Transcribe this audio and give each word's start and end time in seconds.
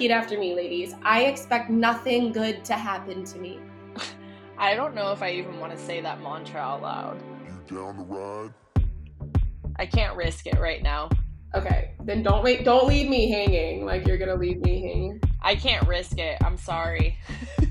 repeat 0.00 0.14
after 0.14 0.38
me, 0.38 0.54
ladies. 0.54 0.94
I 1.02 1.24
expect 1.24 1.68
nothing 1.68 2.32
good 2.32 2.64
to 2.64 2.72
happen 2.72 3.22
to 3.22 3.38
me. 3.38 3.58
I 4.58 4.74
don't 4.74 4.94
know 4.94 5.12
if 5.12 5.20
I 5.20 5.32
even 5.32 5.60
want 5.60 5.72
to 5.72 5.78
say 5.78 6.00
that 6.00 6.22
mantra 6.22 6.58
out 6.58 6.80
loud. 6.80 7.22
You 7.46 7.76
down 7.76 7.96
to 7.96 8.02
ride? 8.04 8.54
I 9.76 9.84
can't 9.84 10.16
risk 10.16 10.46
it 10.46 10.58
right 10.58 10.82
now. 10.82 11.10
Okay, 11.54 11.90
then 12.02 12.22
don't 12.22 12.42
wait. 12.42 12.64
Don't 12.64 12.88
leave 12.88 13.10
me 13.10 13.30
hanging 13.30 13.84
like 13.84 14.06
you're 14.06 14.16
gonna 14.16 14.36
leave 14.36 14.62
me 14.62 14.80
hanging. 14.80 15.20
I 15.42 15.54
can't 15.54 15.86
risk 15.86 16.18
it. 16.18 16.38
I'm 16.42 16.56
sorry. 16.56 17.18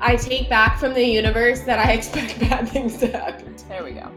I 0.00 0.14
take 0.14 0.48
back 0.48 0.78
from 0.78 0.94
the 0.94 1.04
universe 1.04 1.62
that 1.62 1.80
I 1.80 1.90
expect 1.90 2.38
bad 2.38 2.68
things 2.68 2.98
to 2.98 3.08
happen. 3.08 3.56
There 3.68 3.82
we 3.82 3.94
go. 3.94 4.12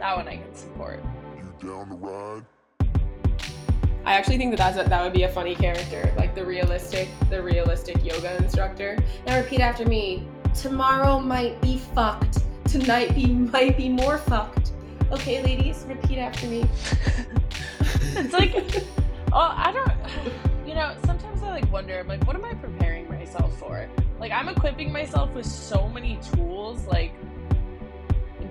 That 0.00 0.16
one 0.16 0.26
I 0.26 0.38
can 0.38 0.52
support. 0.52 1.00
You 1.38 1.68
down 1.68 1.90
to 1.90 1.94
ride? 1.94 2.44
I 4.04 4.14
actually 4.14 4.36
think 4.38 4.50
that 4.50 4.58
that's 4.58 4.84
a, 4.84 4.88
that 4.88 5.02
would 5.02 5.12
be 5.12 5.22
a 5.22 5.28
funny 5.28 5.54
character, 5.54 6.12
like 6.16 6.34
the 6.34 6.44
realistic, 6.44 7.08
the 7.30 7.40
realistic 7.40 8.04
yoga 8.04 8.36
instructor. 8.36 8.98
Now 9.26 9.38
repeat 9.38 9.60
after 9.60 9.86
me. 9.86 10.26
Tomorrow 10.54 11.20
might 11.20 11.60
be 11.60 11.78
fucked. 11.78 12.38
Tonight 12.66 13.14
be 13.14 13.26
might 13.26 13.76
be 13.76 13.88
more 13.88 14.18
fucked. 14.18 14.72
Okay, 15.12 15.42
ladies, 15.42 15.84
repeat 15.88 16.18
after 16.18 16.46
me. 16.46 16.64
It's 18.14 18.34
like, 18.34 18.54
oh, 19.32 19.54
I 19.56 19.72
don't. 19.72 20.66
You 20.66 20.74
know, 20.74 20.94
sometimes 21.06 21.42
I 21.42 21.50
like 21.50 21.72
wonder. 21.72 21.98
I'm 21.98 22.08
like, 22.08 22.26
what 22.26 22.36
am 22.36 22.44
I 22.44 22.54
preparing 22.54 23.08
myself 23.08 23.58
for? 23.58 23.88
Like, 24.20 24.32
I'm 24.32 24.48
equipping 24.48 24.92
myself 24.92 25.32
with 25.32 25.46
so 25.46 25.88
many 25.88 26.18
tools. 26.34 26.86
Like, 26.86 27.12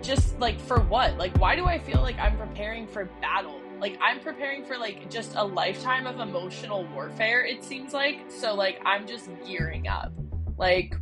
just 0.02 0.40
like 0.40 0.60
for 0.60 0.80
what? 0.82 1.18
Like, 1.18 1.38
why 1.38 1.56
do 1.56 1.66
I 1.66 1.78
feel 1.78 2.02
like 2.02 2.18
I'm 2.18 2.38
preparing 2.38 2.88
for 2.88 3.06
battle? 3.22 3.61
Like, 3.82 3.98
I'm 4.00 4.20
preparing 4.20 4.64
for 4.64 4.78
like 4.78 5.10
just 5.10 5.34
a 5.36 5.44
lifetime 5.44 6.06
of 6.06 6.20
emotional 6.20 6.86
warfare. 6.94 7.44
It 7.44 7.64
seems 7.64 7.94
like. 7.94 8.20
So 8.30 8.54
like, 8.54 8.80
I'm 8.86 9.08
just 9.08 9.28
gearing 9.46 9.88
up. 9.88 10.14
Like, 10.58 10.96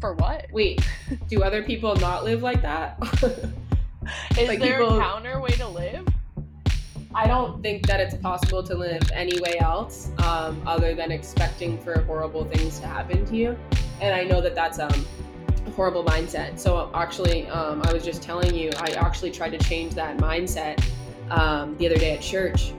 for 0.00 0.14
what? 0.14 0.46
Wait, 0.52 0.86
do 1.28 1.42
other 1.42 1.64
people 1.64 1.96
not 1.96 2.22
live 2.22 2.42
like 2.42 2.62
that? 2.62 2.96
Is 4.38 4.46
Like, 4.48 4.60
there 4.60 4.78
people- 4.78 4.98
a 4.98 5.00
counter 5.00 5.40
way 5.40 5.50
to 5.50 5.66
live? 5.66 6.06
I 7.12 7.26
don't 7.26 7.62
think 7.62 7.86
that 7.86 7.98
it's 7.98 8.14
possible 8.16 8.62
to 8.62 8.74
live 8.74 9.00
any 9.12 9.40
way 9.40 9.58
else 9.58 10.10
um, 10.18 10.62
other 10.66 10.94
than 10.94 11.10
expecting 11.10 11.78
for 11.78 12.02
horrible 12.02 12.44
things 12.44 12.78
to 12.80 12.86
happen 12.86 13.24
to 13.24 13.36
you. 13.36 13.58
And 14.02 14.14
I 14.14 14.22
know 14.22 14.42
that 14.42 14.54
that's 14.54 14.78
um, 14.78 14.92
a 15.66 15.70
horrible 15.70 16.04
mindset. 16.04 16.58
So 16.58 16.90
actually, 16.94 17.48
um, 17.48 17.80
I 17.86 17.92
was 17.94 18.04
just 18.04 18.22
telling 18.22 18.54
you, 18.54 18.70
I 18.78 18.90
actually 18.90 19.30
tried 19.30 19.50
to 19.52 19.58
change 19.58 19.94
that 19.94 20.18
mindset 20.18 20.84
um, 21.30 21.76
the 21.76 21.86
other 21.86 21.96
day 21.96 22.14
at 22.14 22.20
church. 22.20 22.72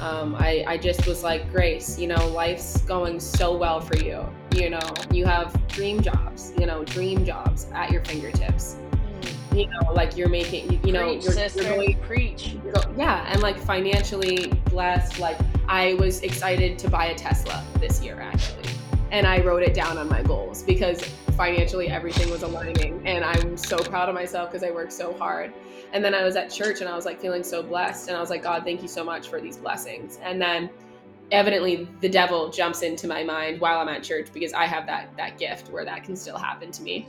Um, 0.00 0.34
I, 0.38 0.64
I 0.66 0.76
just 0.76 1.06
was 1.06 1.22
like, 1.22 1.50
Grace, 1.50 1.98
you 1.98 2.08
know, 2.08 2.28
life's 2.28 2.80
going 2.82 3.20
so 3.20 3.56
well 3.56 3.80
for 3.80 3.96
you. 3.96 4.26
You 4.54 4.70
know, 4.70 4.94
you 5.10 5.24
have 5.24 5.66
dream 5.68 6.00
jobs, 6.00 6.52
you 6.58 6.66
know, 6.66 6.84
dream 6.84 7.24
jobs 7.24 7.66
at 7.72 7.90
your 7.90 8.04
fingertips. 8.04 8.76
You 9.52 9.68
know, 9.68 9.92
like 9.92 10.16
you're 10.16 10.28
making, 10.28 10.72
you, 10.72 10.80
you 10.84 10.92
know, 10.92 11.04
preach, 11.04 11.24
you're, 11.24 11.32
sister, 11.32 11.62
you're 11.62 11.74
going 11.76 11.98
preach. 12.00 12.56
so, 12.74 12.94
yeah, 12.98 13.24
and 13.30 13.40
like 13.40 13.56
financially 13.56 14.48
blessed. 14.68 15.20
Like 15.20 15.38
I 15.68 15.94
was 15.94 16.22
excited 16.22 16.76
to 16.80 16.90
buy 16.90 17.06
a 17.06 17.14
Tesla 17.14 17.64
this 17.78 18.02
year 18.02 18.20
actually, 18.20 18.68
and 19.12 19.28
I 19.28 19.40
wrote 19.42 19.62
it 19.62 19.72
down 19.72 19.96
on 19.96 20.08
my 20.08 20.22
goals 20.22 20.64
because 20.64 21.08
financially 21.34 21.88
everything 21.88 22.30
was 22.30 22.42
aligning, 22.42 23.06
and 23.06 23.24
I'm 23.24 23.56
so 23.56 23.78
proud 23.78 24.08
of 24.08 24.14
myself 24.14 24.50
because 24.50 24.62
I 24.62 24.70
worked 24.70 24.92
so 24.92 25.12
hard. 25.14 25.52
And 25.92 26.04
then 26.04 26.14
I 26.14 26.24
was 26.24 26.36
at 26.36 26.50
church 26.50 26.80
and 26.80 26.88
I 26.88 26.96
was 26.96 27.04
like 27.04 27.20
feeling 27.20 27.42
so 27.42 27.62
blessed, 27.62 28.08
and 28.08 28.16
I 28.16 28.20
was 28.20 28.30
like, 28.30 28.42
God, 28.42 28.64
thank 28.64 28.82
you 28.82 28.88
so 28.88 29.04
much 29.04 29.28
for 29.28 29.40
these 29.40 29.56
blessings. 29.56 30.18
And 30.22 30.40
then 30.40 30.70
evidently 31.30 31.88
the 32.00 32.08
devil 32.08 32.50
jumps 32.50 32.82
into 32.82 33.06
my 33.06 33.24
mind 33.24 33.60
while 33.60 33.78
I'm 33.78 33.88
at 33.88 34.02
church 34.02 34.28
because 34.32 34.52
I 34.52 34.66
have 34.66 34.86
that 34.86 35.16
that 35.16 35.38
gift 35.38 35.70
where 35.70 35.84
that 35.84 36.04
can 36.04 36.16
still 36.16 36.38
happen 36.38 36.70
to 36.72 36.82
me. 36.82 37.08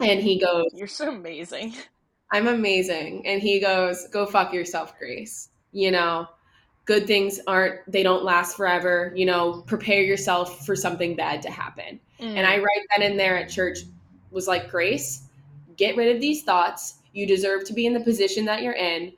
And 0.00 0.20
he 0.20 0.38
goes, 0.38 0.66
You're 0.72 0.86
so 0.86 1.08
amazing. 1.08 1.74
I'm 2.32 2.46
amazing. 2.48 3.26
And 3.26 3.42
he 3.42 3.60
goes, 3.60 4.06
Go 4.08 4.26
fuck 4.26 4.52
yourself, 4.52 4.98
Grace. 4.98 5.50
You 5.72 5.90
know, 5.90 6.26
good 6.90 7.06
things 7.06 7.38
aren't, 7.46 7.80
they 7.86 8.02
don't 8.02 8.24
last 8.24 8.56
forever. 8.56 9.12
You 9.14 9.24
know, 9.24 9.62
prepare 9.68 10.02
yourself 10.02 10.66
for 10.66 10.74
something 10.74 11.14
bad 11.14 11.40
to 11.42 11.48
happen. 11.48 12.00
Mm. 12.18 12.34
And 12.34 12.44
I 12.44 12.58
right 12.58 12.84
then 12.90 13.08
and 13.08 13.16
there 13.18 13.38
at 13.38 13.48
church 13.48 13.78
was 14.32 14.48
like, 14.48 14.68
Grace, 14.68 15.22
get 15.76 15.96
rid 15.96 16.12
of 16.12 16.20
these 16.20 16.42
thoughts. 16.42 16.96
You 17.12 17.28
deserve 17.28 17.64
to 17.66 17.72
be 17.72 17.86
in 17.86 17.94
the 17.94 18.00
position 18.00 18.44
that 18.46 18.62
you're 18.62 18.72
in. 18.72 19.12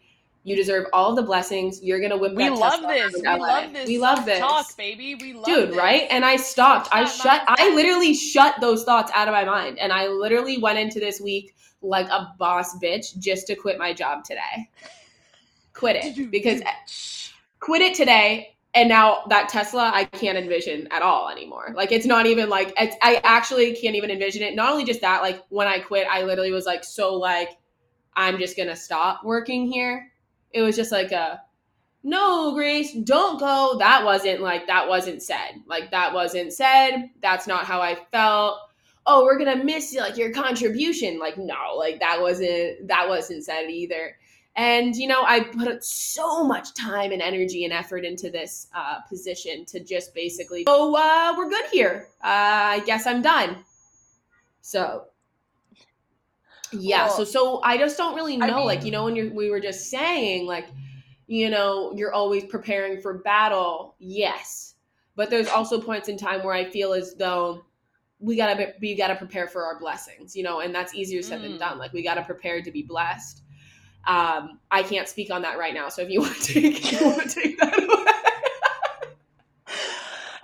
You 0.45 0.55
deserve 0.55 0.85
all 0.93 1.15
the 1.15 1.23
blessings. 1.23 1.83
You're 1.83 1.99
gonna 1.99 2.19
whip. 2.19 2.35
we 2.35 2.45
that 2.45 2.59
love 2.59 2.83
this. 2.83 3.15
We 3.15 3.23
LA. 3.23 3.37
love 3.37 3.73
this. 3.73 3.89
We 3.89 3.99
love 3.99 4.27
this 4.27 4.41
Talk, 4.41 4.77
baby. 4.77 5.15
We 5.15 5.33
love 5.33 5.47
dude 5.47 5.71
this. 5.71 5.77
right 5.77 6.07
and 6.11 6.25
i 6.27 6.37
stopped 6.37 6.89
i 6.93 7.05
shut 7.05 7.43
that 7.47 7.57
i 7.59 7.75
literally 7.75 8.13
shut 8.13 8.57
those 8.61 8.85
thoughts 8.85 9.11
out 9.15 9.29
of 9.29 9.33
my 9.33 9.45
mind 9.45 9.79
and 9.79 9.93
i 9.93 10.09
literally 10.09 10.59
went 10.59 10.79
into 10.79 11.01
this 11.01 11.21
week 11.21 11.55
like 11.81 12.09
a 12.09 12.35
boss 12.39 12.77
bitch 12.81 13.17
just 13.19 13.47
to 13.47 13.55
quit 13.55 13.79
my 13.79 13.93
job 13.93 14.25
today 14.25 14.69
quit 15.73 15.97
it 15.97 16.31
because 16.31 16.61
quit 17.63 17.81
it 17.81 17.95
today 17.95 18.57
and 18.75 18.89
now 18.89 19.23
that 19.29 19.49
tesla 19.49 19.93
i 19.95 20.05
can't 20.05 20.37
envision 20.37 20.89
at 20.91 21.01
all 21.01 21.31
anymore. 21.31 21.73
Like 21.77 21.93
it's 21.93 22.07
not 22.07 22.27
even 22.27 22.49
like 22.49 22.75
i 22.77 23.21
actually 23.23 23.75
can't 23.77 23.95
even 23.95 24.11
envision 24.11 24.43
it. 24.43 24.57
Not 24.57 24.73
only 24.73 24.85
just 24.85 25.01
that 25.01 25.23
like 25.23 25.43
when 25.49 25.69
i 25.69 25.79
quit 25.79 26.07
i 26.11 26.23
literally 26.23 26.51
was 26.51 26.67
like 26.67 26.83
so 26.83 27.15
like 27.15 27.51
i'm 28.15 28.39
just 28.39 28.57
gonna 28.57 28.77
stop 28.77 29.25
working 29.25 29.71
here. 29.71 30.11
It 30.51 30.63
was 30.63 30.75
just 30.77 30.91
like 30.91 31.13
a 31.13 31.41
no 32.03 32.53
grace 32.53 32.93
don't 33.05 33.39
go. 33.39 33.77
That 33.79 34.05
wasn't 34.05 34.41
like 34.41 34.67
that 34.67 34.89
wasn't 34.89 35.23
said. 35.23 35.63
Like 35.67 35.93
that 35.93 36.13
wasn't 36.13 36.53
said. 36.53 37.11
That's 37.23 37.47
not 37.47 37.65
how 37.65 37.81
i 37.81 37.97
felt. 38.11 38.59
Oh 39.07 39.23
we're 39.23 39.39
gonna 39.39 39.63
miss 39.63 39.95
like 39.95 40.17
your 40.17 40.33
contribution. 40.33 41.21
Like 41.21 41.39
no 41.39 41.77
like 41.77 42.01
that 42.01 42.21
wasn't 42.21 42.89
that 42.89 43.09
wasn't 43.09 43.45
said 43.45 43.71
either 43.71 44.17
and 44.57 44.95
you 44.97 45.07
know 45.07 45.23
i 45.27 45.41
put 45.41 45.83
so 45.83 46.45
much 46.45 46.75
time 46.75 47.11
and 47.13 47.23
energy 47.23 47.65
and 47.65 47.73
effort 47.73 48.05
into 48.05 48.31
this 48.31 48.67
uh, 48.75 49.01
position 49.09 49.65
to 49.65 49.81
just 49.83 50.15
basically 50.15 50.65
oh 50.67 50.95
uh, 50.95 51.35
we're 51.37 51.49
good 51.49 51.65
here. 51.73 52.09
Uh, 52.23 52.77
i 52.77 52.83
guess 52.85 53.07
i'm 53.07 53.23
done. 53.23 53.57
So 54.61 55.07
yeah 56.73 57.07
Well, 57.07 57.17
so 57.17 57.25
so 57.25 57.61
i 57.63 57.77
just 57.77 57.97
don't 57.99 58.15
really 58.15 58.41
I 58.41 58.47
know 58.47 58.65
like 58.65 58.85
you 58.85 58.91
know 58.91 59.05
when 59.05 59.17
you're, 59.17 59.31
we 59.33 59.51
were 59.51 59.61
just 59.61 59.91
saying 59.91 60.47
like 60.47 60.67
you 61.27 61.51
know 61.51 61.93
you're 61.97 62.13
always 62.13 62.45
preparing 62.45 63.01
for 63.01 63.19
battle 63.19 63.95
yes. 63.99 64.69
But 65.15 65.29
there's 65.29 65.49
also 65.49 65.79
points 65.79 66.09
in 66.09 66.17
time 66.17 66.43
where 66.43 66.55
i 66.55 66.65
feel 66.65 66.93
as 66.95 67.15
though 67.15 67.65
we 68.19 68.37
gotta 68.37 68.57
be, 68.57 68.67
we 68.81 68.95
gotta 68.95 69.17
prepare 69.17 69.49
for 69.49 69.65
our 69.65 69.79
blessings 69.79 70.35
you 70.37 70.43
know 70.43 70.61
and 70.61 70.75
that's 70.75 70.95
easier 70.95 71.23
said 71.23 71.43
than 71.43 71.53
Mm. 71.53 71.59
done. 71.59 71.79
Like 71.79 71.93
we 71.93 72.03
gotta 72.03 72.23
prepare 72.23 72.63
to 72.63 72.71
be 72.71 72.83
blessed 72.83 73.43
um 74.07 74.59
i 74.71 74.83
can't 74.83 75.09
speak 75.09 75.31
on 75.31 75.43
that 75.43 75.59
right 75.59 75.75
now 75.75 75.89
so 75.89 76.03
if 76.03 76.11
you 76.11 76.21
want 76.21 76.35
to 76.37 76.53
take 76.61 76.93
you 76.93 77.07
want 77.07 77.23
to 77.31 77.41
take 77.41 77.59
that 77.59 77.77
away 77.83 78.05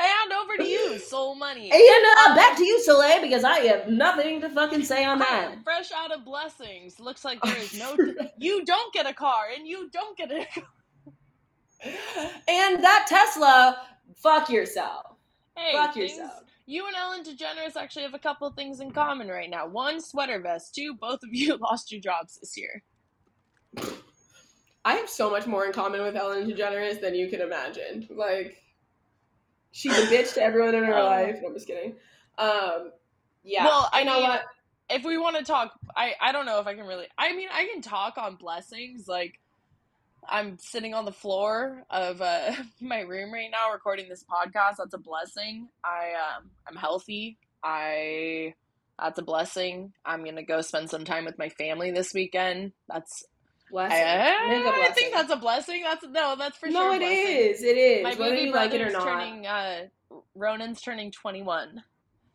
And 0.01 0.33
over 0.33 0.57
to 0.59 0.65
you, 0.69 0.99
Soul 1.01 1.35
Money. 1.35 1.71
and 1.73 2.05
uh, 2.19 2.35
back 2.37 2.57
to 2.57 2.65
you 2.65 2.81
soleil 2.83 3.21
because 3.21 3.43
i 3.45 3.59
have 3.61 3.89
nothing 3.89 4.41
to 4.41 4.49
fucking 4.49 4.85
say 4.85 5.05
on 5.05 5.19
that 5.19 5.57
Fresh 5.65 5.91
out 5.93 6.13
of 6.13 6.25
blessings. 6.25 7.01
Looks 7.01 7.25
like 7.25 7.41
there 7.43 7.57
is 7.57 7.77
no. 7.79 7.97
you 8.39 8.65
don't 8.65 8.93
get 8.95 9.07
a 9.09 9.13
car, 9.13 9.47
and 9.57 9.67
you 9.67 9.91
don't 9.91 10.17
get 10.17 10.31
a. 10.31 10.47
and 12.49 12.83
that 12.85 13.07
tesla 13.09 13.79
fuck 14.17 14.49
yourself 14.51 15.07
Hey, 15.57 15.73
fuck 15.73 15.95
things- 15.95 16.13
yourself 16.13 16.45
You 16.67 16.87
and 16.87 16.95
Ellen 16.97 17.25
DeGeneres 17.25 17.77
actually 17.77 18.03
have 18.03 18.15
a 18.15 18.19
couple 18.19 18.49
things 18.51 18.79
in 18.81 18.91
common 18.93 19.29
right 19.29 19.49
now. 19.51 19.67
One, 19.67 20.01
sweater 20.03 20.39
vest. 20.39 20.75
Two, 20.75 20.95
both 20.95 21.23
of 21.25 21.31
you 21.33 21.57
lost 21.57 21.91
your 21.91 22.01
jobs 22.01 22.39
this 22.39 22.57
year. 22.57 22.83
I 24.85 24.95
have 24.95 25.09
so 25.09 25.31
much 25.31 25.47
more 25.47 25.67
in 25.67 25.73
common 25.73 26.03
with 26.03 26.17
Ellen 26.17 26.49
DeGeneres 26.51 27.01
than 27.01 27.15
you 27.15 27.29
can 27.29 27.41
imagine. 27.41 28.09
Like, 28.11 28.63
she's 29.73 29.93
a 29.97 30.07
bitch 30.07 30.35
to 30.35 30.43
everyone 30.43 30.75
in 30.75 30.85
her 30.85 30.97
Oh. 30.97 31.05
life. 31.05 31.39
No, 31.43 31.49
I'm 31.49 31.55
just 31.55 31.67
kidding. 31.67 31.95
Um, 32.39 32.93
yeah. 33.43 33.65
Well, 33.65 33.89
I 33.93 34.01
you 34.01 34.07
know 34.07 34.21
mean, 34.21 34.29
what? 34.29 34.43
If 34.91 35.05
we 35.05 35.19
want 35.19 35.37
to 35.37 35.45
talk, 35.45 35.79
I 35.95 36.15
I 36.21 36.33
don't 36.33 36.47
know 36.47 36.61
if 36.61 36.67
I 36.67 36.75
can 36.75 36.87
really. 36.87 37.07
I 37.19 37.35
mean, 37.37 37.49
I 37.53 37.67
can 37.67 37.83
talk 37.83 38.17
on 38.17 38.37
blessings. 38.37 39.07
Like, 39.07 39.39
I'm 40.27 40.59
sitting 40.59 40.95
on 40.95 41.05
the 41.05 41.13
floor 41.13 41.85
of 41.91 42.23
uh, 42.23 42.53
my 42.81 43.01
room 43.01 43.33
right 43.33 43.51
now 43.51 43.73
recording 43.73 44.09
this 44.09 44.25
podcast. 44.25 44.77
That's 44.79 44.95
a 44.95 44.99
blessing. 44.99 45.69
I 45.85 46.13
um 46.39 46.51
I'm 46.67 46.77
healthy. 46.77 47.37
I 47.63 48.55
that's 48.99 49.19
a 49.19 49.23
blessing. 49.23 49.93
I'm 50.07 50.25
gonna 50.25 50.43
go 50.43 50.63
spend 50.63 50.89
some 50.89 51.05
time 51.05 51.27
with 51.27 51.39
my 51.39 51.51
family 51.51 51.91
this 51.91 52.15
weekend. 52.15 52.73
That's 52.89 53.25
Blessing. 53.71 53.97
I, 53.97 54.55
It 54.55 54.65
a 54.65 54.69
I 54.69 54.75
blessing. 54.75 54.95
think 54.95 55.15
that's 55.15 55.33
a 55.33 55.37
blessing. 55.37 55.83
That's 55.83 56.05
no, 56.05 56.37
that's 56.37 56.57
for 56.57 56.67
no, 56.69 56.73
sure. 56.81 56.95
it 56.95 56.99
blessing. 57.01 57.17
is. 57.37 57.63
It 57.63 57.77
is. 57.77 58.03
My 58.05 58.11
Whether 58.11 58.31
baby 58.37 58.47
you 58.49 58.53
like 58.55 58.73
it 58.75 58.81
or 58.81 58.91
not. 58.91 59.05
turning. 59.05 59.47
Uh, 59.47 59.87
Ronan's 60.35 60.81
turning 60.81 61.11
21. 61.13 61.83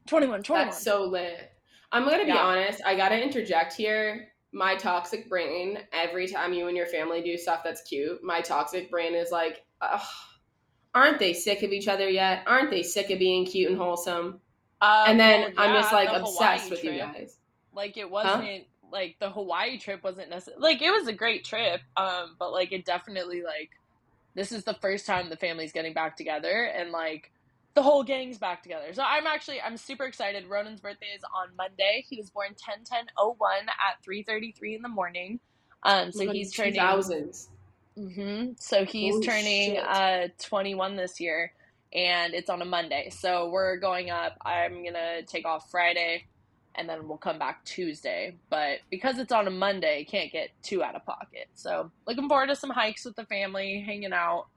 21, 0.08 0.44
21. 0.44 0.66
That's 0.68 0.84
so 0.84 1.04
lit. 1.06 1.52
I'm 1.92 2.06
gonna 2.06 2.24
be 2.24 2.30
Yeah. 2.30 2.38
honest. 2.38 2.82
I 2.86 2.96
gotta 2.96 3.22
interject 3.22 3.74
here. 3.74 4.30
My 4.52 4.76
toxic 4.76 5.28
brain. 5.30 5.80
Every 5.92 6.28
time 6.28 6.54
you 6.54 6.68
and 6.68 6.78
your 6.78 6.88
family 6.88 7.22
do 7.22 7.38
stuff 7.38 7.62
that's 7.64 7.82
cute, 7.82 8.24
my 8.24 8.42
toxic 8.42 8.92
brain 8.92 9.16
is 9.16 9.32
like, 9.32 9.64
aren't 10.94 11.20
they 11.20 11.34
sick 11.34 11.64
of 11.64 11.72
each 11.72 11.88
other 11.88 12.10
yet? 12.10 12.44
Aren't 12.48 12.70
they 12.70 12.84
sick 12.84 13.10
of 13.10 13.20
being 13.20 13.46
cute 13.46 13.70
and 13.70 13.78
wholesome? 13.80 14.40
Um, 14.82 15.04
and 15.08 15.20
then 15.20 15.54
well, 15.58 15.68
I'm 15.70 15.82
just 15.82 15.94
like 15.94 16.10
the 16.10 16.22
obsessed 16.22 16.64
Hawaii 16.66 16.70
with 16.70 16.84
you 16.84 16.92
guys. 16.98 17.38
Like 17.74 17.98
it 17.98 18.10
wasn't 18.10 18.66
like 18.94 19.18
the 19.22 19.32
Hawaii 19.32 19.80
trip 19.80 20.04
wasn't 20.04 20.32
necessarily 20.32 20.64
like 20.64 20.84
it 20.84 20.92
was 20.92 21.08
a 21.10 21.14
great 21.14 21.46
trip, 21.46 21.82
um, 21.98 22.38
but 22.40 22.54
like 22.54 22.74
it 22.74 22.86
definitely 22.86 23.44
like 23.44 23.72
this 24.36 24.52
is 24.52 24.64
the 24.66 24.76
first 24.76 25.06
time 25.08 25.30
the 25.30 25.38
family's 25.38 25.74
getting 25.74 25.94
back 25.94 26.18
together 26.18 26.66
and 26.66 26.92
like 26.92 27.32
the 27.76 27.84
whole 27.84 28.04
gang's 28.04 28.38
back 28.40 28.64
together. 28.64 28.94
So 28.94 29.04
I'm 29.04 29.28
actually 29.28 29.62
I'm 29.62 29.78
super 29.78 30.06
excited. 30.06 30.48
Ronan's 30.48 30.82
birthday 30.82 31.08
is 31.16 31.24
on 31.36 31.56
Monday. 31.58 32.06
He 32.10 32.18
was 32.18 32.32
born 32.32 32.50
10 32.58 32.86
10 32.86 33.08
01 33.18 33.60
at 33.70 34.04
3:33 34.08 34.76
in 34.78 34.84
the 34.84 34.90
morning. 34.90 35.40
Um, 35.84 36.12
so 36.14 36.28
he's 36.28 36.54
turning 36.54 37.06
2000s. 37.14 37.50
hmm 37.98 38.54
So 38.60 38.86
he's 38.86 39.20
Holy 39.20 39.22
turning 39.22 39.78
shit. 39.78 39.84
uh 39.88 40.30
21 40.44 40.98
this 40.98 41.22
year, 41.22 41.54
and 41.94 42.34
it's 42.36 42.50
on 42.50 42.64
a 42.64 42.66
Monday. 42.66 43.12
So 43.12 43.50
we're 43.52 43.78
going 43.78 44.12
up. 44.12 44.36
I'm 44.46 44.84
gonna 44.86 45.24
take 45.28 45.46
off 45.46 45.66
Friday, 45.72 46.26
and 46.76 46.88
then 46.88 47.08
we'll 47.08 47.18
come 47.18 47.40
back 47.40 47.64
Tuesday. 47.66 48.36
But 48.50 48.80
because 48.90 49.20
it's 49.20 49.32
on 49.32 49.48
a 49.48 49.52
Monday, 49.52 50.06
can't 50.06 50.32
get 50.32 50.50
too 50.62 50.84
out 50.84 50.96
of 50.96 51.06
pocket. 51.06 51.48
So 51.54 51.92
looking 52.08 52.28
forward 52.28 52.48
to 52.48 52.56
some 52.56 52.70
hikes 52.70 53.06
with 53.06 53.16
the 53.16 53.26
family, 53.26 53.84
hanging 53.86 54.14
out. 54.14 54.48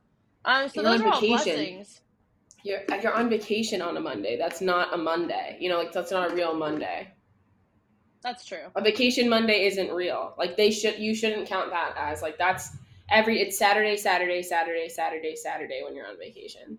Um, 0.45 0.69
so 0.69 0.83
You're 0.83 0.91
those 0.91 1.01
are 1.03 1.09
all 1.09 1.21
vacation. 1.21 1.55
blessings. 1.55 2.01
You're 2.63 2.83
you're 3.03 3.15
on 3.15 3.29
vacation 3.29 3.83
on 3.83 3.97
a 3.97 4.01
Monday. 4.01 4.37
That's 4.37 4.61
not 4.61 4.93
a 4.93 4.97
Monday. 4.97 5.57
You 5.61 5.69
know, 5.69 5.79
like 5.79 5.93
that's 5.93 6.11
not 6.11 6.33
a 6.33 6.35
real 6.35 6.55
Monday. 6.55 7.13
That's 8.23 8.45
true. 8.45 8.67
A 8.75 8.83
vacation 8.83 9.29
Monday 9.29 9.67
isn't 9.67 9.93
real. 9.93 10.35
Like 10.37 10.57
they 10.57 10.71
should 10.71 10.99
you 10.99 11.15
shouldn't 11.15 11.49
count 11.49 11.71
that 11.71 11.95
as 11.97 12.23
like 12.23 12.39
that's 12.39 12.71
every 13.09 13.41
it's 13.41 13.59
Saturday, 13.59 13.97
Saturday, 13.97 14.43
Saturday, 14.43 14.89
Saturday, 14.89 15.37
Saturday 15.37 15.83
when 15.85 15.95
you're 15.95 16.07
on 16.07 16.19
vacation. 16.19 16.79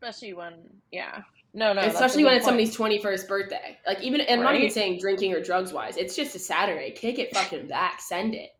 Especially 0.00 0.32
when, 0.32 0.54
yeah. 0.92 1.22
No, 1.54 1.72
no. 1.72 1.80
Especially 1.80 2.24
when 2.24 2.34
it's 2.34 2.44
point. 2.44 2.50
somebody's 2.52 2.74
twenty 2.74 3.00
first 3.00 3.26
birthday. 3.28 3.78
Like 3.86 4.00
even 4.02 4.20
and 4.20 4.40
I'm 4.40 4.44
not 4.44 4.54
even 4.54 4.70
saying 4.70 5.00
drinking 5.00 5.32
or 5.34 5.42
drugs 5.42 5.72
wise. 5.72 5.96
It's 5.96 6.14
just 6.14 6.34
a 6.36 6.38
Saturday. 6.38 6.90
Kick 6.92 7.18
it 7.18 7.34
fucking 7.34 7.66
back. 7.68 8.00
Send 8.00 8.34
it. 8.34 8.50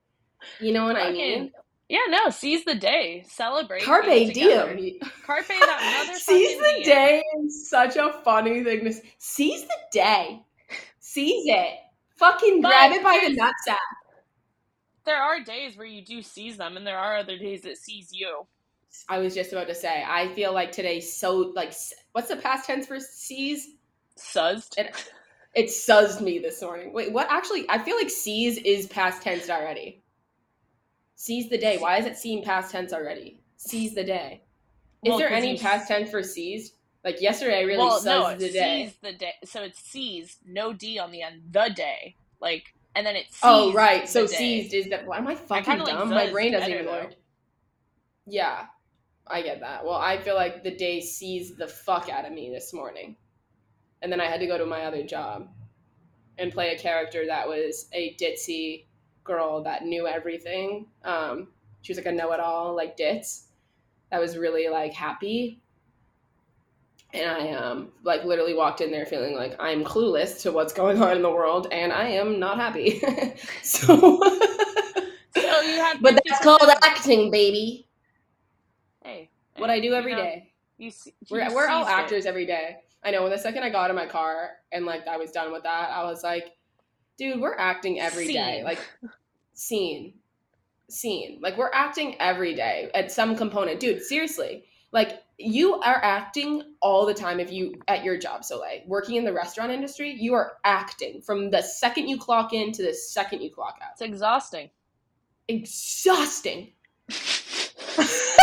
You 0.60 0.72
know 0.72 0.84
what 0.84 0.96
I 0.96 1.10
mean? 1.12 1.38
Fucking- 1.46 1.52
Yeah, 1.88 2.00
no. 2.08 2.30
Seize 2.30 2.64
the 2.64 2.74
day. 2.74 3.24
Celebrate. 3.28 3.82
Carpe 3.82 4.04
diem. 4.32 4.98
Carpe 5.26 5.46
that 5.48 6.08
motherfucking 6.10 6.16
Seize 6.16 6.58
the 6.58 6.72
diem. 6.76 6.82
day 6.84 7.22
is 7.44 7.68
such 7.68 7.96
a 7.96 8.12
funny 8.24 8.64
thing 8.64 8.84
to 8.84 8.94
seize 9.18 9.62
the 9.62 9.76
day. 9.92 10.42
Seize 11.00 11.44
it. 11.46 11.74
Fucking 12.16 12.62
But 12.62 12.68
grab 12.70 12.92
it 12.92 13.02
by 13.02 13.20
the 13.28 13.36
nutsack. 13.40 13.76
there 15.04 15.22
are 15.22 15.40
days 15.42 15.76
where 15.76 15.86
you 15.86 16.04
do 16.04 16.20
seize 16.22 16.56
them, 16.56 16.76
and 16.76 16.86
there 16.86 16.98
are 16.98 17.16
other 17.18 17.38
days 17.38 17.62
that 17.62 17.76
seize 17.78 18.10
you. 18.12 18.46
I 19.08 19.18
was 19.18 19.34
just 19.34 19.52
about 19.52 19.68
to 19.68 19.74
say. 19.74 20.04
I 20.06 20.34
feel 20.34 20.52
like 20.52 20.72
today's 20.72 21.14
so 21.14 21.52
like 21.54 21.72
what's 22.12 22.28
the 22.28 22.36
past 22.36 22.66
tense 22.66 22.86
for 22.86 22.98
seize? 23.00 23.68
Suzzed. 24.16 24.74
It, 24.78 25.12
it 25.54 25.70
suzzed 25.70 26.20
me 26.20 26.38
this 26.38 26.60
morning. 26.62 26.92
Wait, 26.92 27.12
what? 27.12 27.26
Actually, 27.30 27.66
I 27.68 27.78
feel 27.78 27.96
like 27.96 28.10
seize 28.10 28.58
is 28.58 28.86
past 28.86 29.22
tense 29.22 29.48
already. 29.50 30.02
Seize 31.16 31.48
the 31.48 31.58
day. 31.58 31.78
Why 31.78 31.98
is 31.98 32.06
it 32.06 32.16
seem 32.16 32.44
past 32.44 32.70
tense 32.70 32.92
already? 32.92 33.40
Seize 33.56 33.94
the 33.94 34.04
day. 34.04 34.42
Is 35.04 35.10
Well, 35.10 35.18
there 35.18 35.30
any 35.30 35.58
past 35.58 35.88
tense 35.88 36.10
for 36.10 36.22
seized? 36.22 36.74
Like 37.04 37.20
yesterday, 37.20 37.58
I 37.58 37.62
really 37.62 37.78
well, 37.78 38.00
suzzed 38.00 38.06
no, 38.06 38.46
the 38.46 38.52
day. 38.52 38.84
seize 38.86 38.96
the 39.02 39.12
day. 39.12 39.32
So 39.44 39.62
it's 39.62 39.80
seized, 39.80 40.38
no 40.46 40.72
D 40.72 40.98
on 40.98 41.10
the 41.10 41.22
end. 41.22 41.42
The 41.50 41.70
day, 41.74 42.16
like, 42.40 42.64
and 42.94 43.06
then 43.06 43.16
it's 43.16 43.38
Oh 43.42 43.72
right, 43.72 44.08
so 44.08 44.26
day. 44.26 44.34
seized 44.34 44.74
is 44.74 44.88
that. 44.90 45.06
Why 45.06 45.18
am 45.18 45.26
I 45.28 45.34
fucking 45.34 45.78
like 45.78 45.86
dumb? 45.86 46.10
My 46.10 46.30
brain 46.30 46.52
doesn't 46.52 46.70
even 46.70 46.86
work. 46.86 47.14
Yeah, 48.26 48.66
I 49.30 49.42
get 49.42 49.60
that. 49.60 49.84
Well, 49.84 49.96
I 49.96 50.18
feel 50.18 50.34
like 50.34 50.62
the 50.62 50.74
day 50.74 51.00
seized 51.00 51.58
the 51.58 51.66
fuck 51.66 52.08
out 52.08 52.24
of 52.24 52.32
me 52.32 52.50
this 52.50 52.72
morning, 52.72 53.16
and 54.02 54.10
then 54.10 54.20
I 54.20 54.26
had 54.26 54.40
to 54.40 54.46
go 54.46 54.58
to 54.58 54.66
my 54.66 54.82
other 54.82 55.02
job 55.02 55.48
and 56.38 56.52
play 56.52 56.74
a 56.74 56.78
character 56.78 57.26
that 57.26 57.48
was 57.48 57.88
a 57.92 58.14
ditzy 58.14 58.84
girl 59.24 59.62
that 59.64 59.84
knew 59.84 60.06
everything. 60.06 60.86
Um, 61.04 61.48
she 61.82 61.92
was 61.92 61.98
like 61.98 62.06
a 62.06 62.12
know-it-all, 62.12 62.74
like 62.74 62.96
ditz. 62.96 63.48
That 64.10 64.20
was 64.20 64.36
really 64.36 64.68
like 64.68 64.94
happy. 64.94 65.60
And 67.14 67.30
I 67.30 67.50
um 67.52 67.92
like 68.04 68.24
literally 68.24 68.54
walked 68.54 68.82
in 68.82 68.90
there 68.90 69.06
feeling 69.06 69.34
like 69.34 69.56
I'm 69.58 69.82
clueless 69.82 70.42
to 70.42 70.52
what's 70.52 70.74
going 70.74 71.02
on 71.02 71.16
in 71.16 71.22
the 71.22 71.30
world 71.30 71.66
and 71.72 71.90
I 71.90 72.10
am 72.10 72.38
not 72.38 72.58
happy. 72.58 73.00
so 73.62 74.20
So 75.34 75.60
you 75.60 75.76
had, 75.80 76.02
But 76.02 76.20
that's 76.24 76.42
called 76.42 76.70
acting, 76.82 77.30
baby. 77.30 77.87
What 79.60 79.70
I 79.70 79.80
do 79.80 79.94
every 79.94 80.12
you 80.12 80.16
know, 80.16 80.22
day. 80.22 80.52
You, 80.78 80.90
se- 80.90 81.14
We're, 81.30 81.52
we're 81.54 81.68
all 81.68 81.84
seized 81.84 81.98
it. 81.98 82.00
actors 82.02 82.26
every 82.26 82.46
day. 82.46 82.76
I 83.04 83.10
know. 83.10 83.22
When 83.22 83.30
the 83.30 83.38
second 83.38 83.62
I 83.62 83.70
got 83.70 83.90
in 83.90 83.96
my 83.96 84.06
car 84.06 84.50
and 84.72 84.84
like 84.86 85.06
I 85.06 85.16
was 85.16 85.30
done 85.30 85.52
with 85.52 85.62
that, 85.64 85.90
I 85.90 86.04
was 86.04 86.22
like, 86.22 86.52
dude, 87.16 87.40
we're 87.40 87.56
acting 87.56 88.00
every 88.00 88.26
day. 88.28 88.56
Scene. 88.56 88.64
Like, 88.64 88.78
scene, 89.54 90.14
scene. 90.88 91.40
Like 91.42 91.56
we're 91.58 91.70
acting 91.72 92.16
every 92.20 92.54
day 92.54 92.90
at 92.94 93.12
some 93.12 93.36
component, 93.36 93.80
dude. 93.80 94.02
Seriously, 94.02 94.64
like 94.92 95.20
you 95.38 95.74
are 95.74 96.02
acting 96.02 96.62
all 96.80 97.06
the 97.06 97.14
time. 97.14 97.40
If 97.40 97.52
you 97.52 97.74
at 97.88 98.04
your 98.04 98.16
job, 98.18 98.44
so 98.44 98.58
like 98.58 98.84
working 98.86 99.16
in 99.16 99.24
the 99.24 99.32
restaurant 99.32 99.70
industry, 99.72 100.10
you 100.10 100.34
are 100.34 100.52
acting 100.64 101.20
from 101.22 101.50
the 101.50 101.62
second 101.62 102.08
you 102.08 102.18
clock 102.18 102.52
in 102.52 102.72
to 102.72 102.82
the 102.82 102.94
second 102.94 103.42
you 103.42 103.50
clock 103.50 103.78
out. 103.82 103.90
It's 103.92 104.02
exhausting. 104.02 104.70
Exhausting. 105.48 106.72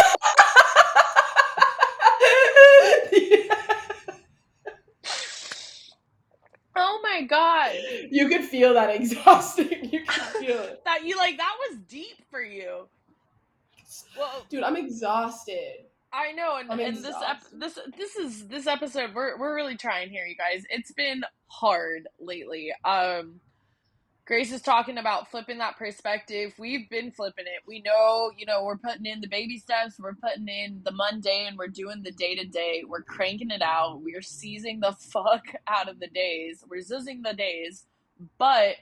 my 7.16 7.26
god, 7.26 7.72
you 8.12 8.28
could 8.30 8.44
feel 8.44 8.74
that 8.74 8.94
exhausting. 8.96 9.70
You 9.92 10.04
could 10.06 10.24
feel 10.46 10.60
it. 10.62 10.82
that 10.86 11.06
you 11.06 11.18
like 11.18 11.38
that 11.38 11.56
was 11.70 11.78
deep 11.88 12.18
for 12.30 12.42
you. 12.42 12.88
Well, 14.18 14.46
Dude, 14.50 14.64
I'm 14.64 14.76
exhausted. 14.76 15.86
I 16.12 16.32
know, 16.32 16.58
and, 16.58 16.72
I'm 16.72 16.80
and 16.80 16.98
this 16.98 17.16
ep- 17.28 17.44
this 17.54 17.78
this 17.98 18.16
is 18.16 18.48
this 18.48 18.68
episode. 18.68 19.14
We're 19.14 19.38
we're 19.38 19.56
really 19.56 19.76
trying 19.76 20.10
here, 20.10 20.26
you 20.26 20.36
guys. 20.36 20.64
It's 20.70 20.92
been 20.94 21.24
hard 21.48 22.08
lately. 22.20 22.72
Um, 22.86 23.40
Grace 24.26 24.52
is 24.52 24.64
talking 24.64 24.98
about 24.98 25.30
flipping 25.30 25.60
that 25.60 25.78
perspective. 25.78 26.52
We've 26.58 26.90
been 26.90 27.12
flipping 27.12 27.46
it. 27.46 27.62
We 27.68 27.84
know, 27.84 28.32
you 28.36 28.48
know, 28.48 28.64
we're 28.64 28.78
putting 28.78 29.06
in 29.06 29.22
the 29.22 29.28
baby 29.28 29.60
steps. 29.60 30.00
We're 30.00 30.16
putting 30.16 30.48
in 30.48 30.82
the 30.84 30.92
mundane. 30.92 31.56
We're 31.56 31.68
doing 31.68 32.02
the 32.02 32.12
day 32.12 32.34
to 32.34 32.44
day. 32.44 32.84
We're 32.88 33.04
cranking 33.04 33.52
it 33.52 33.62
out. 33.62 34.02
We're 34.02 34.24
seizing 34.24 34.80
the 34.80 34.94
fuck 35.00 35.44
out 35.68 35.90
of 35.90 36.00
the 36.00 36.08
days. 36.08 36.64
We're 36.68 36.82
zizzing 36.82 37.22
the 37.24 37.36
days, 37.36 37.86
but 38.40 38.78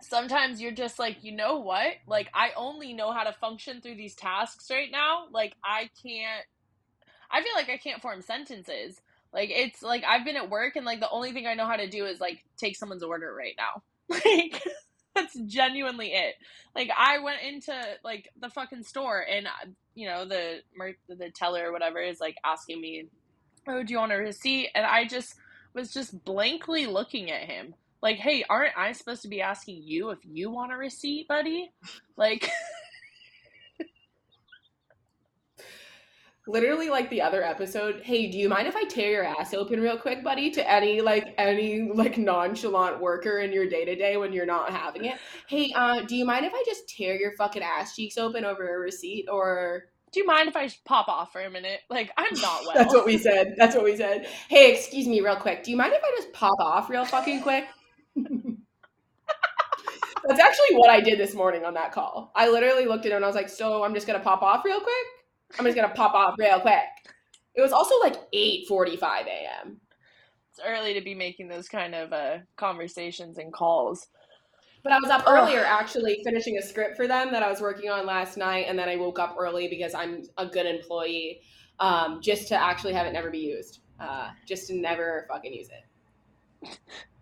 sometimes 0.00 0.58
you're 0.58 0.72
just 0.72 0.98
like, 0.98 1.22
you 1.22 1.32
know 1.36 1.58
what? 1.58 1.96
Like, 2.06 2.30
I 2.32 2.52
only 2.56 2.94
know 2.94 3.12
how 3.12 3.24
to 3.24 3.34
function 3.34 3.82
through 3.82 3.96
these 3.96 4.14
tasks 4.14 4.68
right 4.70 4.90
now. 4.90 5.26
Like, 5.30 5.54
I 5.62 5.90
can't, 6.02 6.46
I 7.30 7.42
feel 7.42 7.52
like 7.54 7.68
I 7.68 7.76
can't 7.76 8.00
form 8.00 8.22
sentences. 8.22 9.02
Like, 9.34 9.50
it's 9.50 9.82
like 9.82 10.02
I've 10.04 10.24
been 10.24 10.36
at 10.36 10.48
work 10.48 10.76
and 10.76 10.86
like 10.86 11.00
the 11.00 11.10
only 11.10 11.32
thing 11.32 11.46
I 11.46 11.52
know 11.52 11.66
how 11.66 11.76
to 11.76 11.90
do 11.90 12.06
is 12.06 12.20
like 12.20 12.42
take 12.56 12.74
someone's 12.74 13.02
order 13.02 13.34
right 13.34 13.54
now. 13.58 13.82
Like, 14.24 14.62
that's 15.14 15.38
genuinely 15.46 16.08
it. 16.08 16.34
Like, 16.74 16.90
I 16.96 17.18
went 17.18 17.42
into 17.42 17.74
like 18.02 18.30
the 18.40 18.48
fucking 18.48 18.84
store 18.84 19.20
and, 19.20 19.46
uh, 19.46 19.70
you 19.94 20.08
know, 20.08 20.24
the, 20.24 20.60
the 21.08 21.30
teller 21.30 21.68
or 21.68 21.72
whatever 21.72 21.98
is 21.98 22.18
like 22.20 22.36
asking 22.44 22.80
me, 22.80 23.08
oh, 23.68 23.82
do 23.82 23.92
you 23.92 23.98
want 23.98 24.12
a 24.12 24.16
receipt? 24.16 24.70
And 24.74 24.86
I 24.86 25.06
just 25.06 25.34
was 25.74 25.92
just 25.92 26.24
blankly 26.24 26.86
looking 26.86 27.30
at 27.30 27.42
him 27.42 27.74
like, 28.02 28.16
hey, 28.16 28.44
aren't 28.50 28.76
I 28.76 28.92
supposed 28.92 29.22
to 29.22 29.28
be 29.28 29.40
asking 29.40 29.82
you 29.84 30.10
if 30.10 30.18
you 30.24 30.50
want 30.50 30.72
a 30.72 30.76
receipt, 30.76 31.28
buddy? 31.28 31.72
Like, 32.16 32.50
Literally, 36.48 36.90
like 36.90 37.08
the 37.08 37.22
other 37.22 37.44
episode. 37.44 38.00
Hey, 38.02 38.28
do 38.28 38.36
you 38.36 38.48
mind 38.48 38.66
if 38.66 38.74
I 38.74 38.82
tear 38.84 39.12
your 39.12 39.24
ass 39.24 39.54
open 39.54 39.80
real 39.80 39.96
quick, 39.96 40.24
buddy? 40.24 40.50
To 40.50 40.70
any 40.70 41.00
like 41.00 41.34
any 41.38 41.88
like 41.94 42.18
nonchalant 42.18 43.00
worker 43.00 43.38
in 43.38 43.52
your 43.52 43.68
day 43.68 43.84
to 43.84 43.94
day 43.94 44.16
when 44.16 44.32
you're 44.32 44.44
not 44.44 44.70
having 44.70 45.04
it. 45.04 45.18
Hey, 45.46 45.72
uh, 45.76 46.00
do 46.00 46.16
you 46.16 46.24
mind 46.24 46.44
if 46.44 46.52
I 46.52 46.64
just 46.66 46.88
tear 46.88 47.14
your 47.14 47.32
fucking 47.36 47.62
ass 47.62 47.94
cheeks 47.94 48.18
open 48.18 48.44
over 48.44 48.74
a 48.74 48.78
receipt? 48.80 49.26
Or 49.30 49.84
do 50.12 50.18
you 50.18 50.26
mind 50.26 50.48
if 50.48 50.56
I 50.56 50.64
just 50.64 50.84
pop 50.84 51.06
off 51.08 51.30
for 51.30 51.40
a 51.42 51.50
minute? 51.50 51.80
Like, 51.88 52.10
I'm 52.16 52.34
not 52.40 52.62
well. 52.66 52.74
that's 52.74 52.92
what 52.92 53.06
we 53.06 53.18
said. 53.18 53.54
That's 53.56 53.76
what 53.76 53.84
we 53.84 53.96
said. 53.96 54.26
Hey, 54.48 54.74
excuse 54.74 55.06
me, 55.06 55.20
real 55.20 55.36
quick. 55.36 55.62
Do 55.62 55.70
you 55.70 55.76
mind 55.76 55.92
if 55.94 56.02
I 56.02 56.10
just 56.16 56.32
pop 56.32 56.58
off 56.58 56.90
real 56.90 57.04
fucking 57.04 57.42
quick? 57.42 57.66
That's 60.24 60.38
actually 60.38 60.76
what 60.76 60.88
I 60.88 61.00
did 61.00 61.18
this 61.18 61.34
morning 61.34 61.64
on 61.64 61.74
that 61.74 61.90
call. 61.90 62.30
I 62.36 62.48
literally 62.48 62.86
looked 62.86 63.06
at 63.06 63.10
him 63.10 63.16
and 63.16 63.24
I 63.24 63.28
was 63.28 63.34
like, 63.34 63.48
"So 63.48 63.82
I'm 63.82 63.92
just 63.92 64.06
gonna 64.06 64.20
pop 64.20 64.40
off 64.42 64.64
real 64.64 64.78
quick. 64.78 65.06
I'm 65.58 65.64
just 65.64 65.76
gonna 65.76 65.94
pop 65.94 66.14
off 66.14 66.36
real 66.38 66.60
quick." 66.60 66.84
It 67.54 67.60
was 67.60 67.72
also 67.72 67.98
like 68.00 68.16
8:45 68.32 69.26
a.m. 69.26 69.80
It's 70.50 70.60
early 70.64 70.94
to 70.94 71.00
be 71.00 71.14
making 71.14 71.48
those 71.48 71.68
kind 71.68 71.94
of 71.94 72.12
uh, 72.12 72.38
conversations 72.56 73.38
and 73.38 73.52
calls. 73.52 74.08
But 74.82 74.92
I 74.92 74.98
was 74.98 75.10
up 75.10 75.22
Ugh. 75.26 75.38
earlier 75.38 75.64
actually 75.64 76.20
finishing 76.24 76.58
a 76.58 76.62
script 76.62 76.96
for 76.96 77.06
them 77.06 77.32
that 77.32 77.42
I 77.42 77.50
was 77.50 77.60
working 77.60 77.88
on 77.90 78.04
last 78.04 78.36
night, 78.36 78.66
and 78.68 78.78
then 78.78 78.88
I 78.88 78.96
woke 78.96 79.18
up 79.18 79.36
early 79.38 79.68
because 79.68 79.94
I'm 79.94 80.24
a 80.38 80.46
good 80.46 80.66
employee. 80.66 81.42
um, 81.78 82.20
just 82.22 82.48
to 82.48 82.54
actually 82.54 82.92
have 82.92 83.06
it 83.06 83.12
never 83.12 83.30
be 83.30 83.38
used, 83.38 83.80
uh, 83.98 84.30
just 84.46 84.68
to 84.68 84.74
never 84.74 85.26
fucking 85.28 85.52
use 85.52 85.68
it. 85.68 85.84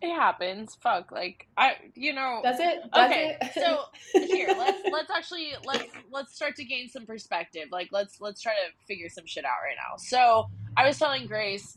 It 0.02 0.14
happens. 0.14 0.78
Fuck. 0.80 1.12
Like 1.12 1.46
I, 1.58 1.72
you 1.94 2.14
know. 2.14 2.40
Does 2.42 2.58
it? 2.58 2.90
Does 2.90 3.10
okay. 3.10 3.36
It? 3.38 3.52
so 3.52 3.84
here, 4.12 4.48
let's 4.56 4.80
let's 4.90 5.10
actually 5.10 5.52
let's 5.66 5.84
let's 6.10 6.34
start 6.34 6.56
to 6.56 6.64
gain 6.64 6.88
some 6.88 7.04
perspective. 7.04 7.68
Like 7.70 7.90
let's 7.92 8.18
let's 8.18 8.40
try 8.40 8.52
to 8.52 8.86
figure 8.86 9.10
some 9.10 9.26
shit 9.26 9.44
out 9.44 9.58
right 9.62 9.76
now. 9.76 9.98
So 9.98 10.48
I 10.74 10.86
was 10.86 10.98
telling 10.98 11.26
Grace 11.26 11.76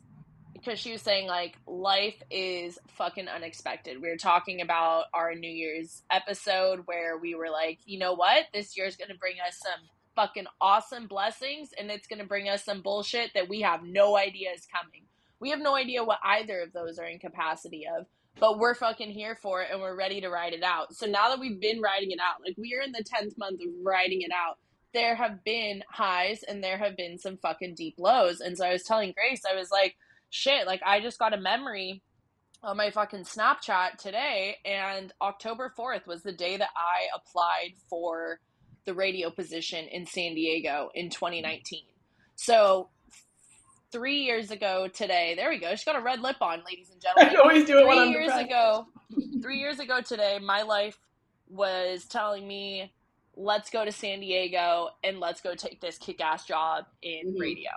because 0.53 0.79
she 0.79 0.93
was 0.93 1.01
saying 1.01 1.27
like 1.27 1.57
life 1.67 2.15
is 2.31 2.79
fucking 2.91 3.27
unexpected. 3.27 4.01
We 4.01 4.09
were 4.09 4.15
talking 4.15 4.61
about 4.61 5.05
our 5.13 5.35
New 5.35 5.51
Year's 5.51 6.03
episode 6.09 6.83
where 6.85 7.17
we 7.17 7.35
were 7.35 7.49
like, 7.49 7.79
you 7.85 7.99
know 7.99 8.13
what, 8.13 8.45
this 8.53 8.77
year 8.77 8.85
is 8.85 8.95
gonna 8.95 9.17
bring 9.19 9.35
us 9.45 9.59
some 9.61 9.89
fucking 10.15 10.45
awesome 10.61 11.07
blessings, 11.07 11.71
and 11.77 11.91
it's 11.91 12.07
gonna 12.07 12.23
bring 12.23 12.47
us 12.47 12.63
some 12.63 12.81
bullshit 12.81 13.31
that 13.33 13.49
we 13.49 13.61
have 13.61 13.83
no 13.83 14.15
idea 14.15 14.51
is 14.55 14.65
coming. 14.65 15.03
We 15.43 15.49
have 15.49 15.59
no 15.59 15.75
idea 15.75 16.05
what 16.05 16.19
either 16.23 16.61
of 16.61 16.71
those 16.71 16.97
are 16.99 17.05
in 17.05 17.19
capacity 17.19 17.85
of, 17.85 18.05
but 18.39 18.59
we're 18.59 18.75
fucking 18.75 19.11
here 19.11 19.37
for 19.41 19.61
it 19.61 19.67
and 19.69 19.81
we're 19.81 19.93
ready 19.93 20.21
to 20.21 20.29
ride 20.29 20.53
it 20.53 20.63
out. 20.63 20.95
So 20.95 21.05
now 21.05 21.27
that 21.27 21.39
we've 21.41 21.59
been 21.59 21.81
riding 21.81 22.11
it 22.11 22.19
out, 22.19 22.41
like 22.41 22.55
we 22.57 22.73
are 22.75 22.81
in 22.81 22.93
the 22.93 23.03
10th 23.03 23.37
month 23.37 23.59
of 23.59 23.67
riding 23.83 24.21
it 24.21 24.31
out, 24.31 24.57
there 24.93 25.15
have 25.15 25.43
been 25.43 25.83
highs 25.89 26.43
and 26.47 26.63
there 26.63 26.77
have 26.77 26.95
been 26.95 27.19
some 27.19 27.35
fucking 27.35 27.75
deep 27.75 27.95
lows. 27.97 28.39
And 28.39 28.57
so 28.57 28.65
I 28.65 28.71
was 28.71 28.83
telling 28.83 29.11
Grace, 29.11 29.41
I 29.43 29.53
was 29.53 29.69
like, 29.69 29.97
shit, 30.29 30.65
like 30.65 30.81
I 30.85 31.01
just 31.01 31.19
got 31.19 31.33
a 31.33 31.37
memory 31.37 32.01
on 32.63 32.77
my 32.77 32.89
fucking 32.89 33.25
Snapchat 33.25 33.97
today, 33.97 34.55
and 34.63 35.11
October 35.21 35.73
4th 35.77 36.07
was 36.07 36.23
the 36.23 36.31
day 36.31 36.55
that 36.55 36.69
I 36.77 37.07
applied 37.13 37.73
for 37.89 38.39
the 38.85 38.93
radio 38.93 39.29
position 39.29 39.89
in 39.91 40.05
San 40.05 40.35
Diego 40.35 40.89
in 40.95 41.09
2019. 41.09 41.81
So 42.35 42.89
three 43.93 44.23
years 44.23 44.51
ago 44.51 44.89
today. 44.89 45.35
There 45.37 45.49
we 45.49 45.59
go. 45.59 45.69
She's 45.71 45.85
got 45.85 45.95
a 45.95 46.01
red 46.01 46.19
lip 46.19 46.37
on, 46.41 46.63
ladies 46.65 46.89
and 46.91 46.99
gentlemen. 46.99 47.37
I 47.37 47.39
always 47.39 47.65
do 47.65 47.77
it 47.77 47.85
three 47.85 48.09
years 48.09 48.33
ago. 48.33 48.87
Three 49.41 49.59
years 49.59 49.79
ago 49.79 50.01
today, 50.01 50.39
my 50.43 50.63
life 50.63 50.97
was 51.47 52.05
telling 52.05 52.45
me, 52.45 52.91
"Let's 53.37 53.69
go 53.69 53.85
to 53.85 53.91
San 53.91 54.19
Diego 54.19 54.89
and 55.03 55.19
let's 55.19 55.39
go 55.39 55.55
take 55.55 55.79
this 55.79 55.97
kick-ass 55.97 56.45
job 56.45 56.85
in 57.01 57.27
mm-hmm. 57.27 57.39
radio." 57.39 57.69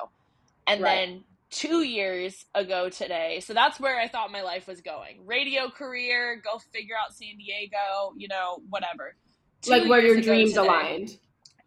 And 0.66 0.82
right. 0.82 1.06
then 1.06 1.25
two 1.50 1.82
years 1.82 2.46
ago 2.54 2.88
today, 2.88 3.40
so 3.40 3.52
that's 3.52 3.78
where 3.78 4.00
I 4.00 4.08
thought 4.08 4.32
my 4.32 4.42
life 4.42 4.66
was 4.66 4.80
going: 4.80 5.26
radio 5.26 5.68
career, 5.68 6.40
go 6.42 6.58
figure 6.73 6.96
out 6.96 7.14
San 7.14 7.37
Diego, 7.37 8.14
you 8.16 8.28
know, 8.28 8.62
whatever. 8.70 9.14
Two 9.61 9.73
like 9.73 9.88
where 9.88 10.00
your 10.00 10.20
dreams 10.20 10.54
today, 10.54 10.66
aligned 10.66 11.18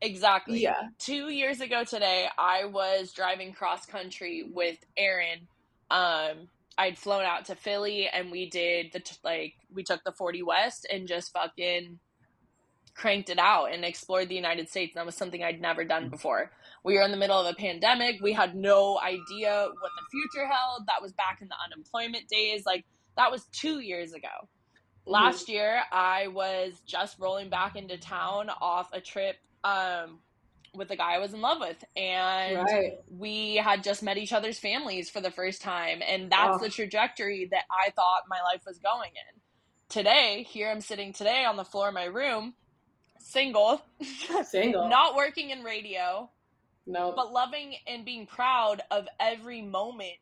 Exactly. 0.02 0.62
Yeah. 0.62 0.90
Two 0.98 1.30
years 1.30 1.62
ago 1.62 1.84
today, 1.84 2.28
I 2.38 2.66
was 2.66 3.12
driving 3.12 3.54
cross 3.54 3.86
country 3.86 4.44
with 4.50 4.78
Aaron. 4.98 5.48
Um, 5.92 6.48
I'd 6.78 6.98
flown 6.98 7.26
out 7.26 7.46
to 7.46 7.56
Philly 7.56 8.08
and 8.08 8.32
we 8.32 8.50
did 8.50 8.94
the, 8.94 9.00
t- 9.00 9.18
like, 9.24 9.56
we 9.74 9.84
took 9.84 10.04
the 10.06 10.14
40 10.14 10.44
West 10.44 10.88
and 10.92 11.08
just 11.08 11.34
fucking 11.34 12.00
cranked 12.96 13.30
it 13.30 13.40
out 13.40 13.74
and 13.74 13.84
explored 13.84 14.30
the 14.30 14.36
United 14.36 14.70
States. 14.70 14.94
That 14.96 15.06
was 15.06 15.16
something 15.16 15.44
I'd 15.44 15.62
never 15.62 15.84
done 15.84 16.08
mm. 16.08 16.12
before. 16.12 16.52
We 16.84 16.96
were 16.96 17.02
in 17.02 17.12
the 17.12 17.18
middle 17.18 17.38
of 17.38 17.52
a 17.52 17.56
pandemic. 17.56 18.22
We 18.22 18.32
had 18.34 18.56
no 18.56 19.00
idea 19.00 19.68
what 19.68 19.92
the 19.98 20.06
future 20.12 20.48
held. 20.48 20.88
That 20.88 21.02
was 21.02 21.12
back 21.12 21.40
in 21.42 21.50
the 21.50 21.56
unemployment 21.66 22.30
days. 22.30 22.66
Like, 22.66 22.86
that 23.18 23.32
was 23.32 23.46
two 23.52 23.80
years 23.80 24.14
ago. 24.14 24.28
Mm-hmm. 24.28 25.12
Last 25.12 25.50
year, 25.50 25.82
I 25.92 26.28
was 26.28 26.82
just 26.86 27.20
rolling 27.20 27.50
back 27.50 27.76
into 27.76 27.98
town 27.98 28.50
off 28.62 28.90
a 28.94 29.02
trip 29.02 29.36
um, 29.64 30.20
with 30.74 30.88
the 30.88 30.96
guy 30.96 31.16
I 31.16 31.20
was 31.20 31.34
in 31.34 31.42
love 31.42 31.60
with, 31.60 31.84
and 31.96 32.58
right. 32.58 33.00
we 33.10 33.56
had 33.56 33.84
just 33.84 34.04
met 34.04 34.18
each 34.18 34.34
other's 34.34 34.60
families 34.60 35.10
for 35.10 35.22
the 35.22 35.32
first 35.32 35.62
time, 35.62 36.02
and 36.08 36.32
that's 36.32 36.58
oh. 36.58 36.64
the 36.64 36.70
trajectory 36.70 37.48
that 37.52 37.64
I 37.70 37.92
thought 37.92 38.24
my 38.30 38.42
life 38.42 38.62
was 38.66 38.78
going 38.80 39.12
in. 39.12 39.42
Today, 39.90 40.46
here 40.48 40.70
I'm 40.70 40.82
sitting 40.82 41.14
today 41.14 41.46
on 41.46 41.58
the 41.58 41.66
floor 41.66 41.88
of 41.88 41.94
my 41.94 42.06
room, 42.06 42.54
single, 43.20 43.82
single, 44.46 44.88
not 44.88 45.16
working 45.16 45.50
in 45.50 45.64
radio, 45.64 46.30
no, 46.86 47.14
but 47.16 47.32
loving 47.32 47.76
and 47.88 48.06
being 48.06 48.26
proud 48.28 48.82
of 48.92 49.08
every 49.20 49.62
moment 49.62 50.14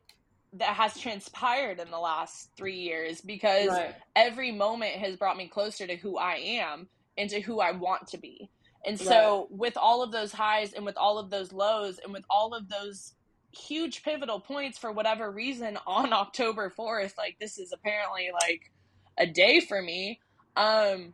that 0.54 0.74
has 0.74 0.98
transpired 0.98 1.78
in 1.78 1.90
the 1.90 1.98
last 1.98 2.50
three 2.56 2.78
years 2.78 3.20
because 3.20 3.68
right. 3.68 3.94
every 4.16 4.50
moment 4.50 4.92
has 4.92 5.16
brought 5.16 5.36
me 5.36 5.46
closer 5.46 5.86
to 5.86 5.96
who 5.96 6.16
I 6.16 6.36
am 6.36 6.88
and 7.18 7.28
to 7.30 7.40
who 7.40 7.60
I 7.60 7.72
want 7.72 8.08
to 8.08 8.18
be. 8.18 8.48
And 8.88 8.98
so, 8.98 9.40
right. 9.50 9.58
with 9.58 9.76
all 9.76 10.02
of 10.02 10.12
those 10.12 10.32
highs 10.32 10.72
and 10.72 10.86
with 10.86 10.96
all 10.96 11.18
of 11.18 11.28
those 11.28 11.52
lows 11.52 12.00
and 12.02 12.10
with 12.10 12.24
all 12.30 12.54
of 12.54 12.70
those 12.70 13.12
huge 13.52 14.02
pivotal 14.02 14.40
points 14.40 14.78
for 14.78 14.90
whatever 14.90 15.30
reason 15.30 15.78
on 15.86 16.12
October 16.14 16.72
4th, 16.76 17.18
like 17.18 17.36
this 17.38 17.58
is 17.58 17.70
apparently 17.70 18.30
like 18.32 18.72
a 19.18 19.26
day 19.26 19.60
for 19.60 19.82
me. 19.82 20.20
Um, 20.56 21.12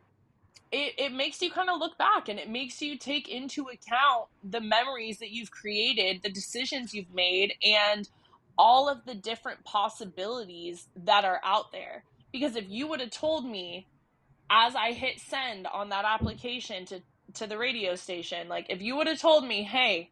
it, 0.71 0.93
it 0.97 1.11
makes 1.11 1.41
you 1.41 1.51
kind 1.51 1.69
of 1.69 1.77
look 1.77 1.97
back 1.97 2.29
and 2.29 2.39
it 2.39 2.49
makes 2.49 2.81
you 2.81 2.97
take 2.97 3.27
into 3.27 3.63
account 3.63 4.27
the 4.41 4.61
memories 4.61 5.19
that 5.19 5.31
you've 5.31 5.51
created, 5.51 6.21
the 6.23 6.29
decisions 6.29 6.93
you've 6.93 7.13
made, 7.13 7.55
and 7.61 8.07
all 8.57 8.87
of 8.87 9.03
the 9.05 9.15
different 9.15 9.65
possibilities 9.65 10.87
that 10.95 11.25
are 11.25 11.41
out 11.43 11.73
there. 11.73 12.05
Because 12.31 12.55
if 12.55 12.69
you 12.69 12.87
would 12.87 13.01
have 13.01 13.11
told 13.11 13.45
me 13.45 13.87
as 14.49 14.75
I 14.75 14.93
hit 14.93 15.19
send 15.19 15.67
on 15.67 15.89
that 15.89 16.05
application 16.05 16.85
to 16.85 17.01
to 17.35 17.47
the 17.47 17.57
radio 17.57 17.95
station. 17.95 18.47
Like, 18.47 18.67
if 18.69 18.81
you 18.81 18.95
would 18.95 19.07
have 19.07 19.19
told 19.19 19.45
me, 19.45 19.63
hey, 19.63 20.11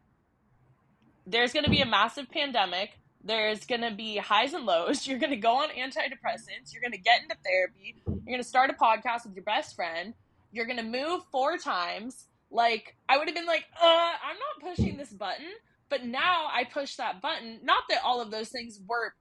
there's 1.26 1.54
going 1.54 1.66
to 1.66 1.72
be 1.72 1.82
a 1.82 1.86
massive 1.86 2.30
pandemic, 2.30 2.92
there's 3.24 3.66
going 3.66 3.82
to 3.82 3.92
be 3.92 4.18
highs 4.18 4.54
and 4.54 4.66
lows, 4.66 5.08
you're 5.08 5.20
going 5.20 5.32
to 5.32 5.38
go 5.38 5.58
on 5.58 5.70
antidepressants, 5.70 6.74
you're 6.74 6.82
going 6.82 6.92
to 6.92 6.98
get 6.98 7.22
into 7.22 7.36
therapy, 7.46 7.96
you're 8.06 8.18
going 8.26 8.38
to 8.38 8.44
start 8.44 8.70
a 8.70 8.74
podcast 8.74 9.26
with 9.26 9.36
your 9.36 9.46
best 9.46 9.76
friend, 9.76 10.14
you're 10.52 10.66
going 10.66 10.78
to 10.78 10.84
move 10.84 11.22
four 11.32 11.58
times, 11.58 12.28
like, 12.54 12.96
I 13.10 13.18
would 13.18 13.28
have 13.28 13.36
been 13.36 13.48
like, 13.48 13.66
uh, 13.82 13.86
I'm 13.86 14.38
not 14.38 14.76
pushing 14.76 14.96
this 14.96 15.12
button. 15.12 15.48
But 15.90 16.06
now 16.06 16.48
I 16.52 16.64
push 16.64 16.96
that 16.96 17.22
button. 17.22 17.60
Not 17.64 17.84
that 17.90 18.02
all 18.04 18.20
of 18.20 18.32
those 18.32 18.50
things 18.50 18.80
were, 18.88 19.14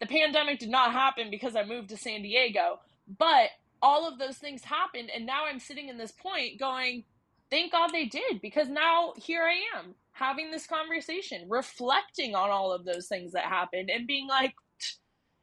the 0.00 0.06
pandemic 0.06 0.58
did 0.58 0.68
not 0.68 0.92
happen 0.92 1.30
because 1.30 1.56
I 1.56 1.64
moved 1.64 1.88
to 1.90 1.96
San 1.96 2.20
Diego, 2.20 2.80
but 3.18 3.48
all 3.80 4.06
of 4.06 4.18
those 4.18 4.36
things 4.36 4.62
happened. 4.62 5.10
And 5.14 5.24
now 5.24 5.46
I'm 5.46 5.58
sitting 5.58 5.88
in 5.88 5.96
this 5.96 6.12
point 6.12 6.58
going, 6.58 7.04
thank 7.50 7.72
God 7.72 7.90
they 7.92 8.06
did 8.06 8.40
because 8.40 8.68
now 8.68 9.12
here 9.16 9.42
I 9.42 9.78
am 9.78 9.94
having 10.12 10.50
this 10.50 10.66
conversation, 10.66 11.46
reflecting 11.48 12.34
on 12.34 12.50
all 12.50 12.72
of 12.72 12.84
those 12.84 13.08
things 13.08 13.32
that 13.32 13.44
happened 13.44 13.90
and 13.90 14.06
being 14.06 14.28
like, 14.28 14.54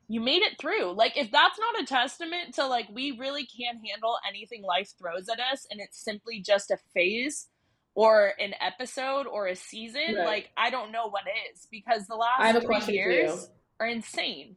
you 0.08 0.22
made 0.22 0.42
it 0.42 0.58
through. 0.58 0.94
Like, 0.94 1.18
if 1.18 1.32
that's 1.32 1.60
not 1.60 1.82
a 1.82 1.86
testament 1.86 2.56
to 2.56 2.66
like, 2.66 2.88
we 2.94 3.12
really 3.12 3.46
can't 3.46 3.80
handle 3.86 4.18
anything 4.28 4.64
life 4.64 4.94
throws 4.98 5.28
at 5.28 5.40
us 5.40 5.68
and 5.70 5.82
it's 5.82 6.02
simply 6.02 6.40
just 6.40 6.72
a 6.72 6.78
phase 6.94 7.48
or 7.94 8.34
an 8.40 8.54
episode 8.62 9.26
or 9.26 9.48
a 9.48 9.56
season, 9.56 10.16
right. 10.16 10.26
like, 10.26 10.52
I 10.56 10.70
don't 10.70 10.92
know 10.92 11.10
what 11.10 11.24
is 11.52 11.68
because 11.72 12.06
the 12.06 12.16
last 12.16 12.40
I 12.40 12.48
have 12.48 12.64
a 12.64 12.66
question 12.66 12.94
years 12.94 13.50
are 13.80 13.88
insane. 13.88 14.56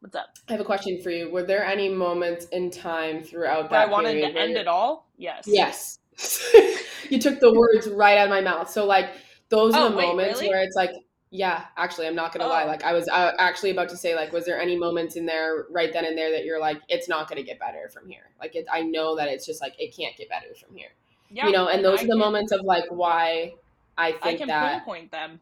What's 0.00 0.16
up? 0.16 0.36
I 0.48 0.52
have 0.52 0.60
a 0.60 0.64
question 0.64 1.00
for 1.00 1.10
you. 1.10 1.30
Were 1.30 1.44
there 1.44 1.64
any 1.64 1.88
moments 1.88 2.46
in 2.46 2.70
time 2.70 3.22
throughout 3.22 3.70
that 3.70 3.88
I 3.88 3.90
wanted 3.90 4.14
to 4.14 4.38
end 4.38 4.56
it 4.56 4.66
all? 4.66 5.08
Yes. 5.16 5.44
Yes. 5.46 5.99
you 7.10 7.18
took 7.18 7.40
the 7.40 7.52
words 7.52 7.88
right 7.88 8.18
out 8.18 8.24
of 8.24 8.30
my 8.30 8.40
mouth. 8.40 8.70
So 8.70 8.86
like 8.86 9.10
those 9.48 9.74
oh, 9.74 9.86
are 9.86 9.90
the 9.90 9.96
wait, 9.96 10.06
moments 10.06 10.40
really? 10.40 10.52
where 10.52 10.62
it's 10.62 10.76
like, 10.76 10.92
yeah, 11.30 11.66
actually, 11.76 12.06
I'm 12.06 12.14
not 12.14 12.32
gonna 12.32 12.46
oh. 12.46 12.50
lie. 12.50 12.64
Like 12.64 12.82
I 12.84 12.92
was 12.92 13.08
uh, 13.08 13.32
actually 13.38 13.70
about 13.70 13.88
to 13.90 13.96
say, 13.96 14.14
like, 14.14 14.32
was 14.32 14.44
there 14.44 14.60
any 14.60 14.76
moments 14.76 15.16
in 15.16 15.26
there 15.26 15.66
right 15.70 15.92
then 15.92 16.04
and 16.04 16.16
there 16.18 16.30
that 16.32 16.44
you're 16.44 16.60
like, 16.60 16.80
it's 16.88 17.08
not 17.08 17.28
gonna 17.28 17.42
get 17.42 17.58
better 17.58 17.88
from 17.88 18.08
here? 18.08 18.30
Like, 18.40 18.56
it, 18.56 18.66
I 18.72 18.82
know 18.82 19.16
that 19.16 19.28
it's 19.28 19.46
just 19.46 19.60
like 19.60 19.74
it 19.78 19.94
can't 19.96 20.16
get 20.16 20.28
better 20.28 20.54
from 20.54 20.74
here. 20.76 20.90
Yeah, 21.30 21.46
you 21.46 21.52
know, 21.52 21.68
and 21.68 21.84
those 21.84 22.00
I 22.00 22.04
are 22.04 22.08
the 22.08 22.16
moments 22.16 22.50
of 22.52 22.62
like 22.62 22.84
why 22.90 23.54
I 23.96 24.12
think 24.12 24.24
I 24.24 24.36
can 24.36 24.48
that 24.48 24.72
pinpoint 24.78 25.12
them 25.12 25.40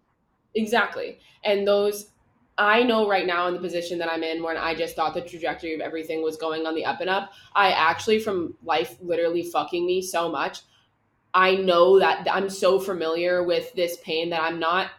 exactly, 0.55 1.19
and 1.45 1.67
those 1.67 2.11
I 2.59 2.83
know 2.83 3.09
right 3.09 3.27
now 3.27 3.47
in 3.47 3.55
the 3.55 3.61
position 3.61 3.99
that 3.99 4.11
I'm 4.11 4.25
in 4.25 4.43
when 4.43 4.57
I 4.57 4.75
just 4.75 4.97
thought 4.97 5.15
the 5.15 5.21
trajectory 5.21 5.75
of 5.75 5.81
everything 5.81 6.23
was 6.23 6.37
going 6.37 6.67
on 6.67 6.75
the 6.75 6.85
up 6.85 7.01
and 7.01 7.09
up. 7.09 7.33
I 7.55 7.71
actually, 7.71 8.19
from 8.19 8.55
life 8.65 8.97
literally 9.01 9.45
fucking 9.45 9.87
me 9.87 10.03
so 10.03 10.29
much, 10.29 10.63
I 11.33 11.55
know 11.55 12.01
that 12.01 12.27
I'm 12.31 12.51
so 12.51 12.81
familiar 12.81 13.45
with 13.45 13.73
this 13.75 13.99
pain 13.99 14.31
that 14.31 14.43
I'm 14.43 14.59
not. 14.59 14.91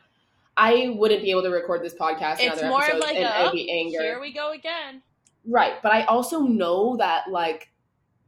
I 0.56 0.94
wouldn't 0.96 1.22
be 1.22 1.32
able 1.32 1.44
to 1.44 1.50
record 1.50 1.84
this 1.84 1.96
podcast. 1.96 2.38
It's 2.39 2.63
more 2.63 2.88
of 2.89 3.00
like 3.00 3.18
and 3.18 3.51
be 3.51 3.70
oh, 3.70 3.74
anger. 3.74 4.01
Here 4.01 4.22
we 4.22 4.32
go 4.32 4.51
again. 4.51 5.01
Right, 5.46 5.82
but 5.84 5.92
I 5.92 6.04
also 6.04 6.42
know 6.42 6.96
that 6.98 7.30
like 7.30 7.72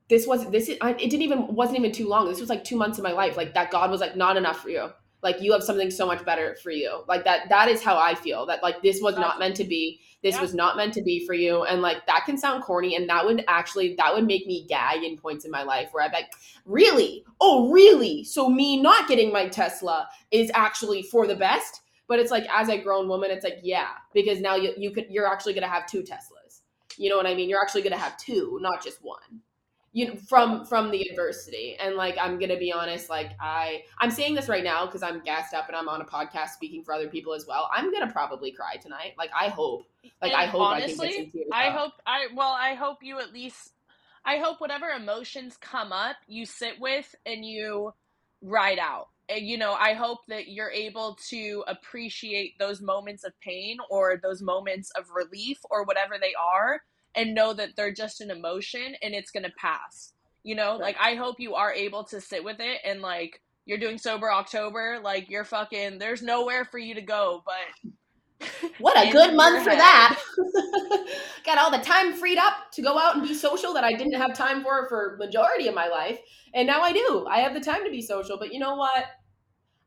this 0.10 0.28
was 0.28 0.50
this. 0.52 0.68
Is, 0.68 0.78
it 0.82 0.98
didn't 0.98 1.22
even 1.22 1.56
wasn't 1.56 1.80
even 1.80 1.92
too 1.92 2.08
long. 2.08 2.28
This 2.28 2.40
was 2.40 2.50
like 2.50 2.64
two 2.66 2.76
months 2.76 2.98
of 2.98 3.04
my 3.04 3.12
life. 3.12 3.38
Like 3.38 3.54
that 3.54 3.72
God 3.72 3.92
was 3.92 4.02
like 4.02 4.18
not 4.18 4.36
enough 4.36 4.62
for 4.62 4.70
you 4.70 4.92
like 5.24 5.42
you 5.42 5.52
have 5.52 5.64
something 5.64 5.92
so 5.92 6.06
much 6.06 6.24
better 6.26 6.56
for 6.64 6.72
you 6.72 7.04
like 7.08 7.24
that 7.24 7.48
that 7.50 7.68
is 7.68 7.82
how 7.82 7.98
i 7.98 8.14
feel 8.16 8.46
that 8.46 8.62
like 8.64 8.82
this 8.82 9.02
was 9.02 9.16
not 9.16 9.40
meant 9.40 9.56
to 9.56 9.64
be 9.64 10.00
this 10.24 10.36
yeah. 10.36 10.42
was 10.42 10.54
not 10.54 10.78
meant 10.78 10.94
to 10.94 11.02
be 11.02 11.26
for 11.26 11.34
you 11.34 11.64
and 11.64 11.82
like 11.82 12.06
that 12.06 12.24
can 12.26 12.38
sound 12.38 12.64
corny 12.64 12.96
and 12.96 13.10
that 13.10 13.26
would 13.26 13.44
actually 13.48 13.96
that 13.96 14.14
would 14.14 14.26
make 14.26 14.46
me 14.48 14.66
gag 14.68 15.04
in 15.04 15.18
points 15.18 15.46
in 15.46 15.52
my 15.52 15.64
life 15.64 15.90
where 15.92 16.04
i'm 16.04 16.12
like 16.12 16.32
really 16.66 17.24
oh 17.40 17.72
really 17.72 18.24
so 18.24 18.50
me 18.50 18.82
not 18.82 19.08
getting 19.08 19.32
my 19.32 19.48
tesla 19.48 20.08
is 20.32 20.52
actually 20.54 21.04
for 21.04 21.28
the 21.28 21.36
best 21.36 21.82
But 22.12 22.20
it's 22.20 22.30
like 22.30 22.46
as 22.52 22.68
a 22.68 22.78
grown 22.78 23.08
woman, 23.08 23.32
it's 23.32 23.46
like 23.46 23.60
yeah, 23.64 23.88
because 24.14 24.42
now 24.42 24.56
you 24.56 24.74
you 24.76 24.92
could 24.92 25.06
you're 25.10 25.32
actually 25.32 25.54
gonna 25.54 25.70
have 25.70 25.88
two 25.88 26.02
Teslas. 26.04 26.60
You 26.98 27.10
know 27.10 27.16
what 27.16 27.26
I 27.26 27.34
mean? 27.34 27.48
You're 27.48 27.62
actually 27.62 27.84
gonna 27.84 27.98
have 27.98 28.18
two, 28.18 28.60
not 28.62 28.84
just 28.84 28.98
one 29.02 29.40
you 29.94 30.08
know 30.08 30.16
from 30.16 30.66
from 30.66 30.90
the 30.92 31.08
adversity 31.10 31.76
and 31.80 31.96
like 31.96 32.18
i'm 32.20 32.40
gonna 32.40 32.58
be 32.58 32.72
honest 32.72 33.10
like 33.10 33.32
i 33.42 33.84
i'm 34.00 34.10
saying 34.12 34.34
this 34.34 34.48
right 34.48 34.64
now 34.64 34.86
because 34.86 35.04
i'm 35.04 35.20
gassed 35.22 35.54
up 35.54 35.68
and 35.68 35.76
i'm 35.76 35.90
on 35.90 36.02
a 36.02 36.06
podcast 36.06 36.50
speaking 36.50 36.84
for 36.84 36.94
other 36.94 37.08
people 37.08 37.34
as 37.34 37.46
well 37.46 37.70
i'm 37.74 37.92
gonna 37.92 38.12
probably 38.12 38.52
cry 38.52 38.76
tonight 38.76 39.14
like 39.18 39.30
i 39.38 39.50
hope 39.50 39.86
like 40.22 40.32
And 40.32 40.42
i 40.42 40.46
hope 40.46 40.62
honestly, 40.62 41.08
i 41.08 41.12
can 41.12 41.24
get 41.24 41.32
some 41.32 41.32
tears 41.32 41.48
I 41.54 41.68
out. 41.68 41.78
hope 41.78 41.94
I 42.06 42.28
well, 42.36 42.56
I 42.58 42.74
hope 42.76 43.00
you 43.02 43.20
at 43.20 43.34
least 43.34 43.74
I 44.24 44.38
hope 44.38 44.62
whatever 44.62 44.90
emotions 44.90 45.58
come 45.58 45.92
up, 45.92 46.16
you 46.28 46.46
sit 46.46 46.80
with 46.80 47.14
and 47.26 47.44
you 47.44 47.94
ride 48.42 48.80
out. 48.80 49.08
And, 49.30 49.48
you 49.48 49.58
know, 49.58 49.74
I 49.74 49.94
hope 49.94 50.20
that 50.28 50.48
you're 50.50 50.70
able 50.72 51.18
to 51.30 51.64
appreciate 51.68 52.60
those 52.60 52.82
moments 52.82 53.24
of 53.24 53.34
pain 53.40 53.78
or 53.90 54.20
those 54.22 54.42
moments 54.42 54.92
of 54.92 55.06
relief 55.16 55.58
or 55.72 55.86
whatever 55.86 56.16
they 56.22 56.34
are 56.36 56.82
and 57.16 57.34
know 57.36 57.54
that 57.54 57.76
they're 57.76 57.94
just 57.94 58.22
an 58.22 58.32
emotion 58.32 58.96
and 59.02 59.14
it's 59.14 59.32
going 59.32 59.44
to 59.44 59.52
pass. 59.58 60.14
You 60.44 60.56
know, 60.56 60.72
Right. 60.80 60.96
like 60.96 60.98
I 61.00 61.16
hope 61.16 61.40
you 61.40 61.56
are 61.56 61.72
able 61.74 62.04
to 62.06 62.20
sit 62.22 62.44
with 62.44 62.60
it 62.60 62.80
and 62.84 63.02
like 63.02 63.42
you're 63.66 63.78
doing 63.78 63.98
sober 63.98 64.32
October, 64.32 65.00
like 65.04 65.30
you're 65.30 65.44
fucking 65.46 66.00
there's 66.00 66.22
nowhere 66.24 66.66
for 66.66 66.80
you 66.80 66.96
to 66.96 67.02
go, 67.02 67.44
but 67.46 67.92
what 68.80 68.98
a 68.98 69.12
good 69.12 69.36
month 69.36 69.64
for 69.64 69.70
head. 69.70 69.80
that 69.80 70.20
got 71.46 71.58
all 71.60 71.70
the 71.72 71.78
time 71.78 72.14
freed 72.14 72.40
up 72.40 72.54
to 72.72 72.82
go 72.82 72.98
out 72.98 73.16
and 73.16 73.28
be 73.28 73.36
social 73.36 73.72
that 73.74 73.84
i 73.84 73.94
didn't 73.94 74.16
have 74.16 74.34
time 74.36 74.64
for 74.64 74.88
for 74.90 75.16
majority 75.20 75.68
of 75.68 75.76
my 75.76 75.88
life 75.88 76.20
and 76.56 76.66
now 76.66 76.82
i 76.82 76.92
do 76.92 77.28
i 77.30 77.40
have 77.40 77.54
the 77.54 77.60
time 77.60 77.84
to 77.84 77.92
be 77.92 78.02
social 78.02 78.40
but 78.40 78.52
you 78.52 78.60
know 78.60 78.76
what 78.76 79.06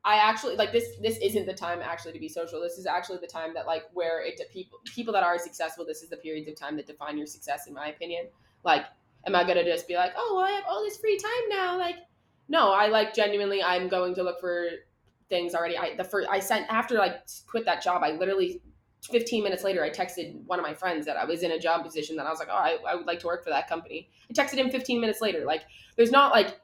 I 0.05 0.17
actually 0.17 0.57
like 0.57 0.73
this. 0.73 0.97
This 1.01 1.19
isn't 1.19 1.47
the 1.47 1.55
time 1.55 1.81
actually 1.83 2.13
to 2.13 2.19
be 2.19 2.29
social. 2.29 2.61
This 2.61 2.79
is 2.79 2.87
actually 2.87 3.19
the 3.19 3.27
time 3.27 3.55
that 3.55 3.67
like 3.67 3.85
where 3.95 4.23
it 4.23 4.41
people 4.53 4.79
people 4.85 5.15
that 5.15 5.23
are 5.23 5.39
successful. 5.39 5.85
This 5.87 6.03
is 6.03 6.11
the 6.11 6.19
periods 6.19 6.47
of 6.49 6.57
time 6.57 6.77
that 6.77 6.87
define 6.87 7.17
your 7.17 7.27
success, 7.27 7.67
in 7.67 7.75
my 7.75 7.89
opinion. 7.89 8.27
Like, 8.65 8.85
am 9.27 9.35
I 9.35 9.45
gonna 9.45 9.65
just 9.65 9.89
be 9.89 9.97
like, 9.97 10.13
oh, 10.17 10.35
well, 10.37 10.45
I 10.45 10.51
have 10.51 10.65
all 10.69 10.83
this 10.83 10.99
free 10.99 11.17
time 11.17 11.49
now? 11.49 11.79
Like, 11.79 11.97
no, 12.49 12.73
I 12.73 12.89
like 12.89 13.15
genuinely. 13.15 13.63
I'm 13.63 13.89
going 13.89 14.15
to 14.17 14.23
look 14.23 14.41
for 14.41 14.69
things 15.31 15.55
already. 15.55 15.79
I 15.79 15.97
the 15.97 16.05
first 16.05 16.29
I 16.31 16.39
sent 16.39 16.71
after 16.71 17.01
I 17.01 17.17
quit 17.47 17.65
that 17.65 17.83
job. 17.83 18.03
I 18.03 18.13
literally 18.13 18.61
15 19.11 19.43
minutes 19.43 19.65
later, 19.65 19.83
I 19.85 19.91
texted 19.91 20.35
one 20.47 20.59
of 20.59 20.63
my 20.63 20.75
friends 20.75 21.07
that 21.07 21.17
I 21.17 21.25
was 21.25 21.43
in 21.43 21.51
a 21.51 21.59
job 21.59 21.85
position 21.85 22.17
that 22.17 22.27
I 22.27 22.31
was 22.31 22.39
like, 22.39 22.49
oh, 22.51 22.55
I, 22.55 22.79
I 22.89 22.95
would 22.95 23.07
like 23.07 23.21
to 23.21 23.27
work 23.27 23.45
for 23.45 23.51
that 23.51 23.69
company. 23.69 24.09
I 24.31 24.33
texted 24.33 24.55
him 24.55 24.71
15 24.71 25.01
minutes 25.01 25.21
later. 25.21 25.45
Like, 25.45 25.65
there's 25.97 26.11
not 26.11 26.33
like 26.33 26.59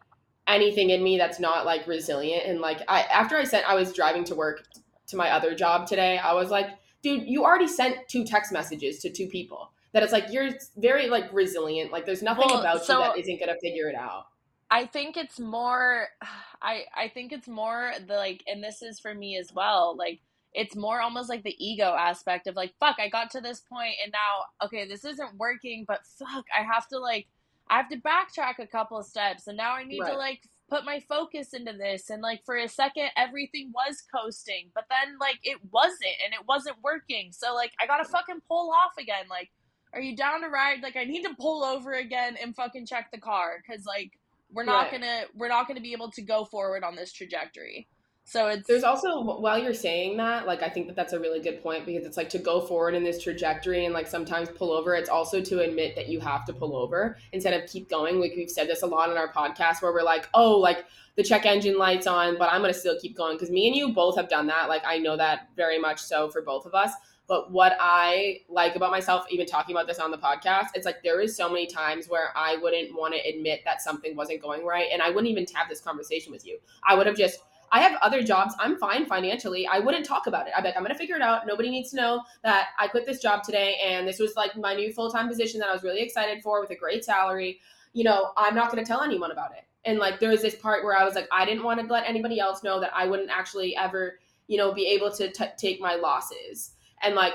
anything 0.54 0.90
in 0.90 1.02
me 1.02 1.18
that's 1.18 1.38
not 1.40 1.64
like 1.66 1.86
resilient 1.86 2.44
and 2.46 2.60
like 2.60 2.80
I 2.88 3.02
after 3.02 3.36
I 3.36 3.44
sent 3.44 3.68
I 3.68 3.74
was 3.74 3.92
driving 3.92 4.24
to 4.24 4.34
work 4.34 4.64
to 5.08 5.16
my 5.16 5.30
other 5.30 5.54
job 5.54 5.86
today 5.86 6.18
I 6.18 6.32
was 6.34 6.50
like 6.50 6.68
dude 7.02 7.26
you 7.26 7.44
already 7.44 7.68
sent 7.68 8.08
two 8.08 8.24
text 8.24 8.52
messages 8.52 8.98
to 9.00 9.10
two 9.10 9.26
people 9.26 9.70
that 9.92 10.02
it's 10.02 10.12
like 10.12 10.26
you're 10.30 10.50
very 10.76 11.08
like 11.08 11.32
resilient 11.32 11.92
like 11.92 12.06
there's 12.06 12.22
nothing 12.22 12.46
Well, 12.48 12.60
about 12.60 12.84
so- 12.84 12.98
you 12.98 13.04
that 13.04 13.18
isn't 13.18 13.40
gonna 13.40 13.58
figure 13.60 13.88
it 13.88 13.94
out. 13.96 14.26
I 14.70 14.86
think 14.86 15.16
it's 15.16 15.40
more 15.40 16.08
I 16.62 16.84
I 16.94 17.08
think 17.08 17.32
it's 17.32 17.48
more 17.48 17.92
the 18.06 18.14
like 18.14 18.42
and 18.46 18.62
this 18.62 18.82
is 18.82 19.00
for 19.00 19.14
me 19.14 19.36
as 19.36 19.52
well 19.52 19.96
like 19.96 20.20
it's 20.52 20.74
more 20.76 21.00
almost 21.00 21.28
like 21.28 21.44
the 21.44 21.54
ego 21.64 21.94
aspect 21.98 22.46
of 22.46 22.56
like 22.56 22.74
fuck 22.78 22.96
I 22.98 23.08
got 23.08 23.30
to 23.30 23.40
this 23.40 23.60
point 23.60 23.94
and 24.02 24.12
now 24.12 24.66
okay 24.66 24.86
this 24.86 25.04
isn't 25.04 25.38
working 25.38 25.84
but 25.88 26.00
fuck 26.18 26.44
I 26.56 26.62
have 26.62 26.86
to 26.88 26.98
like 26.98 27.26
I 27.70 27.76
have 27.76 27.88
to 27.90 27.96
backtrack 27.98 28.58
a 28.58 28.66
couple 28.66 28.98
of 28.98 29.06
steps 29.06 29.46
and 29.46 29.56
now 29.56 29.72
I 29.74 29.84
need 29.84 30.00
to 30.00 30.16
like 30.16 30.40
put 30.68 30.84
my 30.84 31.00
focus 31.08 31.54
into 31.54 31.72
this 31.72 32.10
and 32.10 32.20
like 32.22 32.42
for 32.44 32.56
a 32.56 32.68
second 32.68 33.10
everything 33.16 33.72
was 33.74 34.02
coasting 34.14 34.70
but 34.74 34.84
then 34.90 35.16
like 35.20 35.38
it 35.44 35.58
wasn't 35.70 36.16
and 36.24 36.34
it 36.34 36.46
wasn't 36.48 36.76
working. 36.82 37.30
So 37.32 37.54
like 37.54 37.72
I 37.80 37.86
gotta 37.86 38.04
fucking 38.04 38.40
pull 38.48 38.70
off 38.72 38.92
again. 38.98 39.26
Like 39.30 39.50
are 39.94 40.00
you 40.00 40.16
down 40.16 40.42
to 40.42 40.48
ride? 40.48 40.82
Like 40.82 40.96
I 40.96 41.04
need 41.04 41.22
to 41.22 41.34
pull 41.38 41.64
over 41.64 41.92
again 41.94 42.36
and 42.42 42.54
fucking 42.54 42.86
check 42.86 43.10
the 43.12 43.18
car 43.20 43.62
because 43.66 43.84
like 43.86 44.12
we're 44.52 44.64
not 44.64 44.90
Right. 44.90 45.00
gonna 45.00 45.22
we're 45.34 45.48
not 45.48 45.68
gonna 45.68 45.80
be 45.80 45.92
able 45.92 46.10
to 46.12 46.22
go 46.22 46.44
forward 46.44 46.82
on 46.84 46.96
this 46.96 47.12
trajectory 47.12 47.88
so 48.30 48.46
it's 48.46 48.68
there's 48.68 48.84
also 48.84 49.20
while 49.20 49.58
you're 49.58 49.74
saying 49.74 50.16
that 50.16 50.46
like 50.46 50.62
i 50.62 50.68
think 50.68 50.86
that 50.86 50.94
that's 50.94 51.12
a 51.12 51.18
really 51.18 51.40
good 51.40 51.60
point 51.60 51.84
because 51.84 52.06
it's 52.06 52.16
like 52.16 52.28
to 52.28 52.38
go 52.38 52.60
forward 52.60 52.94
in 52.94 53.02
this 53.02 53.20
trajectory 53.20 53.86
and 53.86 53.92
like 53.92 54.06
sometimes 54.06 54.48
pull 54.50 54.70
over 54.70 54.94
it's 54.94 55.08
also 55.08 55.40
to 55.40 55.58
admit 55.62 55.96
that 55.96 56.08
you 56.08 56.20
have 56.20 56.44
to 56.44 56.52
pull 56.52 56.76
over 56.76 57.16
instead 57.32 57.60
of 57.60 57.68
keep 57.68 57.90
going. 57.90 58.20
Like 58.20 58.34
we've 58.36 58.48
said 58.48 58.68
this 58.68 58.82
a 58.82 58.86
lot 58.86 59.10
in 59.10 59.16
our 59.16 59.32
podcast 59.32 59.82
where 59.82 59.92
we're 59.92 60.04
like 60.04 60.28
oh 60.32 60.56
like 60.56 60.84
the 61.16 61.24
check 61.24 61.44
engine 61.44 61.76
lights 61.76 62.06
on 62.06 62.38
but 62.38 62.52
i'm 62.52 62.60
gonna 62.60 62.72
still 62.72 62.96
keep 63.00 63.16
going. 63.16 63.36
Because 63.36 63.50
me 63.50 63.66
and 63.66 63.74
you 63.74 63.92
both 63.92 64.14
have 64.14 64.28
done 64.28 64.46
that. 64.46 64.68
Like 64.68 64.82
i 64.86 64.96
know 64.96 65.16
that 65.16 65.48
very 65.56 65.80
much 65.80 66.00
so 66.00 66.30
for 66.30 66.40
both 66.40 66.66
of 66.66 66.74
us. 66.74 66.92
But 67.26 67.50
what 67.50 67.76
i 67.80 68.42
like 68.48 68.76
about 68.76 68.92
myself 68.92 69.26
even 69.28 69.46
talking 69.46 69.74
about 69.74 69.88
this 69.88 69.98
on 69.98 70.12
the 70.12 70.18
podcast 70.18 70.68
it's 70.74 70.86
like 70.86 71.02
there 71.02 71.20
is 71.20 71.36
so 71.36 71.48
many 71.48 71.66
times 71.66 72.08
where 72.08 72.30
i 72.36 72.56
wouldn't 72.56 72.92
want 72.92 73.14
to 73.14 73.20
admit 73.20 73.60
that 73.64 73.80
something 73.80 74.16
wasn't 74.16 74.42
going 74.42 74.66
right 74.66 74.88
and 74.92 75.00
i 75.00 75.10
wouldn't 75.10 75.28
even 75.28 75.46
have 75.54 75.68
this 75.68 75.80
conversation 75.80 76.32
with 76.32 76.44
you. 76.44 76.58
I 76.84 76.96
would 76.96 77.06
have 77.06 77.16
just 77.16 77.38
I 77.72 77.80
have 77.80 77.98
other 78.02 78.22
jobs. 78.22 78.54
I'm 78.58 78.76
fine 78.78 79.06
financially. 79.06 79.66
I 79.66 79.78
wouldn't 79.78 80.04
talk 80.04 80.26
about 80.26 80.46
it. 80.46 80.52
I'd 80.56 80.62
be 80.62 80.68
like, 80.68 80.76
I'm 80.76 80.82
gonna 80.82 80.94
figure 80.94 81.16
it 81.16 81.22
out. 81.22 81.46
Nobody 81.46 81.70
needs 81.70 81.90
to 81.90 81.96
know 81.96 82.22
that 82.42 82.68
I 82.78 82.88
quit 82.88 83.06
this 83.06 83.20
job 83.20 83.42
today 83.42 83.76
and 83.84 84.06
this 84.08 84.18
was 84.18 84.34
like 84.36 84.56
my 84.56 84.74
new 84.74 84.92
full 84.92 85.10
time 85.10 85.28
position 85.28 85.60
that 85.60 85.68
I 85.68 85.72
was 85.72 85.82
really 85.82 86.00
excited 86.00 86.42
for 86.42 86.60
with 86.60 86.70
a 86.70 86.76
great 86.76 87.04
salary. 87.04 87.60
You 87.92 88.04
know, 88.04 88.30
I'm 88.36 88.54
not 88.54 88.70
gonna 88.70 88.84
tell 88.84 89.02
anyone 89.02 89.30
about 89.30 89.52
it. 89.52 89.64
And 89.84 89.98
like 89.98 90.20
there 90.20 90.30
was 90.30 90.42
this 90.42 90.54
part 90.56 90.84
where 90.84 90.96
I 90.96 91.04
was 91.04 91.14
like, 91.14 91.28
I 91.32 91.44
didn't 91.44 91.62
want 91.64 91.80
to 91.80 91.86
let 91.86 92.06
anybody 92.08 92.38
else 92.40 92.62
know 92.62 92.80
that 92.80 92.90
I 92.94 93.06
wouldn't 93.06 93.30
actually 93.30 93.74
ever, 93.76 94.18
you 94.46 94.56
know, 94.58 94.72
be 94.74 94.86
able 94.88 95.10
to 95.12 95.30
t- 95.30 95.44
take 95.56 95.80
my 95.80 95.94
losses. 95.94 96.72
And 97.02 97.14
like 97.14 97.34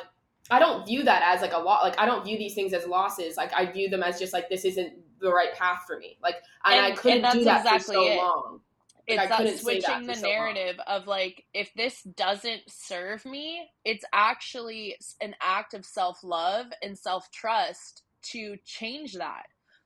I 0.52 0.60
don't 0.60 0.86
view 0.86 1.02
that 1.04 1.24
as 1.24 1.41
like 1.41 1.54
a 1.54 1.58
lot. 1.58 1.82
Like 1.84 2.00
I 2.00 2.06
don't 2.06 2.24
view 2.24 2.38
these 2.38 2.54
things 2.54 2.74
as 2.74 2.86
losses. 2.86 3.36
Like 3.38 3.52
I 3.54 3.65
view 3.71 3.89
them 3.89 4.04
as 4.04 4.19
just 4.19 4.32
like 4.34 4.48
this 4.50 4.63
isn't 4.65 4.93
the 5.19 5.32
right 5.32 5.54
path 5.56 5.84
for 5.88 5.98
me. 5.98 6.17
Like 6.21 6.36
and, 6.65 6.76
And- 6.76 6.86
I 6.86 6.91
couldn't 6.91 7.21
that's 7.24 7.36
do 7.36 7.43
that 7.45 7.62
exactly 7.65 7.95
for 7.95 8.02
so 8.02 8.08
it. 8.12 8.17
long. 8.17 8.60
Like, 9.07 9.19
it's 9.19 9.29
that 9.29 9.37
couldn't 9.37 9.53
that 9.53 9.61
switching 9.61 10.07
the 10.07 10.15
so 10.15 10.27
long. 10.27 10.35
narrative 10.35 10.79
of 10.87 11.07
like 11.07 11.45
if 11.53 11.71
this 11.75 12.01
doesn't 12.03 12.61
serve 12.67 13.25
me 13.25 13.69
it's 13.83 14.05
actually 14.13 14.97
an 15.21 15.35
act 15.41 15.73
of 15.73 15.85
self-love 15.85 16.67
and 16.81 16.97
self-trust 16.97 18.03
to 18.23 18.57
change 18.65 19.13
that. 19.13 19.43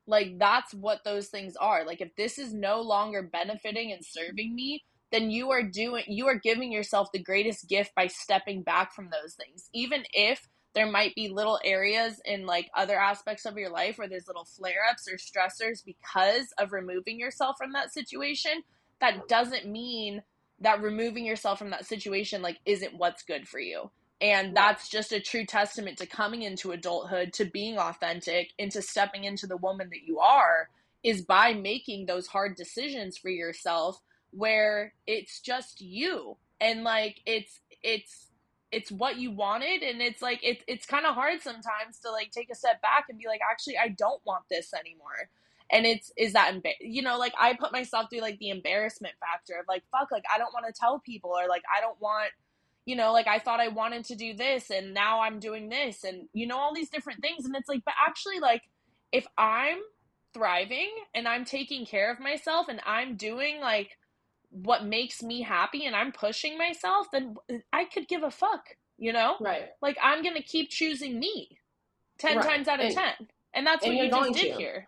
Like 0.07 0.37
that's 0.39 0.73
what 0.73 1.03
those 1.03 1.27
things 1.27 1.55
are. 1.57 1.85
Like 1.85 2.01
if 2.01 2.15
this 2.15 2.39
is 2.39 2.53
no 2.53 2.81
longer 2.81 3.21
benefiting 3.21 3.91
and 3.91 4.05
serving 4.05 4.55
me 4.55 4.83
then 5.11 5.31
you 5.31 5.49
are 5.51 5.63
doing 5.63 6.03
you 6.07 6.27
are 6.27 6.39
giving 6.39 6.71
yourself 6.71 7.11
the 7.11 7.23
greatest 7.23 7.67
gift 7.67 7.93
by 7.95 8.07
stepping 8.07 8.61
back 8.61 8.93
from 8.93 9.09
those 9.09 9.33
things. 9.33 9.69
Even 9.73 10.03
if 10.13 10.47
there 10.75 10.89
might 10.89 11.15
be 11.15 11.29
little 11.29 11.59
areas 11.65 12.21
in 12.25 12.45
like 12.45 12.69
other 12.77 12.97
aspects 12.97 13.45
of 13.45 13.57
your 13.57 13.71
life 13.71 13.97
where 13.97 14.07
there's 14.07 14.27
little 14.27 14.45
flare-ups 14.45 15.07
or 15.07 15.17
stressors 15.17 15.83
because 15.83 16.53
of 16.59 16.71
removing 16.71 17.19
yourself 17.19 17.57
from 17.57 17.73
that 17.73 17.91
situation 17.91 18.63
that 19.01 19.27
doesn't 19.27 19.65
mean 19.67 20.23
that 20.61 20.81
removing 20.81 21.25
yourself 21.25 21.59
from 21.59 21.69
that 21.69 21.85
situation 21.85 22.41
like 22.41 22.59
isn't 22.65 22.97
what's 22.97 23.23
good 23.23 23.47
for 23.47 23.59
you. 23.59 23.89
And 24.21 24.55
that's 24.55 24.89
just 24.89 25.13
a 25.13 25.21
true 25.21 25.45
testament 25.45 25.97
to 25.99 26.05
coming 26.05 26.41
into 26.41 26.71
adulthood 26.71 27.31
to 27.33 27.45
being 27.45 27.77
authentic 27.77 28.49
into 28.57 28.81
stepping 28.81 29.23
into 29.23 29.47
the 29.47 29.57
woman 29.57 29.89
that 29.91 30.03
you 30.05 30.19
are 30.19 30.69
is 31.03 31.21
by 31.21 31.53
making 31.53 32.05
those 32.05 32.27
hard 32.27 32.55
decisions 32.55 33.17
for 33.17 33.29
yourself 33.29 34.01
where 34.31 34.93
it's 35.07 35.39
just 35.39 35.79
you. 35.79 36.35
And 36.59 36.83
like 36.83 37.21
it's 37.25 37.61
it's 37.81 38.27
it's 38.71 38.91
what 38.91 39.17
you 39.17 39.31
wanted. 39.31 39.81
And 39.81 40.01
it's 40.01 40.21
like 40.21 40.43
it, 40.43 40.63
it's 40.67 40.85
kind 40.85 41.05
of 41.05 41.15
hard 41.15 41.41
sometimes 41.41 41.99
to 42.03 42.11
like 42.11 42.31
take 42.31 42.49
a 42.51 42.55
step 42.55 42.81
back 42.81 43.05
and 43.09 43.17
be 43.17 43.27
like 43.27 43.41
actually 43.49 43.77
i 43.77 43.87
don't 43.87 44.21
want 44.25 44.43
this 44.49 44.73
anymore 44.73 45.29
and 45.71 45.85
it's 45.85 46.11
is 46.17 46.33
that 46.33 46.53
embar- 46.53 46.73
you 46.81 47.01
know 47.01 47.17
like 47.17 47.33
i 47.39 47.53
put 47.53 47.71
myself 47.71 48.07
through 48.09 48.21
like 48.21 48.37
the 48.39 48.49
embarrassment 48.49 49.13
factor 49.19 49.53
of 49.59 49.65
like 49.67 49.83
fuck 49.91 50.11
like 50.11 50.23
i 50.33 50.37
don't 50.37 50.53
want 50.53 50.65
to 50.65 50.73
tell 50.73 50.99
people 50.99 51.31
or 51.31 51.47
like 51.47 51.63
i 51.75 51.79
don't 51.81 51.99
want 52.01 52.31
you 52.85 52.95
know 52.95 53.11
like 53.13 53.27
i 53.27 53.37
thought 53.39 53.59
i 53.59 53.67
wanted 53.67 54.03
to 54.05 54.15
do 54.15 54.33
this 54.33 54.69
and 54.71 54.93
now 54.93 55.21
i'm 55.21 55.39
doing 55.39 55.69
this 55.69 56.03
and 56.03 56.27
you 56.33 56.47
know 56.47 56.57
all 56.57 56.73
these 56.73 56.89
different 56.89 57.21
things 57.21 57.45
and 57.45 57.55
it's 57.55 57.69
like 57.69 57.83
but 57.85 57.93
actually 58.07 58.39
like 58.39 58.63
if 59.11 59.27
i'm 59.37 59.77
thriving 60.33 60.89
and 61.13 61.27
i'm 61.27 61.45
taking 61.45 61.85
care 61.85 62.11
of 62.11 62.19
myself 62.19 62.67
and 62.69 62.79
i'm 62.85 63.15
doing 63.15 63.59
like 63.59 63.97
what 64.51 64.85
makes 64.85 65.21
me 65.21 65.41
happy 65.41 65.85
and 65.85 65.95
i'm 65.95 66.11
pushing 66.11 66.57
myself 66.57 67.07
then 67.11 67.35
i 67.73 67.85
could 67.85 68.07
give 68.07 68.23
a 68.23 68.31
fuck 68.31 68.63
you 68.97 69.13
know 69.13 69.35
Right. 69.39 69.69
like 69.81 69.97
i'm 70.01 70.23
gonna 70.23 70.41
keep 70.41 70.69
choosing 70.69 71.19
me 71.19 71.57
10 72.19 72.37
Right. 72.37 72.45
times 72.45 72.67
out 72.67 72.79
of 72.79 72.85
And- 72.87 72.95
10 72.95 73.27
and 73.53 73.65
that's 73.67 73.85
and 73.85 73.95
what 73.95 74.05
you 74.05 74.11
just 74.11 74.33
did 74.33 74.51
to. 74.53 74.57
here 74.59 74.87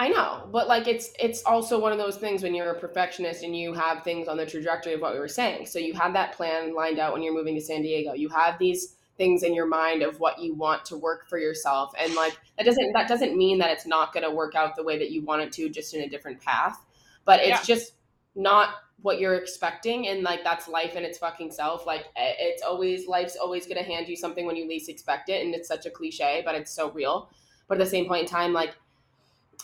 I 0.00 0.08
know, 0.08 0.48
but 0.52 0.68
like 0.68 0.86
it's 0.86 1.10
it's 1.18 1.42
also 1.42 1.80
one 1.80 1.90
of 1.90 1.98
those 1.98 2.16
things 2.16 2.44
when 2.44 2.54
you're 2.54 2.70
a 2.70 2.78
perfectionist 2.78 3.42
and 3.42 3.56
you 3.56 3.72
have 3.72 4.04
things 4.04 4.28
on 4.28 4.36
the 4.36 4.46
trajectory 4.46 4.94
of 4.94 5.00
what 5.00 5.12
we 5.12 5.18
were 5.18 5.26
saying. 5.26 5.66
So 5.66 5.80
you 5.80 5.92
have 5.94 6.12
that 6.12 6.34
plan 6.34 6.72
lined 6.72 7.00
out 7.00 7.12
when 7.12 7.22
you're 7.22 7.34
moving 7.34 7.56
to 7.56 7.60
San 7.60 7.82
Diego. 7.82 8.12
You 8.12 8.28
have 8.28 8.60
these 8.60 8.94
things 9.16 9.42
in 9.42 9.52
your 9.54 9.66
mind 9.66 10.04
of 10.04 10.20
what 10.20 10.38
you 10.38 10.54
want 10.54 10.84
to 10.84 10.96
work 10.96 11.28
for 11.28 11.36
yourself 11.38 11.92
and 11.98 12.14
like 12.14 12.38
that 12.56 12.64
doesn't 12.64 12.92
that 12.92 13.08
doesn't 13.08 13.36
mean 13.36 13.58
that 13.58 13.70
it's 13.70 13.84
not 13.84 14.12
going 14.12 14.22
to 14.22 14.30
work 14.30 14.54
out 14.54 14.76
the 14.76 14.84
way 14.84 14.96
that 14.96 15.10
you 15.10 15.24
want 15.24 15.42
it 15.42 15.50
to 15.50 15.68
just 15.68 15.92
in 15.92 16.02
a 16.02 16.08
different 16.08 16.40
path. 16.40 16.86
But 17.24 17.40
it's 17.40 17.48
Yeah. 17.68 17.74
just 17.74 17.94
not 18.36 18.74
what 19.02 19.18
you're 19.18 19.34
expecting 19.34 20.06
and 20.06 20.22
like 20.22 20.44
that's 20.44 20.68
life 20.68 20.94
in 20.94 21.04
its 21.04 21.18
fucking 21.18 21.50
self 21.50 21.86
like 21.86 22.06
it's 22.16 22.62
always 22.62 23.08
life's 23.08 23.36
always 23.36 23.66
going 23.66 23.76
to 23.76 23.82
hand 23.82 24.08
you 24.08 24.16
something 24.16 24.46
when 24.46 24.54
you 24.54 24.68
least 24.68 24.88
expect 24.88 25.28
it 25.28 25.44
and 25.44 25.54
it's 25.54 25.66
such 25.66 25.86
a 25.86 25.90
cliche 25.90 26.42
but 26.44 26.54
it's 26.54 26.70
so 26.70 26.90
real 26.92 27.30
but 27.68 27.80
at 27.80 27.84
the 27.84 27.90
same 27.90 28.06
point 28.06 28.22
in 28.22 28.28
time 28.28 28.52
like 28.52 28.74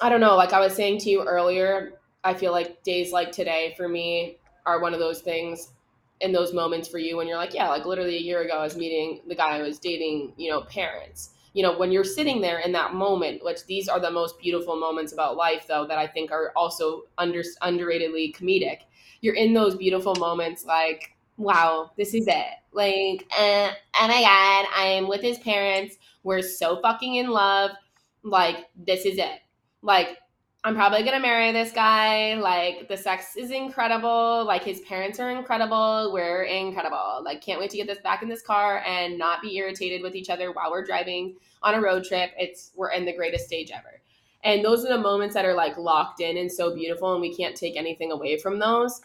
i 0.01 0.09
don't 0.09 0.21
know 0.21 0.37
like 0.37 0.53
i 0.53 0.61
was 0.61 0.75
saying 0.75 0.99
to 0.99 1.11
you 1.11 1.23
earlier 1.25 1.95
i 2.25 2.35
feel 2.35 2.53
like 2.53 2.83
days 2.83 3.13
like 3.13 3.33
today 3.33 3.75
for 3.77 3.89
me 3.89 4.39
are 4.67 4.81
one 4.81 4.95
of 4.95 5.01
those 5.01 5.21
things 5.21 5.73
in 6.21 6.33
those 6.33 6.53
moments 6.53 6.89
for 6.89 6.99
you 6.99 7.17
when 7.17 7.27
you're 7.27 7.37
like 7.37 7.55
yeah 7.55 7.69
like 7.69 7.85
literally 7.85 8.17
a 8.17 8.21
year 8.21 8.43
ago 8.43 8.55
i 8.55 8.63
was 8.63 8.77
meeting 8.77 9.21
the 9.29 9.35
guy 9.35 9.59
i 9.59 9.63
was 9.63 9.79
dating 9.79 10.33
you 10.37 10.51
know 10.51 10.63
parents 10.63 11.35
you 11.55 11.63
know, 11.63 11.79
when 11.79 11.93
you're 11.93 12.05
sitting 12.05 12.41
there 12.41 12.59
in 12.59 12.73
that 12.73 12.95
moment, 12.95 13.43
which 13.45 13.65
these 13.67 13.89
are 13.89 14.01
the 14.01 14.11
most 14.11 14.39
beautiful 14.41 14.77
moments 14.77 15.13
about 15.13 15.37
life, 15.37 15.67
though, 15.69 15.87
that 15.87 15.99
I 15.99 16.07
think 16.07 16.33
are 16.33 16.53
also 16.57 17.05
under, 17.17 17.43
underratedly 17.63 18.37
comedic. 18.37 18.81
You're 19.21 19.37
in 19.37 19.55
those 19.55 19.77
beautiful 19.77 20.17
moments 20.17 20.65
like, 20.65 21.17
wow, 21.37 21.93
this 21.97 22.13
is 22.13 22.27
it. 22.27 22.55
Like, 22.73 23.25
uh, 23.39 23.71
oh 24.01 24.09
my 24.09 24.21
God, 24.21 24.67
I'm 24.75 25.09
with 25.09 25.23
his 25.23 25.39
parents. 25.39 25.97
We're 26.25 26.43
so 26.43 26.81
fucking 26.83 27.15
in 27.15 27.31
love. 27.31 27.71
Like, 28.25 28.67
this 28.77 29.05
is 29.05 29.19
it. 29.19 29.41
Like, 29.85 30.19
I'm 30.67 30.75
probably 30.75 31.03
gonna 31.03 31.21
marry 31.21 31.53
this 31.53 31.73
guy. 31.73 32.37
Like 32.37 32.89
the 32.89 32.97
sex 32.97 33.37
is 33.37 33.51
incredible. 33.51 34.47
Like 34.47 34.65
his 34.65 34.81
parents 34.81 35.21
are 35.21 35.31
incredible. 35.31 36.11
We're 36.11 36.45
incredible. 36.45 37.21
Like 37.23 37.43
can't 37.43 37.61
wait 37.61 37.69
to 37.71 37.77
get 37.77 37.87
this 37.87 37.99
back 37.99 38.23
in 38.23 38.31
this 38.31 38.41
car 38.41 38.83
and 38.87 39.19
not 39.19 39.43
be 39.43 39.57
irritated 39.57 40.01
with 40.01 40.15
each 40.15 40.31
other 40.31 40.53
while 40.53 40.71
we're 40.71 40.85
driving 40.85 41.37
on 41.63 41.75
a 41.75 41.83
road 41.83 42.05
trip. 42.05 42.31
It's 42.39 42.71
we're 42.75 42.93
in 42.93 43.05
the 43.05 43.15
greatest 43.15 43.45
stage 43.45 43.71
ever. 43.71 44.01
And 44.43 44.65
those 44.65 44.87
are 44.87 44.89
the 44.89 44.99
moments 44.99 45.35
that 45.35 45.45
are 45.45 45.53
like 45.53 45.77
locked 45.77 46.21
in 46.21 46.39
and 46.39 46.51
so 46.51 46.75
beautiful 46.75 47.13
and 47.13 47.21
we 47.21 47.35
can't 47.37 47.55
take 47.55 47.77
anything 47.77 48.11
away 48.11 48.39
from 48.39 48.59
those. 48.59 49.03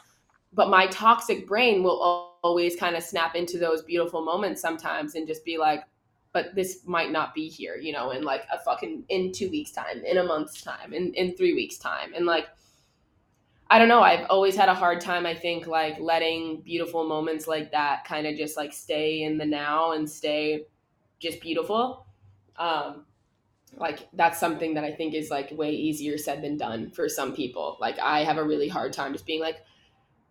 But 0.54 0.70
my 0.70 0.88
toxic 0.88 1.46
brain 1.46 1.84
will 1.84 2.38
always 2.42 2.78
kind 2.78 2.96
of 2.96 3.04
snap 3.04 3.36
into 3.36 3.58
those 3.58 3.82
beautiful 3.82 4.24
moments 4.24 4.62
sometimes 4.62 5.16
and 5.16 5.28
just 5.28 5.44
be 5.44 5.58
like, 5.58 5.84
but 6.32 6.54
this 6.56 6.80
might 6.86 7.12
not 7.12 7.34
be 7.34 7.48
here, 7.50 7.76
you 7.76 7.92
know, 7.92 8.12
in 8.12 8.24
like 8.24 8.44
a 8.54 8.60
fucking 8.60 9.04
in 9.10 9.32
two 9.32 9.50
weeks 9.50 9.72
time, 9.72 10.04
in 10.06 10.18
a 10.18 10.24
month's 10.24 10.62
time, 10.62 10.94
in 10.94 11.14
in 11.14 11.36
three 11.36 11.54
weeks 11.54 11.78
time, 11.78 12.14
and 12.16 12.26
like 12.26 12.48
I 13.72 13.78
don't 13.78 13.88
know. 13.88 14.02
I've 14.02 14.26
always 14.30 14.56
had 14.56 14.68
a 14.68 14.74
hard 14.74 15.00
time. 15.00 15.28
I 15.28 15.36
think 15.36 15.68
like 15.68 16.00
letting 16.00 16.62
beautiful 16.62 17.08
moments 17.08 17.48
like 17.48 17.72
that 17.72 18.04
kind 18.04 18.26
of 18.26 18.36
just 18.36 18.58
like 18.58 18.74
stay 18.74 19.22
in 19.22 19.38
the 19.38 19.46
now 19.46 19.92
and 19.92 20.10
stay 20.10 20.66
just 21.20 21.40
beautiful. 21.40 22.08
Um, 22.58 23.06
like 23.78 24.08
that's 24.14 24.40
something 24.40 24.74
that 24.74 24.84
I 24.84 24.92
think 24.92 25.14
is 25.14 25.30
like 25.30 25.52
way 25.52 25.72
easier 25.72 26.18
said 26.18 26.42
than 26.42 26.58
done 26.58 26.90
for 26.90 27.08
some 27.08 27.36
people. 27.36 27.78
Like 27.80 28.00
I 28.00 28.24
have 28.24 28.38
a 28.38 28.44
really 28.44 28.68
hard 28.68 28.92
time 28.92 29.14
just 29.14 29.28
being 29.28 29.40
like, 29.40 29.58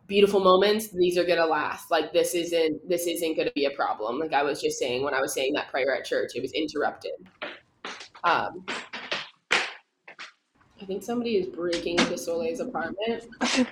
beautiful 0.09 0.41
moments 0.41 0.89
these 0.89 1.17
are 1.17 1.25
going 1.25 1.39
to 1.39 1.47
last. 1.47 1.91
Like 1.91 2.13
this 2.13 2.35
isn't 2.35 2.89
this 2.89 3.07
isn't 3.07 3.37
going 3.37 3.47
to 3.47 3.55
be 3.55 3.67
a 3.67 3.71
problem. 3.71 4.19
Like 4.19 4.33
i 4.33 4.43
was 4.43 4.61
just 4.61 4.79
saying 4.79 5.05
when 5.05 5.15
i 5.15 5.21
was 5.21 5.33
saying 5.33 5.53
that 5.53 5.69
prayer 5.69 5.95
at 5.95 6.05
church 6.05 6.33
it 6.35 6.43
was 6.43 6.53
interrupted. 6.53 7.13
Um 8.25 8.65
i 10.81 10.85
think 10.87 11.03
somebody 11.03 11.37
is 11.37 11.47
breaking 11.47 11.99
into 11.99 12.19
soleil's 12.19 12.61
apartment. 12.61 13.27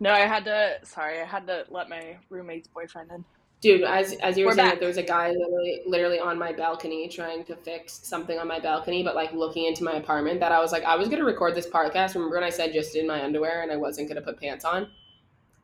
No 0.00 0.10
i 0.10 0.26
had 0.26 0.44
to 0.46 0.78
sorry 0.82 1.20
i 1.20 1.24
had 1.24 1.46
to 1.46 1.64
let 1.70 1.88
my 1.88 2.16
roommate's 2.28 2.66
boyfriend 2.66 3.12
in 3.12 3.24
dude 3.62 3.82
as 3.82 4.12
as 4.14 4.36
you 4.36 4.44
were, 4.44 4.50
were 4.50 4.56
saying 4.56 4.68
that 4.68 4.80
there 4.80 4.88
was 4.88 4.98
a 4.98 5.02
guy 5.02 5.30
literally 5.30 5.80
literally 5.86 6.18
on 6.18 6.38
my 6.38 6.52
balcony 6.52 7.08
trying 7.08 7.44
to 7.44 7.56
fix 7.56 8.00
something 8.02 8.38
on 8.38 8.46
my 8.46 8.58
balcony 8.58 9.02
but 9.02 9.14
like 9.14 9.32
looking 9.32 9.64
into 9.64 9.84
my 9.84 9.92
apartment 9.92 10.40
that 10.40 10.52
i 10.52 10.58
was 10.58 10.72
like 10.72 10.82
i 10.82 10.96
was 10.96 11.08
going 11.08 11.20
to 11.20 11.24
record 11.24 11.54
this 11.54 11.68
podcast 11.68 12.14
remember 12.14 12.36
when 12.36 12.44
i 12.44 12.50
said 12.50 12.72
just 12.72 12.94
in 12.96 13.06
my 13.06 13.24
underwear 13.24 13.62
and 13.62 13.72
i 13.72 13.76
wasn't 13.76 14.06
going 14.06 14.16
to 14.16 14.22
put 14.22 14.38
pants 14.38 14.66
on? 14.66 14.88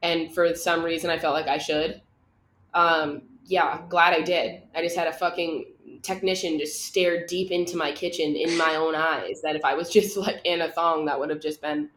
And 0.01 0.33
for 0.33 0.55
some 0.55 0.85
reason 0.85 1.11
i 1.11 1.19
felt 1.19 1.35
like 1.35 1.49
i 1.49 1.59
should. 1.59 2.01
Um 2.73 3.23
yeah 3.45 3.83
glad 3.89 4.15
i 4.15 4.23
did. 4.23 4.63
I 4.75 4.81
just 4.81 4.97
had 4.97 5.09
a 5.09 5.13
fucking 5.13 5.67
technician 6.03 6.61
just 6.61 6.85
stare 6.85 7.27
deep 7.27 7.51
into 7.51 7.77
my 7.77 7.91
kitchen 7.91 8.37
in 8.37 8.57
my 8.57 8.77
own 8.77 8.95
eyes 9.11 9.41
that 9.43 9.57
if 9.57 9.65
i 9.65 9.75
was 9.75 9.91
just 9.91 10.17
like 10.17 10.41
in 10.45 10.61
a 10.61 10.71
thong 10.71 11.07
that 11.07 11.19
would 11.19 11.29
have 11.29 11.41
just 11.41 11.61
been 11.61 11.91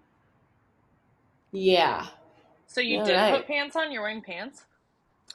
yeah. 1.51 2.07
So 2.65 2.79
you 2.79 2.99
All 2.99 3.05
did 3.05 3.15
right. 3.15 3.35
put 3.35 3.45
pants 3.45 3.75
on? 3.75 3.91
You're 3.91 4.01
wearing 4.01 4.21
pants 4.21 4.63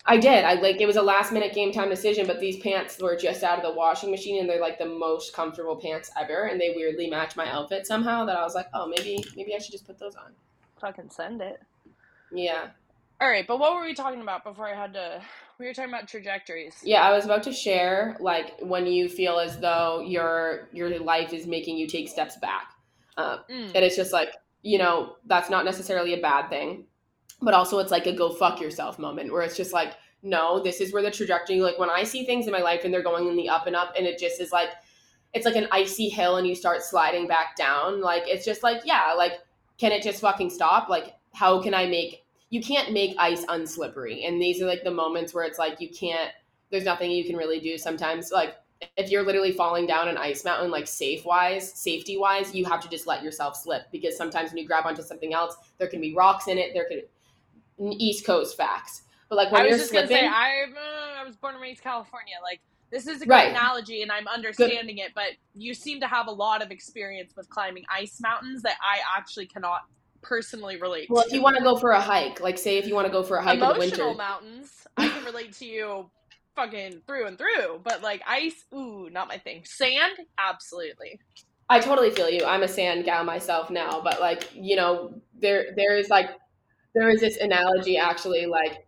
I 0.08 0.18
did. 0.18 0.44
I 0.44 0.54
like 0.54 0.80
it 0.80 0.86
was 0.86 0.96
a 0.96 1.02
last 1.02 1.32
minute 1.32 1.52
game 1.52 1.72
time 1.72 1.88
decision, 1.88 2.26
but 2.26 2.38
these 2.38 2.58
pants 2.58 3.00
were 3.00 3.16
just 3.16 3.42
out 3.42 3.58
of 3.58 3.64
the 3.64 3.76
washing 3.76 4.10
machine 4.10 4.40
and 4.40 4.48
they're 4.48 4.60
like 4.60 4.78
the 4.78 4.86
most 4.86 5.32
comfortable 5.34 5.76
pants 5.76 6.10
ever 6.18 6.44
and 6.44 6.60
they 6.60 6.72
weirdly 6.76 7.10
match 7.10 7.36
my 7.36 7.50
outfit 7.50 7.86
somehow 7.86 8.24
that 8.24 8.36
I 8.36 8.42
was 8.42 8.54
like, 8.54 8.68
"Oh, 8.72 8.86
maybe 8.86 9.24
maybe 9.36 9.54
I 9.54 9.58
should 9.58 9.72
just 9.72 9.86
put 9.86 9.98
those 9.98 10.14
on." 10.14 10.32
Fucking 10.80 11.10
send 11.10 11.42
it. 11.42 11.60
Yeah. 12.32 12.68
All 13.20 13.28
right, 13.28 13.46
but 13.46 13.58
what 13.58 13.74
were 13.74 13.82
we 13.82 13.94
talking 13.94 14.20
about 14.20 14.44
before 14.44 14.68
I 14.68 14.74
had 14.74 14.94
to 14.94 15.22
we 15.58 15.66
were 15.66 15.72
talking 15.72 15.90
about 15.90 16.06
trajectories. 16.06 16.76
Yeah, 16.82 17.02
I 17.02 17.12
was 17.12 17.24
about 17.24 17.42
to 17.44 17.52
share 17.52 18.16
like 18.20 18.60
when 18.60 18.86
you 18.86 19.08
feel 19.08 19.38
as 19.38 19.58
though 19.58 20.00
your 20.00 20.68
your 20.72 20.98
life 21.00 21.32
is 21.32 21.46
making 21.46 21.78
you 21.78 21.86
take 21.86 22.08
steps 22.08 22.36
back. 22.36 22.72
Um, 23.16 23.40
mm. 23.50 23.72
and 23.74 23.76
it's 23.76 23.96
just 23.96 24.12
like, 24.12 24.34
you 24.62 24.76
know, 24.76 25.16
that's 25.24 25.48
not 25.48 25.64
necessarily 25.64 26.12
a 26.12 26.20
bad 26.20 26.50
thing 26.50 26.84
but 27.42 27.54
also 27.54 27.78
it's 27.78 27.90
like 27.90 28.06
a 28.06 28.12
go 28.12 28.30
fuck 28.30 28.60
yourself 28.60 28.98
moment 28.98 29.32
where 29.32 29.42
it's 29.42 29.56
just 29.56 29.72
like 29.72 29.94
no 30.22 30.62
this 30.62 30.80
is 30.80 30.92
where 30.92 31.02
the 31.02 31.10
trajectory 31.10 31.60
like 31.60 31.78
when 31.78 31.90
i 31.90 32.02
see 32.02 32.24
things 32.24 32.46
in 32.46 32.52
my 32.52 32.60
life 32.60 32.82
and 32.84 32.92
they're 32.92 33.02
going 33.02 33.28
in 33.28 33.36
the 33.36 33.48
up 33.48 33.66
and 33.66 33.76
up 33.76 33.92
and 33.96 34.06
it 34.06 34.18
just 34.18 34.40
is 34.40 34.52
like 34.52 34.70
it's 35.34 35.44
like 35.44 35.56
an 35.56 35.68
icy 35.70 36.08
hill 36.08 36.36
and 36.36 36.46
you 36.46 36.54
start 36.54 36.82
sliding 36.82 37.26
back 37.26 37.56
down 37.56 38.00
like 38.00 38.22
it's 38.26 38.44
just 38.44 38.62
like 38.62 38.80
yeah 38.84 39.12
like 39.16 39.34
can 39.78 39.92
it 39.92 40.02
just 40.02 40.22
fucking 40.22 40.48
stop? 40.48 40.88
Like 40.88 41.16
how 41.36 41.60
can 41.60 41.74
i 41.74 41.86
make 41.86 42.24
you 42.48 42.62
can't 42.62 42.92
make 42.92 43.14
ice 43.18 43.44
unslippery 43.46 44.26
and 44.26 44.40
these 44.40 44.62
are 44.62 44.66
like 44.66 44.82
the 44.84 44.90
moments 44.90 45.34
where 45.34 45.44
it's 45.44 45.58
like 45.58 45.80
you 45.80 45.90
can't 45.90 46.30
there's 46.70 46.84
nothing 46.84 47.10
you 47.10 47.24
can 47.24 47.36
really 47.36 47.60
do 47.60 47.76
sometimes 47.76 48.32
like 48.32 48.56
if 48.96 49.10
you're 49.10 49.24
literally 49.24 49.52
falling 49.52 49.86
down 49.86 50.08
an 50.08 50.16
ice 50.16 50.44
mountain 50.44 50.70
like 50.70 50.86
safe 50.86 51.26
wise 51.26 51.70
safety 51.74 52.16
wise 52.16 52.54
you 52.54 52.64
have 52.64 52.80
to 52.80 52.88
just 52.88 53.06
let 53.06 53.22
yourself 53.22 53.54
slip 53.54 53.82
because 53.92 54.16
sometimes 54.16 54.50
when 54.50 54.58
you 54.58 54.66
grab 54.66 54.86
onto 54.86 55.02
something 55.02 55.34
else 55.34 55.56
there 55.78 55.88
can 55.88 56.00
be 56.00 56.14
rocks 56.14 56.48
in 56.48 56.56
it 56.56 56.70
there 56.72 56.86
could 56.88 57.02
East 57.78 58.24
Coast 58.24 58.56
facts. 58.56 59.02
But 59.28 59.36
like 59.36 59.52
when 59.52 59.62
I 59.62 59.66
was 59.66 59.78
just 59.78 59.90
slipping, 59.90 60.08
gonna 60.08 60.20
say 60.20 60.26
I'm 60.26 60.72
uh, 60.72 61.20
I 61.20 61.24
was 61.24 61.36
born 61.36 61.54
and 61.54 61.62
raised 61.62 61.82
California. 61.82 62.34
Like 62.42 62.60
this 62.90 63.06
is 63.06 63.22
a 63.22 63.24
good 63.24 63.30
right. 63.30 63.50
analogy, 63.50 64.02
and 64.02 64.12
I'm 64.12 64.28
understanding 64.28 64.96
good. 64.96 65.02
it. 65.02 65.12
But 65.14 65.32
you 65.54 65.74
seem 65.74 66.00
to 66.00 66.06
have 66.06 66.28
a 66.28 66.32
lot 66.32 66.62
of 66.62 66.70
experience 66.70 67.34
with 67.36 67.48
climbing 67.50 67.84
ice 67.90 68.20
mountains 68.20 68.62
that 68.62 68.76
I 68.80 69.00
actually 69.16 69.46
cannot 69.46 69.82
personally 70.22 70.76
relate. 70.76 71.08
Well, 71.10 71.22
to. 71.22 71.28
if 71.28 71.34
you 71.34 71.42
want 71.42 71.56
to 71.56 71.62
go 71.62 71.76
for 71.76 71.90
a 71.90 72.00
hike, 72.00 72.40
like 72.40 72.58
say 72.58 72.78
if 72.78 72.86
you 72.86 72.94
want 72.94 73.06
to 73.06 73.12
go 73.12 73.22
for 73.22 73.36
a 73.36 73.42
hike 73.42 73.56
Emotional 73.56 73.82
in 73.82 73.90
the 73.90 73.96
winter, 73.96 74.14
mountains, 74.16 74.86
I 74.96 75.08
can 75.08 75.24
relate 75.24 75.52
to 75.54 75.66
you 75.66 76.10
fucking 76.54 77.02
through 77.06 77.26
and 77.26 77.38
through. 77.38 77.80
But 77.82 78.02
like 78.02 78.22
ice, 78.26 78.64
ooh, 78.74 79.08
not 79.10 79.28
my 79.28 79.38
thing. 79.38 79.62
Sand, 79.64 80.14
absolutely. 80.38 81.20
I 81.68 81.80
totally 81.80 82.10
feel 82.10 82.30
you. 82.30 82.44
I'm 82.44 82.62
a 82.62 82.68
sand 82.68 83.04
gal 83.04 83.24
myself 83.24 83.70
now, 83.70 84.00
but 84.00 84.20
like 84.20 84.48
you 84.54 84.76
know, 84.76 85.14
there 85.40 85.72
there 85.76 85.96
is 85.96 86.08
like 86.08 86.30
there 86.96 87.10
is 87.10 87.20
this 87.20 87.36
analogy 87.36 87.98
actually 87.98 88.46
like 88.46 88.86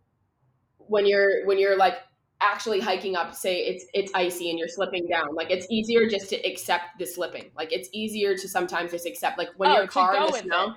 when 0.79 1.07
you're 1.07 1.45
when 1.47 1.59
you're 1.59 1.77
like 1.77 1.99
actually 2.41 2.81
hiking 2.81 3.15
up 3.15 3.35
say 3.35 3.59
it's 3.59 3.85
it's 3.93 4.11
icy 4.15 4.49
and 4.49 4.59
you're 4.59 4.69
slipping 4.69 5.07
down 5.07 5.35
like 5.35 5.51
it's 5.51 5.67
easier 5.71 6.09
just 6.09 6.31
to 6.31 6.37
accept 6.49 6.99
the 6.99 7.07
slipping 7.07 7.51
like 7.55 7.71
it's 7.73 7.89
easier 7.93 8.35
to 8.35 8.49
sometimes 8.49 8.93
just 8.93 9.07
accept 9.07 9.37
like 9.37 9.49
when 9.57 9.71
oh, 9.71 9.75
your 9.75 9.87
car 9.87 10.17
in 10.17 10.23
the 10.23 10.39
snow 10.39 10.69
it. 10.69 10.73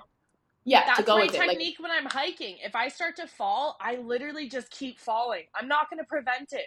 yeah 0.64 0.84
that's 0.84 0.98
to 0.98 1.04
go 1.04 1.16
my 1.16 1.22
with 1.22 1.32
technique 1.32 1.78
it. 1.78 1.82
like, 1.82 1.90
when 1.90 1.90
i'm 1.90 2.10
hiking 2.10 2.56
if 2.62 2.74
i 2.74 2.86
start 2.86 3.16
to 3.16 3.26
fall 3.26 3.78
i 3.80 3.96
literally 3.96 4.48
just 4.48 4.70
keep 4.70 4.98
falling 4.98 5.44
i'm 5.54 5.68
not 5.68 5.88
going 5.88 5.98
to 5.98 6.04
prevent 6.04 6.52
it 6.52 6.66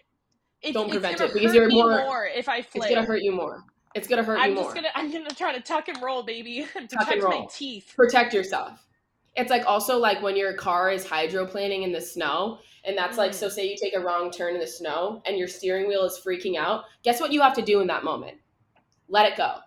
it's, 0.62 0.74
don't 0.74 0.90
prevent 0.90 1.22
it 1.22 1.32
because 1.34 1.54
you're 1.54 1.70
more, 1.70 1.90
more 1.90 2.26
if 2.26 2.50
i 2.50 2.62
flip. 2.62 2.86
it's 2.86 2.94
going 2.94 3.02
to 3.02 3.08
hurt 3.08 3.22
you 3.22 3.34
more 3.34 3.64
it's 3.94 4.08
going 4.08 4.18
to 4.18 4.26
hurt 4.26 4.40
I'm 4.40 4.52
you 4.52 4.56
more 4.56 4.64
i'm 4.64 4.74
just 4.74 4.76
going 4.76 4.86
to 4.86 4.98
i'm 4.98 5.12
going 5.12 5.28
to 5.28 5.36
try 5.36 5.54
to 5.54 5.62
tuck 5.62 5.90
and 5.90 6.02
roll 6.02 6.24
baby 6.24 6.66
and 6.76 6.90
tuck 6.90 7.02
protect 7.02 7.12
and 7.12 7.24
roll. 7.24 7.42
my 7.42 7.48
teeth 7.52 7.94
protect 7.96 8.34
yourself 8.34 8.80
it's 9.36 9.50
like 9.50 9.66
also 9.66 9.98
like 9.98 10.22
when 10.22 10.36
your 10.36 10.54
car 10.54 10.92
is 10.92 11.06
hydroplaning 11.06 11.84
in 11.84 11.92
the 11.92 12.02
snow 12.02 12.60
and 12.84 12.98
that's 12.98 13.18
like 13.18 13.34
so 13.34 13.48
mm. 13.48 13.52
say 13.52 13.70
you 13.70 13.76
take 13.80 13.96
a 13.96 14.00
wrong 14.00 14.32
turn 14.32 14.54
in 14.54 14.60
the 14.60 14.68
snow 14.68 15.22
and 15.26 15.38
your 15.38 15.48
steering 15.48 15.88
wheel 15.88 16.04
is 16.04 16.20
freaking 16.26 16.58
out 16.58 16.86
guess 17.04 17.20
what 17.20 17.32
you 17.32 17.42
have 17.42 17.56
to 17.56 17.62
do 17.62 17.82
in 17.82 17.88
that 17.88 18.04
moment? 18.04 18.38
Let 19.08 19.32
it 19.32 19.38
go. 19.38 19.58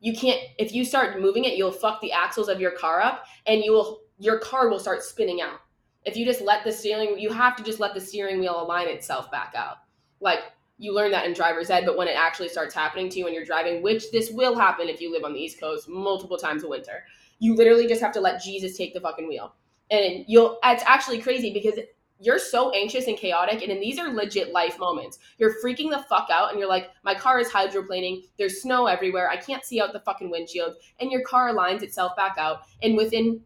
You 0.00 0.14
can't 0.14 0.40
if 0.58 0.72
you 0.74 0.84
start 0.84 1.20
moving 1.20 1.44
it 1.44 1.56
you'll 1.56 1.72
fuck 1.72 2.00
the 2.00 2.12
axles 2.12 2.48
of 2.48 2.60
your 2.60 2.72
car 2.72 3.00
up 3.00 3.24
and 3.46 3.62
you 3.62 3.72
will 3.72 4.02
your 4.18 4.38
car 4.38 4.68
will 4.68 4.80
start 4.80 5.02
spinning 5.02 5.40
out. 5.40 5.60
If 6.04 6.16
you 6.16 6.24
just 6.24 6.40
let 6.40 6.64
the 6.64 6.72
steering 6.72 7.18
you 7.18 7.30
have 7.32 7.56
to 7.56 7.62
just 7.62 7.80
let 7.80 7.94
the 7.94 8.00
steering 8.00 8.40
wheel 8.40 8.60
align 8.60 8.88
itself 8.88 9.30
back 9.30 9.54
out. 9.56 9.78
Like 10.20 10.40
you 10.76 10.92
learn 10.92 11.12
that 11.12 11.24
in 11.24 11.32
driver's 11.32 11.70
ed 11.70 11.86
but 11.86 11.96
when 11.96 12.08
it 12.08 12.16
actually 12.16 12.48
starts 12.48 12.74
happening 12.74 13.08
to 13.08 13.18
you 13.18 13.24
when 13.24 13.32
you're 13.32 13.44
driving 13.44 13.80
which 13.80 14.10
this 14.10 14.30
will 14.32 14.56
happen 14.56 14.88
if 14.88 15.00
you 15.00 15.12
live 15.12 15.22
on 15.22 15.32
the 15.32 15.38
east 15.38 15.60
coast 15.60 15.88
multiple 15.88 16.36
times 16.36 16.64
a 16.64 16.68
winter 16.68 17.04
you 17.38 17.54
literally 17.54 17.86
just 17.86 18.00
have 18.00 18.12
to 18.12 18.20
let 18.20 18.42
Jesus 18.42 18.76
take 18.76 18.94
the 18.94 19.00
fucking 19.00 19.28
wheel. 19.28 19.54
And 19.90 20.24
you'll 20.26 20.58
it's 20.64 20.82
actually 20.86 21.20
crazy 21.20 21.52
because 21.52 21.78
you're 22.20 22.38
so 22.38 22.70
anxious 22.70 23.06
and 23.06 23.16
chaotic 23.16 23.62
and 23.62 23.82
these 23.82 23.98
are 23.98 24.12
legit 24.12 24.52
life 24.52 24.78
moments. 24.78 25.18
You're 25.38 25.60
freaking 25.62 25.90
the 25.90 26.04
fuck 26.08 26.28
out 26.32 26.50
and 26.50 26.58
you're 26.58 26.68
like, 26.68 26.90
my 27.02 27.14
car 27.14 27.38
is 27.38 27.48
hydroplaning, 27.50 28.22
there's 28.38 28.62
snow 28.62 28.86
everywhere, 28.86 29.28
I 29.28 29.36
can't 29.36 29.64
see 29.64 29.80
out 29.80 29.92
the 29.92 30.00
fucking 30.00 30.30
windshield, 30.30 30.74
and 31.00 31.10
your 31.10 31.22
car 31.22 31.52
aligns 31.52 31.82
itself 31.82 32.16
back 32.16 32.36
out 32.38 32.62
and 32.82 32.96
within 32.96 33.42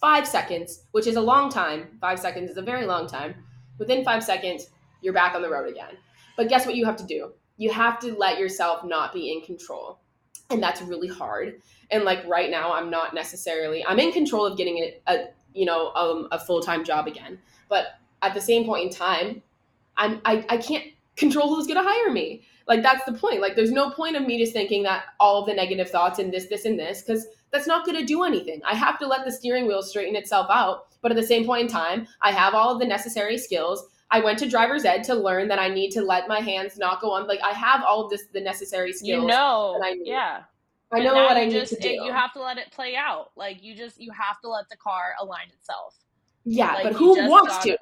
five 0.00 0.26
seconds, 0.26 0.84
which 0.92 1.06
is 1.06 1.16
a 1.16 1.20
long 1.20 1.50
time, 1.50 1.98
five 2.00 2.18
seconds 2.18 2.50
is 2.50 2.56
a 2.56 2.62
very 2.62 2.86
long 2.86 3.06
time. 3.06 3.34
Within 3.78 4.04
five 4.04 4.22
seconds, 4.22 4.68
you're 5.02 5.14
back 5.14 5.34
on 5.34 5.42
the 5.42 5.50
road 5.50 5.68
again. 5.68 5.96
But 6.36 6.48
guess 6.48 6.66
what 6.66 6.76
you 6.76 6.84
have 6.84 6.96
to 6.96 7.06
do? 7.06 7.32
You 7.56 7.70
have 7.70 7.98
to 8.00 8.14
let 8.14 8.38
yourself 8.38 8.84
not 8.84 9.12
be 9.12 9.32
in 9.32 9.42
control. 9.42 10.00
And 10.50 10.62
that's 10.62 10.82
really 10.82 11.08
hard. 11.08 11.60
And 11.90 12.04
like 12.04 12.26
right 12.26 12.50
now, 12.50 12.72
I'm 12.72 12.90
not 12.90 13.14
necessarily, 13.14 13.84
I'm 13.84 13.98
in 13.98 14.12
control 14.12 14.46
of 14.46 14.56
getting 14.56 14.78
it 14.78 15.02
a 15.06 15.28
you 15.54 15.66
know, 15.66 15.92
um, 15.94 16.28
a 16.30 16.38
full 16.38 16.60
time 16.60 16.84
job 16.84 17.06
again. 17.06 17.38
But 17.68 17.86
at 18.22 18.34
the 18.34 18.40
same 18.40 18.64
point 18.64 18.84
in 18.84 18.90
time, 18.90 19.42
I'm, 19.96 20.20
I, 20.24 20.44
I 20.48 20.56
can't 20.58 20.84
control 21.16 21.54
who's 21.54 21.66
going 21.66 21.82
to 21.82 21.88
hire 21.88 22.10
me. 22.10 22.42
Like 22.66 22.82
that's 22.82 23.04
the 23.04 23.12
point. 23.12 23.40
Like 23.40 23.56
there's 23.56 23.72
no 23.72 23.90
point 23.90 24.16
of 24.16 24.26
me 24.26 24.38
just 24.38 24.52
thinking 24.52 24.84
that 24.84 25.04
all 25.18 25.40
of 25.40 25.46
the 25.46 25.54
negative 25.54 25.90
thoughts 25.90 26.18
and 26.18 26.32
this, 26.32 26.46
this, 26.46 26.64
and 26.64 26.78
this, 26.78 27.02
because 27.02 27.26
that's 27.50 27.66
not 27.66 27.84
going 27.84 27.98
to 27.98 28.04
do 28.04 28.22
anything. 28.22 28.60
I 28.64 28.74
have 28.74 28.98
to 29.00 29.06
let 29.06 29.24
the 29.24 29.32
steering 29.32 29.66
wheel 29.66 29.82
straighten 29.82 30.14
itself 30.14 30.46
out. 30.50 30.86
But 31.02 31.10
at 31.10 31.16
the 31.16 31.26
same 31.26 31.46
point 31.46 31.62
in 31.62 31.68
time, 31.68 32.06
I 32.22 32.30
have 32.30 32.54
all 32.54 32.72
of 32.72 32.78
the 32.78 32.86
necessary 32.86 33.38
skills. 33.38 33.84
I 34.10 34.20
went 34.20 34.38
to 34.40 34.48
driver's 34.48 34.84
ed 34.84 35.04
to 35.04 35.14
learn 35.14 35.48
that 35.48 35.58
I 35.58 35.68
need 35.68 35.90
to 35.92 36.02
let 36.02 36.26
my 36.26 36.40
hands 36.40 36.76
not 36.76 37.00
go 37.00 37.12
on. 37.12 37.26
Like 37.26 37.40
I 37.44 37.52
have 37.52 37.82
all 37.84 38.04
of 38.04 38.10
this, 38.10 38.24
the 38.32 38.40
necessary 38.40 38.92
skills. 38.92 39.22
You 39.22 39.26
know, 39.26 39.80
yeah. 40.02 40.42
I 40.92 41.00
know 41.00 41.14
what 41.14 41.36
I 41.36 41.44
need 41.44 41.52
just, 41.52 41.74
to 41.74 41.80
do. 41.80 41.88
It, 41.88 42.04
you 42.04 42.12
have 42.12 42.32
to 42.32 42.42
let 42.42 42.58
it 42.58 42.72
play 42.72 42.96
out. 42.96 43.30
Like 43.36 43.62
you 43.62 43.76
just 43.76 44.00
you 44.00 44.10
have 44.10 44.40
to 44.40 44.48
let 44.48 44.68
the 44.68 44.76
car 44.76 45.14
align 45.20 45.46
itself. 45.56 45.96
Yeah, 46.44 46.72
Like, 46.72 46.84
but 46.84 46.92
who 46.94 47.28
wants 47.28 47.58
to? 47.58 47.76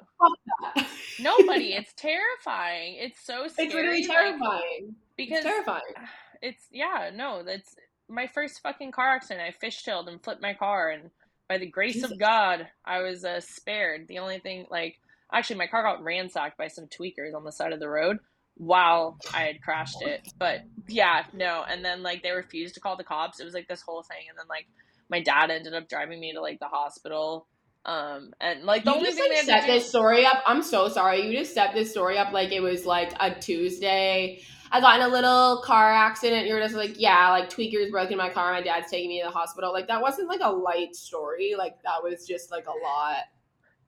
Nobody. 1.19 1.73
it's 1.73 1.93
terrifying. 1.93 2.97
It's 2.99 3.19
so 3.25 3.47
scary. 3.47 3.67
it's 3.67 3.73
literally 3.73 4.01
like, 4.01 4.11
terrifying. 4.11 4.95
because 5.15 5.37
it's 5.37 5.45
terrifying. 5.45 5.81
it's 6.41 6.67
yeah 6.71 7.09
no 7.13 7.43
that's 7.43 7.75
my 8.07 8.27
first 8.27 8.61
fucking 8.61 8.91
car 8.91 9.09
accident 9.09 9.41
i 9.41 9.65
fishtailed 9.65 10.07
and 10.07 10.23
flipped 10.23 10.41
my 10.41 10.53
car 10.53 10.89
and 10.89 11.09
by 11.47 11.57
the 11.57 11.65
grace 11.65 11.95
Jesus. 11.95 12.11
of 12.11 12.19
god 12.19 12.67
i 12.85 13.01
was 13.01 13.25
uh, 13.25 13.39
spared 13.41 14.07
the 14.07 14.19
only 14.19 14.39
thing 14.39 14.65
like 14.69 14.99
actually 15.33 15.57
my 15.57 15.67
car 15.67 15.83
got 15.83 16.03
ransacked 16.03 16.57
by 16.57 16.67
some 16.67 16.85
tweakers 16.87 17.35
on 17.35 17.43
the 17.43 17.51
side 17.51 17.73
of 17.73 17.79
the 17.79 17.89
road 17.89 18.17
while 18.55 19.17
i 19.33 19.43
had 19.43 19.61
crashed 19.61 20.01
it 20.01 20.27
but 20.37 20.61
yeah 20.87 21.23
no 21.33 21.63
and 21.69 21.83
then 21.83 22.03
like 22.03 22.21
they 22.23 22.31
refused 22.31 22.73
to 22.73 22.81
call 22.81 22.97
the 22.97 23.03
cops 23.03 23.39
it 23.39 23.45
was 23.45 23.53
like 23.53 23.67
this 23.67 23.81
whole 23.81 24.03
thing 24.03 24.25
and 24.27 24.37
then 24.37 24.45
like 24.49 24.65
my 25.09 25.21
dad 25.21 25.49
ended 25.49 25.73
up 25.73 25.87
driving 25.87 26.19
me 26.19 26.33
to 26.33 26.41
like 26.41 26.59
the 26.59 26.67
hospital 26.67 27.47
um 27.85 28.33
and 28.41 28.63
like 28.65 28.83
the 28.83 28.91
you 28.91 28.97
only 28.97 29.09
just 29.09 29.17
thing 29.17 29.29
like 29.31 29.39
they 29.39 29.45
set 29.45 29.65
do 29.65 29.73
this 29.73 29.87
story 29.87 30.25
up. 30.25 30.43
I'm 30.45 30.61
so 30.61 30.89
sorry. 30.89 31.25
You 31.25 31.37
just 31.37 31.53
set 31.53 31.73
this 31.73 31.91
story 31.91 32.17
up 32.17 32.33
like 32.33 32.51
it 32.51 32.59
was 32.59 32.85
like 32.85 33.13
a 33.19 33.33
Tuesday. 33.33 34.41
I 34.71 34.81
got 34.81 34.99
in 34.99 35.05
a 35.05 35.09
little 35.09 35.61
car 35.65 35.91
accident. 35.91 36.45
You're 36.45 36.59
just 36.59 36.75
like, 36.75 36.99
yeah, 36.99 37.29
like 37.29 37.49
tweakers 37.49 37.89
broke 37.89 38.11
in 38.11 38.17
my 38.17 38.29
car. 38.29 38.51
My 38.51 38.61
dad's 38.61 38.91
taking 38.91 39.09
me 39.09 39.21
to 39.21 39.27
the 39.27 39.31
hospital. 39.31 39.71
Like 39.71 39.87
that 39.87 40.01
wasn't 40.01 40.27
like 40.27 40.41
a 40.43 40.51
light 40.51 40.95
story. 40.95 41.55
Like 41.57 41.81
that 41.83 42.03
was 42.03 42.27
just 42.27 42.51
like 42.51 42.67
a 42.67 42.83
lot. 42.85 43.23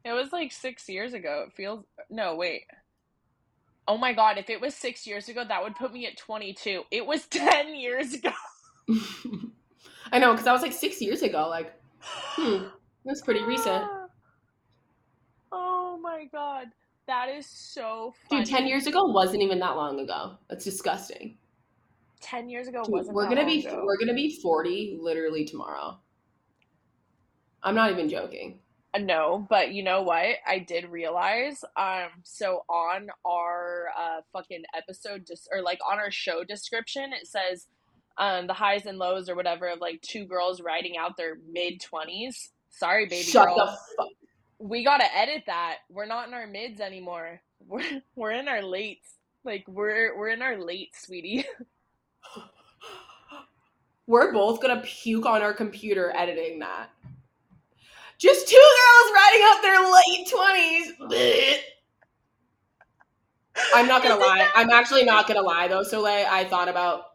It 0.03 0.13
was 0.13 0.31
like 0.31 0.51
six 0.51 0.89
years 0.89 1.13
ago. 1.13 1.45
It 1.47 1.53
feels 1.53 1.83
no, 2.09 2.35
wait. 2.35 2.63
Oh 3.87 3.97
my 3.97 4.13
god, 4.13 4.37
if 4.37 4.49
it 4.49 4.61
was 4.61 4.73
six 4.75 5.05
years 5.05 5.27
ago, 5.29 5.43
that 5.47 5.63
would 5.63 5.75
put 5.75 5.91
me 5.93 6.05
at 6.07 6.17
22. 6.17 6.83
It 6.91 7.05
was 7.05 7.25
10 7.29 7.75
years 7.75 8.13
ago. 8.13 8.31
I 10.11 10.19
know 10.19 10.31
because 10.33 10.47
I 10.47 10.53
was 10.53 10.61
like 10.61 10.73
six 10.73 11.01
years 11.01 11.21
ago. 11.21 11.47
Like, 11.49 11.73
hmm, 12.01 12.65
that's 13.05 13.21
pretty 13.21 13.43
recent. 13.43 13.85
Oh 15.51 15.99
my 16.01 16.25
god. 16.31 16.67
That 17.07 17.27
is 17.27 17.45
so 17.45 18.13
funny. 18.29 18.43
Dude, 18.45 18.49
ten 18.55 18.67
years 18.67 18.87
ago 18.87 19.03
wasn't 19.03 19.43
even 19.43 19.59
that 19.59 19.75
long 19.75 19.99
ago. 19.99 20.37
That's 20.49 20.63
disgusting. 20.63 21.37
10 22.21 22.47
years 22.49 22.67
ago 22.69 22.83
Dude, 22.83 22.93
wasn't 22.93 23.15
we're 23.15 23.23
that 23.23 23.29
gonna 23.35 23.41
long 23.41 23.49
be 23.49 23.65
ago. 23.65 23.81
we're 23.83 23.97
gonna 23.97 24.13
be 24.13 24.39
forty 24.41 24.97
literally 25.01 25.43
tomorrow. 25.43 25.99
I'm 27.63 27.75
not 27.75 27.91
even 27.91 28.07
joking. 28.07 28.60
Uh, 28.93 28.99
No, 28.99 29.45
but 29.49 29.71
you 29.73 29.83
know 29.83 30.01
what? 30.01 30.35
I 30.47 30.59
did 30.59 30.89
realize. 30.89 31.63
Um, 31.77 32.09
so 32.23 32.63
on 32.69 33.09
our 33.25 33.85
uh 33.97 34.21
fucking 34.33 34.63
episode, 34.75 35.25
just 35.27 35.47
or 35.51 35.61
like 35.61 35.79
on 35.89 35.99
our 35.99 36.11
show 36.11 36.43
description, 36.43 37.11
it 37.13 37.27
says 37.27 37.67
um 38.17 38.47
the 38.47 38.53
highs 38.53 38.85
and 38.85 38.97
lows 38.97 39.29
or 39.29 39.35
whatever 39.35 39.67
of 39.69 39.79
like 39.79 40.01
two 40.01 40.25
girls 40.25 40.61
riding 40.61 40.97
out 40.97 41.17
their 41.17 41.37
mid 41.51 41.79
twenties. 41.81 42.51
Sorry, 42.69 43.05
baby 43.05 43.23
Shut 43.23 43.45
girl. 43.47 43.55
the 43.57 43.77
fuck. 43.97 44.07
we 44.59 44.83
gotta 44.83 45.05
edit 45.15 45.43
that. 45.47 45.77
We're 45.89 46.05
not 46.05 46.27
in 46.27 46.33
our 46.33 46.47
mids 46.47 46.81
anymore. 46.81 47.41
We're 47.65 48.01
we're 48.15 48.31
in 48.31 48.47
our 48.47 48.61
lates. 48.61 49.15
Like 49.45 49.63
we're 49.67 50.17
we're 50.17 50.29
in 50.29 50.41
our 50.41 50.57
late, 50.57 50.89
sweetie. 50.95 51.45
We're 54.07 54.33
both 54.33 54.61
gonna 54.61 54.81
puke 54.83 55.25
on 55.25 55.41
our 55.41 55.53
computer 55.53 56.11
editing 56.15 56.59
that. 56.59 56.89
Just 58.21 58.47
two 58.47 58.55
girls 58.55 59.11
riding 59.15 59.41
up 59.49 59.61
their 59.63 59.81
late 59.91 60.29
twenties. 60.29 60.93
I'm 63.73 63.87
not 63.87 64.03
gonna 64.03 64.19
lie. 64.21 64.47
I'm 64.53 64.69
actually 64.69 65.03
not 65.03 65.27
gonna 65.27 65.41
lie 65.41 65.67
though. 65.67 65.81
So 65.81 66.01
like, 66.01 66.27
I 66.27 66.45
thought 66.45 66.69
about 66.69 67.05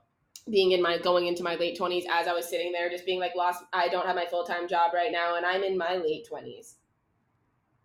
being 0.51 0.73
in 0.73 0.83
my 0.83 0.99
going 0.99 1.29
into 1.29 1.45
my 1.45 1.55
late 1.55 1.77
twenties 1.77 2.07
as 2.11 2.27
I 2.27 2.33
was 2.33 2.49
sitting 2.49 2.73
there, 2.73 2.90
just 2.90 3.07
being 3.07 3.21
like, 3.21 3.37
"Lost. 3.37 3.62
I 3.73 3.87
don't 3.87 4.05
have 4.05 4.16
my 4.16 4.27
full 4.27 4.42
time 4.42 4.66
job 4.66 4.92
right 4.95 5.12
now, 5.12 5.37
and 5.37 5.47
I'm 5.47 5.62
in 5.62 5.79
my 5.79 5.95
late 5.95 6.27
twenties. 6.27 6.75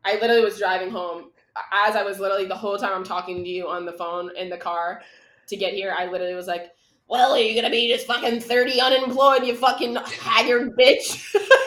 I 0.04 0.16
literally 0.16 0.44
was 0.44 0.58
driving 0.58 0.90
home 0.90 1.30
as 1.86 1.96
I 1.96 2.02
was 2.02 2.20
literally 2.20 2.48
the 2.48 2.56
whole 2.56 2.80
time 2.80 2.94
I'm 2.94 3.04
talking 3.04 3.44
to 3.44 3.50
you 3.50 3.68
on 3.68 3.86
the 3.86 3.94
phone 3.94 4.36
in 4.36 4.50
the 4.50 4.58
car 4.58 5.04
to 5.48 5.56
get 5.56 5.76
here. 5.76 5.94
I 5.96 6.08
literally 6.08 6.34
was 6.34 6.48
like, 6.48 6.72
"Well, 7.08 7.34
are 7.34 7.40
you 7.40 7.54
gonna 7.54 7.70
be 7.70 7.88
just 7.88 8.08
fucking 8.08 8.40
thirty 8.40 8.82
unemployed, 8.82 9.46
you 9.46 9.56
fucking 9.56 9.96
haggard 9.96 10.72
bitch?" 10.76 11.36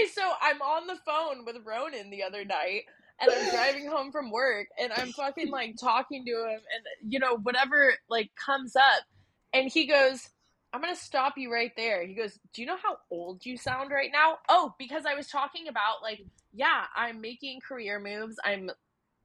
okay, 0.00 0.10
so 0.12 0.22
I'm 0.40 0.60
on 0.62 0.86
the 0.86 0.96
phone 1.06 1.44
with 1.44 1.56
Ronan 1.64 2.10
the 2.10 2.22
other 2.22 2.44
night 2.44 2.82
and 3.20 3.30
I'm 3.30 3.50
driving 3.50 3.86
home 3.86 4.12
from 4.12 4.30
work 4.30 4.68
and 4.80 4.92
I'm 4.92 5.12
fucking 5.12 5.50
like 5.50 5.76
talking 5.78 6.24
to 6.24 6.30
him 6.30 6.60
and 6.60 7.12
you 7.12 7.18
know, 7.18 7.36
whatever 7.36 7.94
like 8.08 8.30
comes 8.34 8.76
up 8.76 9.04
and 9.52 9.70
he 9.70 9.86
goes, 9.86 10.28
I'm 10.72 10.80
gonna 10.80 10.96
stop 10.96 11.34
you 11.36 11.52
right 11.52 11.72
there. 11.76 12.06
He 12.06 12.14
goes, 12.14 12.38
Do 12.52 12.62
you 12.62 12.66
know 12.66 12.76
how 12.82 12.98
old 13.10 13.44
you 13.44 13.56
sound 13.56 13.90
right 13.90 14.10
now? 14.12 14.38
Oh, 14.48 14.74
because 14.78 15.04
I 15.04 15.14
was 15.14 15.26
talking 15.26 15.68
about 15.68 16.02
like, 16.02 16.24
yeah, 16.52 16.84
I'm 16.96 17.20
making 17.20 17.60
career 17.60 17.98
moves. 17.98 18.36
I'm 18.44 18.70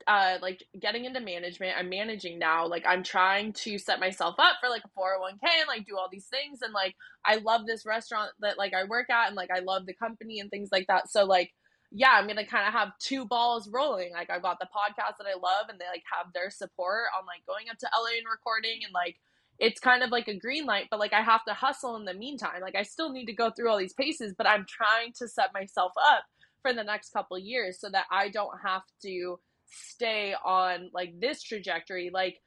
uh 0.08 0.38
like 0.42 0.64
getting 0.80 1.06
into 1.06 1.20
management. 1.20 1.78
I'm 1.78 1.90
managing 1.90 2.40
now. 2.40 2.68
Like 2.68 2.86
I'm 2.86 3.04
trying 3.04 3.54
to 3.54 3.78
set 3.78 4.00
myself 4.00 4.36
up 4.38 4.58
for 4.62 4.70
like 4.70 4.84
a 4.86 5.00
401k 5.00 5.50
and 5.60 5.68
like 5.68 5.86
do 5.86 5.98
all 5.98 6.10
these 6.12 6.28
things 6.28 6.62
and 6.62 6.74
like 6.74 6.96
I 7.26 7.38
love 7.38 7.66
this 7.66 7.86
restaurant 7.86 8.32
that 8.42 8.58
like 8.58 8.74
I 8.74 8.84
work 8.84 9.10
at 9.10 9.28
and 9.28 9.36
like 9.36 9.50
I 9.52 9.60
love 9.60 9.86
the 9.86 9.94
company 9.94 10.40
and 10.40 10.50
things 10.50 10.70
like 10.72 10.88
that. 10.88 11.10
So 11.10 11.26
like 11.26 11.52
yeah, 11.92 12.12
I'm 12.12 12.28
gonna 12.28 12.46
kind 12.46 12.68
of 12.68 12.74
have 12.74 12.98
two 13.00 13.26
balls 13.26 13.70
rolling. 13.72 14.12
Like 14.12 14.30
I've 14.30 14.42
got 14.42 14.60
the 14.60 14.66
podcast 14.66 15.18
that 15.18 15.28
I 15.28 15.36
love, 15.36 15.68
and 15.70 15.80
they 15.80 15.86
like 15.86 16.04
have 16.12 16.34
their 16.34 16.50
support 16.50 17.06
on 17.18 17.26
like 17.26 17.46
going 17.48 17.70
up 17.72 17.78
to 17.80 17.90
LA 17.98 18.18
and 18.18 18.28
recording, 18.30 18.82
and 18.84 18.94
like 18.94 19.16
it's 19.60 19.80
kind 19.80 20.04
of 20.04 20.10
like 20.10 20.28
a 20.28 20.38
green 20.38 20.66
light. 20.66 20.88
But 20.92 21.00
like 21.00 21.14
I 21.14 21.22
have 21.22 21.46
to 21.46 21.54
hustle 21.54 21.96
in 21.96 22.04
the 22.04 22.14
meantime. 22.14 22.62
Like 22.62 22.76
I 22.76 22.84
still 22.84 23.12
need 23.12 23.28
to 23.28 23.34
go 23.34 23.50
through 23.50 23.70
all 23.70 23.78
these 23.78 23.94
paces, 23.94 24.34
but 24.38 24.48
I'm 24.48 24.66
trying 24.68 25.14
to 25.20 25.28
set 25.28 25.54
myself 25.54 25.94
up 26.12 26.26
for 26.62 26.74
the 26.74 26.84
next 26.84 27.14
couple 27.14 27.38
years 27.38 27.80
so 27.80 27.90
that 27.90 28.06
I 28.12 28.30
don't 28.30 28.58
have 28.64 28.84
to 29.04 29.40
stay 29.68 30.36
on 30.44 30.90
like 30.94 31.20
this 31.20 31.42
trajectory. 31.42 32.10
Like 32.14 32.42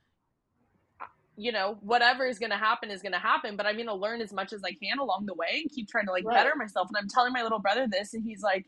you 1.38 1.52
know, 1.52 1.78
whatever 1.82 2.26
is 2.26 2.40
going 2.40 2.50
to 2.50 2.56
happen 2.56 2.90
is 2.90 3.00
going 3.00 3.12
to 3.12 3.18
happen, 3.18 3.56
but 3.56 3.64
I'm 3.64 3.76
going 3.76 3.86
to 3.86 3.94
learn 3.94 4.20
as 4.20 4.32
much 4.32 4.52
as 4.52 4.60
I 4.64 4.72
can 4.72 4.98
along 4.98 5.26
the 5.26 5.34
way 5.34 5.60
and 5.62 5.70
keep 5.70 5.88
trying 5.88 6.06
to 6.06 6.10
like 6.10 6.24
Right. 6.24 6.34
better 6.34 6.56
myself. 6.56 6.88
And 6.88 6.96
I'm 6.96 7.08
telling 7.08 7.32
my 7.32 7.42
little 7.44 7.60
brother 7.60 7.86
this, 7.88 8.12
and 8.12 8.24
he's 8.24 8.42
like, 8.42 8.66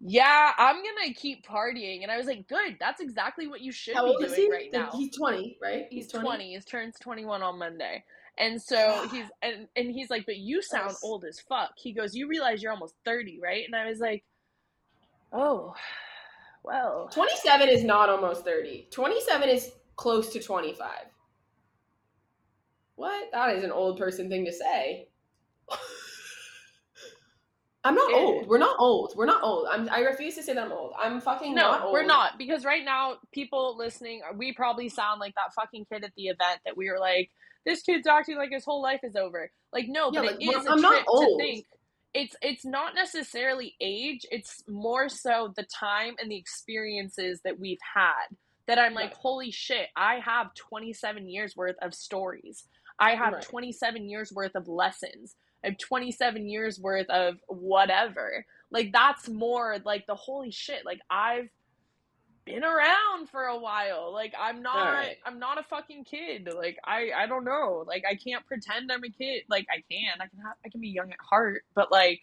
"Yeah, 0.00 0.52
I'm 0.56 0.76
going 0.76 1.08
to 1.08 1.12
keep 1.12 1.44
partying." 1.44 2.04
And 2.04 2.12
I 2.12 2.18
was 2.18 2.26
like, 2.26 2.46
"Good, 2.46 2.76
that's 2.78 3.00
exactly 3.00 3.48
what 3.48 3.62
you 3.62 3.72
should 3.72 3.96
How 3.96 4.04
be 4.16 4.26
doing 4.26 4.42
he? 4.42 4.48
right 4.50 4.72
now." 4.72 4.90
He's 4.92 5.16
twenty, 5.16 5.58
right? 5.60 5.86
He's 5.90 6.06
20. 6.06 6.54
He 6.54 6.60
turns 6.60 6.94
21 7.00 7.42
on 7.42 7.58
Monday. 7.58 8.04
And 8.38 8.62
so 8.62 9.08
he's 9.10 9.26
and, 9.42 9.66
and 9.74 9.90
he's 9.90 10.08
like, 10.08 10.24
"But 10.24 10.36
you 10.36 10.62
sound 10.62 10.94
old 11.02 11.24
as 11.24 11.40
fuck." 11.40 11.72
He 11.76 11.92
goes, 11.92 12.14
"You 12.14 12.28
realize 12.28 12.62
you're 12.62 12.72
almost 12.72 12.94
30, 13.04 13.40
right?" 13.42 13.64
And 13.66 13.74
I 13.74 13.86
was 13.88 13.98
like, 13.98 14.24
"Oh, 15.32 15.74
well." 16.66 17.08
27 17.12 17.68
is 17.68 17.84
not 17.84 18.08
almost 18.08 18.44
30. 18.44 18.88
27 18.90 19.48
is 19.48 19.70
close 19.96 20.32
to 20.32 20.40
25. 20.42 20.88
What? 22.96 23.30
That 23.32 23.56
is 23.56 23.64
an 23.64 23.70
old 23.72 23.98
person 23.98 24.28
thing 24.28 24.44
to 24.46 24.52
say. 24.52 25.08
I'm 27.84 27.94
not 27.94 28.12
old. 28.12 28.48
We're 28.48 28.58
not 28.58 28.74
old. 28.80 29.12
We're 29.16 29.26
not 29.26 29.44
old. 29.44 29.68
I'm, 29.70 29.88
I 29.90 30.00
refuse 30.00 30.34
to 30.34 30.42
say 30.42 30.54
that 30.54 30.64
I'm 30.64 30.72
old. 30.72 30.92
I'm 30.98 31.20
fucking 31.20 31.54
not 31.54 31.80
No, 31.80 31.84
old. 31.86 31.92
we're 31.92 32.04
not 32.04 32.36
because 32.36 32.64
right 32.64 32.84
now 32.84 33.18
people 33.32 33.76
listening, 33.78 34.22
uh, 34.28 34.32
we 34.36 34.52
probably 34.52 34.88
sound 34.88 35.20
like 35.20 35.34
that 35.36 35.54
fucking 35.54 35.86
kid 35.92 36.02
at 36.02 36.10
the 36.16 36.24
event 36.24 36.60
that 36.64 36.76
we 36.76 36.90
were 36.90 36.98
like, 36.98 37.30
this 37.64 37.82
kid's 37.82 38.08
acting 38.08 38.36
like 38.38 38.50
his 38.50 38.64
whole 38.64 38.82
life 38.82 39.00
is 39.04 39.14
over. 39.14 39.52
Like 39.72 39.86
no, 39.88 40.10
Yeah, 40.12 40.22
but 40.22 40.32
like, 40.32 40.40
it 40.40 40.46
is 40.56 40.66
I'm 40.66 40.80
not 40.80 40.90
trip 40.94 41.04
to 41.04 41.10
old. 41.10 41.40
think. 41.40 41.66
It's 42.16 42.34
it's 42.40 42.64
not 42.64 42.94
necessarily 42.94 43.74
age. 43.80 44.24
It's 44.30 44.62
more 44.66 45.08
so 45.08 45.52
the 45.54 45.64
time 45.64 46.14
and 46.20 46.30
the 46.30 46.36
experiences 46.36 47.40
that 47.44 47.58
we've 47.60 47.78
had. 47.94 48.26
That 48.66 48.78
I'm 48.78 48.94
like, 48.94 49.10
Right. 49.10 49.14
holy 49.14 49.50
shit! 49.50 49.88
I 49.96 50.18
have 50.20 50.54
27 50.54 51.28
years 51.28 51.54
worth 51.56 51.76
of 51.82 51.94
stories. 51.94 52.64
I 52.98 53.14
have 53.14 53.34
Right. 53.34 53.42
27 53.42 54.08
years 54.08 54.32
worth 54.32 54.54
of 54.54 54.66
lessons. 54.66 55.36
I 55.62 55.68
have 55.68 55.78
27 55.78 56.48
years 56.48 56.80
worth 56.80 57.08
of 57.10 57.36
whatever. 57.48 58.46
Like 58.70 58.92
that's 58.92 59.28
more 59.28 59.78
like 59.84 60.06
the 60.06 60.14
holy 60.14 60.50
shit. 60.50 60.84
Like 60.86 61.00
I've 61.10 61.50
been 62.46 62.64
around 62.64 63.28
for 63.30 63.44
a 63.44 63.58
while. 63.58 64.12
Like 64.12 64.34
I'm 64.40 64.62
not 64.62 64.92
Right. 64.92 65.16
I'm 65.26 65.38
not 65.38 65.58
a 65.58 65.64
fucking 65.64 66.04
kid. 66.04 66.48
Like 66.56 66.78
I 66.84 67.10
I 67.16 67.26
don't 67.26 67.44
know. 67.44 67.84
Like 67.86 68.04
I 68.08 68.14
can't 68.16 68.46
pretend 68.46 68.90
I'm 68.92 69.04
a 69.04 69.10
kid. 69.10 69.44
Like 69.50 69.66
I 69.70 69.82
can. 69.90 70.14
I 70.20 70.28
can 70.28 70.38
have 70.40 70.56
I 70.64 70.70
can 70.70 70.80
be 70.80 70.88
young 70.88 71.10
at 71.12 71.18
heart, 71.20 71.64
but 71.74 71.92
like 71.92 72.22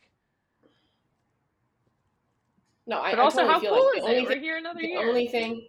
No, 2.87 2.99
I, 3.01 3.11
but 3.11 3.19
I 3.19 3.23
also 3.23 3.41
totally 3.41 3.53
how 3.53 3.59
feel 3.59 3.71
cool 3.71 3.91
like 3.93 3.97
is 3.97 4.05
the 4.05 4.09
it? 4.09 4.11
only 4.11 4.25
We're 4.25 4.35
thing 4.35 4.41
here 4.41 4.57
another 4.57 4.81
the 4.81 4.87
year. 4.87 5.09
only 5.09 5.27
thing 5.27 5.67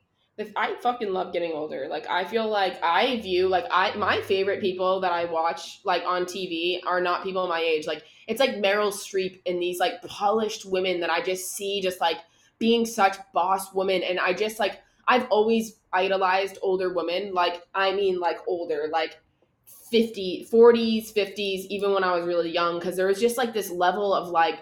I 0.57 0.75
fucking 0.83 1.13
love 1.13 1.33
getting 1.33 1.53
older. 1.53 1.87
Like 1.89 2.09
I 2.09 2.25
feel 2.25 2.49
like 2.49 2.83
I 2.83 3.21
view 3.21 3.49
like 3.49 3.67
I 3.71 3.95
my 3.97 4.21
favorite 4.23 4.61
people 4.61 5.01
that 5.01 5.13
I 5.13 5.27
watch 5.27 5.81
like 5.85 6.03
on 6.05 6.25
TV 6.25 6.81
are 6.87 7.01
not 7.01 7.23
people 7.23 7.47
my 7.47 7.61
age. 7.61 7.87
Like 7.87 8.05
it's 8.27 8.41
like 8.41 8.57
Meryl 8.57 8.93
Streep 8.93 9.41
and 9.47 9.63
these 9.63 9.79
like 9.79 10.03
polished 10.03 10.65
women 10.65 11.01
that 11.01 11.11
I 11.11 11.23
just 11.23 11.53
see 11.53 11.81
just 11.81 12.01
like 12.01 12.19
being 12.65 12.87
such 12.87 13.19
boss 13.35 13.75
women 13.75 14.03
and 14.03 14.19
I 14.19 14.33
just 14.33 14.59
like 14.59 14.81
I've 15.07 15.27
always 15.29 15.77
idolized 15.93 16.57
older 16.63 16.95
women. 16.95 17.35
Like 17.35 17.63
I 17.75 17.93
mean 17.93 18.19
like 18.19 18.39
older, 18.47 18.89
like 18.91 19.21
50 19.91 20.49
40s 20.51 21.13
50s 21.13 21.67
even 21.69 21.93
when 21.93 22.03
i 22.03 22.17
was 22.17 22.27
really 22.27 22.51
young 22.51 22.79
because 22.79 22.97
there 22.97 23.07
was 23.07 23.21
just 23.21 23.37
like 23.37 23.53
this 23.53 23.71
level 23.71 24.13
of 24.13 24.29
like 24.29 24.61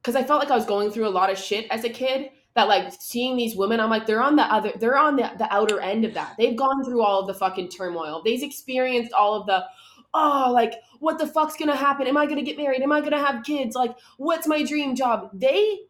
because 0.00 0.16
i 0.16 0.22
felt 0.22 0.40
like 0.40 0.50
i 0.50 0.54
was 0.54 0.64
going 0.64 0.90
through 0.90 1.06
a 1.06 1.10
lot 1.10 1.30
of 1.30 1.36
shit 1.36 1.66
as 1.68 1.84
a 1.84 1.90
kid 1.90 2.30
that 2.54 2.68
like 2.68 2.92
seeing 2.98 3.36
these 3.36 3.54
women 3.56 3.80
i'm 3.80 3.90
like 3.90 4.06
they're 4.06 4.22
on 4.22 4.36
the 4.36 4.42
other 4.42 4.72
they're 4.78 4.96
on 4.96 5.16
the, 5.16 5.30
the 5.38 5.52
outer 5.52 5.80
end 5.80 6.04
of 6.04 6.14
that. 6.14 6.34
They've 6.36 6.56
gone 6.56 6.84
through 6.84 7.02
all 7.02 7.20
of 7.20 7.26
the 7.26 7.34
fucking 7.34 7.68
turmoil. 7.68 8.22
They've 8.24 8.42
experienced 8.42 9.12
all 9.12 9.34
of 9.34 9.46
the 9.46 9.64
oh 10.14 10.50
like 10.52 10.74
what 10.98 11.18
the 11.18 11.26
fuck's 11.26 11.56
gonna 11.56 11.76
happen? 11.76 12.06
Am 12.06 12.16
i 12.16 12.26
gonna 12.26 12.42
get 12.42 12.56
married? 12.56 12.82
Am 12.82 12.92
i 12.92 13.00
gonna 13.00 13.24
have 13.24 13.44
kids? 13.44 13.74
Like 13.76 13.96
what's 14.16 14.46
my 14.46 14.62
dream 14.62 14.94
job? 14.96 15.30
They 15.32 15.80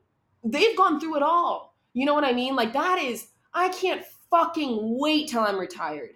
they've 0.45 0.77
gone 0.77 0.99
through 0.99 1.17
it 1.17 1.23
all 1.23 1.75
you 1.93 2.05
know 2.05 2.15
what 2.15 2.25
i 2.25 2.33
mean 2.33 2.57
like 2.57 2.73
that 2.73 2.99
is 2.99 3.29
i 3.55 3.69
can't 3.71 4.05
fucking 4.31 4.99
wait 4.99 5.29
till 5.29 5.41
i'm 5.41 5.59
retired 5.59 6.11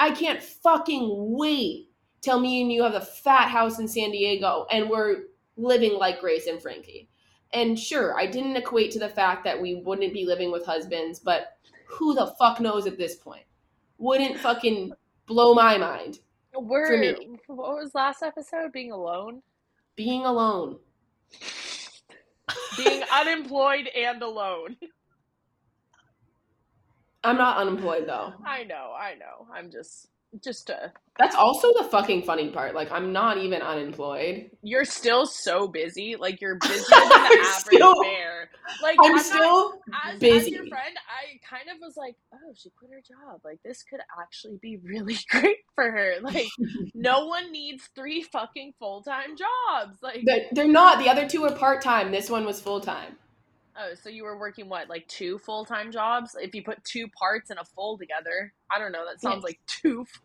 I 0.00 0.12
can't 0.12 0.42
fucking 0.42 1.08
wait 1.36 1.90
till 2.22 2.40
me 2.40 2.62
and 2.62 2.72
you 2.72 2.82
have 2.82 2.94
a 2.94 3.02
fat 3.02 3.48
house 3.48 3.78
in 3.78 3.86
San 3.86 4.10
Diego 4.10 4.66
and 4.72 4.88
we're 4.88 5.24
living 5.58 5.92
like 5.92 6.20
Grace 6.20 6.46
and 6.46 6.60
Frankie. 6.60 7.10
And 7.52 7.78
sure, 7.78 8.18
I 8.18 8.24
didn't 8.24 8.56
equate 8.56 8.92
to 8.92 8.98
the 8.98 9.10
fact 9.10 9.44
that 9.44 9.60
we 9.60 9.82
wouldn't 9.84 10.14
be 10.14 10.24
living 10.24 10.50
with 10.50 10.64
husbands, 10.64 11.18
but 11.18 11.58
who 11.84 12.14
the 12.14 12.34
fuck 12.38 12.60
knows 12.60 12.86
at 12.86 12.96
this 12.96 13.16
point? 13.16 13.44
Wouldn't 13.98 14.38
fucking 14.38 14.94
blow 15.26 15.52
my 15.52 15.76
mind. 15.76 16.20
We're 16.54 16.98
me. 16.98 17.38
what 17.48 17.76
was 17.76 17.94
last 17.94 18.22
episode? 18.22 18.72
Being 18.72 18.92
alone? 18.92 19.42
Being 19.96 20.24
alone. 20.24 20.78
Being 22.76 23.02
unemployed 23.12 23.88
and 23.88 24.22
alone. 24.22 24.76
I'm 27.22 27.36
not 27.36 27.58
unemployed 27.58 28.04
though. 28.06 28.32
I 28.46 28.64
know, 28.64 28.94
I 28.98 29.14
know. 29.14 29.46
I'm 29.52 29.70
just 29.70 30.08
just 30.44 30.70
uh 30.70 30.88
That's 31.18 31.34
also 31.34 31.72
the 31.78 31.84
fucking 31.90 32.22
funny 32.22 32.50
part. 32.50 32.74
Like, 32.74 32.90
I'm 32.92 33.12
not 33.12 33.38
even 33.38 33.62
unemployed. 33.62 34.50
you're 34.62 34.84
still 34.84 35.26
so 35.26 35.66
busy. 35.68 36.16
Like 36.16 36.40
you're 36.40 36.54
busier 36.60 36.76
than 36.90 37.08
the 37.08 37.14
average 37.16 37.46
still- 37.46 38.02
bear. 38.02 38.48
Like 38.82 38.96
I'm 39.02 39.16
not- 39.16 39.24
still 39.24 39.72
as, 40.04 40.14
as 40.14 40.20
busy. 40.20 40.50
your 40.52 40.66
friend, 40.66 40.96
I 41.08 41.38
kind 41.44 41.68
of 41.74 41.80
was 41.84 41.96
like, 41.96 42.14
oh, 42.32 42.52
she 42.54 42.70
quit 42.70 42.90
her 42.92 43.00
job. 43.00 43.40
Like, 43.44 43.58
this 43.64 43.82
could 43.82 44.00
actually 44.20 44.58
be 44.62 44.76
really 44.76 45.18
great 45.30 45.56
for 45.74 45.90
her. 45.90 46.14
Like, 46.22 46.46
no 46.94 47.26
one 47.26 47.50
needs 47.50 47.88
three 47.96 48.22
fucking 48.22 48.74
full 48.78 49.02
time 49.02 49.36
jobs. 49.36 49.98
Like, 50.02 50.22
They're, 50.24 50.46
they're 50.52 50.68
not. 50.68 51.00
The 51.00 51.08
other 51.10 51.28
two 51.28 51.44
are 51.44 51.52
part 51.54 51.82
time. 51.82 52.12
This 52.12 52.30
one 52.30 52.44
was 52.46 52.60
full 52.60 52.80
time. 52.80 53.16
Oh, 53.78 53.94
so 54.00 54.08
you 54.08 54.24
were 54.24 54.38
working 54.38 54.68
what, 54.68 54.88
like 54.88 55.06
two 55.08 55.38
full 55.38 55.64
time 55.64 55.90
jobs? 55.92 56.36
If 56.40 56.54
you 56.54 56.62
put 56.62 56.82
two 56.84 57.08
parts 57.08 57.50
and 57.50 57.58
a 57.58 57.64
full 57.64 57.98
together, 57.98 58.52
I 58.70 58.78
don't 58.78 58.92
know. 58.92 59.04
That 59.06 59.20
sounds 59.20 59.36
Yes. 59.36 59.44
like 59.44 59.60
two. 59.66 60.06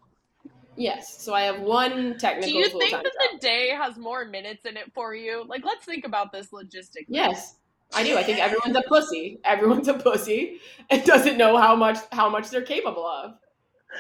Yes. 0.78 1.24
So 1.24 1.34
I 1.34 1.44
have 1.44 1.62
one 1.62 2.18
technical 2.18 2.52
Do 2.52 2.58
you 2.58 2.68
think 2.68 2.92
that 2.92 3.04
job. 3.04 3.14
the 3.32 3.38
day 3.40 3.70
has 3.70 3.98
more 3.98 4.26
minutes 4.26 4.66
in 4.66 4.76
it 4.76 4.92
for 4.94 5.16
you? 5.16 5.46
Like, 5.48 5.64
let's 5.64 5.86
think 5.86 6.06
about 6.06 6.34
this 6.34 6.50
logistically. 6.52 7.06
Yes, 7.08 7.56
I 7.94 8.04
do. 8.04 8.18
I 8.18 8.24
think 8.24 8.40
everyone's 8.40 8.76
a 8.76 8.82
pussy. 8.82 9.40
Everyone's 9.46 9.88
a 9.88 9.94
pussy 9.94 10.60
and 10.90 11.02
doesn't 11.06 11.38
know 11.38 11.56
how 11.58 11.78
much 11.78 12.00
how 12.12 12.30
much 12.30 12.50
they're 12.50 12.62
capable 12.62 13.06
of. 13.08 13.36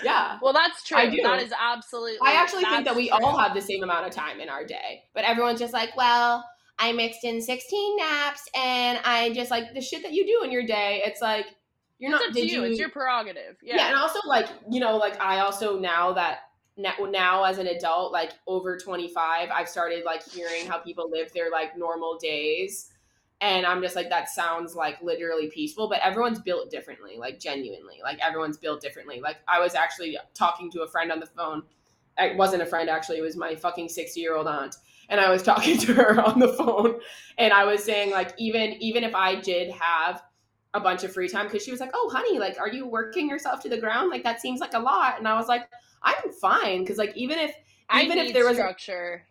Yeah. 0.03 0.37
Well, 0.41 0.51
that's 0.51 0.83
true. 0.83 0.97
I 0.97 1.09
do. 1.09 1.21
That 1.23 1.41
is 1.41 1.53
absolutely. 1.57 2.19
I 2.21 2.33
actually 2.33 2.65
think 2.65 2.83
that 2.83 2.95
we 2.95 3.07
true. 3.07 3.19
all 3.23 3.37
have 3.37 3.53
the 3.53 3.61
same 3.61 3.81
amount 3.81 4.05
of 4.07 4.11
time 4.11 4.41
in 4.41 4.49
our 4.49 4.65
day. 4.65 5.03
But 5.13 5.23
everyone's 5.23 5.59
just 5.61 5.71
like, 5.71 5.95
well, 5.95 6.43
I 6.77 6.91
mixed 6.91 7.23
in 7.23 7.41
16 7.41 7.97
naps 7.97 8.49
and 8.55 8.99
I 9.05 9.31
just 9.33 9.49
like 9.51 9.73
the 9.73 9.81
shit 9.81 10.03
that 10.03 10.11
you 10.13 10.25
do 10.25 10.43
in 10.43 10.51
your 10.51 10.65
day. 10.65 11.01
It's 11.05 11.21
like 11.21 11.45
you're 11.99 12.11
It's 12.11 12.19
not 12.21 12.29
up 12.29 12.33
to 12.35 12.41
did 12.41 12.51
you. 12.51 12.61
you 12.63 12.71
It's 12.71 12.79
your 12.79 12.89
prerogative. 12.89 13.57
yeah. 13.63 13.77
Yeah. 13.77 13.87
and 13.87 13.95
also 13.95 14.19
like 14.27 14.47
you 14.69 14.81
know 14.81 14.97
like 14.97 15.19
i 15.21 15.39
also 15.39 15.79
now 15.79 16.11
that 16.11 16.39
now, 16.75 16.93
now 17.09 17.45
as 17.45 17.57
an 17.57 17.67
adult 17.67 18.11
like 18.11 18.31
over 18.47 18.77
25 18.77 19.49
i've 19.49 19.69
started 19.69 20.03
like 20.03 20.21
hearing 20.29 20.67
how 20.67 20.77
people 20.77 21.09
live 21.09 21.31
their 21.31 21.49
like 21.49 21.77
normal 21.77 22.17
days 22.17 22.91
and 23.39 23.65
i'm 23.65 23.81
just 23.81 23.95
like 23.95 24.09
that 24.09 24.27
sounds 24.27 24.75
like 24.75 25.01
literally 25.01 25.47
peaceful 25.49 25.87
but 25.87 25.99
everyone's 26.03 26.39
built 26.39 26.69
differently 26.69 27.15
like 27.17 27.39
genuinely 27.39 27.99
like 28.03 28.19
everyone's 28.19 28.57
built 28.57 28.81
differently 28.81 29.21
like 29.21 29.37
i 29.47 29.57
was 29.57 29.73
actually 29.73 30.17
talking 30.33 30.69
to 30.69 30.81
a 30.81 30.87
friend 30.87 31.13
on 31.13 31.21
the 31.21 31.25
phone 31.27 31.63
it 32.17 32.35
wasn't 32.35 32.61
a 32.61 32.65
friend 32.65 32.89
actually 32.89 33.17
it 33.17 33.21
was 33.21 33.37
my 33.37 33.55
fucking 33.55 33.87
60 33.87 34.19
year 34.19 34.35
old 34.35 34.47
aunt 34.47 34.75
and 35.09 35.19
i 35.19 35.29
was 35.29 35.43
talking 35.43 35.77
to 35.85 35.93
her 35.93 36.21
on 36.21 36.39
the 36.39 36.53
phone 36.53 36.99
and 37.37 37.53
i 37.53 37.63
was 37.65 37.83
saying 37.83 38.11
like 38.11 38.33
even 38.37 38.73
even 38.81 39.03
if 39.03 39.13
i 39.15 39.35
did 39.35 39.71
have 39.71 40.21
a 40.75 40.79
bunch 40.79 41.03
of 41.03 41.13
free 41.13 41.29
time 41.29 41.45
because 41.47 41.63
she 41.63 41.71
was 41.71 41.79
like, 41.79 41.91
"Oh, 41.93 42.09
honey, 42.13 42.37
like, 42.37 42.59
are 42.59 42.67
you 42.67 42.85
working 42.85 43.29
yourself 43.29 43.61
to 43.63 43.69
the 43.69 43.77
ground? 43.77 44.11
Like, 44.11 44.23
that 44.23 44.41
seems 44.41 44.59
like 44.59 44.73
a 44.73 44.79
lot." 44.79 45.17
And 45.17 45.27
I 45.27 45.33
was 45.35 45.47
like, 45.47 45.67
"I'm 46.03 46.31
fine," 46.33 46.81
because 46.81 46.97
like 46.97 47.15
even 47.15 47.39
if 47.39 47.55
I 47.89 48.03
even 48.03 48.17
if 48.19 48.33
there 48.33 48.45
was- 48.45 48.57
structure, 48.57 49.25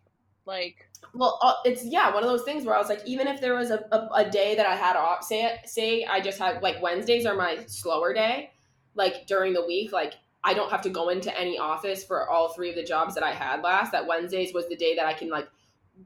like 0.45 0.89
well, 1.13 1.39
uh, 1.41 1.53
it's 1.63 1.85
yeah, 1.85 2.13
one 2.13 2.23
of 2.23 2.29
those 2.29 2.43
things 2.43 2.65
where 2.65 2.75
I 2.75 2.79
was 2.79 2.89
like, 2.89 3.01
even 3.05 3.27
if 3.27 3.39
there 3.39 3.55
was 3.55 3.69
a, 3.71 3.85
a, 3.91 4.09
a 4.15 4.29
day 4.29 4.55
that 4.55 4.65
I 4.65 4.75
had 4.75 4.95
off, 4.95 5.23
say 5.23 5.59
say 5.65 6.03
I 6.03 6.19
just 6.19 6.39
had 6.39 6.61
like 6.61 6.81
Wednesdays 6.81 7.25
are 7.25 7.35
my 7.35 7.63
slower 7.67 8.13
day, 8.13 8.51
like 8.95 9.27
during 9.27 9.53
the 9.53 9.65
week, 9.65 9.91
like 9.91 10.15
I 10.43 10.53
don't 10.53 10.71
have 10.71 10.81
to 10.81 10.89
go 10.89 11.09
into 11.09 11.37
any 11.39 11.57
office 11.57 12.03
for 12.03 12.29
all 12.29 12.53
three 12.53 12.69
of 12.69 12.75
the 12.75 12.83
jobs 12.83 13.13
that 13.15 13.23
I 13.23 13.31
had 13.31 13.61
last. 13.61 13.91
That 13.91 14.07
Wednesdays 14.07 14.53
was 14.53 14.67
the 14.67 14.75
day 14.75 14.95
that 14.95 15.05
I 15.05 15.13
can 15.13 15.29
like 15.29 15.47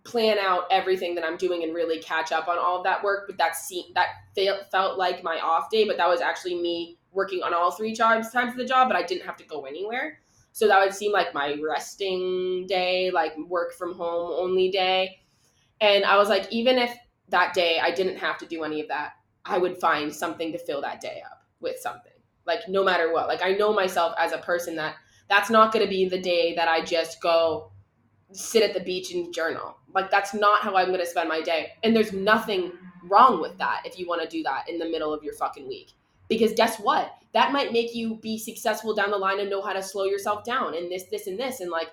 plan 0.04 0.38
out 0.39 0.63
everything 0.71 1.15
that 1.15 1.23
I'm 1.23 1.38
doing 1.38 1.63
and 1.63 1.73
really 1.73 1.99
catch 1.99 2.32
up 2.32 2.47
on 2.47 2.58
all 2.58 2.78
of 2.78 2.84
that 2.84 3.04
work. 3.04 3.25
But 3.28 3.38
that 3.38 3.56
se- 3.56 3.91
that 3.95 4.08
felt 4.36 4.71
felt 4.71 4.97
like 4.97 5.23
my 5.23 5.39
off 5.39 5.69
day, 5.69 5.86
but 5.86 5.97
that 5.97 6.08
was 6.08 6.21
actually 6.21 6.56
me 6.56 6.97
working 7.12 7.41
on 7.43 7.54
all 7.54 7.71
three 7.71 7.93
jobs 7.93 8.32
times 8.32 8.52
of 8.52 8.58
the 8.58 8.65
job, 8.65 8.88
but 8.88 8.95
I 8.95 9.04
didn't 9.04 9.25
have 9.25 9.38
to 9.38 9.43
go 9.45 9.65
anywhere. 9.65 10.19
So 10.52 10.67
that 10.67 10.80
would 10.80 10.93
seem 10.93 11.12
like 11.12 11.34
my 11.34 11.58
resting 11.63 12.65
day, 12.67 13.12
like 13.12 13.34
work 13.47 13.73
from 13.73 13.93
home 13.93 14.32
only 14.36 14.69
day. 14.69 15.19
And 15.82 16.04
I 16.04 16.17
was 16.17 16.30
like, 16.30 16.52
even 16.52 16.78
if 16.78 16.95
that 17.30 17.54
day 17.54 17.80
I 17.82 17.91
didn't 17.91 18.17
have 18.17 18.38
to 18.39 18.45
do 18.45 18.63
any 18.63 18.82
of 18.82 18.88
that, 18.89 19.13
I 19.45 19.58
would 19.58 19.80
find 19.80 20.13
something 20.13 20.52
to 20.52 20.58
fill 20.58 20.82
that 20.82 21.02
day 21.02 21.23
up 21.25 21.43
with 21.62 21.80
something. 21.80 22.12
Like 22.45 22.67
no 22.67 22.84
matter 22.84 23.13
what. 23.13 23.28
Like 23.28 23.43
I 23.43 23.54
know 23.54 23.73
myself 23.73 24.13
as 24.17 24.32
a 24.32 24.39
person 24.39 24.75
that 24.75 24.95
that's 25.30 25.49
not 25.49 25.71
going 25.71 25.86
to 25.86 25.89
be 25.89 26.10
the 26.10 26.19
day 26.19 26.56
that 26.56 26.67
I 26.67 26.84
just 26.84 27.21
go 27.21 27.71
sit 28.32 28.63
at 28.63 28.74
the 28.74 28.80
beach 28.80 29.13
and 29.13 29.34
journal. 29.34 29.78
Like 29.94 30.12
that's 30.12 30.34
not 30.34 30.62
how 30.62 30.76
I'm 30.76 30.88
going 30.88 31.00
to 31.00 31.06
spend 31.06 31.30
my 31.30 31.42
day. 31.42 31.74
And 31.84 31.96
there's 31.96 32.13
nothing 32.13 32.72
wrong 33.04 33.42
with 33.42 33.58
that 33.58 33.82
if 33.86 33.98
you 33.98 34.08
want 34.08 34.22
to 34.22 34.28
do 34.28 34.44
that 34.44 34.70
in 34.70 34.78
the 34.78 34.89
middle 34.89 35.13
of 35.13 35.24
your 35.24 35.34
fucking 35.34 35.68
week. 35.68 35.94
Because 36.28 36.54
guess 36.54 36.80
what? 36.80 37.15
That 37.34 37.52
might 37.52 37.74
make 37.74 37.96
you 37.96 38.15
be 38.15 38.38
successful 38.38 38.94
down 38.94 39.12
the 39.12 39.18
line 39.18 39.39
and 39.39 39.49
know 39.49 39.62
how 39.62 39.74
to 39.74 39.82
slow 39.82 40.06
yourself 40.06 40.43
down 40.43 40.76
and 40.76 40.91
this, 40.91 41.06
this, 41.06 41.28
and 41.28 41.39
this. 41.39 41.60
And 41.60 41.72
like, 41.72 41.89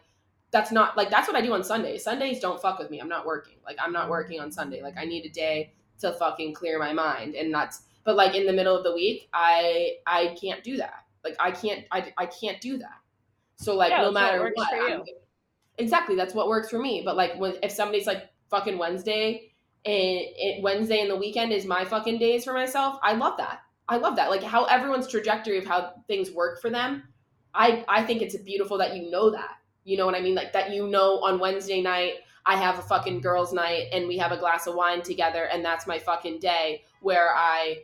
that's 0.51 0.71
not 0.71 0.97
like, 0.97 1.11
that's 1.11 1.27
what 1.27 1.37
I 1.37 1.41
do 1.41 1.53
on 1.55 1.65
Sundays. 1.65 2.05
Sundays 2.05 2.41
don't 2.41 2.61
fuck 2.61 2.79
with 2.79 2.91
me. 2.91 3.01
I'm 3.01 3.09
not 3.09 3.27
working. 3.27 3.57
Like, 3.65 3.77
I'm 3.81 3.93
not 3.93 4.09
working 4.11 4.41
on 4.41 4.53
Sunday. 4.53 4.83
Like, 4.83 4.97
I 4.99 5.05
need 5.05 5.25
a 5.25 5.31
day 5.31 5.73
to 6.01 6.13
fucking 6.13 6.55
clear 6.55 6.79
my 6.79 6.93
mind. 6.93 7.35
And 7.35 7.53
that's, 7.53 7.83
but 8.05 8.17
like 8.17 8.35
in 8.35 8.47
the 8.47 8.53
middle 8.53 8.77
of 8.77 8.85
the 8.85 8.95
week, 8.95 9.29
I, 9.33 9.95
I 10.07 10.37
can't 10.41 10.63
do 10.63 10.77
that. 10.77 11.05
Like, 11.25 11.37
I 11.41 11.51
can't, 11.51 11.85
I, 11.91 12.13
I 12.19 12.27
can't 12.27 12.61
do 12.61 12.79
that. 12.79 13.01
So 13.57 13.75
like, 13.75 13.91
Yeah, 13.91 14.03
no 14.03 14.13
matter 14.13 14.53
what. 14.55 15.07
Exactly 15.79 16.17
that's 16.17 16.35
what 16.35 16.49
works 16.49 16.69
for 16.71 16.79
me 16.79 17.03
but 17.05 17.17
like 17.17 17.37
when 17.39 17.55
if 17.63 17.71
somebody's 17.71 18.07
like 18.07 18.31
fucking 18.51 18.79
wednesday 18.79 19.51
and 19.85 20.63
wednesday 20.63 21.01
and 21.01 21.11
the 21.11 21.17
weekend 21.17 21.53
is 21.53 21.65
my 21.65 21.85
fucking 21.85 22.19
days 22.19 22.45
for 22.45 22.53
myself 22.53 22.99
i 23.03 23.13
love 23.13 23.37
that. 23.39 23.61
I 23.89 23.99
love 23.99 24.17
that. 24.17 24.31
Like 24.31 24.43
how 24.43 24.65
everyone's 24.65 25.07
trajectory 25.07 25.59
of 25.59 25.67
how 25.67 25.93
things 26.09 26.31
work 26.31 26.61
for 26.61 26.71
them 26.71 27.05
i 27.55 27.85
i 27.89 28.03
think 28.03 28.23
it's 28.23 28.37
beautiful 28.37 28.79
that 28.79 28.97
you 28.97 29.11
know 29.11 29.31
that. 29.31 29.59
You 29.85 29.97
know 29.97 30.07
what 30.07 30.15
i 30.15 30.21
mean? 30.21 30.35
Like 30.35 30.53
that 30.53 30.73
you 30.73 30.89
know 30.89 31.21
on 31.21 31.39
wednesday 31.39 31.81
night 31.81 32.15
i 32.45 32.57
have 32.57 32.79
a 32.79 32.83
fucking 32.83 33.21
girls 33.21 33.53
night 33.53 33.85
and 33.93 34.09
we 34.09 34.19
have 34.19 34.33
a 34.33 34.37
glass 34.37 34.67
of 34.67 34.75
wine 34.75 35.03
together 35.03 35.45
and 35.45 35.65
that's 35.65 35.87
my 35.87 35.99
fucking 35.99 36.41
day 36.41 36.83
where 37.01 37.35
i 37.35 37.79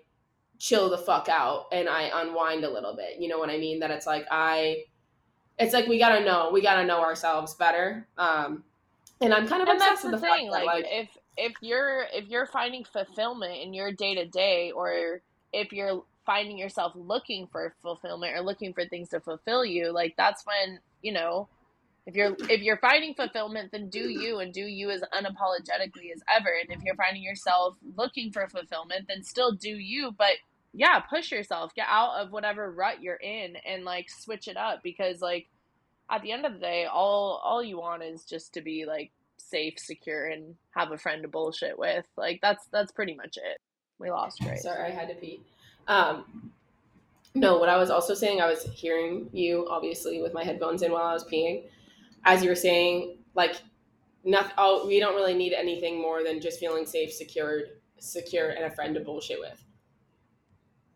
chill 0.59 0.90
the 0.90 0.99
fuck 0.99 1.28
out 1.28 1.66
and 1.72 1.88
i 1.88 2.11
unwind 2.14 2.64
a 2.64 2.70
little 2.70 2.95
bit. 2.97 3.20
You 3.20 3.28
know 3.28 3.38
what 3.38 3.51
i 3.51 3.59
mean? 3.59 3.80
That 3.80 3.90
it's 3.90 4.07
like 4.07 4.26
i 4.30 4.84
it's 5.59 5.72
like 5.72 5.86
we 5.86 5.98
gotta 5.98 6.24
know 6.24 6.50
we 6.53 6.62
gotta 6.62 6.84
know 6.84 7.00
ourselves 7.00 7.55
better 7.55 8.07
um 8.18 8.64
And 9.20 9.32
I'm 9.32 9.46
kind 9.46 9.62
of 9.62 9.68
and 9.68 9.76
obsessed 9.76 10.03
that's 10.03 10.03
the 10.03 10.11
with 10.12 10.20
the 10.20 10.26
thing 10.26 10.50
fact 10.50 10.53
that, 10.53 10.66
like, 10.66 10.84
like 10.84 10.84
if 10.88 11.16
if 11.36 11.53
you're 11.61 12.07
if 12.12 12.28
you're 12.28 12.46
finding 12.46 12.84
fulfillment 12.84 13.57
in 13.62 13.72
your 13.74 13.92
day 13.92 14.14
to 14.16 14.26
day 14.26 14.72
or 14.72 15.22
if 15.53 15.72
you're 15.72 16.05
finding 16.26 16.59
yourself 16.59 16.92
looking 16.94 17.46
for 17.48 17.74
fulfillment 17.82 18.36
or 18.36 18.42
looking 18.42 18.72
for 18.74 18.84
things 18.86 19.09
to 19.11 19.20
fulfill 19.20 19.64
you 19.64 19.92
like 19.92 20.14
that's 20.16 20.44
when 20.46 20.78
you 21.03 21.12
know 21.12 21.48
if 22.07 22.14
you're 22.16 22.36
if 22.48 22.62
you're 22.62 22.78
finding 22.78 23.14
fulfillment 23.14 23.70
then 23.72 23.88
do 23.88 24.09
you 24.09 24.40
and 24.40 24.53
do 24.53 24.62
you 24.62 24.90
as 24.90 25.03
unapologetically 25.14 26.12
as 26.14 26.22
ever. 26.34 26.50
And 26.61 26.76
if 26.76 26.82
you're 26.84 26.96
finding 26.96 27.22
yourself 27.22 27.76
looking 27.96 28.32
for 28.32 28.48
fulfillment 28.48 29.07
then 29.09 29.22
still 29.22 29.53
do 29.53 29.70
you 29.70 30.12
but 30.12 30.34
yeah 30.73 31.01
push 31.01 31.31
yourself 31.31 31.75
get 31.75 31.87
out 31.89 32.14
of 32.20 32.33
whatever 32.33 32.70
rut 32.73 33.03
you're 33.03 33.16
in 33.16 33.57
and 33.66 33.85
like 33.85 34.09
switch 34.09 34.49
it 34.49 34.57
up 34.57 34.83
because 34.83 35.20
like 35.20 35.47
at 36.11 36.23
the 36.23 36.33
end 36.33 36.47
of 36.47 36.55
the 36.55 36.59
day 36.59 36.87
all 36.87 37.41
all 37.45 37.62
you 37.62 37.79
want 37.79 38.03
is 38.03 38.25
just 38.25 38.55
to 38.55 38.61
be 38.61 38.87
like 38.87 39.11
safe 39.37 39.79
secure 39.79 40.27
and 40.27 40.55
have 40.70 40.93
a 40.93 40.99
friend 40.99 41.23
to 41.23 41.29
bullshit 41.29 41.79
with 41.79 42.07
like 42.16 42.41
that's 42.41 42.66
that's 42.73 42.93
pretty 42.93 43.14
much 43.14 43.37
it 43.37 43.61
we 44.03 44.11
lost 44.11 44.41
Grace. 44.41 44.62
Sorry, 44.62 44.91
I 44.91 44.91
had 44.91 45.09
to 45.09 45.14
pee. 45.14 45.41
Um, 45.87 46.51
no, 47.35 47.57
what 47.57 47.68
I 47.68 47.79
was 47.79 47.89
also 47.89 48.14
saying, 48.14 48.41
I 48.41 48.47
was 48.47 48.64
hearing 48.64 49.31
you 49.33 49.66
obviously 49.70 50.20
with 50.20 50.35
my 50.35 50.45
headphones 50.45 50.83
in 50.83 50.93
while 50.93 51.05
I 51.05 51.14
was 51.14 51.25
peeing. 51.25 51.64
As 52.25 52.43
you 52.43 52.51
were 52.51 52.57
saying, 52.57 53.18
like, 53.35 53.62
not, 54.25 54.53
oh, 54.59 54.87
we 54.87 55.01
don't 55.01 55.14
really 55.14 55.35
need 55.35 55.53
anything 55.53 56.01
more 56.01 56.23
than 56.23 56.41
just 56.41 56.61
feeling 56.61 56.85
safe, 56.85 57.12
secured, 57.12 57.70
secure, 57.99 58.51
and 58.51 58.64
a 58.64 58.70
friend 58.70 58.95
to 58.95 59.01
bullshit 59.01 59.39
with. 59.41 59.64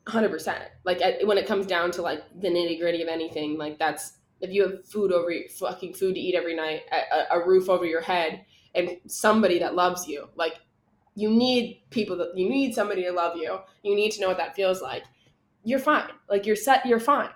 Hundred 0.06 0.30
percent. 0.30 0.62
Like 0.84 1.02
at, 1.02 1.26
when 1.26 1.38
it 1.38 1.46
comes 1.46 1.66
down 1.66 1.90
to 1.92 2.02
like 2.02 2.22
the 2.40 2.48
nitty 2.48 2.78
gritty 2.78 3.02
of 3.02 3.08
anything, 3.08 3.58
like 3.58 3.78
that's 3.78 4.18
if 4.40 4.50
you 4.50 4.62
have 4.62 4.86
food 4.86 5.12
over 5.12 5.32
fucking 5.58 5.94
food 5.94 6.14
to 6.14 6.20
eat 6.20 6.34
every 6.34 6.54
night, 6.54 6.82
a, 6.92 7.36
a 7.38 7.46
roof 7.46 7.68
over 7.68 7.84
your 7.84 8.02
head, 8.02 8.44
and 8.74 8.98
somebody 9.06 9.58
that 9.58 9.74
loves 9.74 10.06
you, 10.06 10.28
like 10.36 10.54
you 11.16 11.30
need 11.30 11.82
people 11.90 12.16
that 12.18 12.36
you 12.36 12.48
need 12.48 12.74
somebody 12.74 13.02
to 13.02 13.10
love 13.10 13.36
you. 13.36 13.58
You 13.82 13.96
need 13.96 14.12
to 14.12 14.20
know 14.20 14.28
what 14.28 14.36
that 14.36 14.54
feels 14.54 14.82
like. 14.82 15.04
You're 15.64 15.78
fine. 15.80 16.10
Like 16.28 16.46
you're 16.46 16.54
set. 16.54 16.86
You're 16.86 17.00
fine. 17.00 17.30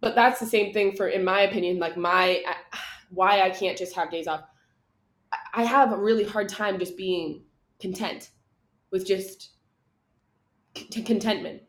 But 0.00 0.14
that's 0.14 0.38
the 0.38 0.46
same 0.46 0.72
thing 0.74 0.94
for, 0.94 1.08
in 1.08 1.24
my 1.24 1.40
opinion, 1.40 1.78
like 1.78 1.96
my 1.96 2.44
why 3.10 3.40
I 3.40 3.50
can't 3.50 3.78
just 3.78 3.94
have 3.94 4.10
days 4.10 4.28
off. 4.28 4.42
I 5.54 5.64
have 5.64 5.92
a 5.92 5.96
really 5.96 6.24
hard 6.24 6.48
time 6.48 6.78
just 6.78 6.96
being 6.96 7.44
content 7.80 8.30
with 8.90 9.06
just 9.06 9.50
contentment. 10.74 11.62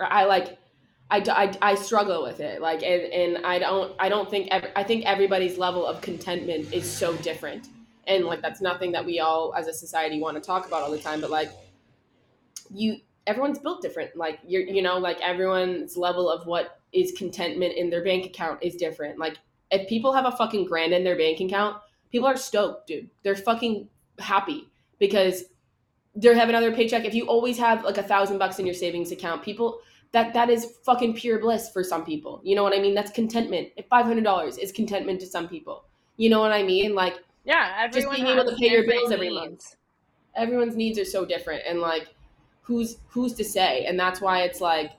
Or 0.00 0.12
I 0.12 0.24
like 0.24 0.58
I, 1.10 1.22
I, 1.28 1.72
I 1.72 1.74
struggle 1.74 2.22
with 2.22 2.38
it 2.38 2.60
like 2.60 2.84
and, 2.84 3.02
and 3.12 3.44
i 3.44 3.58
don't 3.58 3.92
i 3.98 4.08
don't 4.08 4.30
think 4.30 4.46
ev- 4.52 4.70
i 4.76 4.84
think 4.84 5.04
everybody's 5.06 5.58
level 5.58 5.84
of 5.84 6.00
contentment 6.00 6.72
is 6.72 6.90
so 6.90 7.16
different. 7.16 7.68
And 8.06 8.24
like 8.24 8.42
that's 8.42 8.60
nothing 8.60 8.92
that 8.92 9.04
we 9.04 9.20
all 9.20 9.54
as 9.54 9.66
a 9.66 9.72
society 9.72 10.20
want 10.20 10.36
to 10.36 10.40
talk 10.40 10.66
about 10.66 10.82
all 10.82 10.90
the 10.90 10.98
time 10.98 11.20
but 11.20 11.30
like 11.30 11.50
you 12.72 12.96
everyone's 13.26 13.58
built 13.58 13.82
different 13.82 14.16
like 14.16 14.38
you're 14.46 14.62
you 14.62 14.82
know 14.82 14.98
like 14.98 15.20
everyone's 15.20 15.96
level 15.96 16.30
of 16.30 16.46
what 16.46 16.80
is 16.92 17.12
contentment 17.12 17.74
in 17.74 17.90
their 17.90 18.02
bank 18.02 18.26
account 18.26 18.62
is 18.62 18.76
different. 18.76 19.18
Like 19.18 19.36
if 19.70 19.88
people 19.88 20.12
have 20.12 20.26
a 20.26 20.32
fucking 20.32 20.66
grand 20.66 20.92
in 20.92 21.04
their 21.04 21.16
bank 21.16 21.40
account 21.40 21.76
people 22.10 22.26
are 22.26 22.36
stoked 22.36 22.86
dude. 22.88 23.08
They're 23.22 23.36
fucking 23.36 23.88
happy 24.18 24.68
because 24.98 25.44
they 26.16 26.34
have 26.34 26.48
another 26.48 26.72
paycheck. 26.72 27.04
If 27.04 27.14
you 27.14 27.26
always 27.26 27.56
have 27.58 27.84
like 27.84 27.98
a 27.98 28.02
thousand 28.02 28.38
bucks 28.38 28.58
in 28.58 28.66
your 28.66 28.74
savings 28.74 29.12
account 29.12 29.42
people 29.42 29.80
that 30.12 30.34
that 30.34 30.50
is 30.50 30.78
fucking 30.84 31.14
pure 31.14 31.38
bliss 31.38 31.70
for 31.70 31.84
some 31.84 32.04
people. 32.04 32.40
You 32.44 32.56
know 32.56 32.62
what 32.62 32.76
i 32.76 32.80
mean? 32.80 32.94
That's 32.94 33.10
contentment. 33.10 33.68
If 33.76 33.88
$500 33.88 34.58
is 34.58 34.72
contentment 34.72 35.20
to 35.20 35.26
some 35.26 35.48
people. 35.48 35.84
You 36.16 36.30
know 36.30 36.40
what 36.40 36.52
i 36.52 36.62
mean? 36.62 36.94
Like 36.94 37.14
yeah 37.44 37.88
just 37.88 38.10
being 38.10 38.26
able 38.26 38.44
to 38.44 38.56
pay 38.56 38.70
your 38.70 38.86
bills 38.86 39.12
every 39.12 39.30
month. 39.30 39.76
Everyone's 40.36 40.76
needs 40.76 40.98
are 40.98 41.04
so 41.04 41.24
different 41.24 41.62
and 41.66 41.80
like 41.80 42.14
who's 42.62 42.98
who's 43.08 43.34
to 43.34 43.44
say? 43.44 43.84
And 43.84 43.98
that's 43.98 44.20
why 44.20 44.42
it's 44.42 44.60
like 44.60 44.92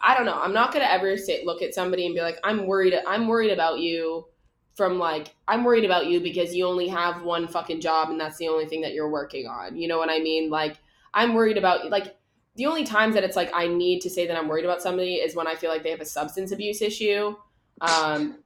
i 0.00 0.16
don't 0.16 0.26
know. 0.26 0.40
I'm 0.40 0.52
not 0.52 0.72
gonna 0.72 0.86
ever 0.86 1.16
say 1.16 1.42
look 1.44 1.62
at 1.62 1.74
somebody 1.74 2.06
and 2.06 2.14
be 2.14 2.20
like 2.20 2.38
i'm 2.44 2.66
worried 2.66 2.94
i'm 3.06 3.28
worried 3.28 3.52
about 3.52 3.78
you 3.78 4.26
from 4.74 4.98
like 4.98 5.34
i'm 5.46 5.62
worried 5.64 5.84
about 5.84 6.06
you 6.06 6.20
because 6.20 6.54
you 6.54 6.66
only 6.66 6.88
have 6.88 7.22
one 7.22 7.46
fucking 7.46 7.80
job 7.80 8.10
and 8.10 8.18
that's 8.18 8.38
the 8.38 8.48
only 8.48 8.66
thing 8.66 8.80
that 8.80 8.94
you're 8.94 9.10
working 9.10 9.46
on. 9.46 9.76
You 9.76 9.86
know 9.86 9.98
what 9.98 10.08
i 10.08 10.18
mean? 10.18 10.48
Like 10.48 10.78
i'm 11.12 11.34
worried 11.34 11.58
about 11.58 11.90
like 11.90 12.16
the 12.56 12.66
only 12.66 12.84
times 12.84 13.14
that 13.14 13.24
it's 13.24 13.36
like 13.36 13.50
I 13.52 13.66
need 13.66 14.00
to 14.02 14.10
say 14.10 14.26
that 14.26 14.36
I'm 14.36 14.48
worried 14.48 14.64
about 14.64 14.80
somebody 14.80 15.14
is 15.16 15.34
when 15.34 15.46
I 15.46 15.54
feel 15.54 15.70
like 15.70 15.82
they 15.82 15.90
have 15.90 16.00
a 16.00 16.06
substance 16.06 16.52
abuse 16.52 16.82
issue, 16.82 17.34
um, 17.80 18.38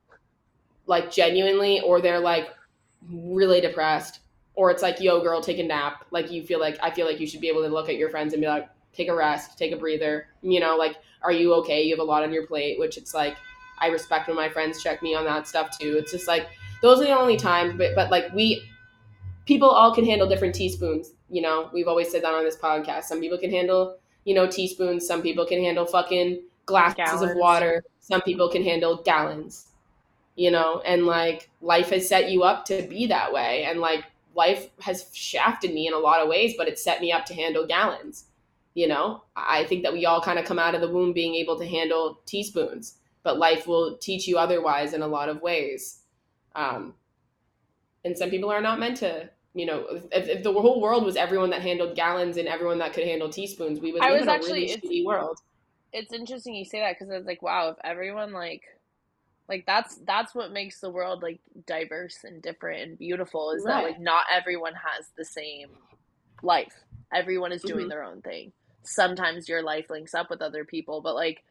like 0.86 1.10
genuinely, 1.10 1.80
or 1.80 2.00
they're 2.00 2.20
like 2.20 2.48
really 3.10 3.60
depressed, 3.60 4.20
or 4.54 4.70
it's 4.70 4.82
like, 4.82 5.00
yo, 5.00 5.20
girl, 5.20 5.42
take 5.42 5.58
a 5.58 5.62
nap. 5.62 6.06
Like 6.10 6.30
you 6.30 6.42
feel 6.42 6.58
like 6.58 6.78
I 6.82 6.90
feel 6.90 7.06
like 7.06 7.20
you 7.20 7.26
should 7.26 7.40
be 7.40 7.48
able 7.48 7.62
to 7.62 7.68
look 7.68 7.88
at 7.88 7.96
your 7.96 8.08
friends 8.08 8.32
and 8.32 8.40
be 8.40 8.48
like, 8.48 8.68
take 8.94 9.08
a 9.08 9.14
rest, 9.14 9.58
take 9.58 9.72
a 9.72 9.76
breather. 9.76 10.28
You 10.42 10.60
know, 10.60 10.76
like, 10.76 10.96
are 11.22 11.32
you 11.32 11.52
okay? 11.54 11.82
You 11.82 11.94
have 11.94 12.00
a 12.00 12.08
lot 12.08 12.22
on 12.22 12.32
your 12.32 12.46
plate, 12.46 12.78
which 12.78 12.96
it's 12.96 13.12
like 13.12 13.36
I 13.78 13.88
respect 13.88 14.28
when 14.28 14.36
my 14.36 14.48
friends 14.48 14.82
check 14.82 15.02
me 15.02 15.14
on 15.14 15.24
that 15.24 15.46
stuff 15.46 15.78
too. 15.78 15.96
It's 15.98 16.12
just 16.12 16.26
like 16.26 16.48
those 16.80 17.00
are 17.00 17.04
the 17.04 17.18
only 17.18 17.36
times, 17.36 17.74
but 17.76 17.94
but 17.94 18.10
like 18.10 18.32
we 18.32 18.62
people 19.44 19.68
all 19.68 19.94
can 19.94 20.04
handle 20.04 20.28
different 20.28 20.54
teaspoons. 20.54 21.12
You 21.30 21.42
know, 21.42 21.70
we've 21.72 21.88
always 21.88 22.10
said 22.10 22.22
that 22.22 22.34
on 22.34 22.44
this 22.44 22.56
podcast. 22.56 23.04
Some 23.04 23.20
people 23.20 23.38
can 23.38 23.50
handle, 23.50 23.96
you 24.24 24.34
know, 24.34 24.46
teaspoons. 24.46 25.06
Some 25.06 25.22
people 25.22 25.46
can 25.46 25.62
handle 25.62 25.86
fucking 25.86 26.42
glasses 26.66 26.96
gallons. 26.96 27.30
of 27.30 27.36
water. 27.36 27.84
Some 28.00 28.22
people 28.22 28.48
can 28.48 28.62
handle 28.62 29.02
gallons. 29.02 29.66
You 30.36 30.52
know, 30.52 30.80
and 30.86 31.04
like 31.04 31.50
life 31.60 31.90
has 31.90 32.08
set 32.08 32.30
you 32.30 32.44
up 32.44 32.64
to 32.66 32.82
be 32.82 33.06
that 33.08 33.32
way. 33.32 33.64
And 33.64 33.80
like 33.80 34.04
life 34.34 34.68
has 34.80 35.10
shafted 35.12 35.74
me 35.74 35.88
in 35.88 35.94
a 35.94 35.98
lot 35.98 36.20
of 36.20 36.28
ways, 36.28 36.54
but 36.56 36.68
it 36.68 36.78
set 36.78 37.00
me 37.00 37.10
up 37.10 37.26
to 37.26 37.34
handle 37.34 37.66
gallons. 37.66 38.26
You 38.74 38.86
know, 38.86 39.24
I 39.34 39.64
think 39.64 39.82
that 39.82 39.92
we 39.92 40.06
all 40.06 40.20
kind 40.20 40.38
of 40.38 40.44
come 40.44 40.60
out 40.60 40.76
of 40.76 40.80
the 40.80 40.88
womb 40.88 41.12
being 41.12 41.34
able 41.34 41.58
to 41.58 41.66
handle 41.66 42.20
teaspoons, 42.24 42.98
but 43.24 43.36
life 43.36 43.66
will 43.66 43.96
teach 43.98 44.28
you 44.28 44.38
otherwise 44.38 44.92
in 44.92 45.02
a 45.02 45.08
lot 45.08 45.28
of 45.28 45.42
ways. 45.42 46.02
Um, 46.54 46.94
and 48.04 48.16
some 48.16 48.30
people 48.30 48.50
are 48.50 48.60
not 48.60 48.78
meant 48.78 48.98
to 48.98 49.28
you 49.54 49.66
know, 49.66 49.86
if, 50.12 50.28
if, 50.28 50.42
the 50.42 50.52
whole 50.52 50.80
world 50.80 51.04
was 51.04 51.16
everyone 51.16 51.50
that 51.50 51.62
handled 51.62 51.96
gallons 51.96 52.36
and 52.36 52.46
everyone 52.46 52.78
that 52.78 52.92
could 52.92 53.04
handle 53.04 53.28
teaspoons, 53.28 53.80
we 53.80 53.92
would 53.92 54.02
live 54.02 54.22
in 54.22 54.28
a 54.28 54.32
actually, 54.32 54.76
really 54.82 55.02
shitty 55.02 55.04
world. 55.04 55.38
It's 55.92 56.12
interesting 56.12 56.54
you 56.54 56.64
say 56.64 56.80
that 56.80 56.98
because 56.98 57.12
it's 57.12 57.26
like, 57.26 57.42
wow, 57.42 57.70
if 57.70 57.76
everyone 57.82 58.32
like, 58.32 58.62
like 59.48 59.64
that's 59.66 59.96
that's 60.06 60.34
what 60.34 60.52
makes 60.52 60.80
the 60.80 60.90
world 60.90 61.22
like 61.22 61.40
diverse 61.66 62.18
and 62.24 62.42
different 62.42 62.82
and 62.82 62.98
beautiful 62.98 63.52
is 63.52 63.64
right. 63.64 63.80
that 63.80 63.84
like 63.84 64.00
not 64.00 64.26
everyone 64.30 64.74
has 64.74 65.06
the 65.16 65.24
same 65.24 65.70
life. 66.42 66.74
Everyone 67.12 67.50
is 67.50 67.62
doing 67.62 67.80
mm-hmm. 67.80 67.88
their 67.88 68.04
own 68.04 68.20
thing. 68.20 68.52
Sometimes 68.82 69.48
your 69.48 69.62
life 69.62 69.88
links 69.88 70.14
up 70.14 70.28
with 70.28 70.42
other 70.42 70.64
people, 70.64 71.00
but 71.00 71.14
like 71.14 71.42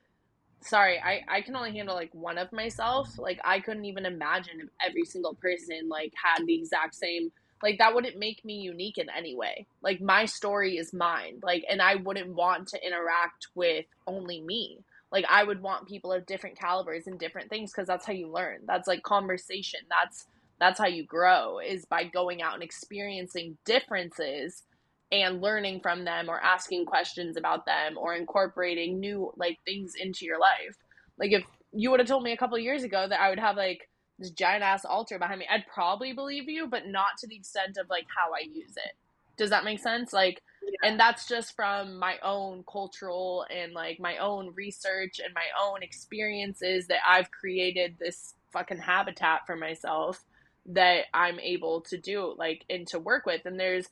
sorry 0.61 0.99
i 0.99 1.21
i 1.27 1.39
can 1.39 1.55
only 1.55 1.71
handle 1.71 1.93
like 1.93 2.09
one 2.13 2.37
of 2.37 2.51
myself 2.51 3.19
like 3.19 3.39
i 3.43 3.59
couldn't 3.59 3.85
even 3.85 4.07
imagine 4.07 4.59
if 4.59 4.69
every 4.83 5.05
single 5.05 5.35
person 5.35 5.87
like 5.87 6.11
had 6.21 6.43
the 6.47 6.55
exact 6.55 6.95
same 6.95 7.31
like 7.61 7.79
that 7.79 7.93
wouldn't 7.95 8.17
make 8.17 8.43
me 8.45 8.55
unique 8.55 8.97
in 8.97 9.07
any 9.15 9.35
way. 9.35 9.67
Like 9.81 10.01
my 10.01 10.25
story 10.25 10.77
is 10.77 10.93
mine. 10.93 11.39
Like 11.41 11.65
and 11.69 11.81
i 11.81 11.95
wouldn't 11.95 12.35
want 12.35 12.67
to 12.69 12.85
interact 12.85 13.47
with 13.55 13.85
only 14.05 14.41
me. 14.41 14.79
Like 15.11 15.25
i 15.29 15.43
would 15.43 15.61
want 15.61 15.87
people 15.87 16.11
of 16.11 16.25
different 16.25 16.59
calibers 16.59 17.07
and 17.07 17.19
different 17.19 17.49
things 17.49 17.71
because 17.71 17.87
that's 17.87 18.05
how 18.05 18.13
you 18.13 18.31
learn. 18.31 18.59
That's 18.65 18.87
like 18.87 19.03
conversation. 19.03 19.81
That's 19.89 20.25
that's 20.59 20.79
how 20.79 20.87
you 20.87 21.05
grow 21.05 21.59
is 21.59 21.85
by 21.85 22.03
going 22.03 22.41
out 22.41 22.55
and 22.55 22.63
experiencing 22.63 23.57
differences 23.65 24.63
and 25.11 25.41
learning 25.41 25.79
from 25.81 26.03
them 26.03 26.29
or 26.29 26.39
asking 26.41 26.85
questions 26.85 27.37
about 27.37 27.65
them 27.65 27.97
or 27.97 28.15
incorporating 28.15 28.99
new 28.99 29.31
like 29.37 29.59
things 29.65 29.93
into 29.99 30.25
your 30.25 30.39
life. 30.39 30.75
Like 31.17 31.31
if 31.31 31.43
you 31.73 31.91
would 31.91 31.99
have 31.99 32.07
told 32.07 32.23
me 32.23 32.31
a 32.31 32.37
couple 32.37 32.57
years 32.57 32.83
ago 32.83 33.05
that 33.07 33.19
i 33.19 33.29
would 33.29 33.39
have 33.39 33.55
like 33.55 33.89
this 34.19 34.31
giant 34.31 34.63
ass 34.63 34.85
altar 34.85 35.19
behind 35.19 35.39
me, 35.39 35.47
I'd 35.49 35.67
probably 35.67 36.13
believe 36.13 36.49
you, 36.49 36.67
but 36.67 36.87
not 36.87 37.17
to 37.19 37.27
the 37.27 37.35
extent 37.35 37.77
of 37.77 37.89
like 37.89 38.05
how 38.15 38.33
I 38.33 38.47
use 38.51 38.75
it. 38.77 38.93
Does 39.37 39.51
that 39.51 39.63
make 39.63 39.79
sense? 39.79 40.13
Like, 40.13 40.41
yeah. 40.63 40.89
and 40.89 40.99
that's 40.99 41.27
just 41.27 41.55
from 41.55 41.97
my 41.99 42.15
own 42.23 42.63
cultural 42.69 43.45
and 43.55 43.73
like 43.73 43.99
my 43.99 44.17
own 44.17 44.53
research 44.55 45.19
and 45.23 45.33
my 45.33 45.45
own 45.61 45.83
experiences 45.83 46.87
that 46.87 46.99
I've 47.07 47.29
created 47.29 47.97
this 47.99 48.33
fucking 48.51 48.79
habitat 48.79 49.45
for 49.45 49.55
myself 49.55 50.23
that 50.67 51.05
I'm 51.13 51.39
able 51.39 51.81
to 51.81 51.97
do 51.97 52.33
like 52.37 52.65
and 52.69 52.87
to 52.87 52.99
work 52.99 53.25
with. 53.25 53.45
And 53.45 53.59
there's 53.59 53.87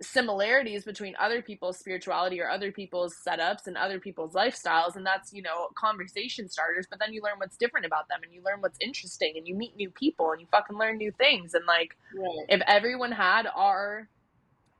similarities 0.00 0.84
between 0.84 1.14
other 1.18 1.42
people's 1.42 1.78
spirituality 1.78 2.40
or 2.40 2.48
other 2.48 2.70
people's 2.70 3.16
setups 3.16 3.66
and 3.66 3.76
other 3.76 3.98
people's 3.98 4.32
lifestyles 4.32 4.94
and 4.96 5.04
that's 5.04 5.32
you 5.32 5.42
know 5.42 5.68
conversation 5.74 6.48
starters 6.48 6.86
but 6.88 6.98
then 7.00 7.12
you 7.12 7.20
learn 7.22 7.38
what's 7.38 7.56
different 7.56 7.84
about 7.84 8.08
them 8.08 8.20
and 8.22 8.32
you 8.32 8.40
learn 8.44 8.60
what's 8.60 8.78
interesting 8.80 9.34
and 9.36 9.48
you 9.48 9.54
meet 9.54 9.74
new 9.76 9.90
people 9.90 10.30
and 10.30 10.40
you 10.40 10.46
fucking 10.50 10.78
learn 10.78 10.96
new 10.96 11.10
things 11.12 11.54
and 11.54 11.64
like 11.66 11.96
right. 12.16 12.46
if 12.48 12.60
everyone 12.66 13.12
had 13.12 13.46
our 13.54 14.08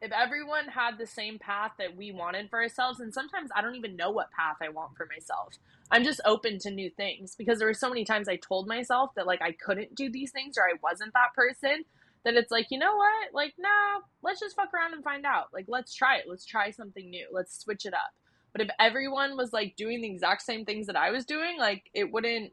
if 0.00 0.12
everyone 0.12 0.68
had 0.68 0.96
the 0.96 1.06
same 1.06 1.40
path 1.40 1.72
that 1.78 1.96
we 1.96 2.12
wanted 2.12 2.48
for 2.48 2.62
ourselves 2.62 3.00
and 3.00 3.12
sometimes 3.12 3.50
i 3.56 3.60
don't 3.60 3.74
even 3.74 3.96
know 3.96 4.10
what 4.10 4.30
path 4.30 4.56
i 4.62 4.68
want 4.68 4.96
for 4.96 5.08
myself 5.12 5.54
i'm 5.90 6.04
just 6.04 6.20
open 6.24 6.58
to 6.60 6.70
new 6.70 6.90
things 6.90 7.34
because 7.34 7.58
there 7.58 7.66
were 7.66 7.74
so 7.74 7.88
many 7.88 8.04
times 8.04 8.28
i 8.28 8.36
told 8.36 8.68
myself 8.68 9.10
that 9.16 9.26
like 9.26 9.42
i 9.42 9.50
couldn't 9.50 9.96
do 9.96 10.08
these 10.08 10.30
things 10.30 10.56
or 10.56 10.62
i 10.62 10.74
wasn't 10.80 11.12
that 11.12 11.34
person 11.34 11.84
that 12.24 12.34
it's 12.34 12.50
like, 12.50 12.66
you 12.70 12.78
know 12.78 12.96
what? 12.96 13.34
Like, 13.34 13.54
nah, 13.58 14.00
let's 14.22 14.40
just 14.40 14.56
fuck 14.56 14.72
around 14.74 14.94
and 14.94 15.04
find 15.04 15.24
out. 15.24 15.46
Like, 15.52 15.66
let's 15.68 15.94
try 15.94 16.16
it. 16.16 16.24
Let's 16.28 16.44
try 16.44 16.70
something 16.70 17.08
new. 17.08 17.26
Let's 17.32 17.58
switch 17.58 17.86
it 17.86 17.94
up. 17.94 18.12
But 18.52 18.62
if 18.62 18.68
everyone 18.80 19.36
was 19.36 19.52
like 19.52 19.76
doing 19.76 20.00
the 20.00 20.10
exact 20.10 20.42
same 20.42 20.64
things 20.64 20.86
that 20.86 20.96
I 20.96 21.10
was 21.10 21.24
doing, 21.24 21.58
like 21.58 21.84
it 21.94 22.10
wouldn't 22.10 22.52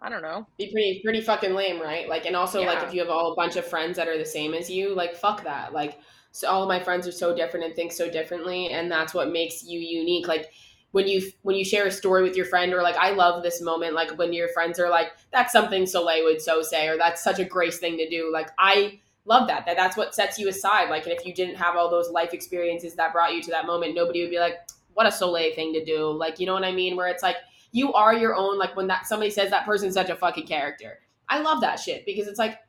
I 0.00 0.08
don't 0.08 0.22
know. 0.22 0.46
Be 0.58 0.70
pretty 0.72 1.00
pretty 1.04 1.20
fucking 1.20 1.54
lame, 1.54 1.80
right? 1.80 2.08
Like 2.08 2.26
and 2.26 2.34
also 2.34 2.60
yeah. 2.60 2.66
like 2.66 2.82
if 2.82 2.92
you 2.92 3.00
have 3.00 3.10
all 3.10 3.32
a 3.32 3.36
bunch 3.36 3.56
of 3.56 3.64
friends 3.64 3.96
that 3.96 4.08
are 4.08 4.18
the 4.18 4.24
same 4.24 4.54
as 4.54 4.68
you, 4.68 4.94
like 4.94 5.14
fuck 5.14 5.44
that. 5.44 5.72
Like 5.72 5.98
so 6.32 6.48
all 6.48 6.62
of 6.62 6.68
my 6.68 6.80
friends 6.80 7.06
are 7.06 7.12
so 7.12 7.34
different 7.34 7.64
and 7.64 7.76
think 7.76 7.92
so 7.92 8.10
differently 8.10 8.70
and 8.70 8.90
that's 8.90 9.14
what 9.14 9.30
makes 9.30 9.62
you 9.62 9.78
unique. 9.78 10.26
Like 10.26 10.50
when 10.94 11.08
you 11.08 11.32
when 11.42 11.56
you 11.56 11.64
share 11.64 11.86
a 11.86 11.90
story 11.90 12.22
with 12.22 12.36
your 12.36 12.46
friend 12.46 12.72
or 12.72 12.80
like 12.80 12.96
I 12.96 13.10
love 13.10 13.42
this 13.42 13.60
moment 13.60 13.94
like 13.94 14.16
when 14.16 14.32
your 14.32 14.48
friends 14.48 14.78
are 14.78 14.88
like 14.88 15.08
that's 15.32 15.52
something 15.52 15.86
Soleil 15.86 16.22
would 16.22 16.40
so 16.40 16.62
say 16.62 16.86
or 16.86 16.96
that's 16.96 17.22
such 17.22 17.40
a 17.40 17.44
grace 17.44 17.78
thing 17.78 17.96
to 17.98 18.08
do. 18.08 18.30
Like 18.32 18.50
I 18.58 19.00
love 19.24 19.48
that 19.48 19.66
that 19.66 19.76
that's 19.76 19.96
what 19.96 20.14
sets 20.14 20.38
you 20.38 20.48
aside. 20.48 20.90
Like 20.90 21.02
and 21.02 21.12
if 21.12 21.26
you 21.26 21.34
didn't 21.34 21.56
have 21.56 21.74
all 21.74 21.90
those 21.90 22.10
life 22.10 22.32
experiences 22.32 22.94
that 22.94 23.12
brought 23.12 23.34
you 23.34 23.42
to 23.42 23.50
that 23.50 23.66
moment, 23.66 23.96
nobody 23.96 24.22
would 24.22 24.30
be 24.30 24.38
like 24.38 24.60
what 24.92 25.06
a 25.06 25.10
Soleil 25.10 25.52
thing 25.56 25.72
to 25.72 25.84
do. 25.84 26.12
Like 26.12 26.38
you 26.38 26.46
know 26.46 26.54
what 26.54 26.64
I 26.64 26.70
mean? 26.70 26.94
Where 26.94 27.08
it's 27.08 27.24
like 27.24 27.38
you 27.72 27.92
are 27.92 28.14
your 28.14 28.36
own 28.36 28.56
like 28.56 28.76
when 28.76 28.86
that 28.86 29.04
somebody 29.04 29.30
says 29.30 29.50
that 29.50 29.66
person's 29.66 29.94
such 29.94 30.08
a 30.08 30.14
fucking 30.14 30.46
character 30.46 31.00
i 31.28 31.40
love 31.40 31.60
that 31.60 31.78
shit 31.78 32.06
because 32.06 32.28
it's 32.28 32.38
like 32.38 32.60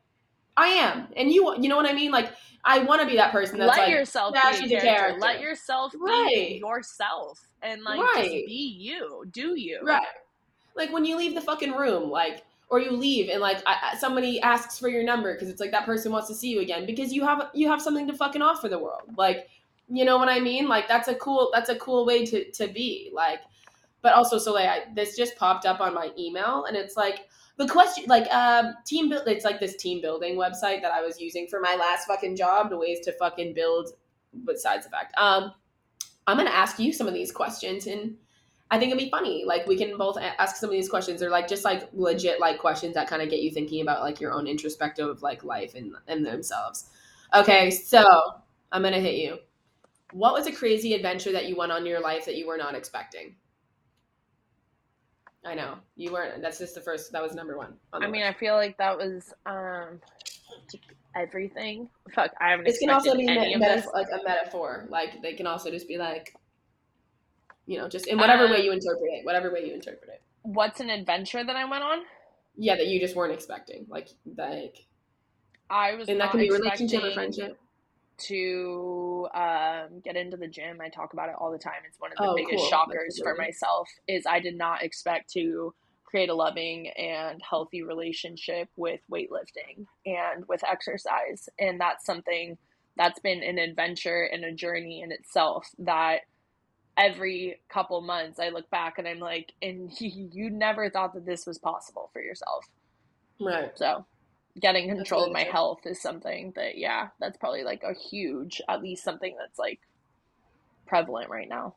i 0.56 0.66
am 0.68 1.06
and 1.16 1.32
you 1.32 1.54
you 1.60 1.68
know 1.68 1.76
what 1.76 1.86
i 1.86 1.92
mean 1.92 2.10
like 2.10 2.32
i 2.64 2.78
want 2.80 3.00
to 3.00 3.06
be 3.06 3.16
that 3.16 3.32
person 3.32 3.58
that's 3.58 3.76
let 3.76 3.86
like 3.86 3.90
yourself 3.90 4.34
yeah, 4.34 4.50
be 4.52 4.74
a 4.74 4.80
character. 4.80 4.86
character. 4.86 5.20
let 5.20 5.40
yourself 5.40 5.92
right. 6.00 6.34
be 6.34 6.60
yourself 6.62 7.46
and 7.62 7.82
like 7.82 8.00
right. 8.00 8.24
just 8.24 8.46
be 8.46 8.76
you 8.78 9.24
do 9.30 9.58
you 9.58 9.80
right 9.82 10.06
like 10.76 10.92
when 10.92 11.04
you 11.04 11.16
leave 11.16 11.34
the 11.34 11.40
fucking 11.40 11.72
room 11.72 12.10
like 12.10 12.44
or 12.68 12.80
you 12.80 12.90
leave 12.90 13.28
and 13.28 13.40
like 13.40 13.62
I, 13.66 13.96
somebody 13.98 14.40
asks 14.40 14.78
for 14.78 14.88
your 14.88 15.04
number 15.04 15.34
because 15.34 15.48
it's 15.48 15.60
like 15.60 15.70
that 15.70 15.86
person 15.86 16.12
wants 16.12 16.28
to 16.28 16.34
see 16.34 16.48
you 16.48 16.60
again 16.60 16.86
because 16.86 17.12
you 17.12 17.24
have 17.24 17.50
you 17.54 17.68
have 17.68 17.80
something 17.80 18.06
to 18.08 18.12
fucking 18.12 18.42
offer 18.42 18.68
the 18.68 18.78
world 18.78 19.02
like 19.16 19.48
you 19.88 20.04
know 20.04 20.18
what 20.18 20.28
i 20.28 20.40
mean 20.40 20.68
like 20.68 20.88
that's 20.88 21.08
a 21.08 21.14
cool 21.14 21.50
that's 21.54 21.68
a 21.68 21.76
cool 21.76 22.04
way 22.04 22.26
to 22.26 22.50
to 22.50 22.66
be 22.66 23.10
like 23.12 23.40
but 24.02 24.14
also 24.14 24.38
so 24.38 24.52
like 24.52 24.68
I, 24.68 24.82
this 24.94 25.16
just 25.16 25.36
popped 25.36 25.64
up 25.64 25.80
on 25.80 25.94
my 25.94 26.10
email 26.18 26.64
and 26.64 26.76
it's 26.76 26.96
like 26.96 27.28
the 27.56 27.66
question 27.66 28.04
like 28.06 28.30
um 28.32 28.74
team 28.84 29.08
build 29.08 29.26
it's 29.26 29.44
like 29.44 29.60
this 29.60 29.76
team 29.76 30.00
building 30.00 30.36
website 30.36 30.82
that 30.82 30.92
i 30.92 31.02
was 31.02 31.20
using 31.20 31.46
for 31.46 31.60
my 31.60 31.74
last 31.74 32.06
fucking 32.06 32.36
job 32.36 32.70
the 32.70 32.76
ways 32.76 33.00
to 33.00 33.12
fucking 33.12 33.54
build 33.54 33.90
besides 34.44 34.84
the 34.84 34.90
fact 34.90 35.14
um 35.16 35.52
i'm 36.26 36.36
gonna 36.36 36.50
ask 36.50 36.78
you 36.78 36.92
some 36.92 37.06
of 37.06 37.14
these 37.14 37.32
questions 37.32 37.86
and 37.86 38.16
i 38.70 38.78
think 38.78 38.90
it'd 38.90 39.02
be 39.02 39.10
funny 39.10 39.44
like 39.46 39.66
we 39.66 39.76
can 39.76 39.96
both 39.96 40.18
ask 40.38 40.56
some 40.56 40.68
of 40.68 40.72
these 40.72 40.88
questions 40.88 41.22
or 41.22 41.30
like 41.30 41.48
just 41.48 41.64
like 41.64 41.88
legit 41.92 42.40
like 42.40 42.58
questions 42.58 42.94
that 42.94 43.08
kind 43.08 43.22
of 43.22 43.30
get 43.30 43.40
you 43.40 43.50
thinking 43.50 43.80
about 43.80 44.02
like 44.02 44.20
your 44.20 44.32
own 44.32 44.46
introspective 44.46 45.22
like 45.22 45.44
life 45.44 45.74
and 45.74 45.94
and 46.08 46.26
themselves. 46.26 46.90
Okay 47.34 47.70
so 47.70 48.04
i'm 48.72 48.82
gonna 48.82 49.00
hit 49.00 49.14
you. 49.16 49.38
What 50.12 50.34
was 50.34 50.46
a 50.46 50.52
crazy 50.52 50.94
adventure 50.94 51.32
that 51.32 51.48
you 51.48 51.56
went 51.56 51.72
on 51.72 51.78
in 51.78 51.86
your 51.86 52.00
life 52.00 52.26
that 52.26 52.36
you 52.36 52.46
were 52.46 52.56
not 52.56 52.74
expecting 52.74 53.34
I 55.46 55.54
know 55.54 55.76
you 55.94 56.12
weren't. 56.12 56.42
That's 56.42 56.58
just 56.58 56.74
the 56.74 56.80
first. 56.80 57.12
That 57.12 57.22
was 57.22 57.34
number 57.34 57.56
one. 57.56 57.74
On 57.92 58.02
I 58.02 58.08
mean, 58.08 58.22
list. 58.22 58.36
I 58.36 58.38
feel 58.38 58.54
like 58.54 58.76
that 58.78 58.98
was 58.98 59.32
um 59.46 60.00
everything. 61.14 61.88
Fuck, 62.14 62.32
I 62.40 62.50
haven't. 62.50 62.66
It 62.66 62.76
can 62.78 62.90
also 62.90 63.16
be 63.16 63.26
meta- 63.26 63.88
like 63.94 64.08
a 64.12 64.22
metaphor. 64.24 64.86
Like 64.88 65.22
they 65.22 65.34
can 65.34 65.46
also 65.46 65.70
just 65.70 65.86
be 65.86 65.98
like, 65.98 66.34
you 67.66 67.78
know, 67.78 67.88
just 67.88 68.08
in 68.08 68.18
whatever 68.18 68.48
way 68.50 68.62
you 68.62 68.70
um, 68.70 68.78
interpret 68.78 69.10
it. 69.12 69.24
Whatever 69.24 69.52
way 69.52 69.66
you 69.66 69.74
interpret 69.74 70.10
it. 70.10 70.22
What's 70.42 70.80
an 70.80 70.90
adventure 70.90 71.44
that 71.44 71.56
I 71.56 71.64
went 71.64 71.84
on? 71.84 71.98
Yeah, 72.56 72.76
that 72.76 72.86
you 72.88 72.98
just 72.98 73.14
weren't 73.14 73.32
expecting. 73.32 73.86
Like, 73.88 74.08
like. 74.36 74.76
I 75.70 75.94
was. 75.94 76.08
And 76.08 76.20
that 76.20 76.30
can 76.30 76.40
be 76.40 76.50
relationship 76.50 77.04
or 77.04 77.12
friendship 77.12 77.58
to 78.18 79.28
um, 79.34 80.00
get 80.02 80.16
into 80.16 80.36
the 80.36 80.48
gym. 80.48 80.80
I 80.80 80.88
talk 80.88 81.12
about 81.12 81.28
it 81.28 81.34
all 81.38 81.52
the 81.52 81.58
time. 81.58 81.82
It's 81.86 82.00
one 82.00 82.12
of 82.12 82.18
the 82.18 82.30
oh, 82.30 82.34
biggest 82.34 82.58
cool. 82.58 82.68
shockers 82.68 83.20
for 83.22 83.34
myself 83.36 83.88
is 84.08 84.24
I 84.26 84.40
did 84.40 84.56
not 84.56 84.82
expect 84.82 85.32
to 85.32 85.74
create 86.04 86.28
a 86.28 86.34
loving 86.34 86.88
and 86.88 87.40
healthy 87.42 87.82
relationship 87.82 88.68
with 88.76 89.00
weightlifting 89.10 89.86
and 90.06 90.46
with 90.48 90.62
exercise. 90.64 91.48
And 91.58 91.80
that's 91.80 92.06
something 92.06 92.56
that's 92.96 93.20
been 93.20 93.42
an 93.42 93.58
adventure 93.58 94.22
and 94.22 94.44
a 94.44 94.52
journey 94.52 95.02
in 95.02 95.12
itself 95.12 95.68
that 95.78 96.20
every 96.96 97.60
couple 97.68 98.00
months 98.00 98.38
I 98.38 98.48
look 98.48 98.70
back 98.70 98.98
and 98.98 99.06
I'm 99.06 99.18
like, 99.18 99.52
and 99.60 99.90
you 100.00 100.50
never 100.50 100.88
thought 100.90 101.14
that 101.14 101.26
this 101.26 101.46
was 101.46 101.58
possible 101.58 102.10
for 102.12 102.22
yourself. 102.22 102.64
Right. 103.40 103.76
So 103.76 104.06
getting 104.60 104.88
control 104.88 105.24
of 105.24 105.32
my 105.32 105.42
true. 105.42 105.52
health 105.52 105.80
is 105.84 106.00
something 106.00 106.52
that 106.56 106.78
yeah 106.78 107.08
that's 107.20 107.36
probably 107.36 107.62
like 107.62 107.82
a 107.82 107.92
huge 107.92 108.62
at 108.68 108.82
least 108.82 109.04
something 109.04 109.36
that's 109.38 109.58
like 109.58 109.80
prevalent 110.86 111.28
right 111.28 111.48
now 111.48 111.74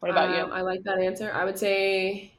what 0.00 0.10
about 0.10 0.28
um, 0.28 0.34
you 0.34 0.54
i 0.54 0.60
like 0.60 0.82
that 0.84 0.98
answer 0.98 1.32
i 1.34 1.44
would 1.44 1.58
say 1.58 2.30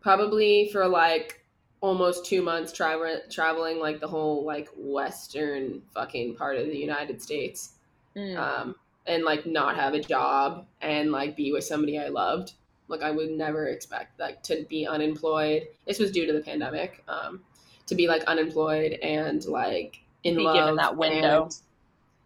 probably 0.00 0.68
for 0.72 0.86
like 0.88 1.44
almost 1.80 2.24
two 2.24 2.42
months 2.42 2.72
tra- 2.72 3.28
traveling 3.30 3.78
like 3.78 4.00
the 4.00 4.08
whole 4.08 4.44
like 4.44 4.68
western 4.76 5.82
fucking 5.94 6.34
part 6.34 6.56
of 6.56 6.66
the 6.66 6.76
united 6.76 7.22
states 7.22 7.74
mm. 8.16 8.36
um, 8.36 8.74
and 9.06 9.24
like 9.24 9.46
not 9.46 9.76
have 9.76 9.94
a 9.94 10.00
job 10.00 10.66
and 10.80 11.12
like 11.12 11.36
be 11.36 11.52
with 11.52 11.62
somebody 11.62 11.98
i 11.98 12.08
loved 12.08 12.54
like 12.88 13.02
i 13.02 13.10
would 13.10 13.30
never 13.30 13.66
expect 13.66 14.18
like 14.18 14.42
to 14.42 14.64
be 14.68 14.86
unemployed 14.86 15.68
this 15.86 15.98
was 15.98 16.10
due 16.10 16.26
to 16.26 16.32
the 16.32 16.40
pandemic 16.40 17.04
um, 17.08 17.40
to 17.86 17.94
be 17.94 18.08
like 18.08 18.22
unemployed 18.24 18.92
and 19.02 19.44
like 19.46 20.00
in 20.24 20.36
be 20.36 20.42
love 20.42 20.76
that 20.76 20.96
window. 20.96 21.44
And, 21.44 21.56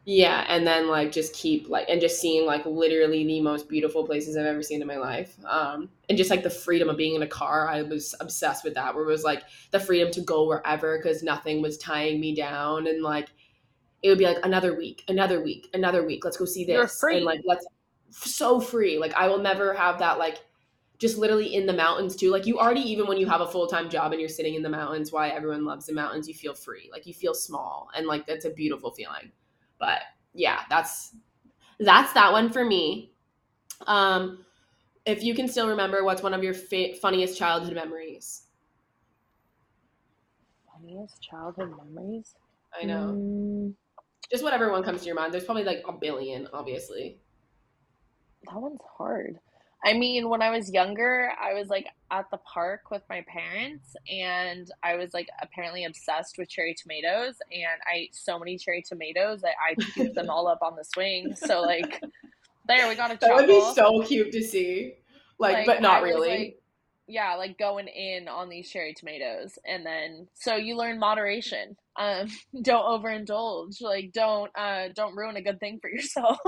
yeah, 0.07 0.45
and 0.49 0.67
then 0.67 0.89
like 0.89 1.13
just 1.13 1.35
keep 1.35 1.69
like 1.69 1.89
and 1.89 2.01
just 2.01 2.21
seeing 2.21 2.47
like 2.47 2.65
literally 2.65 3.25
the 3.25 3.41
most 3.41 3.69
beautiful 3.69 4.05
places 4.07 4.37
I've 4.37 4.47
ever 4.47 4.63
seen 4.63 4.81
in 4.81 4.89
my 4.89 4.97
life. 4.97 5.37
Um 5.47 5.91
and 6.09 6.17
just 6.17 6.31
like 6.31 6.43
the 6.43 6.51
freedom 6.51 6.89
of 6.89 6.97
being 6.97 7.15
in 7.15 7.23
a 7.23 7.29
car, 7.29 7.69
I 7.69 7.83
was 7.83 8.15
obsessed 8.21 8.65
with 8.65 8.75
that 8.75 8.95
where 8.95 9.05
it 9.05 9.09
was 9.09 9.25
like 9.25 9.43
the 9.71 9.81
freedom 9.81 10.11
to 10.13 10.21
go 10.23 10.47
wherever 10.47 11.01
cuz 11.03 11.23
nothing 11.23 11.61
was 11.61 11.79
tying 11.79 12.21
me 12.21 12.35
down 12.35 12.87
and 12.87 13.03
like 13.03 13.29
it 14.03 14.09
would 14.09 14.19
be 14.19 14.25
like 14.25 14.39
another 14.45 14.75
week, 14.75 15.05
another 15.09 15.43
week, 15.43 15.69
another 15.75 16.03
week. 16.05 16.25
Let's 16.25 16.39
go 16.39 16.47
see 16.47 16.65
this. 16.65 16.73
You're 16.73 16.89
free. 16.89 17.17
And 17.19 17.27
like 17.27 17.43
let's 17.45 17.67
so 18.11 18.61
free. 18.61 18.99
Like 18.99 19.15
I 19.15 19.29
will 19.29 19.39
never 19.39 19.75
have 19.75 19.99
that 19.99 20.19
like 20.19 20.39
just 21.01 21.17
literally 21.17 21.55
in 21.55 21.65
the 21.65 21.73
mountains 21.73 22.15
too. 22.15 22.31
Like 22.31 22.47
you 22.47 22.59
already, 22.59 22.83
even 22.83 23.07
when 23.07 23.17
you 23.17 23.27
have 23.27 23.41
a 23.41 23.49
full 23.49 23.67
time 23.67 23.89
job 23.89 24.13
and 24.13 24.21
you're 24.21 24.29
sitting 24.29 24.55
in 24.55 24.63
the 24.63 24.69
mountains, 24.69 25.11
why 25.11 25.31
everyone 25.31 25.65
loves 25.65 25.87
the 25.87 25.95
mountains, 25.95 26.29
you 26.29 26.35
feel 26.35 26.55
free. 26.55 26.91
Like 26.93 27.07
you 27.07 27.15
feel 27.15 27.35
small, 27.35 27.89
and 27.97 28.07
like 28.07 28.27
that's 28.27 28.45
a 28.45 28.51
beautiful 28.51 28.91
feeling. 28.91 29.33
But 29.79 30.01
yeah, 30.35 30.61
that's 30.69 31.17
that's 31.81 32.13
that 32.13 32.33
one 32.33 32.51
for 32.51 32.65
me. 32.65 33.15
Um, 33.87 34.45
if 35.07 35.25
you 35.25 35.35
can 35.35 35.49
still 35.49 35.69
remember, 35.69 36.05
what's 36.05 36.23
one 36.23 36.35
of 36.35 36.45
your 36.45 36.53
fa- 36.53 36.95
funniest 37.01 37.39
childhood 37.39 37.75
memories? 37.75 38.43
Funniest 40.71 41.23
childhood 41.23 41.73
memories? 41.77 42.35
I 42.79 42.85
know. 42.85 43.17
Mm. 43.19 43.75
Just 44.31 44.45
whatever 44.45 44.71
one 44.71 44.83
comes 44.83 45.01
to 45.01 45.07
your 45.07 45.17
mind. 45.17 45.33
There's 45.33 45.45
probably 45.45 45.65
like 45.65 45.83
a 45.89 45.93
billion, 45.93 46.47
obviously. 46.53 47.19
That 48.47 48.61
one's 48.61 48.81
hard. 48.97 49.41
I 49.85 49.95
mean, 49.95 50.29
when 50.29 50.43
I 50.43 50.51
was 50.51 50.71
younger, 50.71 51.33
I 51.41 51.55
was 51.55 51.69
like 51.69 51.87
at 52.11 52.31
the 52.31 52.37
park 52.39 52.91
with 52.91 53.03
my 53.09 53.25
parents, 53.27 53.97
and 54.11 54.71
I 54.83 54.97
was 54.97 55.15
like 55.15 55.29
apparently 55.41 55.85
obsessed 55.85 56.37
with 56.37 56.51
cherry 56.51 56.75
tomatoes, 56.75 57.37
and 57.51 57.81
I 57.91 57.99
ate 57.99 58.15
so 58.15 58.39
many 58.39 58.59
cherry 58.59 58.83
tomatoes 58.87 59.41
that 59.41 59.55
I 59.61 59.75
puked 59.97 60.15
them 60.15 60.29
all 60.29 60.49
up 60.49 60.59
on 60.63 60.77
the 60.77 60.85
swing. 60.85 61.35
So 61.35 61.63
like, 61.63 62.03
there 62.69 62.89
we 62.89 62.95
got 62.95 63.11
a. 63.11 63.15
That 63.21 63.35
would 63.35 63.47
be 63.47 63.73
so 63.75 64.03
cute 64.03 64.33
to 64.33 64.43
see, 64.43 64.95
like, 65.39 65.55
like 65.55 65.67
but 65.67 65.81
not 65.81 66.03
really. 66.03 66.29
Like, 66.29 66.57
yeah, 67.07 67.35
like 67.35 67.59
going 67.59 67.89
in 67.89 68.29
on 68.29 68.51
these 68.51 68.71
cherry 68.71 68.93
tomatoes, 68.93 69.59
and 69.67 69.85
then 69.85 70.29
so 70.35 70.57
you 70.57 70.77
learn 70.77 70.99
moderation. 70.99 71.77
Um, 71.97 72.29
don't 72.63 72.85
overindulge. 72.85 73.81
Like, 73.81 74.13
don't 74.13 74.51
uh, 74.55 74.89
don't 74.95 75.17
ruin 75.17 75.37
a 75.37 75.43
good 75.43 75.59
thing 75.59 75.79
for 75.81 75.89
yourself 75.89 76.39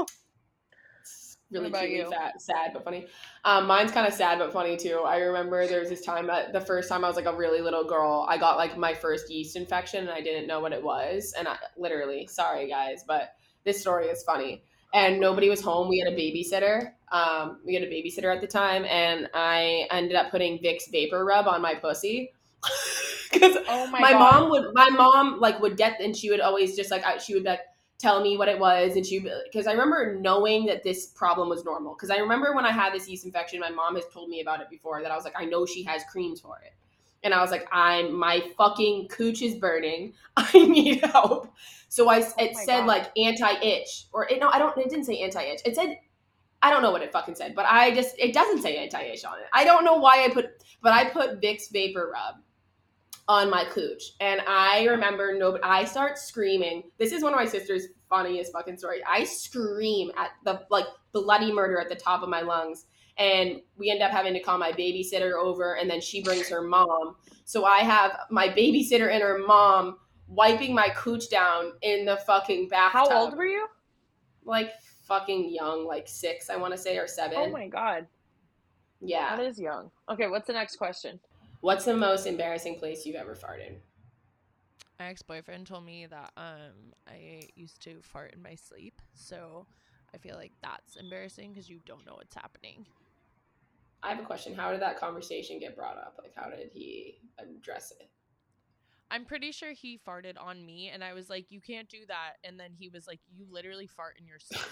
really 1.53 1.71
cute, 1.71 2.09
fat, 2.09 2.41
sad 2.41 2.73
but 2.73 2.85
funny. 2.85 3.07
Um, 3.45 3.67
mine's 3.67 3.93
kind 3.93 4.07
of 4.07 4.13
sad 4.13 4.39
but 4.39 4.53
funny 4.53 4.77
too. 4.77 5.03
I 5.07 5.19
remember 5.19 5.67
there 5.67 5.81
was 5.81 5.89
this 5.89 6.05
time 6.05 6.29
the 6.53 6.61
first 6.61 6.89
time 6.89 7.05
I 7.05 7.09
was 7.09 7.17
like 7.17 7.27
a 7.27 7.37
really 7.37 7.61
little 7.61 7.85
girl, 7.85 8.27
I 8.29 8.39
got 8.39 8.57
like 8.57 8.77
my 8.77 8.95
first 8.95 9.31
yeast 9.31 9.57
infection 9.57 10.01
and 10.01 10.11
I 10.11 10.21
didn't 10.21 10.47
know 10.47 10.61
what 10.61 10.73
it 10.73 10.83
was. 10.83 11.35
And 11.39 11.47
I 11.47 11.57
literally, 11.77 12.27
sorry 12.27 12.69
guys, 12.69 13.05
but 13.07 13.35
this 13.65 13.81
story 13.81 14.07
is 14.07 14.23
funny. 14.23 14.65
And 14.95 15.21
nobody 15.21 15.49
was 15.49 15.63
home. 15.63 15.89
We 15.89 15.99
had 16.01 16.13
a 16.13 16.17
babysitter. 16.17 16.93
Um, 17.11 17.61
we 17.65 17.75
had 17.75 17.83
a 17.83 17.91
babysitter 17.91 18.35
at 18.35 18.43
the 18.43 18.47
time, 18.47 18.85
and 18.85 19.27
I 19.33 19.87
ended 19.91 20.17
up 20.17 20.31
putting 20.31 20.59
Vicks 20.59 20.91
Vapor 20.91 21.25
Rub 21.25 21.47
on 21.47 21.63
my 21.63 21.75
pussy 21.75 22.31
because 23.33 23.57
oh 23.69 23.87
my, 23.89 24.01
my 24.01 24.13
mom 24.13 24.51
would 24.51 24.75
my 24.75 24.91
mom 24.91 25.41
like 25.41 25.61
would 25.61 25.77
get 25.77 26.01
and 26.01 26.17
she 26.17 26.31
would 26.31 26.41
always 26.41 26.77
just 26.77 26.91
like 26.91 27.05
I, 27.05 27.19
she 27.19 27.35
would 27.35 27.45
be 27.45 27.51
like 27.51 27.61
tell 28.03 28.21
me 28.21 28.37
what 28.37 28.49
it 28.49 28.59
was 28.59 28.97
and 28.97 29.07
she 29.07 29.21
because 29.45 29.67
i 29.67 29.73
remember 29.73 30.19
knowing 30.21 30.67
that 30.67 30.83
this 30.83 31.07
problem 31.07 31.49
was 31.49 31.65
normal 31.65 31.95
because 31.95 32.11
i 32.11 32.17
remember 32.17 32.55
when 32.55 32.67
i 32.67 32.73
had 32.73 32.93
this 32.93 33.09
yeast 33.09 33.25
infection 33.25 33.61
my 33.61 33.71
mom 33.71 33.95
has 33.95 34.05
told 34.13 34.29
me 34.29 34.41
about 34.41 34.61
it 34.61 34.69
before 34.69 35.01
that 35.01 35.11
i 35.11 35.17
was 35.17 35.25
like 35.25 35.35
i 35.37 35.45
know 35.45 35.65
she 35.65 35.83
has 35.83 36.03
creams 36.11 36.41
for 36.41 36.59
it 36.65 36.73
and 37.25 37.33
I 37.33 37.41
was 37.41 37.51
like, 37.51 37.69
I'm 37.73 38.13
my 38.19 38.43
fucking 38.57 39.09
cooch 39.09 39.43
is 39.43 39.55
burning. 39.55 40.15
I 40.37 40.51
need 40.67 41.05
help. 41.05 41.55
So 41.89 42.09
I 42.09 42.21
Oh 42.21 42.33
it 42.39 42.57
said 42.57 42.81
God. 42.81 42.87
like 42.87 43.13
anti 43.17 43.61
itch 43.63 44.07
or 44.13 44.27
it, 44.29 44.41
no, 44.41 44.49
I 44.49 44.59
don't. 44.59 44.77
It 44.79 44.91
didn't 44.91 45.05
say 45.05 45.19
anti 45.21 45.43
itch. 45.43 45.61
It 45.65 45.77
said 45.77 45.99
I 46.63 46.71
don't 46.71 46.83
know 46.83 46.91
what 46.91 47.03
it 47.03 47.13
fucking 47.13 47.35
said, 47.35 47.55
but 47.55 47.67
I 47.67 47.95
just 47.95 48.19
it 48.19 48.33
doesn't 48.33 48.63
say 48.63 48.77
anti 48.77 49.01
itch 49.03 49.25
on 49.25 49.39
it. 49.39 49.47
I 49.53 49.65
don't 49.65 49.85
know 49.85 49.97
why 49.97 50.25
I 50.25 50.31
put, 50.31 50.65
but 50.81 50.93
I 50.93 51.11
put 51.11 51.41
Vicks 51.41 51.71
Vapor 51.71 52.11
Rub 52.13 52.37
on 53.29 53.51
my 53.51 53.65
cooch, 53.67 54.03
and 54.21 54.41
I 54.49 54.85
remember 54.85 55.35
no. 55.39 55.59
I 55.63 55.85
start 55.85 56.19
screaming. 56.19 56.85
This 56.99 57.13
is 57.13 57.23
one 57.23 57.33
of 57.33 57.39
my 57.39 57.47
sister's 57.47 57.87
funniest 58.09 58.53
fucking 58.53 58.77
stories. 58.77 59.03
I 59.09 59.25
scream 59.25 60.11
at 60.17 60.31
the 60.45 60.67
like 60.71 60.87
bloody 61.13 61.53
murder 61.53 61.79
at 61.81 61.89
the 61.89 61.95
top 61.95 62.23
of 62.23 62.29
my 62.29 62.41
lungs 62.41 62.87
and 63.19 63.61
we 63.77 63.91
end 63.91 64.03
up 64.03 64.11
having 64.11 64.33
to 64.33 64.41
call 64.41 64.59
my 64.59 64.73
babysitter 64.73 65.33
over 65.35 65.75
and 65.77 65.89
then 65.91 66.01
she 66.01 66.23
brings 66.23 66.49
her 66.49 66.63
mom 66.63 67.15
so 67.45 67.65
i 67.65 67.81
have 67.81 68.13
my 68.31 68.49
babysitter 68.49 69.13
and 69.13 69.23
her 69.23 69.39
mom 69.47 69.99
wiping 70.29 70.75
my 70.75 70.89
cooch 70.97 71.29
down 71.29 71.73
in 71.83 72.07
the 72.07 72.17
fucking 72.27 72.69
bathtub 72.69 73.11
How 73.11 73.21
old 73.21 73.37
were 73.37 73.45
you? 73.47 73.67
like 74.45 74.71
fucking 75.07 75.53
young 75.53 75.87
like 75.87 76.09
six 76.09 76.49
i 76.49 76.57
want 76.57 76.73
to 76.73 76.79
say 76.79 76.97
or 76.97 77.07
seven 77.07 77.37
Oh 77.39 77.51
my 77.51 77.69
god, 77.69 78.07
yeah 79.01 79.37
that 79.37 79.45
is 79.45 79.59
young. 79.59 79.91
Okay, 80.11 80.29
what's 80.29 80.47
the 80.47 80.53
next 80.55 80.77
question? 80.77 81.21
What's 81.63 81.85
the 81.87 81.97
most 81.97 82.27
embarrassing 82.27 82.79
place 82.79 83.07
you've 83.07 83.17
ever 83.17 83.35
farted 83.35 83.77
My 85.01 85.07
ex 85.07 85.23
boyfriend 85.23 85.67
told 85.67 85.85
me 85.87 86.07
that 86.07 86.31
um 86.37 86.93
I 87.09 87.49
used 87.57 87.81
to 87.85 88.01
fart 88.03 88.35
in 88.35 88.43
my 88.43 88.55
sleep, 88.55 89.01
so 89.15 89.67
I 90.15 90.19
feel 90.19 90.37
like 90.37 90.53
that's 90.63 90.97
embarrassing 90.97 91.53
because 91.53 91.69
you 91.71 91.81
don't 91.87 92.05
know 92.07 92.15
what's 92.17 92.35
happening. 92.35 92.85
i 94.03 94.11
have 94.11 94.21
a 94.21 94.27
question 94.27 94.55
how 94.55 94.71
did 94.73 94.83
that 94.83 94.99
conversation 94.99 95.59
get 95.59 95.75
brought 95.77 95.97
up 95.97 96.19
like 96.23 96.33
how 96.37 96.51
did 96.51 96.69
he 96.73 97.19
address 97.39 97.93
it 97.99 98.11
I'm 99.11 99.27
pretty 99.27 99.53
sure 99.53 99.73
he 99.73 99.99
farted 100.09 100.37
on 100.41 100.65
me, 100.65 100.89
and 100.89 101.05
I 101.05 101.13
was 101.13 101.29
like, 101.29 101.51
"You 101.51 101.61
can't 101.61 101.87
do 101.87 101.99
that." 102.09 102.37
And 102.45 102.59
then 102.59 102.71
he 102.73 102.89
was 102.89 103.07
like, 103.07 103.21
"You 103.31 103.45
literally 103.51 103.87
fart 103.87 104.17
in 104.19 104.27
your 104.27 104.39
sleep," 104.49 104.63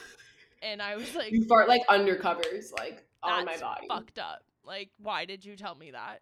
and 0.62 0.80
I 0.80 0.96
was 0.96 1.14
like, 1.14 1.30
you 1.30 1.44
fart 1.46 1.68
like 1.68 1.82
under 1.90 2.16
covers 2.16 2.72
like 2.72 3.04
on 3.22 3.44
my 3.44 3.58
body 3.58 3.86
fucked 3.86 4.18
up." 4.18 4.42
Like, 4.64 4.88
why 4.98 5.26
did 5.26 5.44
you 5.44 5.56
tell 5.56 5.74
me 5.74 5.90
that? 5.90 6.20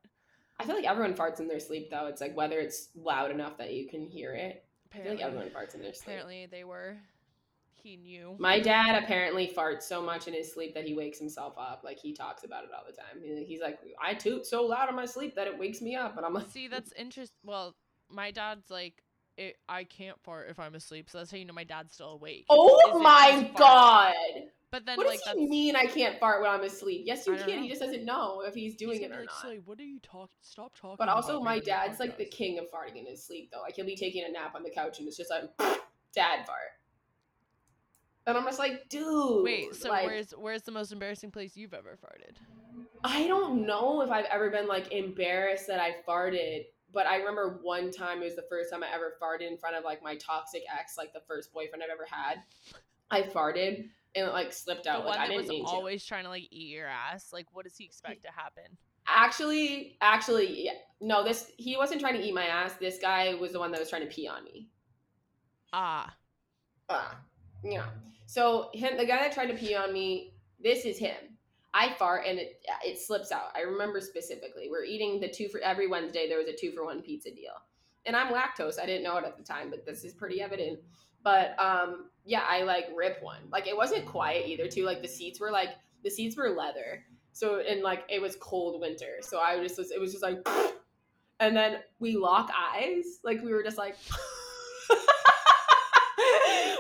I 0.59 0.65
feel 0.65 0.75
like 0.75 0.85
everyone 0.87 1.15
farts 1.15 1.41
in 1.41 1.49
their 1.49 1.61
sleep 1.61 1.91
though 1.91 2.07
it's 2.07 2.21
like 2.21 2.37
whether 2.37 2.59
it's 2.59 2.89
loud 2.95 3.31
enough 3.31 3.57
that 3.59 3.73
you 3.73 3.89
can 3.89 4.05
hear 4.05 4.33
it 4.35 4.65
i 4.93 4.97
feel 4.97 5.05
like 5.13 5.21
Apparently, 5.21 5.23
everyone 5.25 5.49
farts 5.51 5.75
in 5.75 5.83
their 5.83 5.93
sleep 5.93 6.07
apparently 6.07 6.47
they 6.51 6.65
were. 6.65 6.97
He 7.81 7.97
knew. 7.97 8.35
My 8.41 8.59
dad 8.59 9.01
apparently 9.03 9.53
farts 9.57 9.83
so 9.83 10.03
much 10.03 10.27
in 10.27 10.35
his 10.35 10.53
sleep 10.53 10.75
that 10.75 10.85
he 10.85 10.95
wakes 10.95 11.19
himself 11.19 11.55
up. 11.57 11.83
Like 11.85 11.97
he 11.99 12.13
talks 12.13 12.43
about 12.43 12.65
it 12.65 12.71
all 12.77 12.83
the 12.85 12.93
time. 12.93 13.23
He's 13.47 13.61
like, 13.61 13.79
I 14.03 14.15
toot 14.15 14.47
so 14.47 14.65
loud 14.67 14.89
in 14.89 14.97
my 14.97 15.07
sleep 15.07 15.37
that 15.37 15.47
it 15.47 15.57
wakes 15.57 15.81
me 15.81 15.95
up, 15.95 16.17
and 16.17 16.27
I'm 16.27 16.35
like, 16.35 16.51
See, 16.51 16.67
that's 16.67 16.93
interesting. 16.99 17.37
Well, 17.45 17.77
my 18.11 18.33
dad's 18.33 18.69
like, 18.69 19.05
it, 19.37 19.57
I 19.69 19.85
can't 19.85 20.19
fart 20.25 20.49
if 20.51 20.59
I'm 20.59 20.75
asleep, 20.75 21.09
so 21.09 21.19
that's 21.19 21.31
how 21.31 21.37
you 21.37 21.45
know 21.45 21.55
my 21.55 21.65
dad's 21.65 21.95
still 21.95 22.11
awake. 22.11 22.47
oh 22.51 22.99
my 22.99 23.49
god! 23.57 24.13
farting. 24.13 24.43
But 24.71 24.85
then, 24.85 24.99
What 24.99 25.07
like, 25.07 25.19
does 25.19 25.25
that's 25.25 25.39
he 25.39 25.49
mean? 25.49 25.77
I 25.77 25.87
can't 25.87 26.19
fart 26.21 26.43
when 26.43 26.51
I'm 26.51 26.63
asleep? 26.63 27.05
Yes, 27.07 27.27
you 27.27 27.35
I 27.35 27.39
can. 27.39 27.63
He 27.63 27.71
just 27.71 27.81
doesn't 27.81 28.05
know 28.05 28.43
if 28.47 28.55
he's 28.55 28.77
doing 28.77 28.99
he's 28.99 29.07
it 29.07 29.13
or 29.13 29.21
like, 29.21 29.27
not. 29.27 29.41
Slay, 29.41 29.61
what 29.65 29.79
are 29.81 29.85
you 29.85 29.99
talking? 30.01 30.29
Stop 30.43 30.77
talking. 30.79 30.97
But 30.99 31.09
also, 31.09 31.41
my 31.41 31.59
dad's 31.59 31.99
like 31.99 32.19
the 32.19 32.27
king 32.27 32.59
of 32.59 32.67
farting 32.71 32.99
in 32.99 33.07
his 33.07 33.25
sleep, 33.25 33.51
though. 33.51 33.63
Like 33.63 33.75
he'll 33.75 33.87
be 33.87 33.97
taking 33.97 34.25
a 34.25 34.31
nap 34.31 34.55
on 34.55 34.63
the 34.63 34.71
couch, 34.71 34.99
and 34.99 35.09
it's 35.09 35.17
just 35.17 35.31
like, 35.31 35.45
dad 36.15 36.45
fart. 36.47 36.59
And 38.27 38.37
I'm 38.37 38.45
just 38.45 38.59
like, 38.59 38.91
dude. 38.91 39.43
Wait, 39.43 39.75
so 39.75 39.89
like, 39.89 40.05
where's 40.05 40.33
where's 40.33 40.63
the 40.63 40.73
most 40.73 40.93
embarrassing 40.93 41.31
place 41.31 41.57
you've 41.57 41.73
ever 41.73 41.97
farted? 42.05 42.37
I 43.03 43.27
don't 43.27 43.65
know 43.65 44.03
if 44.03 44.11
I've 44.11 44.27
ever 44.27 44.51
been 44.51 44.69
like 44.69 44.93
embarrassed 44.93 45.67
that 45.69 45.81
I 45.81 45.95
farted, 46.07 46.65
but 46.93 47.07
I 47.07 47.17
remember 47.17 47.61
one 47.63 47.91
time 47.91 48.21
it 48.21 48.27
was 48.27 48.37
the 48.37 48.45
first 48.51 48.71
time 48.71 48.83
I 48.83 48.95
ever 48.95 49.15
farted 49.23 49.51
in 49.51 49.57
front 49.57 49.77
of 49.77 49.85
like 49.85 50.03
my 50.03 50.17
toxic 50.17 50.63
ex, 50.79 50.99
like 50.99 51.15
the 51.15 51.23
first 51.27 51.55
boyfriend 51.55 51.83
I've 51.83 51.91
ever 51.91 52.07
had. 52.11 52.43
I 53.11 53.23
farted 53.23 53.89
and 54.15 54.27
it 54.29 54.33
like 54.33 54.53
slipped 54.53 54.85
The 54.85 54.91
out. 54.91 55.05
one 55.05 55.17
Like 55.17 55.21
I 55.21 55.29
that 55.29 55.37
was 55.37 55.49
mean 55.49 55.65
to. 55.65 55.71
always 55.71 56.05
trying 56.05 56.25
to 56.25 56.31
like 56.31 56.49
eat 56.51 56.69
your 56.75 56.87
ass. 56.87 57.31
Like, 57.33 57.47
what 57.53 57.65
does 57.65 57.77
he 57.77 57.85
expect 57.85 58.23
to 58.23 58.29
happen? 58.31 58.65
Actually, 59.07 59.97
actually, 60.01 60.65
yeah. 60.65 60.73
No, 61.01 61.25
this 61.25 61.53
he 61.57 61.77
wasn't 61.77 62.01
trying 62.01 62.15
to 62.15 62.21
eat 62.21 62.35
my 62.35 62.45
ass. 62.45 62.75
This 62.75 62.99
guy 62.99 63.35
was 63.35 63.53
the 63.53 63.59
one 63.59 63.71
that 63.73 63.81
was 63.81 63.89
trying 63.91 64.03
to 64.03 64.09
pee 64.15 64.29
on 64.29 64.45
me. 64.45 64.69
Ah, 65.73 66.15
Ah, 66.91 67.19
yeah. 67.63 67.87
So 68.27 68.71
him, 68.75 68.97
the 68.97 69.05
guy 69.07 69.19
that 69.19 69.33
tried 69.33 69.47
to 69.49 69.55
pee 69.55 69.75
on 69.75 69.93
me, 69.93 70.35
this 70.63 70.85
is 70.85 70.99
him. 70.99 71.17
I 71.75 71.95
fart 71.99 72.25
and 72.27 72.39
it 72.39 72.63
it 72.85 72.99
slips 72.99 73.31
out. 73.31 73.53
I 73.55 73.61
remember 73.61 74.01
specifically. 74.01 74.69
We're 74.71 74.85
eating 74.85 75.21
the 75.21 75.29
two 75.29 75.49
for 75.49 75.61
every 75.61 75.87
Wednesday. 75.87 76.29
There 76.29 76.39
was 76.39 76.49
a 76.49 76.57
two 76.57 76.73
for 76.73 76.85
one 76.85 77.03
pizza 77.03 77.31
deal, 77.31 77.53
and 78.07 78.17
I'm 78.17 78.33
lactose. 78.33 78.79
I 78.81 78.87
didn't 78.87 79.05
know 79.05 79.17
it 79.19 79.25
at 79.25 79.37
the 79.37 79.45
time, 79.45 79.69
but 79.71 79.85
this 79.87 80.03
is 80.05 80.15
pretty 80.15 80.41
evident. 80.41 80.81
But 81.29 81.61
um, 81.61 82.07
yeah, 82.25 82.45
I 82.49 82.63
like 82.63 82.87
rip 82.97 83.23
one. 83.23 83.41
Like 83.53 83.67
it 83.67 83.77
wasn't 83.77 84.07
quiet 84.07 84.49
either. 84.49 84.67
Too 84.67 84.87
like 84.87 85.03
the 85.03 85.09
seats 85.09 85.39
were 85.39 85.51
like 85.51 85.69
the 86.03 86.09
seats 86.09 86.39
were 86.39 86.49
leather. 86.49 87.05
So 87.35 87.61
and 87.61 87.83
like 87.83 88.05
it 88.09 88.23
was 88.23 88.35
cold 88.37 88.81
winter. 88.81 89.17
So 89.21 89.39
I 89.39 89.63
just 89.63 89.77
was. 89.77 89.91
It 89.91 90.01
was 90.01 90.13
just 90.13 90.23
like, 90.23 90.49
and 91.41 91.55
then 91.55 91.81
we 91.99 92.17
lock 92.17 92.51
eyes. 92.75 93.19
Like 93.25 93.43
we 93.43 93.53
were 93.53 93.63
just 93.63 93.77
like. 93.77 93.97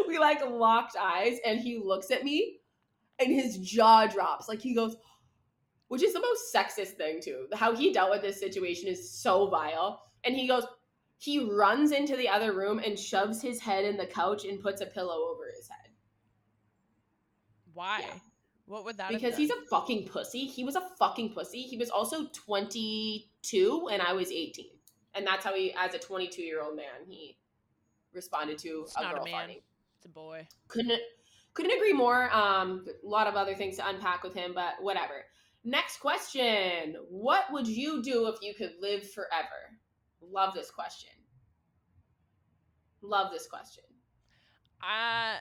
we 0.09 0.18
like 0.18 0.40
locked 0.49 0.96
eyes 0.99 1.36
and 1.44 1.61
he 1.61 1.76
looks 1.76 2.11
at 2.11 2.24
me 2.24 2.61
and 3.18 3.30
his 3.30 3.59
jaw 3.59 4.07
drops 4.07 4.49
like 4.49 4.61
he 4.61 4.74
goes 4.74 4.96
which 5.88 6.03
is 6.03 6.14
the 6.14 6.20
most 6.20 6.55
sexist 6.55 6.96
thing 6.96 7.20
too 7.20 7.46
how 7.55 7.76
he 7.76 7.92
dealt 7.92 8.11
with 8.11 8.22
this 8.22 8.40
situation 8.40 8.88
is 8.88 9.11
so 9.11 9.49
vile 9.49 10.01
and 10.24 10.34
he 10.34 10.49
goes 10.49 10.64
he 11.18 11.38
runs 11.52 11.90
into 11.92 12.16
the 12.16 12.28
other 12.28 12.52
room 12.52 12.78
and 12.78 12.98
shoves 12.98 13.42
his 13.42 13.60
head 13.60 13.84
in 13.84 13.96
the 13.96 14.06
couch 14.06 14.44
and 14.44 14.60
puts 14.62 14.80
a 14.80 14.86
pillow 14.86 15.28
over 15.32 15.44
his 15.56 15.68
head 15.68 15.90
why? 17.74 18.00
Yeah. 18.00 18.14
What 18.66 18.84
would 18.84 18.96
that? 18.98 19.08
because 19.10 19.36
he's 19.36 19.50
a 19.50 19.60
fucking 19.70 20.08
pussy 20.08 20.46
he 20.46 20.62
was 20.64 20.76
a 20.76 20.82
fucking 20.98 21.32
pussy 21.32 21.62
he 21.62 21.76
was 21.78 21.88
also 21.90 22.26
22 22.34 23.88
and 23.90 24.02
i 24.02 24.12
was 24.12 24.30
18 24.30 24.66
and 25.14 25.26
that's 25.26 25.44
how 25.44 25.54
he 25.54 25.72
as 25.74 25.94
a 25.94 25.98
22 25.98 26.42
year 26.42 26.62
old 26.62 26.76
man 26.76 27.06
he 27.08 27.38
responded 28.12 28.58
to 28.58 28.82
It's 28.84 28.96
a 28.96 29.02
not 29.02 29.12
a 29.12 29.16
girl 29.16 29.24
man. 29.24 29.34
farting 29.48 29.62
It's 29.96 30.06
a 30.06 30.08
boy. 30.10 30.46
couldn't 30.68 31.00
couldn't 31.54 31.72
agree 31.72 31.92
more 31.94 32.30
um 32.34 32.84
a 33.04 33.08
lot 33.08 33.26
of 33.26 33.34
other 33.36 33.54
things 33.54 33.76
to 33.76 33.88
unpack 33.88 34.22
with 34.22 34.34
him 34.34 34.52
but 34.54 34.74
whatever 34.80 35.24
next 35.64 35.98
question 36.00 36.96
what 37.10 37.44
would 37.52 37.66
you 37.66 38.02
do 38.02 38.26
if 38.28 38.36
you 38.42 38.54
could 38.54 38.72
live 38.80 39.10
forever 39.10 39.77
love 40.30 40.54
this 40.54 40.70
question 40.70 41.10
love 43.02 43.30
this 43.32 43.46
question 43.46 43.84
Uh, 44.82 45.38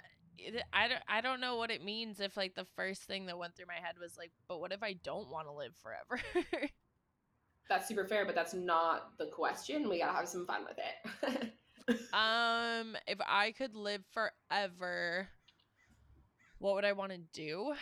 I 0.72 0.88
don't. 0.88 1.02
I 1.08 1.22
don't 1.22 1.42
know 1.42 1.56
what 1.58 1.72
it 1.72 1.84
means 1.84 2.20
if 2.20 2.38
like 2.38 2.54
the 2.54 2.66
first 2.76 3.04
thing 3.04 3.26
that 3.26 3.38
went 3.38 3.56
through 3.56 3.66
my 3.68 3.82
head 3.82 3.96
was 4.00 4.18
like, 4.18 4.32
but 4.48 4.60
what 4.60 4.72
if 4.72 4.84
I 4.84 4.94
don't 4.94 5.30
want 5.30 5.48
to 5.48 5.54
live 5.54 5.74
forever? 5.82 6.22
that's 7.70 7.88
super 7.88 8.06
fair 8.06 8.26
but 8.26 8.36
that's 8.36 8.54
not 8.54 9.18
the 9.18 9.26
question 9.26 9.90
we 9.90 10.00
gotta 10.00 10.16
have 10.16 10.28
some 10.28 10.46
fun 10.46 10.64
with 10.64 10.78
it 10.78 11.54
um, 12.14 12.96
if 13.08 13.20
I 13.26 13.54
could 13.58 13.76
live 13.76 14.04
forever, 14.12 15.28
what 16.60 16.76
would 16.76 16.86
I 16.86 16.92
want 16.94 17.12
to 17.12 17.20
do? 17.34 17.74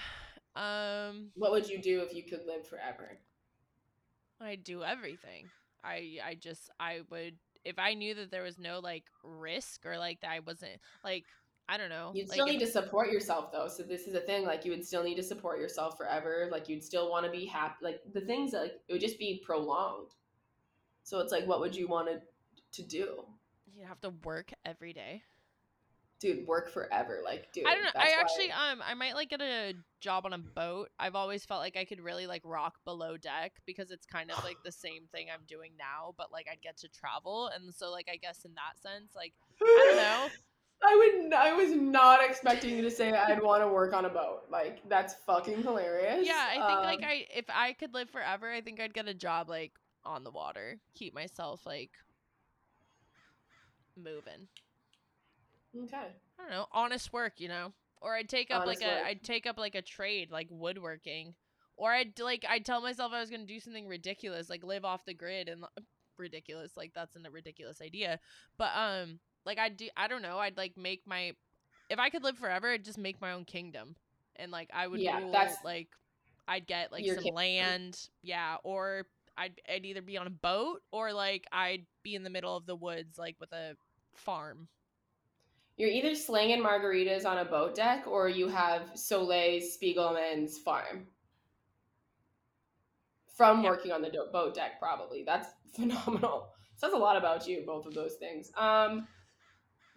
Um, 0.55 1.31
what 1.35 1.51
would 1.51 1.67
you 1.67 1.81
do 1.81 2.01
if 2.01 2.13
you 2.13 2.23
could 2.23 2.45
live 2.45 2.67
forever 2.67 3.17
I'd 4.41 4.63
do 4.63 4.83
everything. 4.83 5.49
I 5.85 6.17
I 6.25 6.35
just 6.35 6.69
I 6.79 7.01
would 7.09 7.35
if 7.63 7.79
I 7.79 7.93
knew 7.93 8.13
that 8.15 8.31
there 8.31 8.43
was 8.43 8.57
no 8.57 8.79
like 8.79 9.05
risk 9.23 9.85
or 9.85 9.97
like 9.97 10.21
that 10.21 10.31
I 10.31 10.39
wasn't 10.39 10.79
like 11.03 11.25
I 11.67 11.77
don't 11.77 11.89
know. 11.89 12.11
you'd 12.13 12.27
like, 12.29 12.35
still 12.35 12.45
need 12.45 12.59
to 12.59 12.67
support 12.67 13.11
yourself 13.11 13.51
though 13.51 13.67
so 13.67 13.81
this 13.83 14.07
is 14.07 14.13
a 14.13 14.19
thing 14.19 14.45
like 14.45 14.65
you 14.65 14.71
would 14.71 14.85
still 14.85 15.03
need 15.03 15.15
to 15.15 15.23
support 15.23 15.59
yourself 15.59 15.97
forever 15.97 16.47
like 16.51 16.69
you'd 16.69 16.83
still 16.83 17.09
want 17.09 17.25
to 17.25 17.31
be 17.31 17.45
happy 17.45 17.75
like 17.81 18.01
the 18.13 18.21
things 18.21 18.53
like 18.53 18.73
it 18.87 18.93
would 18.93 19.01
just 19.01 19.17
be 19.17 19.41
prolonged 19.43 20.11
so 21.03 21.19
it's 21.19 21.31
like 21.31 21.47
what 21.47 21.59
would 21.59 21.75
you 21.75 21.87
want 21.87 22.07
to 22.07 22.21
to 22.71 22.87
do 22.87 23.25
You'd 23.75 23.87
have 23.87 23.99
to 24.01 24.11
work 24.23 24.51
every 24.63 24.93
day. 24.93 25.23
Dude 26.19 26.47
work 26.47 26.71
forever 26.71 27.19
like 27.23 27.51
dude 27.51 27.65
I 27.67 27.73
don't 27.75 27.83
know. 27.83 27.89
I 27.95 28.05
why- 28.09 28.15
actually 28.19 28.51
um 28.51 28.81
I 28.87 28.93
might 28.93 29.15
like 29.15 29.29
get 29.29 29.41
a 29.41 29.73
job 29.99 30.25
on 30.25 30.33
a 30.33 30.37
boat. 30.37 30.89
I've 30.99 31.15
always 31.15 31.45
felt 31.45 31.61
like 31.61 31.75
I 31.75 31.83
could 31.85 31.99
really 31.99 32.25
like 32.27 32.41
rock 32.45 32.75
below 32.85 33.17
deck 33.17 33.53
because 33.65 33.91
it's 33.91 34.05
kind 34.05 34.31
of 34.31 34.43
like 34.43 34.57
the 34.63 34.71
same 34.85 35.03
thing 35.11 35.27
I'm 35.33 35.43
doing 35.47 35.71
now, 35.77 36.13
but 36.17 36.31
like 36.31 36.47
I'd 36.51 36.61
get 36.61 36.77
to 36.77 36.87
travel 36.89 37.49
and 37.53 37.73
so 37.73 37.91
like 37.91 38.07
I 38.11 38.17
guess 38.17 38.45
in 38.45 38.51
that 38.55 38.81
sense 38.81 39.11
like 39.15 39.33
I 39.61 39.85
don't 39.87 39.97
know. 39.97 40.33
I 40.83 40.95
would. 40.95 41.33
I 41.33 41.53
was 41.53 41.71
not 41.71 42.23
expecting 42.23 42.75
you 42.75 42.81
to 42.81 42.91
say 42.91 43.11
I'd 43.11 43.41
want 43.41 43.63
to 43.63 43.67
work 43.67 43.93
on 43.93 44.05
a 44.05 44.09
boat. 44.09 44.41
Like 44.51 44.87
that's 44.89 45.15
fucking 45.25 45.63
hilarious. 45.63 46.27
Yeah, 46.27 46.45
I 46.49 46.53
think 46.67 46.79
like 46.81 46.99
Um, 46.99 47.05
I 47.05 47.25
if 47.33 47.45
I 47.49 47.73
could 47.73 47.93
live 47.93 48.09
forever, 48.09 48.51
I 48.51 48.61
think 48.61 48.79
I'd 48.81 48.93
get 48.93 49.07
a 49.07 49.13
job 49.13 49.49
like 49.49 49.71
on 50.03 50.23
the 50.25 50.31
water, 50.31 50.77
keep 50.93 51.15
myself 51.15 51.65
like 51.65 51.91
moving. 53.97 54.47
Okay. 55.83 55.97
I 56.39 56.41
don't 56.41 56.51
know, 56.51 56.65
honest 56.71 57.11
work, 57.13 57.33
you 57.39 57.47
know. 57.47 57.73
Or 58.01 58.15
I'd 58.15 58.29
take 58.29 58.51
up 58.51 58.63
Honest 58.63 58.81
like 58.81 58.87
work. 58.91 59.01
a 59.03 59.07
I'd 59.07 59.23
take 59.23 59.45
up 59.47 59.57
like 59.57 59.75
a 59.75 59.81
trade 59.81 60.31
like 60.31 60.47
woodworking. 60.51 61.33
Or 61.77 61.91
I'd 61.91 62.19
like 62.19 62.45
I'd 62.47 62.65
tell 62.65 62.81
myself 62.81 63.11
I 63.13 63.19
was 63.19 63.29
going 63.29 63.41
to 63.45 63.53
do 63.53 63.59
something 63.59 63.87
ridiculous 63.87 64.49
like 64.49 64.63
live 64.63 64.85
off 64.85 65.05
the 65.05 65.13
grid 65.13 65.47
and 65.49 65.65
ridiculous. 66.17 66.77
Like 66.77 66.91
that's 66.93 67.15
a 67.15 67.31
ridiculous 67.31 67.81
idea. 67.81 68.19
But 68.57 68.69
um 68.75 69.19
like 69.45 69.57
I'd 69.57 69.77
do 69.77 69.89
I 69.97 70.07
don't 70.07 70.21
know, 70.21 70.37
I'd 70.37 70.57
like 70.57 70.77
make 70.77 71.01
my 71.07 71.33
if 71.89 71.99
I 71.99 72.09
could 72.09 72.23
live 72.23 72.37
forever, 72.37 72.69
I'd 72.71 72.85
just 72.85 72.97
make 72.97 73.19
my 73.21 73.31
own 73.31 73.45
kingdom. 73.45 73.95
And 74.35 74.51
like 74.51 74.69
I 74.73 74.87
would 74.87 74.99
Yeah, 75.01 75.19
rule 75.19 75.31
that's- 75.31 75.57
like 75.63 75.87
I'd 76.47 76.67
get 76.67 76.91
like 76.91 77.03
Your 77.05 77.15
some 77.15 77.23
kingdom. 77.23 77.37
land, 77.37 78.09
yeah, 78.21 78.57
or 78.63 79.07
I'd 79.35 79.59
I'd 79.67 79.83
either 79.85 80.01
be 80.03 80.17
on 80.17 80.27
a 80.27 80.31
boat 80.31 80.81
or 80.91 81.11
like 81.11 81.47
I'd 81.51 81.85
be 82.03 82.13
in 82.13 82.23
the 82.23 82.29
middle 82.29 82.55
of 82.55 82.67
the 82.67 82.75
woods 82.75 83.17
like 83.17 83.35
with 83.39 83.51
a 83.51 83.75
farm. 84.13 84.67
You're 85.77 85.89
either 85.89 86.15
slinging 86.15 86.63
margaritas 86.63 87.25
on 87.25 87.39
a 87.39 87.45
boat 87.45 87.75
deck 87.75 88.05
or 88.07 88.29
you 88.29 88.47
have 88.47 88.91
Soleil 88.95 89.61
Spiegelman's 89.61 90.57
farm. 90.59 91.07
From 93.35 93.61
Yeah. 93.63 93.71
working 93.71 93.91
on 93.91 94.01
the 94.01 94.09
do- 94.09 94.27
boat 94.31 94.53
deck, 94.55 94.79
probably. 94.79 95.23
That's 95.23 95.49
phenomenal. 95.75 96.49
Says 96.77 96.93
a 96.93 96.97
lot 96.97 97.17
about 97.17 97.47
you, 97.47 97.63
both 97.65 97.85
of 97.85 97.93
those 97.93 98.15
things. 98.15 98.51
Um, 98.55 99.07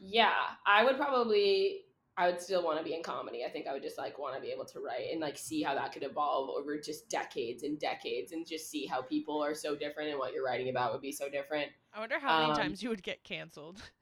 yeah, 0.00 0.32
I 0.66 0.84
would 0.84 0.96
probably. 0.96 1.84
I 2.16 2.28
would 2.28 2.40
still 2.40 2.64
want 2.64 2.78
to 2.78 2.84
be 2.84 2.94
in 2.94 3.02
comedy. 3.04 3.44
I 3.44 3.48
think 3.48 3.68
I 3.68 3.72
would 3.72 3.82
just 3.82 3.96
like 3.96 4.18
want 4.18 4.34
to 4.34 4.40
be 4.40 4.48
able 4.48 4.64
to 4.64 4.80
write 4.80 5.12
and 5.12 5.20
like 5.20 5.38
see 5.38 5.62
how 5.62 5.72
that 5.76 5.92
could 5.92 6.02
evolve 6.02 6.50
over 6.50 6.76
just 6.76 7.08
decades 7.08 7.62
and 7.62 7.78
decades, 7.78 8.32
and 8.32 8.44
just 8.44 8.68
see 8.68 8.86
how 8.86 9.02
people 9.02 9.40
are 9.40 9.54
so 9.54 9.76
different 9.76 10.10
and 10.10 10.18
what 10.18 10.32
you're 10.32 10.44
writing 10.44 10.68
about 10.68 10.92
would 10.92 11.00
be 11.00 11.12
so 11.12 11.28
different. 11.28 11.70
I 11.94 12.00
wonder 12.00 12.18
how 12.18 12.40
many 12.40 12.50
Um, 12.50 12.56
times 12.56 12.82
you 12.82 12.88
would 12.88 13.04
get 13.04 13.22
canceled. 13.22 13.80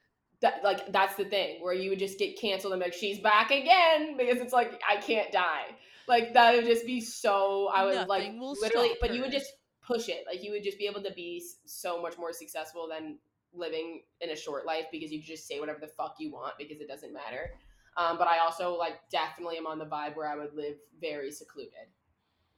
that 0.43 0.63
like 0.63 0.93
that's 0.93 1.17
the 1.17 1.25
thing 1.25 1.63
where 1.63 1.73
you 1.75 1.91
would 1.91 1.99
just 1.99 2.19
get 2.19 2.39
canceled 2.39 2.73
and 2.73 2.81
be 2.81 2.87
like 2.87 2.95
she's 2.95 3.19
back 3.19 3.51
again 3.51 4.17
because 4.17 4.39
it's 4.39 4.53
like 4.53 4.81
I 4.89 4.97
can't 4.97 5.33
die. 5.33 5.67
Like 6.07 6.35
that 6.35 6.55
would 6.55 6.67
just 6.67 6.87
be 6.87 7.01
so 7.01 7.69
I 7.75 7.85
would 7.85 8.07
like 8.07 8.25
Nothing 8.25 8.41
will 8.41 8.57
literally 8.61 8.97
but 9.01 9.15
you 9.15 9.23
would 9.23 9.33
just 9.33 9.53
push 9.83 10.09
it. 10.09 10.25
Like 10.27 10.43
you 10.43 10.53
would 10.53 10.63
just 10.63 10.79
be 10.79 10.87
able 10.87 11.03
to 11.03 11.13
be 11.13 11.43
so 11.65 12.03
much 12.03 12.19
more 12.19 12.33
successful 12.33 12.89
than 12.89 13.19
living 13.55 14.03
in 14.21 14.31
a 14.31 14.37
short 14.37 14.67
life 14.67 14.85
because 14.93 15.11
you 15.11 15.23
just 15.23 15.47
say 15.47 15.59
whatever 15.61 15.79
the 15.81 15.87
fuck 15.87 16.17
you 16.19 16.31
want 16.33 16.55
because 16.59 16.81
it 16.81 16.89
doesn't 16.89 17.13
matter. 17.13 17.51
Um, 17.97 18.19
but 18.19 18.29
I 18.29 18.39
also 18.39 18.77
like 18.77 18.99
definitely 19.11 19.57
am 19.57 19.67
on 19.67 19.79
the 19.79 19.87
vibe 19.87 20.17
where 20.17 20.29
I 20.29 20.37
would 20.37 20.55
live 20.55 20.77
very 21.01 21.31
secluded. 21.31 21.89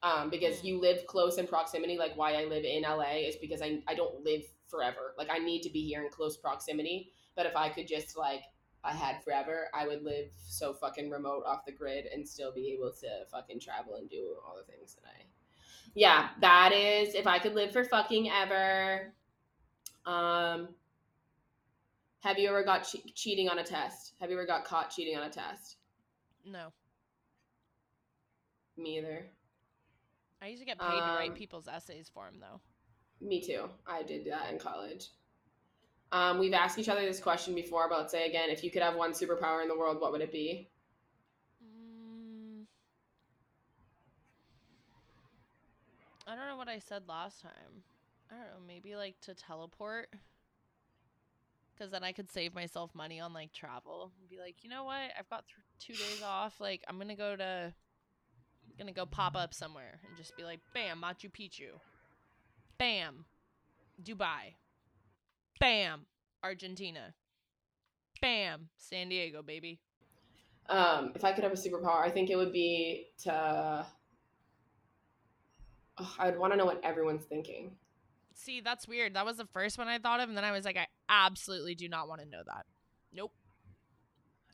Um, 0.02 0.30
because 0.30 0.60
Mm. 0.60 0.64
you 0.64 0.80
live 0.80 1.06
close 1.06 1.38
in 1.38 1.46
proximity, 1.46 1.98
like 1.98 2.16
why 2.16 2.34
I 2.34 2.44
live 2.44 2.64
in 2.64 2.82
LA 2.82 3.26
is 3.26 3.36
because 3.36 3.60
I, 3.62 3.82
I 3.88 3.94
don't 3.94 4.24
live 4.24 4.42
forever. 4.68 5.14
Like 5.18 5.28
I 5.30 5.38
need 5.38 5.62
to 5.62 5.70
be 5.70 5.86
here 5.86 6.02
in 6.04 6.10
close 6.10 6.36
proximity. 6.36 7.12
But 7.38 7.46
if 7.46 7.54
I 7.54 7.68
could 7.68 7.86
just 7.86 8.16
like 8.18 8.42
I 8.82 8.92
had 8.92 9.22
forever, 9.22 9.68
I 9.72 9.86
would 9.86 10.02
live 10.02 10.26
so 10.36 10.74
fucking 10.74 11.08
remote 11.08 11.44
off 11.46 11.64
the 11.64 11.70
grid 11.70 12.06
and 12.12 12.28
still 12.28 12.52
be 12.52 12.72
able 12.72 12.92
to 13.00 13.26
fucking 13.30 13.60
travel 13.60 13.94
and 13.94 14.10
do 14.10 14.34
all 14.44 14.56
the 14.56 14.64
things 14.70 14.96
that 14.96 15.04
I 15.06 15.22
Yeah, 15.94 16.30
that 16.40 16.72
is 16.72 17.14
if 17.14 17.28
I 17.28 17.38
could 17.38 17.54
live 17.54 17.72
for 17.72 17.84
fucking 17.84 18.28
ever. 18.28 19.14
Um 20.04 20.70
have 22.24 22.40
you 22.40 22.48
ever 22.48 22.64
got 22.64 22.82
che- 22.82 23.12
cheating 23.14 23.48
on 23.48 23.60
a 23.60 23.64
test? 23.64 24.14
Have 24.20 24.30
you 24.30 24.36
ever 24.36 24.44
got 24.44 24.64
caught 24.64 24.90
cheating 24.90 25.16
on 25.16 25.22
a 25.22 25.30
test? 25.30 25.76
No. 26.44 26.72
Me 28.76 28.98
either. 28.98 29.26
I 30.42 30.48
used 30.48 30.60
to 30.62 30.66
get 30.66 30.80
paid 30.80 30.86
to 30.90 31.14
write 31.14 31.30
Um, 31.30 31.36
people's 31.36 31.68
essays 31.68 32.10
for 32.12 32.26
him 32.26 32.40
though. 32.40 32.60
Me 33.20 33.40
too. 33.40 33.70
I 33.86 34.02
did 34.02 34.24
that 34.26 34.50
in 34.52 34.58
college. 34.58 35.10
Um, 36.10 36.38
we've 36.38 36.54
asked 36.54 36.78
each 36.78 36.88
other 36.88 37.02
this 37.02 37.20
question 37.20 37.54
before, 37.54 37.88
but 37.88 37.98
let's 37.98 38.12
say 38.12 38.26
again, 38.28 38.48
if 38.48 38.64
you 38.64 38.70
could 38.70 38.82
have 38.82 38.94
one 38.94 39.12
superpower 39.12 39.62
in 39.62 39.68
the 39.68 39.76
world, 39.76 40.00
what 40.00 40.12
would 40.12 40.22
it 40.22 40.32
be? 40.32 40.70
Mm, 41.62 42.64
I 46.26 46.34
don't 46.34 46.46
know 46.46 46.56
what 46.56 46.68
I 46.68 46.78
said 46.78 47.02
last 47.08 47.42
time. 47.42 47.82
I 48.30 48.34
don't 48.34 48.44
know, 48.44 48.66
maybe 48.66 48.96
like 48.96 49.20
to 49.22 49.34
teleport. 49.34 50.08
Cause 51.78 51.90
then 51.92 52.02
I 52.02 52.10
could 52.10 52.30
save 52.32 52.54
myself 52.56 52.92
money 52.92 53.20
on 53.20 53.32
like 53.32 53.52
travel. 53.52 54.10
And 54.18 54.28
be 54.28 54.38
like, 54.38 54.56
you 54.64 54.70
know 54.70 54.82
what? 54.84 55.12
I've 55.16 55.30
got 55.30 55.44
th- 55.46 55.64
two 55.78 55.92
days 55.92 56.22
off. 56.26 56.60
Like, 56.60 56.82
I'm 56.88 56.98
gonna 56.98 57.14
go 57.14 57.36
to, 57.36 57.72
gonna 58.76 58.92
go 58.92 59.06
pop 59.06 59.36
up 59.36 59.54
somewhere 59.54 60.00
and 60.06 60.16
just 60.16 60.36
be 60.36 60.42
like, 60.42 60.58
bam, 60.74 61.00
Machu 61.00 61.30
Picchu, 61.30 61.78
bam, 62.78 63.26
Dubai, 64.02 64.54
bam, 65.60 66.06
Argentina, 66.42 67.14
bam, 68.20 68.68
San 68.76 69.08
Diego, 69.08 69.42
baby. 69.42 69.80
Um, 70.68 71.12
if 71.14 71.24
I 71.24 71.32
could 71.32 71.44
have 71.44 71.52
a 71.52 71.56
superpower, 71.56 72.00
I 72.00 72.10
think 72.10 72.30
it 72.30 72.36
would 72.36 72.52
be 72.52 73.08
to. 73.24 73.86
Ugh, 75.98 76.06
I 76.18 76.30
would 76.30 76.38
want 76.38 76.52
to 76.52 76.56
know 76.56 76.66
what 76.66 76.80
everyone's 76.84 77.24
thinking. 77.24 77.72
See, 78.34 78.60
that's 78.60 78.86
weird. 78.86 79.14
That 79.14 79.26
was 79.26 79.36
the 79.36 79.46
first 79.46 79.78
one 79.78 79.88
I 79.88 79.98
thought 79.98 80.20
of, 80.20 80.28
and 80.28 80.36
then 80.36 80.44
I 80.44 80.52
was 80.52 80.64
like, 80.64 80.76
I 80.76 80.86
absolutely 81.08 81.74
do 81.74 81.88
not 81.88 82.08
want 82.08 82.20
to 82.20 82.28
know 82.28 82.42
that. 82.46 82.66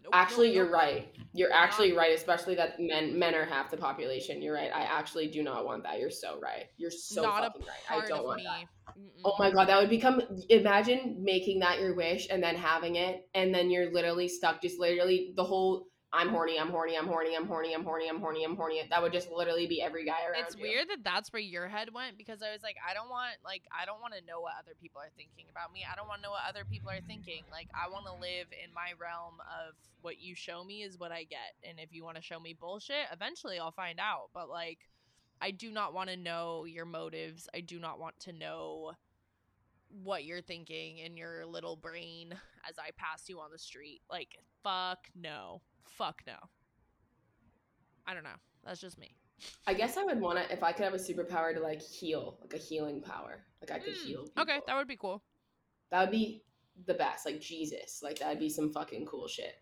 Nope. 0.05 0.13
Actually, 0.13 0.49
nope, 0.49 0.57
you're 0.57 0.65
nope. 0.67 0.75
right. 0.75 1.17
You're 1.33 1.53
actually 1.53 1.93
right, 1.93 2.15
especially 2.15 2.55
that 2.57 2.79
men 2.79 3.19
men 3.19 3.35
are 3.35 3.45
half 3.45 3.71
the 3.71 3.77
population. 3.79 4.43
You're 4.43 4.55
right. 4.55 4.71
I 4.73 4.83
actually 4.83 5.29
do 5.29 5.43
not 5.43 5.65
want 5.65 5.83
that. 5.85 5.99
You're 5.99 6.11
so 6.11 6.39
right. 6.41 6.67
You're 6.77 6.91
so 6.91 7.23
not 7.23 7.43
fucking 7.43 7.63
right. 7.67 8.05
I 8.05 8.07
don't 8.07 8.25
want 8.25 8.39
me. 8.39 8.45
that. 8.45 8.65
Mm-mm. 8.99 9.23
Oh 9.25 9.35
my 9.39 9.51
god, 9.51 9.69
that 9.69 9.81
would 9.81 9.89
become 9.89 10.21
imagine 10.51 11.17
making 11.23 11.61
that 11.61 11.81
your 11.81 11.97
wish 11.97 12.29
and 12.31 12.43
then 12.43 12.55
having 12.55 12.97
it 12.97 13.27
and 13.35 13.55
then 13.55 13.71
you're 13.71 13.91
literally 13.93 14.29
stuck 14.29 14.61
just 14.61 14.79
literally 14.79 15.33
the 15.37 15.43
whole 15.43 15.87
I'm 16.15 16.29
horny, 16.29 16.61
I'm 16.61 16.71
horny, 16.71 16.97
I'm 16.97 17.09
horny, 17.09 17.35
I'm 17.35 17.47
horny, 17.47 17.75
I'm 17.75 17.83
horny, 17.83 18.09
I'm 18.09 18.21
horny, 18.21 18.45
I'm 18.45 18.55
horny. 18.57 18.83
That 18.89 19.03
would 19.03 19.12
just 19.12 19.33
literally 19.33 19.67
be 19.67 19.83
every 19.83 20.05
guy 20.05 20.25
around 20.31 20.45
It's 20.47 20.55
you. 20.55 20.62
weird 20.62 20.89
that 20.91 21.03
that's 21.03 21.33
where 21.33 21.43
your 21.43 21.67
head 21.67 21.93
went 21.93 22.17
because 22.17 22.41
I 22.41 22.53
was 22.53 22.62
like, 22.62 22.77
I 22.89 22.95
don't 22.95 23.11
want 23.11 23.35
like 23.45 23.62
I 23.73 23.85
don't 23.85 24.01
want 24.01 24.15
to 24.15 24.25
know 24.25 24.41
what 24.41 24.53
other 24.57 24.75
people 24.81 25.01
are 25.01 25.11
thinking 25.17 25.47
about 25.51 25.73
me. 25.73 25.85
I 25.91 25.97
don't 25.97 26.07
want 26.07 26.21
to 26.21 26.23
know 26.23 26.31
what 26.31 26.43
other 26.49 26.65
people 26.65 26.89
are 26.91 27.01
thinking. 27.07 27.43
Like 27.51 27.69
I 27.75 27.91
want 27.91 28.07
to 28.07 28.12
live 28.12 28.47
in 28.53 28.73
my 28.73 28.93
realm 29.01 29.41
of 29.43 29.75
what 30.03 30.21
you 30.21 30.37
show 30.37 30.62
me 30.62 30.83
is 30.83 31.01
what 31.01 31.11
I 31.11 31.25
get, 31.25 31.59
and 31.69 31.81
if 31.81 31.93
you 31.93 32.05
want 32.05 32.17
to 32.17 32.23
show 32.23 32.39
me 32.39 32.55
bullshit, 32.59 33.11
eventually 33.12 33.59
I'll 33.59 33.73
find 33.73 33.99
out. 33.99 34.31
But 34.33 34.49
like, 34.49 34.79
I 35.41 35.51
do 35.51 35.73
not 35.73 35.95
want 35.95 36.11
to 36.11 36.17
know 36.17 36.65
your 36.65 36.85
motives. 36.85 37.49
I 37.53 37.61
do 37.61 37.81
not 37.81 37.99
want 37.99 38.21
to 38.21 38.33
know 38.33 38.93
what 40.03 40.25
you're 40.25 40.43
thinking 40.43 40.99
in 40.99 41.17
your 41.17 41.45
little 41.47 41.77
brain 41.77 42.35
as 42.69 42.79
I 42.79 42.91
pass 42.97 43.29
you 43.29 43.41
on 43.41 43.51
the 43.51 43.59
street. 43.59 44.01
Like, 44.11 44.39
fuck 44.62 45.09
no. 45.15 45.61
Fuck 45.87 46.22
no. 46.26 46.35
I 48.07 48.14
don't 48.14 48.24
know. 48.24 48.30
That's 48.64 48.80
just 48.80 48.99
me. 48.99 49.14
I 49.66 49.74
guess 49.74 49.97
I 49.97 50.05
would 50.05 50.20
want 50.20 50.39
to 50.39 50.53
if 50.53 50.62
I 50.62 50.72
could 50.72 50.85
have 50.85 50.95
a 50.95 50.99
superpower 50.99 51.55
to 51.55 51.61
like 51.61 51.80
heal, 51.82 52.39
like 52.41 52.55
a 52.55 52.59
healing 52.59 53.01
power. 53.01 53.45
Like 53.61 53.70
I 53.70 53.78
could 53.82 53.95
Mm, 53.95 54.07
heal. 54.07 54.24
Okay, 54.39 54.61
that 54.66 54.76
would 54.76 54.89
be 54.89 54.97
cool. 54.97 55.22
that 55.91 56.01
would 56.01 56.11
be 56.11 56.43
the 56.87 56.95
best 56.95 57.24
like 57.24 57.41
jesus 57.41 58.01
like 58.03 58.18
that'd 58.18 58.41
be 58.41 58.49
some 58.49 58.72
fucking 58.72 59.07
cool 59.07 59.28
shit 59.28 59.55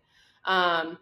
um 0.45 0.97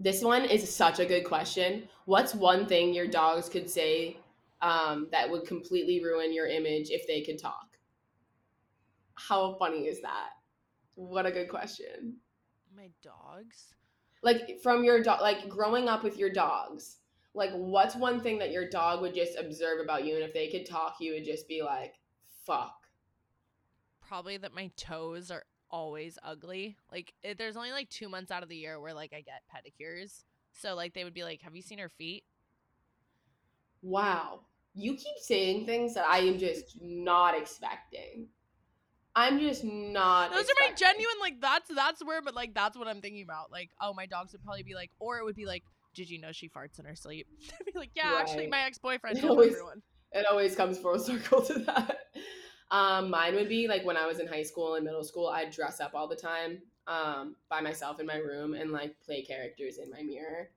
this 0.00 0.22
one 0.22 0.42
is 0.46 0.74
such 0.74 1.00
a 1.00 1.04
good 1.04 1.22
question 1.22 1.86
what's 2.06 2.34
one 2.34 2.64
thing 2.66 2.94
your 2.94 3.06
dogs 3.06 3.46
could 3.50 3.68
say 3.68 4.16
um 4.62 5.06
that 5.12 5.28
would 5.30 5.44
completely 5.46 6.02
ruin 6.02 6.32
your 6.32 6.46
image 6.46 6.88
if 6.88 7.06
they 7.06 7.20
could 7.20 7.38
talk 7.38 7.76
how 9.16 9.54
funny 9.58 9.80
is 9.86 10.00
that 10.00 10.30
what 10.94 11.26
a 11.26 11.30
good 11.30 11.50
question 11.50 12.16
My 12.74 12.88
dogs. 13.02 13.74
Like 14.26 14.60
from 14.62 14.84
your 14.84 15.02
dog 15.02 15.22
like 15.22 15.48
growing 15.48 15.88
up 15.88 16.04
with 16.04 16.18
your 16.18 16.30
dogs 16.30 16.98
like 17.32 17.50
what's 17.52 17.96
one 17.96 18.20
thing 18.20 18.38
that 18.38 18.52
your 18.52 18.68
dog 18.68 19.00
would 19.00 19.14
just 19.14 19.38
observe 19.38 19.80
about 19.80 20.04
you 20.04 20.14
and 20.14 20.24
if 20.24 20.34
they 20.34 20.48
could 20.48 20.66
talk 20.66 20.96
you 21.00 21.14
would 21.14 21.24
just 21.24 21.48
be 21.48 21.62
like 21.62 21.94
fuck 22.44 22.86
Probably 24.06 24.36
that 24.36 24.54
my 24.54 24.70
toes 24.76 25.32
are 25.32 25.42
always 25.68 26.16
ugly. 26.22 26.76
Like 26.92 27.12
it, 27.22 27.38
there's 27.38 27.56
only 27.56 27.72
like 27.72 27.88
two 27.90 28.08
months 28.08 28.30
out 28.30 28.44
of 28.44 28.48
the 28.48 28.56
year 28.56 28.80
where 28.80 28.94
like 28.94 29.12
I 29.12 29.20
get 29.20 29.42
pedicures. 29.52 30.24
So 30.52 30.74
like 30.74 30.94
they 30.94 31.04
would 31.04 31.14
be 31.14 31.24
like, 31.24 31.42
"Have 31.42 31.56
you 31.56 31.62
seen 31.62 31.78
her 31.78 31.88
feet?" 31.88 32.24
Wow. 33.82 34.40
You 34.74 34.94
keep 34.94 35.16
saying 35.20 35.66
things 35.66 35.94
that 35.94 36.06
I 36.06 36.18
am 36.18 36.38
just 36.38 36.78
not 36.80 37.36
expecting. 37.36 38.28
I'm 39.16 39.40
just 39.40 39.64
not. 39.64 40.30
Those 40.30 40.44
are 40.44 40.54
my 40.60 40.74
genuine 40.76 41.16
like 41.20 41.40
that's 41.40 41.70
that's 41.74 42.04
where 42.04 42.20
but 42.20 42.34
like 42.34 42.52
that's 42.54 42.76
what 42.76 42.86
I'm 42.86 43.00
thinking 43.00 43.22
about. 43.22 43.50
Like, 43.50 43.70
oh, 43.80 43.94
my 43.94 44.04
dogs 44.04 44.32
would 44.32 44.44
probably 44.44 44.62
be 44.62 44.74
like, 44.74 44.90
or 45.00 45.18
it 45.18 45.24
would 45.24 45.34
be 45.34 45.46
like, 45.46 45.64
"Did 45.94 46.10
you 46.10 46.20
know 46.20 46.32
she 46.32 46.50
farts 46.50 46.78
in 46.78 46.84
her 46.84 46.94
sleep?" 46.94 47.26
I'd 47.60 47.72
be 47.72 47.78
like, 47.78 47.90
"Yeah, 47.94 48.14
actually, 48.18 48.46
my 48.46 48.60
ex 48.60 48.76
boyfriend 48.78 49.18
told 49.20 49.32
always- 49.32 49.52
everyone." 49.52 49.82
It 50.12 50.24
always 50.30 50.54
comes 50.54 50.78
full 50.78 50.98
circle 51.00 51.42
to 51.42 51.58
that. 51.60 51.96
Um, 52.70 53.10
mine 53.10 53.34
would 53.34 53.48
be 53.48 53.68
like 53.68 53.84
when 53.84 53.96
I 53.96 54.06
was 54.06 54.18
in 54.18 54.26
high 54.26 54.42
school 54.42 54.74
and 54.74 54.84
middle 54.84 55.04
school, 55.04 55.28
I'd 55.28 55.50
dress 55.50 55.80
up 55.80 55.92
all 55.94 56.08
the 56.08 56.16
time 56.16 56.60
um, 56.86 57.36
by 57.48 57.60
myself 57.60 58.00
in 58.00 58.06
my 58.06 58.16
room 58.16 58.54
and 58.54 58.70
like 58.70 58.94
play 59.04 59.22
characters 59.22 59.78
in 59.78 59.90
my 59.90 60.02
mirror. 60.02 60.50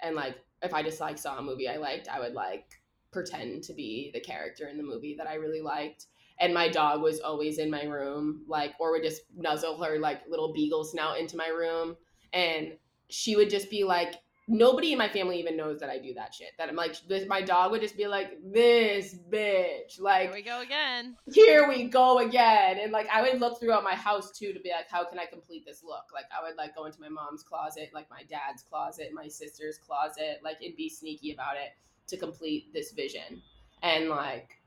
And 0.00 0.16
like 0.16 0.36
if 0.62 0.72
I 0.72 0.82
just 0.82 1.00
like 1.00 1.18
saw 1.18 1.38
a 1.38 1.42
movie 1.42 1.68
I 1.68 1.76
liked, 1.76 2.08
I 2.08 2.20
would 2.20 2.34
like 2.34 2.66
pretend 3.12 3.64
to 3.64 3.74
be 3.74 4.10
the 4.14 4.20
character 4.20 4.68
in 4.68 4.76
the 4.76 4.82
movie 4.82 5.14
that 5.18 5.26
I 5.26 5.34
really 5.34 5.60
liked. 5.60 6.06
And 6.40 6.54
my 6.54 6.68
dog 6.68 7.02
was 7.02 7.20
always 7.20 7.58
in 7.58 7.70
my 7.70 7.84
room, 7.84 8.42
like, 8.48 8.72
or 8.80 8.92
would 8.92 9.02
just 9.02 9.22
nuzzle 9.36 9.82
her 9.82 9.98
like 9.98 10.22
little 10.28 10.52
beagle 10.52 10.84
snout 10.84 11.18
into 11.18 11.36
my 11.36 11.48
room. 11.48 11.96
And 12.32 12.72
she 13.10 13.36
would 13.36 13.50
just 13.50 13.70
be 13.70 13.84
like 13.84 14.14
nobody 14.50 14.92
in 14.92 14.98
my 14.98 15.08
family 15.08 15.38
even 15.38 15.56
knows 15.56 15.78
that 15.78 15.88
I 15.88 15.98
do 15.98 16.12
that 16.14 16.34
shit. 16.34 16.48
That 16.58 16.68
I'm 16.68 16.74
like, 16.76 16.96
this, 17.08 17.26
my 17.28 17.40
dog 17.40 17.70
would 17.70 17.80
just 17.80 17.96
be 17.96 18.06
like, 18.06 18.32
this 18.44 19.16
bitch. 19.30 20.00
Like, 20.00 20.22
Here 20.22 20.32
we 20.32 20.42
go 20.42 20.60
again. 20.60 21.16
here 21.32 21.68
we 21.68 21.84
go 21.84 22.18
again. 22.18 22.78
And 22.82 22.90
like, 22.90 23.06
I 23.12 23.22
would 23.22 23.40
look 23.40 23.60
throughout 23.60 23.84
my 23.84 23.94
house 23.94 24.32
too 24.36 24.52
to 24.52 24.60
be 24.60 24.70
like, 24.70 24.88
how 24.90 25.04
can 25.04 25.18
I 25.18 25.26
complete 25.26 25.64
this 25.64 25.82
look? 25.84 26.04
Like, 26.12 26.24
I 26.36 26.42
would 26.46 26.56
like 26.56 26.74
go 26.74 26.86
into 26.86 27.00
my 27.00 27.08
mom's 27.08 27.42
closet, 27.42 27.90
like 27.94 28.10
my 28.10 28.22
dad's 28.28 28.62
closet, 28.62 29.10
my 29.12 29.28
sister's 29.28 29.78
closet, 29.78 30.40
like, 30.42 30.60
and 30.62 30.74
be 30.76 30.88
sneaky 30.88 31.32
about 31.32 31.54
it 31.54 31.70
to 32.08 32.16
complete 32.16 32.72
this 32.72 32.92
vision. 32.92 33.42
And 33.82 34.08
like, 34.08 34.59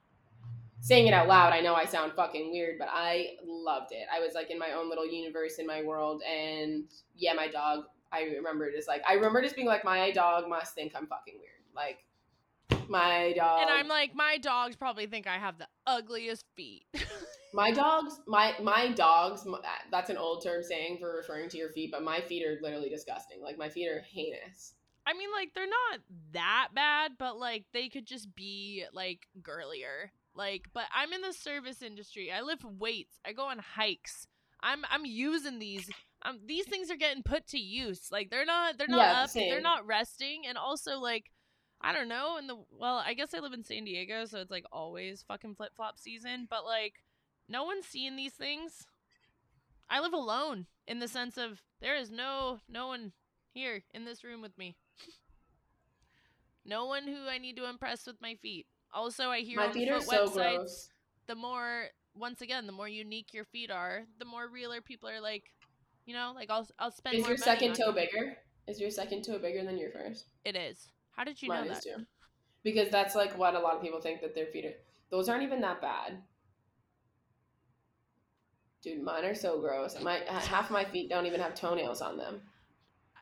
saying 0.83 1.07
it 1.07 1.13
out 1.13 1.29
loud, 1.29 1.53
I 1.53 1.61
know 1.61 1.75
I 1.75 1.85
sound 1.85 2.11
fucking 2.11 2.51
weird, 2.51 2.75
but 2.77 2.89
I 2.91 3.37
loved 3.41 3.93
it. 3.93 4.05
I 4.13 4.19
was 4.19 4.33
like 4.33 4.51
in 4.51 4.59
my 4.59 4.73
own 4.73 4.89
little 4.89 5.09
universe 5.09 5.57
in 5.57 5.65
my 5.65 5.81
world. 5.81 6.21
And 6.29 6.83
yeah, 7.15 7.31
my 7.31 7.47
dog 7.47 7.85
I 8.11 8.23
remember 8.23 8.69
just 8.69 8.87
like 8.87 9.01
I 9.07 9.13
remember 9.13 9.41
just 9.41 9.55
being 9.55 9.67
like, 9.67 9.85
my 9.85 10.11
dog 10.11 10.49
must 10.49 10.75
think 10.75 10.91
I'm 10.93 11.07
fucking 11.07 11.35
weird. 11.39 11.63
Like 11.73 12.03
my 12.89 13.33
dog 13.33 13.61
And 13.61 13.69
I'm 13.71 13.87
like, 13.87 14.13
my 14.13 14.37
dogs 14.37 14.75
probably 14.75 15.07
think 15.07 15.25
I 15.25 15.37
have 15.37 15.57
the 15.57 15.67
ugliest 15.87 16.43
feet. 16.53 16.83
my 17.53 17.71
dogs 17.71 18.19
my 18.27 18.53
my 18.61 18.89
dogs 18.89 19.45
my, 19.45 19.59
uh, 19.59 19.61
that's 19.89 20.09
an 20.09 20.17
old 20.17 20.43
term 20.43 20.63
saying 20.63 20.97
for 20.99 21.15
referring 21.15 21.47
to 21.51 21.57
your 21.57 21.69
feet, 21.69 21.91
but 21.93 22.03
my 22.03 22.19
feet 22.19 22.45
are 22.45 22.59
literally 22.61 22.89
disgusting. 22.89 23.41
Like 23.41 23.57
my 23.57 23.69
feet 23.69 23.87
are 23.87 24.01
heinous. 24.01 24.73
I 25.07 25.13
mean, 25.13 25.29
like 25.31 25.53
they're 25.53 25.65
not 25.65 26.01
that 26.33 26.69
bad, 26.75 27.13
but 27.17 27.39
like 27.39 27.63
they 27.71 27.87
could 27.87 28.05
just 28.05 28.35
be 28.35 28.83
like 28.91 29.27
girlier. 29.41 30.11
Like, 30.35 30.67
but 30.73 30.85
I'm 30.95 31.13
in 31.13 31.21
the 31.21 31.33
service 31.33 31.81
industry. 31.81 32.31
I 32.31 32.41
lift 32.41 32.63
weights. 32.63 33.19
I 33.25 33.33
go 33.33 33.45
on 33.45 33.59
hikes. 33.59 34.27
I'm 34.61 34.83
I'm 34.89 35.05
using 35.05 35.59
these 35.59 35.89
um, 36.23 36.39
these 36.45 36.65
things 36.65 36.89
are 36.89 36.95
getting 36.97 37.23
put 37.23 37.47
to 37.47 37.59
use. 37.59 38.07
Like 38.11 38.29
they're 38.29 38.45
not 38.45 38.77
they're 38.77 38.87
not 38.87 39.09
Yeah, 39.09 39.13
up, 39.25 39.31
same. 39.33 39.47
they're 39.47 39.61
not 39.61 39.85
resting, 39.85 40.43
and 40.47 40.57
also 40.57 40.99
like 40.99 41.31
I 41.81 41.93
don't 41.93 42.07
know. 42.07 42.37
In 42.37 42.47
the 42.47 42.57
well, 42.71 42.97
I 43.05 43.13
guess 43.13 43.33
I 43.33 43.39
live 43.39 43.53
in 43.53 43.63
San 43.63 43.85
Diego, 43.85 44.25
so 44.25 44.39
it's 44.39 44.51
like 44.51 44.65
always 44.71 45.23
fucking 45.27 45.55
flip 45.55 45.73
flop 45.75 45.97
season. 45.99 46.47
But 46.49 46.65
like, 46.65 47.03
no 47.49 47.63
one's 47.63 47.85
seeing 47.85 48.15
these 48.15 48.33
things. 48.33 48.85
I 49.89 49.99
live 49.99 50.13
alone 50.13 50.67
in 50.87 50.99
the 50.99 51.07
sense 51.07 51.37
of 51.37 51.61
there 51.81 51.95
is 51.95 52.09
no 52.11 52.59
no 52.67 52.87
one 52.87 53.13
here 53.53 53.83
in 53.93 54.05
this 54.05 54.23
room 54.23 54.41
with 54.41 54.57
me. 54.57 54.75
no 56.65 56.85
one 56.85 57.07
who 57.07 57.27
I 57.27 57.37
need 57.37 57.55
to 57.57 57.65
impress 57.69 58.05
with 58.05 58.21
my 58.21 58.35
feet. 58.35 58.67
Also, 58.93 59.29
I 59.29 59.39
hear 59.41 59.57
my 59.57 59.67
on 59.67 59.73
feet 59.73 59.89
are 59.89 59.99
so 60.01 60.29
websites 60.29 60.55
gross. 60.55 60.89
the 61.27 61.35
more 61.35 61.87
once 62.15 62.41
again 62.41 62.67
the 62.67 62.71
more 62.71 62.87
unique 62.87 63.33
your 63.33 63.43
feet 63.45 63.71
are 63.71 64.05
the 64.19 64.25
more 64.25 64.47
realer 64.47 64.81
people 64.81 65.09
are 65.09 65.19
like 65.19 65.51
you 66.05 66.13
know 66.13 66.31
like 66.35 66.49
i'll 66.51 66.67
i'll 66.79 66.91
spend 66.91 67.15
Is 67.15 67.21
more 67.21 67.29
your 67.29 67.37
second 67.37 67.73
toe 67.75 67.87
you. 67.87 67.93
bigger? 67.93 68.37
Is 68.67 68.79
your 68.79 68.91
second 68.91 69.23
toe 69.23 69.39
bigger 69.39 69.63
than 69.63 69.77
your 69.77 69.91
first? 69.91 70.25
it 70.45 70.55
is 70.55 70.89
how 71.11 71.23
did 71.23 71.41
you 71.41 71.49
Mine 71.49 71.67
know 71.67 71.73
that 71.73 71.83
too. 71.83 72.05
Because 72.63 72.89
that's 72.89 73.15
like 73.15 73.37
what 73.37 73.55
a 73.55 73.59
lot 73.59 73.75
of 73.75 73.81
people 73.81 73.99
think 74.01 74.21
that 74.21 74.33
their 74.35 74.47
feet 74.47 74.65
are. 74.65 74.73
Those 75.11 75.27
aren't 75.29 75.43
even 75.43 75.61
that 75.61 75.81
bad. 75.81 76.23
Dude, 78.81 79.01
mine 79.01 79.23
are 79.25 79.35
so 79.35 79.59
gross. 79.59 79.99
My 80.01 80.21
half 80.27 80.69
my 80.69 80.83
feet 80.85 81.09
don't 81.09 81.25
even 81.25 81.39
have 81.39 81.55
toenails 81.55 82.01
on 82.01 82.17
them. 82.17 82.41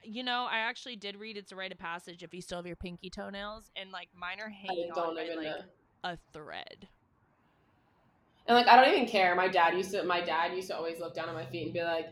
You 0.03 0.23
know 0.23 0.47
i 0.49 0.57
actually 0.57 0.95
did 0.95 1.15
read 1.15 1.37
it's 1.37 1.51
a 1.51 1.55
rite 1.55 1.71
of 1.71 1.77
passage 1.77 2.23
if 2.23 2.33
you 2.33 2.41
still 2.41 2.57
have 2.57 2.67
your 2.67 2.75
pinky 2.75 3.09
toenails 3.09 3.71
and 3.75 3.91
like 3.91 4.09
mine 4.15 4.39
are 4.39 4.49
hanging 4.49 4.91
on 4.91 5.15
by 5.15 5.21
like 5.35 5.45
know. 5.45 5.61
a 6.03 6.17
thread 6.33 6.87
And 8.47 8.55
like 8.55 8.67
I 8.67 8.75
don't 8.75 8.93
even 8.93 9.07
care. 9.07 9.35
My 9.35 9.47
dad 9.47 9.75
used 9.75 9.91
to 9.91 10.03
my 10.03 10.21
dad 10.21 10.53
used 10.53 10.69
to 10.69 10.75
always 10.75 10.99
look 10.99 11.13
down 11.13 11.29
at 11.29 11.35
my 11.35 11.45
feet 11.45 11.65
and 11.65 11.73
be 11.73 11.83
like, 11.83 12.07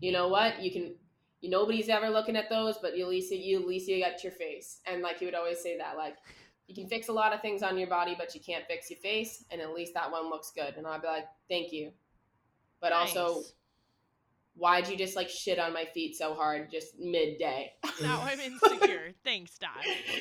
you 0.00 0.12
know 0.12 0.28
what? 0.28 0.60
You 0.60 0.70
can 0.70 0.94
you 1.40 1.48
nobody's 1.50 1.88
ever 1.88 2.10
looking 2.10 2.36
at 2.36 2.50
those, 2.50 2.76
but 2.78 2.92
at 2.92 3.08
least 3.08 3.32
you 3.32 3.60
at 3.60 3.66
least 3.66 3.88
you 3.88 4.02
got 4.04 4.22
your 4.22 4.32
face. 4.32 4.80
And 4.86 5.02
like 5.02 5.18
he 5.18 5.24
would 5.24 5.34
always 5.34 5.60
say 5.60 5.78
that, 5.78 5.96
like, 5.96 6.16
you 6.66 6.74
can 6.74 6.86
fix 6.86 7.08
a 7.08 7.12
lot 7.12 7.32
of 7.32 7.40
things 7.40 7.62
on 7.62 7.78
your 7.78 7.88
body, 7.88 8.14
but 8.16 8.34
you 8.34 8.40
can't 8.40 8.66
fix 8.66 8.90
your 8.90 8.98
face, 8.98 9.44
and 9.50 9.60
at 9.60 9.72
least 9.72 9.94
that 9.94 10.10
one 10.10 10.28
looks 10.28 10.52
good. 10.54 10.74
And 10.76 10.86
I'd 10.86 11.02
be 11.02 11.08
like, 11.08 11.26
Thank 11.48 11.72
you. 11.72 11.92
But 12.80 12.92
also, 12.92 13.36
Nice. 13.36 13.52
Why'd 14.60 14.86
you 14.88 14.96
just 14.96 15.16
like 15.16 15.28
shit 15.28 15.58
on 15.58 15.72
my 15.72 15.86
feet 15.94 16.14
so 16.14 16.34
hard 16.34 16.70
just 16.70 16.98
midday? 16.98 17.72
now 18.02 18.20
i'm 18.22 18.38
insecure 18.52 19.12
thanks 19.24 19.58
dad 19.58 19.70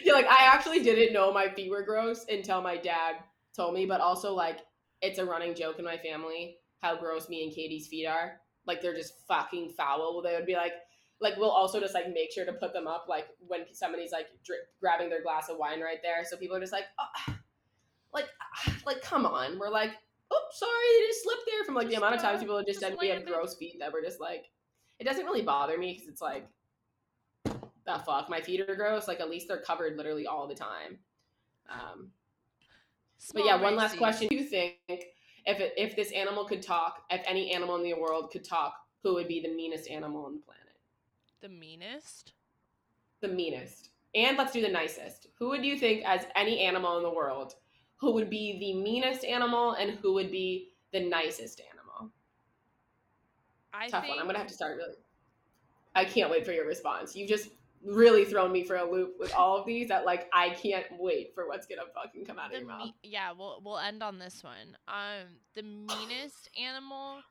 You're 0.04 0.16
like, 0.16 0.28
I 0.28 0.46
actually 0.46 0.82
didn't 0.82 1.14
know 1.14 1.32
my 1.34 1.50
feet 1.50 1.70
were 1.70 1.84
gross 1.84 2.26
until 2.30 2.62
my 2.62 2.78
dad 2.78 3.18
told 3.56 3.74
me, 3.74 3.86
but 3.86 4.00
also 4.02 4.34
like 4.34 4.60
it's 5.02 5.20
a 5.20 5.26
running 5.26 5.54
joke 5.54 5.78
in 5.78 5.86
my 5.86 5.98
family 5.98 6.58
how 6.82 6.96
gross 6.98 7.28
me 7.28 7.44
and 7.44 7.54
Katie's 7.54 7.88
feet 7.88 8.06
are. 8.06 8.40
Like 8.66 8.82
they're 8.82 8.96
just 8.96 9.14
fucking 9.28 9.74
foul. 9.76 10.22
They 10.22 10.34
would 10.34 10.46
be 10.46 10.56
like, 10.56 10.74
like 11.20 11.36
we'll 11.38 11.50
also 11.50 11.80
just 11.80 11.94
like 11.94 12.14
make 12.14 12.32
sure 12.32 12.46
to 12.46 12.54
put 12.54 12.72
them 12.72 12.88
up 12.88 13.08
like 13.10 13.28
when 13.46 13.66
somebody's 13.74 14.12
like 14.14 14.28
grabbing 14.80 15.10
their 15.10 15.22
glass 15.22 15.50
of 15.50 15.58
wine 15.58 15.82
right 15.82 15.98
there. 16.02 16.24
So 16.24 16.38
people 16.38 16.56
are 16.56 16.62
just 16.62 16.72
like, 16.72 16.86
oh, 16.98 17.34
like, 18.14 18.28
like 18.86 19.02
come 19.02 19.26
on. 19.26 19.60
We're 19.60 19.70
like, 19.70 19.92
oh, 20.32 20.46
sorry, 20.52 20.72
they 21.02 21.08
just 21.08 21.24
slipped 21.24 21.44
there. 21.46 21.64
From 21.66 21.76
like 21.76 21.88
the 21.88 21.94
Just, 21.94 22.04
amount 22.04 22.16
of 22.16 22.22
times 22.22 22.40
people 22.42 22.58
have 22.58 22.66
just, 22.66 22.80
just 22.80 22.92
said 22.92 22.98
we 23.00 23.10
have 23.10 23.26
gross 23.26 23.56
feet 23.56 23.78
that 23.80 23.92
we're 23.92 24.04
just 24.04 24.20
like, 24.20 24.46
it 25.00 25.06
doesn't 25.06 25.26
really 25.26 25.42
bother 25.42 25.78
me 25.78 25.94
because 25.94 26.08
it's 26.08 26.22
like 26.22 26.48
the 27.86 28.00
fuck 28.06 28.30
my 28.30 28.42
feet 28.42 28.62
are 28.62 28.76
gross 28.76 29.08
like 29.08 29.20
at 29.20 29.30
least 29.30 29.48
they're 29.48 29.62
covered 29.62 29.98
literally 29.98 30.28
all 30.28 30.48
the 30.48 30.56
time. 30.56 31.00
Um 31.70 32.12
but 33.34 33.46
yeah 33.46 33.62
one 33.62 33.76
last 33.76 33.98
question. 33.98 34.28
Do 34.30 34.36
you 34.36 34.44
think 34.44 34.76
if 34.88 35.60
it, 35.60 35.74
if 35.78 35.96
this 35.96 36.12
animal 36.12 36.46
could 36.46 36.62
talk 36.62 37.04
if 37.10 37.22
any 37.26 37.52
animal 37.52 37.76
in 37.78 37.84
the 37.84 37.94
world 37.94 38.32
could 38.32 38.44
talk 38.44 38.74
who 39.04 39.14
would 39.16 39.28
be 39.28 39.42
the 39.42 39.54
meanest 39.54 39.90
animal 39.90 40.26
on 40.26 40.36
the 40.36 40.42
planet? 40.42 40.78
The 41.42 41.50
meanest? 41.50 42.34
The 43.22 43.30
meanest. 43.30 43.90
And 44.16 44.38
let's 44.38 44.54
do 44.54 44.62
the 44.62 44.70
nicest. 44.70 45.28
Who 45.38 45.50
would 45.50 45.64
you 45.64 45.78
think 45.78 46.04
as 46.06 46.26
any 46.36 46.60
animal 46.60 46.98
in 46.98 47.04
the 47.04 47.10
world 47.10 47.56
who 48.00 48.12
would 48.14 48.30
be 48.30 48.58
the 48.60 48.74
meanest 48.74 49.24
animal 49.24 49.74
and 49.74 49.92
who 50.00 50.14
would 50.14 50.32
be 50.32 50.70
the 50.92 51.00
nicest 51.00 51.62
animal. 51.62 52.12
I 53.74 53.88
tough 53.88 54.04
think 54.04 54.16
one. 54.16 54.20
I'm 54.20 54.26
gonna 54.26 54.40
have 54.40 54.48
to 54.48 54.54
start 54.54 54.78
really 54.78 54.96
i 55.96 56.06
can't 56.06 56.30
wait 56.30 56.46
for 56.46 56.52
your 56.52 56.66
response. 56.68 57.16
You've 57.16 57.30
just 57.30 57.50
really 57.84 58.26
thrown 58.26 58.52
me 58.52 58.64
for 58.64 58.76
a 58.76 58.90
loop 58.90 59.16
with 59.20 59.34
all 59.34 59.58
of 59.58 59.66
these 59.66 59.88
that 59.88 60.06
like 60.06 60.30
i 60.34 60.50
can't 60.50 60.86
wait 61.00 61.34
for 61.34 61.48
what's 61.48 61.66
gonna 61.66 61.82
fucking 61.96 62.26
come 62.26 62.38
out 62.38 62.48
of 62.48 62.52
the 62.52 62.58
your 62.58 62.68
mouth. 62.68 62.90
yeah 63.04 63.32
we'll 63.32 63.62
we'll 63.64 63.78
end 63.80 64.04
on 64.04 64.20
this 64.20 64.44
one. 64.44 64.78
Um 64.88 65.28
the 65.56 65.64
meanest 65.64 66.50
animal? 66.60 67.22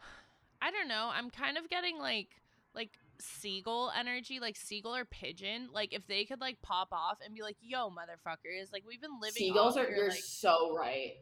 I 0.62 0.70
don't 0.70 0.88
know. 0.88 1.10
I'm 1.12 1.30
kind 1.30 1.58
of 1.58 1.68
getting 1.68 1.98
like 1.98 2.28
like 2.74 2.98
seagull 3.20 3.92
energy 3.96 4.40
like 4.40 4.56
seagull 4.56 4.94
or 4.94 5.04
pigeon 5.04 5.68
like 5.72 5.92
if 5.92 6.06
they 6.06 6.24
could 6.24 6.40
like 6.40 6.60
pop 6.62 6.88
off 6.92 7.18
and 7.24 7.34
be 7.34 7.42
like 7.42 7.56
yo 7.60 7.88
motherfuckers 7.90 8.72
like 8.72 8.84
we've 8.86 9.00
been 9.00 9.20
living 9.20 9.34
seagulls 9.34 9.76
are 9.76 9.84
your, 9.84 9.96
you're 9.96 10.08
like 10.08 10.18
so 10.18 10.76
right. 10.76 11.12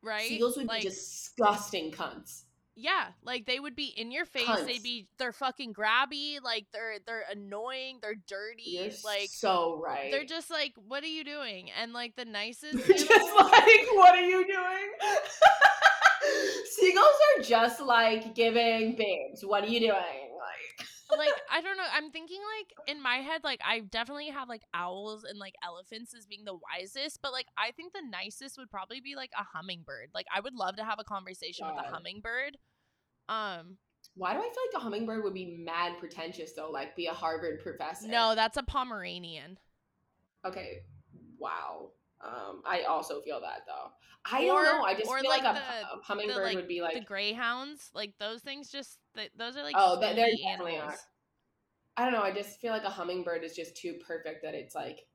Right? 0.00 0.28
Seagulls 0.28 0.56
would 0.56 0.68
like 0.68 0.82
be 0.82 0.88
disgusting 0.88 1.90
cunts. 1.90 2.42
Yeah 2.76 3.06
like 3.24 3.46
they 3.46 3.58
would 3.58 3.74
be 3.74 3.86
in 3.86 4.12
your 4.12 4.24
face 4.24 4.46
Cunts. 4.46 4.66
they'd 4.66 4.82
be 4.82 5.08
they're 5.18 5.32
fucking 5.32 5.74
grabby 5.74 6.40
like 6.42 6.66
they're 6.72 6.98
they're 7.04 7.24
annoying 7.28 7.98
they're 8.00 8.14
dirty 8.14 8.62
you're 8.64 8.90
like 9.04 9.30
so 9.30 9.80
right. 9.84 10.12
they're 10.12 10.24
just 10.24 10.48
like 10.48 10.74
what 10.86 11.02
are 11.02 11.08
you 11.08 11.24
doing? 11.24 11.70
And 11.80 11.92
like 11.92 12.14
the 12.14 12.24
nicest 12.24 12.86
just 12.86 13.10
animal- 13.10 13.36
like 13.50 13.86
what 13.94 14.14
are 14.14 14.24
you 14.24 14.46
doing? 14.46 14.92
Seagulls 16.70 17.06
are 17.38 17.42
just 17.42 17.80
like 17.80 18.34
giving 18.34 18.94
babes. 18.96 19.44
What 19.44 19.64
are 19.64 19.68
you 19.68 19.80
doing? 19.80 19.90
like 19.92 20.27
like 21.16 21.32
I 21.50 21.60
don't 21.60 21.76
know. 21.76 21.84
I'm 21.92 22.10
thinking 22.10 22.40
like 22.58 22.72
in 22.88 23.02
my 23.02 23.16
head, 23.16 23.42
like 23.44 23.60
I 23.64 23.80
definitely 23.80 24.28
have 24.28 24.48
like 24.48 24.62
owls 24.74 25.24
and 25.24 25.38
like 25.38 25.54
elephants 25.64 26.14
as 26.14 26.26
being 26.26 26.44
the 26.44 26.54
wisest, 26.56 27.20
but 27.22 27.32
like 27.32 27.46
I 27.56 27.70
think 27.70 27.92
the 27.92 28.02
nicest 28.10 28.58
would 28.58 28.70
probably 28.70 29.00
be 29.00 29.16
like 29.16 29.30
a 29.38 29.44
hummingbird. 29.44 30.10
Like 30.14 30.26
I 30.34 30.40
would 30.40 30.54
love 30.54 30.76
to 30.76 30.84
have 30.84 30.98
a 30.98 31.04
conversation 31.04 31.66
with 31.66 31.76
a 31.76 31.90
hummingbird. 31.90 32.58
Um, 33.28 33.78
why 34.14 34.32
do 34.32 34.38
i 34.38 34.42
feel 34.42 34.50
like 34.50 34.80
a 34.80 34.82
hummingbird 34.82 35.22
would 35.22 35.34
be 35.34 35.62
mad 35.64 35.98
pretentious 35.98 36.52
though 36.52 36.70
like 36.70 36.96
be 36.96 37.06
a 37.06 37.12
harvard 37.12 37.60
professor 37.60 38.08
no, 38.08 38.34
that's 38.34 38.56
a 38.56 38.62
Pomeranian. 38.62 39.58
okay 40.44 40.78
wow 41.38 41.90
um 42.20 42.62
i 42.66 42.82
also 42.82 43.20
feel 43.20 43.40
that 43.40 43.60
though 43.66 43.90
i 44.24 44.42
Or- 44.48 44.64
don't 44.64 44.78
know 44.78 44.84
i 44.84 44.92
just 44.94 45.04
feel 45.06 45.14
like, 45.30 45.42
like, 45.44 45.56
a, 45.56 45.58
the- 45.58 45.98
a 45.98 46.02
hummingbird 46.02 46.44
like, 46.44 46.56
would 46.56 46.68
be 46.68 46.80
like 46.82 46.94
the 46.94 47.00
greyhounds, 47.00 47.90
like 47.94 48.14
those 48.18 48.42
things, 48.42 48.70
just 48.70 48.98
th- 49.16 49.30
those 49.36 49.56
are 49.56 49.62
like 49.62 49.74
Oh, 49.78 50.00
they- 50.00 50.14
definitely 50.14 50.74
animals. 50.76 50.94
are. 50.94 50.98
I 51.96 52.04
don't 52.04 52.12
know. 52.12 52.22
I 52.22 52.30
just 52.32 52.60
feel 52.60 52.70
like 52.72 52.84
a 52.84 52.90
hummingbird 52.90 53.42
is 53.42 53.54
just 53.56 53.76
too 53.76 53.94
perfect 54.06 54.42
that 54.44 54.54
it's 54.54 54.74
like 54.74 55.06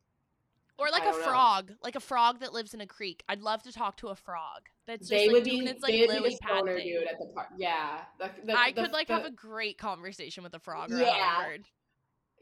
Or 0.78 0.90
like 0.90 1.04
a 1.04 1.12
don't 1.12 1.20
know. 1.22 1.28
frog, 1.28 1.72
like 1.82 1.96
a 1.96 2.00
frog 2.02 2.40
that 2.42 2.52
lives 2.52 2.74
in 2.74 2.82
a 2.82 2.88
creek. 2.88 3.24
I'd 3.30 3.42
love 3.42 3.64
to 3.64 3.72
talk 3.72 3.96
to 3.98 4.08
a 4.10 4.16
frog. 4.16 4.64
That's 4.88 5.02
just 5.08 5.10
they 5.12 5.28
like 5.28 5.34
would 5.36 5.44
be 5.46 5.60
its 5.60 5.82
like 5.82 5.92
they 5.94 6.00
would 6.08 6.24
be 6.24 6.30
the 6.32 6.38
pad 6.42 6.58
stoner 6.58 6.76
thing. 6.78 6.88
dude 6.88 7.08
at 7.08 7.20
the 7.20 7.32
park. 7.34 7.50
Yeah, 7.58 8.02
the, 8.20 8.32
the, 8.46 8.54
I 8.60 8.72
the- 8.74 8.82
could 8.84 8.92
like 8.92 9.08
the- 9.08 9.14
have 9.14 9.26
a 9.26 9.32
great 9.32 9.78
conversation 9.78 10.44
with 10.44 10.54
a 10.56 10.60
frog 10.60 10.92
or 10.92 10.98
Yeah. 10.98 11.08
a 11.08 11.14
hummingbird. 11.14 11.68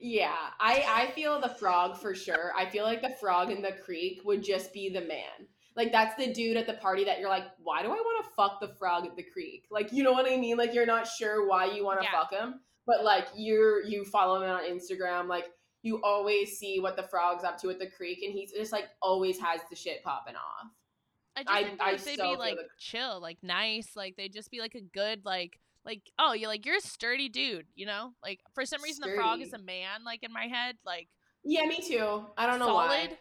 Yeah. 0.02 0.36
I 0.60 0.84
I 0.88 1.12
feel 1.12 1.40
the 1.40 1.50
frog 1.50 1.98
for 1.98 2.14
sure. 2.16 2.52
I 2.58 2.66
feel 2.66 2.84
like 2.84 3.02
the 3.02 3.16
frog 3.22 3.52
in 3.52 3.62
the 3.62 3.72
creek 3.72 4.22
would 4.26 4.44
just 4.44 4.74
be 4.74 4.90
the 4.90 5.02
man. 5.02 5.48
Like 5.76 5.92
that's 5.94 6.16
the 6.16 6.34
dude 6.34 6.58
at 6.58 6.68
the 6.68 6.74
party 6.74 7.06
that 7.06 7.20
you're 7.20 7.30
like, 7.30 7.46
why 7.64 7.82
do 7.82 7.88
I 7.88 7.92
want 7.92 8.26
to 8.26 8.32
fuck 8.36 8.60
the 8.60 8.76
frog 8.78 9.06
at 9.06 9.16
the 9.16 9.24
creek? 9.24 9.66
Like 9.72 9.94
you 9.94 10.04
know 10.04 10.12
what 10.12 10.26
I 10.30 10.36
mean? 10.38 10.58
Like 10.58 10.74
you're 10.74 10.86
not 10.86 11.08
sure 11.08 11.48
why 11.48 11.66
you 11.74 11.86
want 11.86 12.02
to 12.02 12.06
Yeah. 12.12 12.20
fuck 12.20 12.34
him, 12.34 12.56
but 12.86 13.04
like 13.06 13.28
you're 13.36 13.82
you 13.84 14.04
follow 14.04 14.42
him 14.42 14.50
on 14.50 14.64
Instagram, 14.64 15.28
like 15.30 15.46
you 15.84 16.02
always 16.04 16.58
see 16.60 16.80
what 16.80 16.96
the 16.96 17.04
frog's 17.04 17.44
up 17.44 17.58
to 17.62 17.70
at 17.70 17.80
the 17.80 17.88
creek, 17.90 18.20
and 18.24 18.34
he's 18.34 18.52
just 18.52 18.72
like 18.72 18.86
always 19.02 19.40
has 19.40 19.62
the 19.70 19.76
shit 19.76 20.04
popping 20.04 20.36
off. 20.36 20.68
I 21.38 21.44
just 21.44 21.54
I- 21.56 21.64
think 21.64 21.82
I 21.82 21.92
they'd 21.96 22.18
so 22.18 22.32
be 22.32 22.38
like 22.38 22.56
the- 22.58 22.68
chill, 22.78 23.22
like 23.22 23.38
nice, 23.42 23.96
like 23.96 24.16
they'd 24.18 24.34
just 24.34 24.52
be 24.52 24.60
like 24.60 24.76
a 24.76 24.82
good 24.82 25.26
like 25.26 25.58
like 25.86 26.02
oh 26.20 26.34
you're 26.34 26.50
like 26.50 26.66
you're 26.66 26.78
a 26.78 26.82
sturdy 26.82 27.30
dude, 27.30 27.66
you 27.76 27.86
know? 27.86 28.14
Like 28.24 28.40
for 28.54 28.66
some 28.66 28.82
reason 28.82 29.08
the 29.08 29.16
frog 29.16 29.42
is 29.42 29.54
a 29.54 29.60
man, 29.60 30.04
like 30.06 30.24
in 30.24 30.34
my 30.34 30.46
head, 30.46 30.78
like 30.86 31.08
Yeah, 31.44 31.66
me 31.66 31.80
too. 31.82 32.26
I 32.38 32.46
don't 32.46 32.60
know 32.60 32.68
solid. 32.68 32.88
why. 32.88 33.18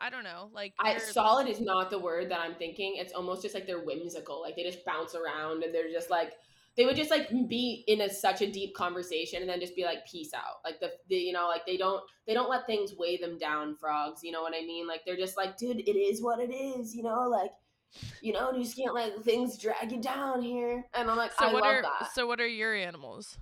I 0.00 0.10
don't 0.10 0.24
know, 0.24 0.50
like 0.52 0.74
I, 0.80 0.98
solid 0.98 1.48
is 1.48 1.60
not 1.60 1.88
the 1.90 1.98
word 1.98 2.28
that 2.32 2.40
I'm 2.40 2.56
thinking. 2.56 2.94
It's 2.96 3.12
almost 3.12 3.42
just 3.42 3.54
like 3.54 3.68
they're 3.68 3.84
whimsical. 3.84 4.40
Like 4.42 4.56
they 4.56 4.64
just 4.64 4.84
bounce 4.84 5.14
around 5.14 5.62
and 5.62 5.72
they're 5.72 5.92
just 5.92 6.10
like 6.10 6.32
they 6.76 6.84
would 6.86 6.96
just 6.96 7.10
like 7.10 7.28
be 7.48 7.84
in 7.86 8.00
a 8.00 8.08
such 8.08 8.40
a 8.40 8.50
deep 8.50 8.74
conversation 8.74 9.42
and 9.42 9.48
then 9.48 9.60
just 9.60 9.76
be 9.76 9.84
like 9.84 10.06
peace 10.06 10.32
out. 10.34 10.56
Like 10.64 10.80
the, 10.80 10.90
the 11.08 11.16
you 11.16 11.32
know 11.32 11.46
like 11.46 11.66
they 11.66 11.76
don't 11.76 12.02
they 12.26 12.34
don't 12.34 12.50
let 12.50 12.66
things 12.66 12.94
weigh 12.98 13.16
them 13.16 13.38
down. 13.38 13.76
Frogs, 13.76 14.24
you 14.24 14.32
know 14.32 14.42
what 14.42 14.54
I 14.56 14.62
mean? 14.66 14.88
Like 14.88 15.02
they're 15.06 15.16
just 15.16 15.36
like 15.36 15.56
dude, 15.56 15.78
it 15.78 15.96
is 15.96 16.22
what 16.22 16.40
it 16.40 16.52
is. 16.52 16.94
You 16.94 17.04
know 17.04 17.28
like 17.28 17.52
you 18.20 18.32
know 18.32 18.52
you 18.52 18.62
just 18.62 18.76
can't 18.76 18.94
let 18.94 19.22
things 19.24 19.58
drag 19.58 19.92
you 19.92 20.00
down 20.00 20.42
here. 20.42 20.84
And 20.94 21.10
I'm 21.10 21.16
like 21.16 21.32
so 21.32 21.46
I 21.46 21.52
what 21.52 21.62
love 21.62 21.74
are 21.74 21.82
that. 21.82 22.12
so 22.14 22.26
what 22.26 22.40
are 22.40 22.46
your 22.46 22.74
animals? 22.74 23.38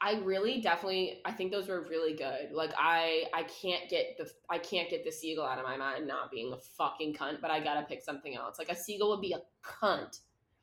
I 0.00 0.20
really 0.24 0.60
definitely 0.60 1.20
I 1.24 1.32
think 1.32 1.52
those 1.52 1.68
were 1.68 1.86
really 1.88 2.14
good. 2.14 2.52
Like 2.52 2.70
I 2.78 3.24
I 3.34 3.42
can't 3.44 3.88
get 3.88 4.16
the 4.16 4.30
I 4.48 4.58
can't 4.58 4.88
get 4.88 5.04
the 5.04 5.12
seagull 5.12 5.44
out 5.44 5.58
of 5.58 5.64
my 5.64 5.76
mind 5.76 6.06
not 6.06 6.30
being 6.30 6.52
a 6.52 6.56
fucking 6.56 7.14
cunt, 7.14 7.40
but 7.40 7.50
I 7.50 7.60
gotta 7.60 7.86
pick 7.86 8.02
something 8.02 8.36
else. 8.36 8.58
Like 8.58 8.70
a 8.70 8.76
seagull 8.76 9.10
would 9.10 9.20
be 9.20 9.34
a 9.34 9.40
cunt. 9.62 10.20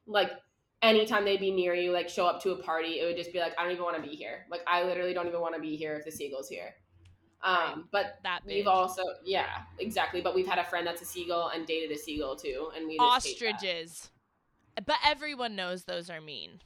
Like 0.07 0.31
anytime 0.81 1.25
they'd 1.25 1.39
be 1.39 1.51
near 1.51 1.73
you, 1.75 1.91
like 1.91 2.09
show 2.09 2.25
up 2.25 2.41
to 2.43 2.51
a 2.51 2.63
party, 2.63 2.99
it 2.99 3.05
would 3.05 3.17
just 3.17 3.33
be 3.33 3.39
like, 3.39 3.53
I 3.57 3.63
don't 3.63 3.71
even 3.71 3.83
want 3.83 3.97
to 3.97 4.01
be 4.01 4.15
here. 4.15 4.45
Like 4.49 4.61
I 4.67 4.83
literally 4.83 5.13
don't 5.13 5.27
even 5.27 5.41
want 5.41 5.55
to 5.55 5.61
be 5.61 5.75
here 5.75 5.95
if 5.95 6.05
the 6.05 6.11
seagull's 6.11 6.49
here. 6.49 6.75
Um, 7.45 7.87
but 7.91 8.17
That 8.23 8.41
we've 8.43 8.67
also 8.67 9.03
yeah, 9.23 9.61
exactly. 9.77 10.19
But 10.19 10.33
we've 10.33 10.47
had 10.47 10.57
a 10.57 10.63
friend 10.63 10.85
that's 10.85 11.03
a 11.03 11.05
seagull 11.05 11.49
and 11.49 11.65
dated 11.67 11.95
a 11.95 11.97
seagull 11.97 12.35
too, 12.35 12.71
and 12.75 12.87
we 12.87 12.97
just 12.97 13.27
hate 13.27 13.39
that. 13.39 13.55
ostriches. 13.55 14.09
But 14.83 14.95
everyone 15.05 15.55
knows 15.55 15.83
those 15.83 16.09
are 16.09 16.19
mean. 16.19 16.59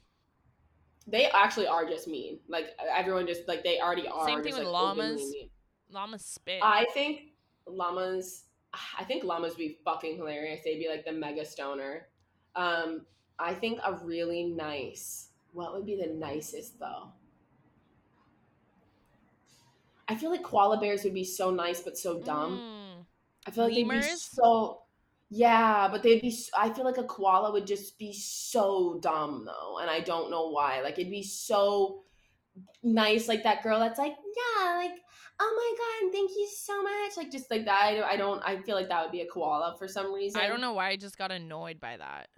They 1.06 1.28
actually 1.28 1.68
are 1.68 1.86
just 1.86 2.08
mean. 2.08 2.40
Like 2.48 2.78
everyone 2.96 3.28
just 3.28 3.46
like 3.46 3.64
they 3.64 3.80
already 3.80 4.08
are. 4.08 4.26
Same 4.26 4.42
thing 4.42 4.54
with 4.54 4.64
like, 4.64 4.72
llamas. 4.72 5.22
Llamas 5.92 6.26
spit. 6.26 6.62
I 6.64 6.86
think 6.94 7.34
llamas. 7.68 8.46
I 8.98 9.04
think 9.04 9.26
llamas 9.26 9.54
would 9.54 9.58
be 9.58 9.80
fucking 9.84 10.16
hilarious. 10.16 10.62
They'd 10.64 10.80
be 10.80 10.88
like 10.88 11.04
the 11.04 11.12
mega 11.12 11.44
stoner. 11.44 12.08
Um, 12.56 13.06
I 13.38 13.54
think 13.54 13.80
a 13.84 13.96
really 13.96 14.44
nice. 14.44 15.30
What 15.52 15.74
would 15.74 15.86
be 15.86 15.96
the 15.96 16.14
nicest 16.14 16.80
though? 16.80 17.12
I 20.10 20.16
feel 20.16 20.32
like 20.32 20.44
koala 20.44 20.80
bears 20.80 21.04
would 21.04 21.14
be 21.14 21.24
so 21.24 21.52
nice 21.52 21.82
but 21.82 21.98
so 21.98 22.20
dumb. 22.20 22.58
Mm. 22.58 23.06
I 23.48 23.52
feel 23.52 23.66
like 23.66 23.76
they'd 23.76 23.88
be 23.88 24.02
so. 24.02 24.82
Yeah, 25.30 25.88
but 25.92 26.02
they'd 26.02 26.22
be. 26.22 26.36
I 26.58 26.72
feel 26.72 26.84
like 26.84 26.98
a 26.98 27.04
koala 27.04 27.52
would 27.52 27.68
just 27.68 28.00
be 28.00 28.12
so 28.12 29.00
dumb 29.02 29.46
though, 29.46 29.78
and 29.80 29.90
I 29.90 30.00
don't 30.00 30.32
know 30.32 30.50
why. 30.50 30.82
Like 30.82 30.98
it'd 30.98 31.12
be 31.12 31.24
so 31.24 32.02
nice, 32.82 33.28
like 33.28 33.44
that 33.44 33.62
girl 33.62 33.80
that's 33.80 34.00
like, 34.00 34.16
yeah, 34.16 34.76
like, 34.78 35.00
oh 35.40 35.54
my 35.56 36.10
god, 36.10 36.12
thank 36.12 36.32
you 36.32 36.50
so 36.58 36.82
much, 36.82 37.16
like 37.16 37.32
just 37.32 37.52
like 37.52 37.66
that. 37.66 37.80
I 37.84 37.96
don't. 37.96 38.06
I, 38.06 38.18
don't, 38.18 38.42
I 38.44 38.62
feel 38.64 38.76
like 38.76 38.90
that 38.90 39.04
would 39.04 39.12
be 39.12 39.22
a 39.22 39.28
koala 39.28 39.76
for 39.78 39.88
some 39.88 40.12
reason. 40.12 40.42
I 40.42 40.48
don't 40.48 40.62
know 40.62 40.74
why 40.74 40.90
I 40.90 40.96
just 40.96 41.20
got 41.20 41.32
annoyed 41.32 41.80
by 41.80 41.98
that. 41.98 42.30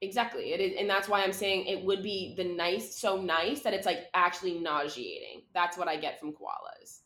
Exactly. 0.00 0.54
It 0.54 0.60
is, 0.60 0.72
and 0.78 0.88
that's 0.88 1.08
why 1.08 1.22
I'm 1.22 1.32
saying 1.32 1.66
it 1.66 1.84
would 1.84 2.02
be 2.02 2.32
the 2.34 2.44
nice, 2.44 2.96
so 2.96 3.20
nice 3.20 3.60
that 3.60 3.74
it's 3.74 3.84
like 3.84 4.06
actually 4.14 4.58
nauseating. 4.58 5.42
That's 5.52 5.76
what 5.76 5.88
I 5.88 5.96
get 5.96 6.18
from 6.18 6.32
koalas. 6.32 7.00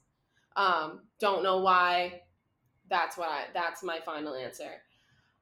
Um, 0.56 1.00
don't 1.20 1.42
know 1.42 1.58
why. 1.58 2.22
That's 2.88 3.16
what 3.16 3.28
I. 3.28 3.44
That's 3.54 3.82
my 3.82 4.00
final 4.04 4.34
answer. 4.34 4.70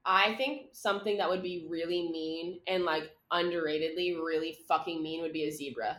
I 0.04 0.34
think 0.34 0.70
something 0.72 1.18
that 1.18 1.28
would 1.30 1.42
be 1.42 1.66
really 1.70 2.08
mean 2.10 2.60
and 2.66 2.84
like 2.84 3.10
underratedly 3.32 4.16
really 4.16 4.58
fucking 4.66 5.02
mean 5.02 5.22
would 5.22 5.32
be 5.32 5.44
a 5.44 5.50
zebra. 5.52 5.98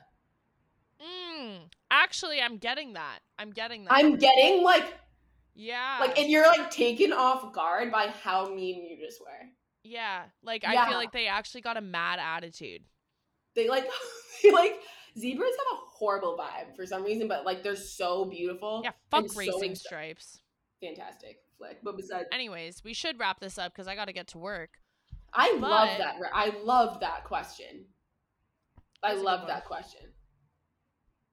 Mm. 1.02 1.70
Actually, 1.92 2.42
I'm 2.42 2.58
getting 2.58 2.94
that. 2.94 3.20
I'm 3.38 3.52
getting 3.52 3.86
that. 3.86 3.94
I'm 3.94 4.18
getting 4.18 4.64
like 4.64 4.94
yeah. 5.56 5.98
like, 6.00 6.18
and 6.18 6.30
you're 6.30 6.48
like 6.48 6.72
taken 6.72 7.14
off 7.14 7.54
guard 7.54 7.92
by 7.92 8.08
how 8.08 8.50
mean 8.54 8.86
you 8.86 8.98
just 9.06 9.22
were. 9.22 9.48
yeah. 9.84 10.24
Like 10.44 10.64
I 10.66 10.74
Yeah. 10.74 10.88
feel 10.88 10.98
like 10.98 11.12
they 11.12 11.28
actually 11.28 11.62
got 11.62 11.78
a 11.78 11.82
mad 11.82 12.20
attitude. 12.20 12.82
they 13.56 13.70
like 13.70 13.86
they 14.44 14.52
like 14.52 14.80
zebras 15.18 15.50
have 15.52 15.78
a 15.80 15.82
horrible 15.86 16.38
vibe 16.38 16.76
for 16.76 16.86
some 16.86 17.04
reason, 17.04 17.28
but 17.28 17.46
like 17.46 17.64
they're 17.64 17.76
so 17.76 18.26
beautiful. 18.26 18.82
Yeah. 18.84 18.92
Fuck 19.12 19.22
and 19.22 19.32
so 19.32 19.40
racing 19.40 19.76
stripes. 19.76 20.40
Fantastic 20.82 21.38
flick. 21.58 21.80
But 21.84 21.98
besides, 21.98 22.28
Anyways, 22.32 22.84
we 22.84 22.94
should 22.94 23.20
wrap 23.20 23.40
this 23.40 23.58
up 23.58 23.74
because 23.74 23.88
I 23.88 23.96
got 23.96 24.06
to 24.06 24.14
get 24.14 24.28
to 24.30 24.38
work. 24.38 24.72
I 25.34 25.56
love 25.58 25.98
that. 25.98 26.16
I 26.34 26.54
love 26.64 27.00
that 27.00 27.24
question. 27.24 27.86
I 29.02 29.10
That's 29.10 29.20
good 29.20 29.26
love 29.26 29.48
that 29.48 29.66
question. 29.66 30.02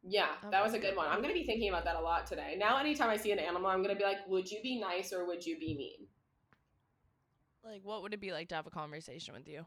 Yeah, 0.03 0.28
Okay. 0.39 0.51
that 0.51 0.64
was 0.64 0.72
a 0.72 0.78
good 0.78 0.97
one. 0.97 1.09
I'm 1.09 1.20
gonna 1.20 1.35
be 1.35 1.45
thinking 1.45 1.68
about 1.68 1.85
that 1.85 1.97
a 1.97 2.01
lot 2.01 2.26
today. 2.26 2.57
Now, 2.59 2.78
anytime 2.78 3.11
I 3.11 3.16
see 3.16 3.33
an 3.33 3.39
animal, 3.39 3.66
I'm 3.68 3.83
gonna 3.83 3.95
be 3.95 4.03
like, 4.03 4.26
"Would 4.28 4.51
you 4.51 4.62
be 4.62 4.81
nice 4.81 5.12
or 5.12 5.26
would 5.26 5.45
you 5.45 5.59
be 5.59 5.76
mean?" 5.76 6.09
Like, 7.62 7.85
what 7.85 8.01
would 8.03 8.14
it 8.14 8.20
be 8.20 8.33
like 8.33 8.49
to 8.49 8.55
have 8.55 8.66
a 8.66 8.70
conversation 8.70 9.35
with 9.35 9.47
you? 9.47 9.66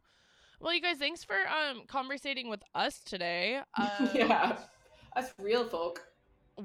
Well, 0.63 0.73
you 0.73 0.79
guys, 0.81 0.97
thanks 0.97 1.25
for 1.25 1.35
um 1.35 1.83
conversating 1.87 2.49
with 2.49 2.63
us 2.73 2.99
today. 2.99 3.59
Um, 3.77 4.09
yeah, 4.13 4.57
us 5.15 5.33
real 5.37 5.65
folk. 5.67 6.01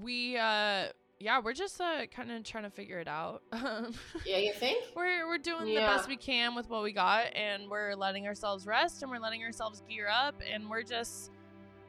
We 0.02 0.36
uh 0.36 0.86
yeah, 1.18 1.40
we're 1.42 1.52
just 1.52 1.80
uh 1.80 2.06
kind 2.06 2.30
of 2.30 2.44
trying 2.44 2.62
to 2.62 2.70
figure 2.70 3.00
it 3.00 3.08
out. 3.08 3.42
Um, 3.52 3.92
Yeah, 4.24 4.36
you 4.36 4.52
think? 4.52 4.84
we're 4.96 5.26
we're 5.26 5.38
doing 5.38 5.66
the 5.66 5.80
best 5.80 6.08
we 6.08 6.16
can 6.16 6.54
with 6.54 6.68
what 6.70 6.84
we 6.84 6.92
got 6.92 7.34
and 7.34 7.68
we're 7.68 7.96
letting 7.96 8.28
ourselves 8.28 8.66
rest 8.68 9.02
and 9.02 9.10
we're 9.10 9.18
letting 9.18 9.42
ourselves 9.42 9.82
gear 9.88 10.06
up 10.08 10.36
and 10.48 10.70
we're 10.70 10.84
just 10.84 11.32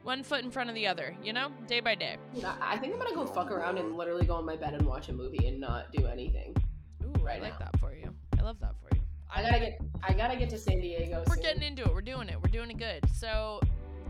one 0.02 0.24
foot 0.24 0.42
in 0.42 0.50
front 0.50 0.68
of 0.70 0.74
the 0.74 0.86
other, 0.88 1.14
you 1.22 1.32
know? 1.32 1.52
Day 1.68 1.78
by 1.80 1.94
day. 1.94 2.16
I 2.44 2.72
I 2.74 2.76
think 2.78 2.92
I'm 2.94 2.98
gonna 2.98 3.14
go 3.14 3.24
fuck 3.24 3.52
around 3.52 3.78
and 3.78 3.96
literally 3.96 4.26
go 4.26 4.36
in 4.40 4.44
my 4.46 4.56
bed 4.56 4.74
and 4.74 4.84
watch 4.84 5.10
a 5.10 5.12
movie 5.12 5.46
and 5.46 5.60
not 5.60 5.92
do 5.92 6.06
anything. 6.06 6.56
Ooh, 7.04 7.22
Right 7.22 7.38
I 7.38 7.42
like 7.44 7.60
now. 7.60 7.66
that 7.70 7.78
for 7.78 7.94
you. 7.94 8.12
I 8.36 8.42
love 8.42 8.58
that 8.60 8.74
for 8.80 8.88
you. 8.96 8.99
I 9.34 9.42
gotta 9.42 9.58
get. 9.58 9.80
I 10.02 10.12
gotta 10.12 10.36
get 10.36 10.50
to 10.50 10.58
San 10.58 10.80
Diego. 10.80 11.16
Soon. 11.16 11.24
We're 11.28 11.34
soon. 11.34 11.42
getting 11.42 11.62
into 11.62 11.82
it. 11.82 11.94
We're 11.94 12.00
doing 12.00 12.28
it. 12.28 12.36
We're 12.42 12.50
doing 12.50 12.70
it 12.70 12.78
good. 12.78 13.04
So, 13.14 13.60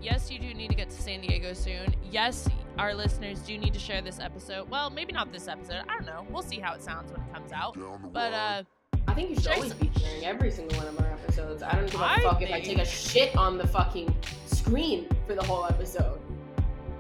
yes, 0.01 0.31
you 0.31 0.39
do 0.39 0.55
need 0.55 0.69
to 0.69 0.77
get 0.77 0.91
to 0.91 1.03
San 1.03 1.21
Diego 1.21 1.53
soon. 1.53 1.95
Yes, 2.11 2.49
our 2.79 2.95
listeners 2.95 3.41
do 3.41 3.59
need 3.59 3.75
to 3.75 3.81
share 3.81 4.01
this 4.01 4.19
episode. 4.19 4.71
Well, 4.71 4.91
maybe 4.91 5.13
not 5.13 5.33
this 5.33 5.49
episode. 5.49 5.83
I 5.89 5.95
don't 5.95 6.07
know. 6.07 6.27
We'll 6.31 6.43
see 6.43 6.59
how 6.59 6.75
it 6.75 6.83
sounds 6.83 7.13
when 7.13 7.21
it 7.21 7.33
comes 7.35 7.53
out. 7.53 7.77
But 8.13 8.33
uh 8.33 8.63
I 9.09 9.15
think 9.15 9.31
you 9.31 9.37
should 9.37 9.53
always 9.53 9.75
be 9.75 9.91
sharing 9.99 10.25
every 10.25 10.51
single 10.51 10.79
one 10.79 10.87
of 10.87 10.99
our 11.01 11.11
episodes. 11.11 11.63
I 11.63 11.75
don't 11.75 11.91
give 11.91 12.01
a 12.01 12.05
I 12.05 12.21
fuck 12.21 12.43
if 12.43 12.53
I 12.53 12.61
take 12.61 12.79
a 12.79 12.85
shit 12.85 13.35
on 13.37 13.59
the 13.59 13.67
fucking 13.67 14.15
screen 14.47 15.09
for 15.27 15.35
the 15.35 15.43
whole 15.43 15.67
episode, 15.67 16.21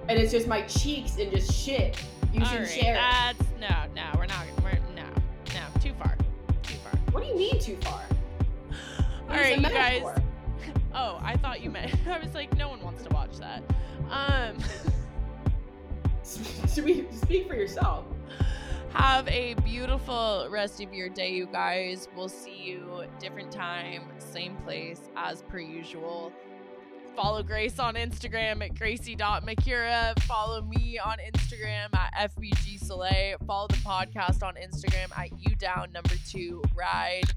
and 0.08 0.18
it's 0.18 0.32
just 0.32 0.48
my 0.48 0.62
cheeks 0.62 1.18
and 1.18 1.30
just 1.30 1.52
shit. 1.52 2.02
You 2.32 2.44
should 2.44 2.54
alright, 2.54 2.68
share. 2.68 2.94
it. 2.94 2.98
That's 2.98 3.38
no, 3.60 3.84
no, 3.94 4.10
we're 4.16 4.26
not. 4.26 4.44
We're 4.62 4.78
no, 4.94 5.04
no, 5.54 5.80
too 5.80 5.92
far, 5.94 6.16
too 6.62 6.74
far. 6.76 6.98
What 7.12 7.22
do 7.22 7.28
you 7.28 7.36
mean 7.36 7.60
too 7.60 7.76
far? 7.82 8.02
All 9.30 9.36
right, 9.36 9.56
you 9.56 9.62
guys. 9.62 10.02
Oh, 10.92 11.20
I 11.22 11.36
thought 11.36 11.60
you 11.60 11.70
meant. 11.70 11.94
I 12.08 12.18
was 12.18 12.34
like, 12.34 12.56
no 12.56 12.68
one 12.68 12.82
wants 12.82 13.04
to 13.04 13.10
watch 13.10 13.38
that. 13.38 13.62
Um, 14.10 14.58
Should 16.74 16.84
we 16.84 17.06
speak 17.12 17.46
for 17.46 17.54
yourself? 17.54 18.06
have 18.92 19.28
a 19.28 19.54
beautiful 19.64 20.48
rest 20.50 20.82
of 20.82 20.92
your 20.92 21.08
day, 21.08 21.32
you 21.32 21.46
guys. 21.46 22.08
We'll 22.16 22.28
see 22.28 22.56
you 22.56 23.04
different 23.20 23.52
time, 23.52 24.02
same 24.18 24.56
place 24.56 25.00
as 25.16 25.42
per 25.42 25.60
usual. 25.60 26.32
Follow 27.14 27.42
Grace 27.42 27.78
on 27.78 27.94
Instagram 27.94 28.64
at 28.64 28.74
gracie.macura. 28.76 30.18
Follow 30.22 30.62
me 30.62 30.98
on 30.98 31.18
Instagram 31.18 31.94
at 31.94 32.32
FBG 32.34 32.84
Soleil. 32.84 33.36
Follow 33.46 33.68
the 33.68 33.76
podcast 33.76 34.42
on 34.42 34.54
Instagram 34.54 35.16
at 35.16 35.30
you 35.38 35.54
down 35.54 35.92
number 35.92 36.14
two 36.28 36.62
ride. 36.74 37.30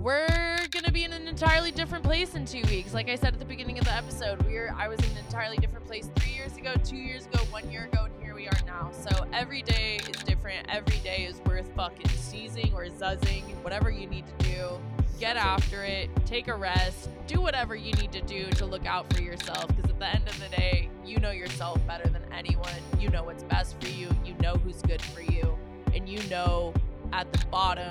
We're 0.00 0.58
gonna 0.70 0.92
be 0.92 1.02
in 1.02 1.12
an 1.12 1.26
entirely 1.26 1.72
different 1.72 2.04
place 2.04 2.36
in 2.36 2.44
two 2.44 2.62
weeks. 2.70 2.94
Like 2.94 3.08
I 3.08 3.16
said 3.16 3.32
at 3.32 3.40
the 3.40 3.44
beginning 3.44 3.80
of 3.80 3.84
the 3.84 3.92
episode, 3.92 4.40
we're 4.42 4.72
I 4.78 4.86
was 4.86 5.00
in 5.00 5.10
an 5.10 5.24
entirely 5.24 5.56
different 5.56 5.86
place 5.88 6.08
three 6.14 6.34
years 6.34 6.56
ago, 6.56 6.74
two 6.84 6.96
years 6.96 7.26
ago, 7.26 7.40
one 7.50 7.68
year 7.68 7.86
ago, 7.86 8.04
and 8.04 8.14
here 8.22 8.32
we 8.32 8.46
are 8.46 8.60
now. 8.64 8.92
So 8.92 9.26
every 9.32 9.60
day 9.62 9.96
is 9.96 10.22
different. 10.22 10.68
Every 10.68 10.98
day 10.98 11.26
is 11.28 11.40
worth 11.44 11.68
fucking 11.74 12.10
seizing 12.10 12.72
or 12.74 12.84
zuzzing, 12.86 13.42
whatever 13.64 13.90
you 13.90 14.06
need 14.06 14.24
to 14.38 14.44
do. 14.44 14.78
Get 15.18 15.36
after 15.36 15.82
it. 15.82 16.10
Take 16.26 16.46
a 16.46 16.54
rest. 16.54 17.08
Do 17.26 17.40
whatever 17.40 17.74
you 17.74 17.92
need 17.94 18.12
to 18.12 18.20
do 18.20 18.48
to 18.50 18.66
look 18.66 18.86
out 18.86 19.12
for 19.12 19.20
yourself. 19.20 19.66
Because 19.66 19.90
at 19.90 19.98
the 19.98 20.14
end 20.14 20.28
of 20.28 20.38
the 20.38 20.56
day, 20.56 20.90
you 21.04 21.18
know 21.18 21.32
yourself 21.32 21.84
better 21.88 22.08
than 22.08 22.22
anyone. 22.32 22.70
You 23.00 23.08
know 23.08 23.24
what's 23.24 23.42
best 23.42 23.80
for 23.82 23.88
you. 23.88 24.10
You 24.24 24.34
know 24.40 24.54
who's 24.58 24.80
good 24.80 25.02
for 25.02 25.22
you, 25.22 25.58
and 25.92 26.08
you 26.08 26.22
know 26.28 26.72
at 27.12 27.32
the 27.32 27.44
bottom 27.46 27.90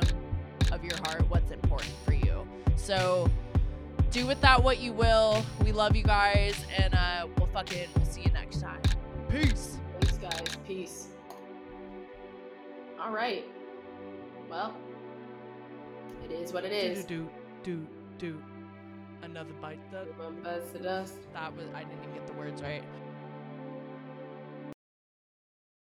of 0.71 0.83
your 0.83 0.97
heart 1.05 1.23
what's 1.29 1.51
important 1.51 1.93
for 2.05 2.13
you. 2.13 2.47
So 2.75 3.29
do 4.11 4.25
with 4.25 4.39
that 4.41 4.61
what 4.61 4.79
you 4.79 4.93
will. 4.93 5.43
We 5.63 5.71
love 5.71 5.95
you 5.95 6.03
guys, 6.03 6.55
and 6.77 6.93
uh, 6.93 7.27
we'll 7.37 7.47
fucking 7.47 7.87
we'll 7.95 8.05
see 8.05 8.21
you 8.21 8.31
next 8.31 8.61
time. 8.61 8.81
Peace. 9.29 9.77
Thanks, 9.99 10.17
guys. 10.17 10.57
Peace. 10.65 11.07
All 12.99 13.11
right. 13.11 13.45
Well, 14.49 14.75
it 16.23 16.31
is 16.31 16.53
what 16.53 16.63
it 16.63 16.71
is. 16.71 17.05
Do 17.05 17.29
do 17.63 17.77
do 17.77 17.87
do. 18.17 18.43
Another 19.23 19.53
bite 19.61 19.79
that 19.91 20.07
Remember 20.17 20.61
the 20.71 20.79
dust. 20.79 21.15
that 21.33 21.55
was 21.55 21.65
I 21.73 21.83
didn't 21.83 21.99
even 22.03 22.13
get 22.13 22.27
the 22.27 22.33
words 22.33 22.61
right. 22.61 22.83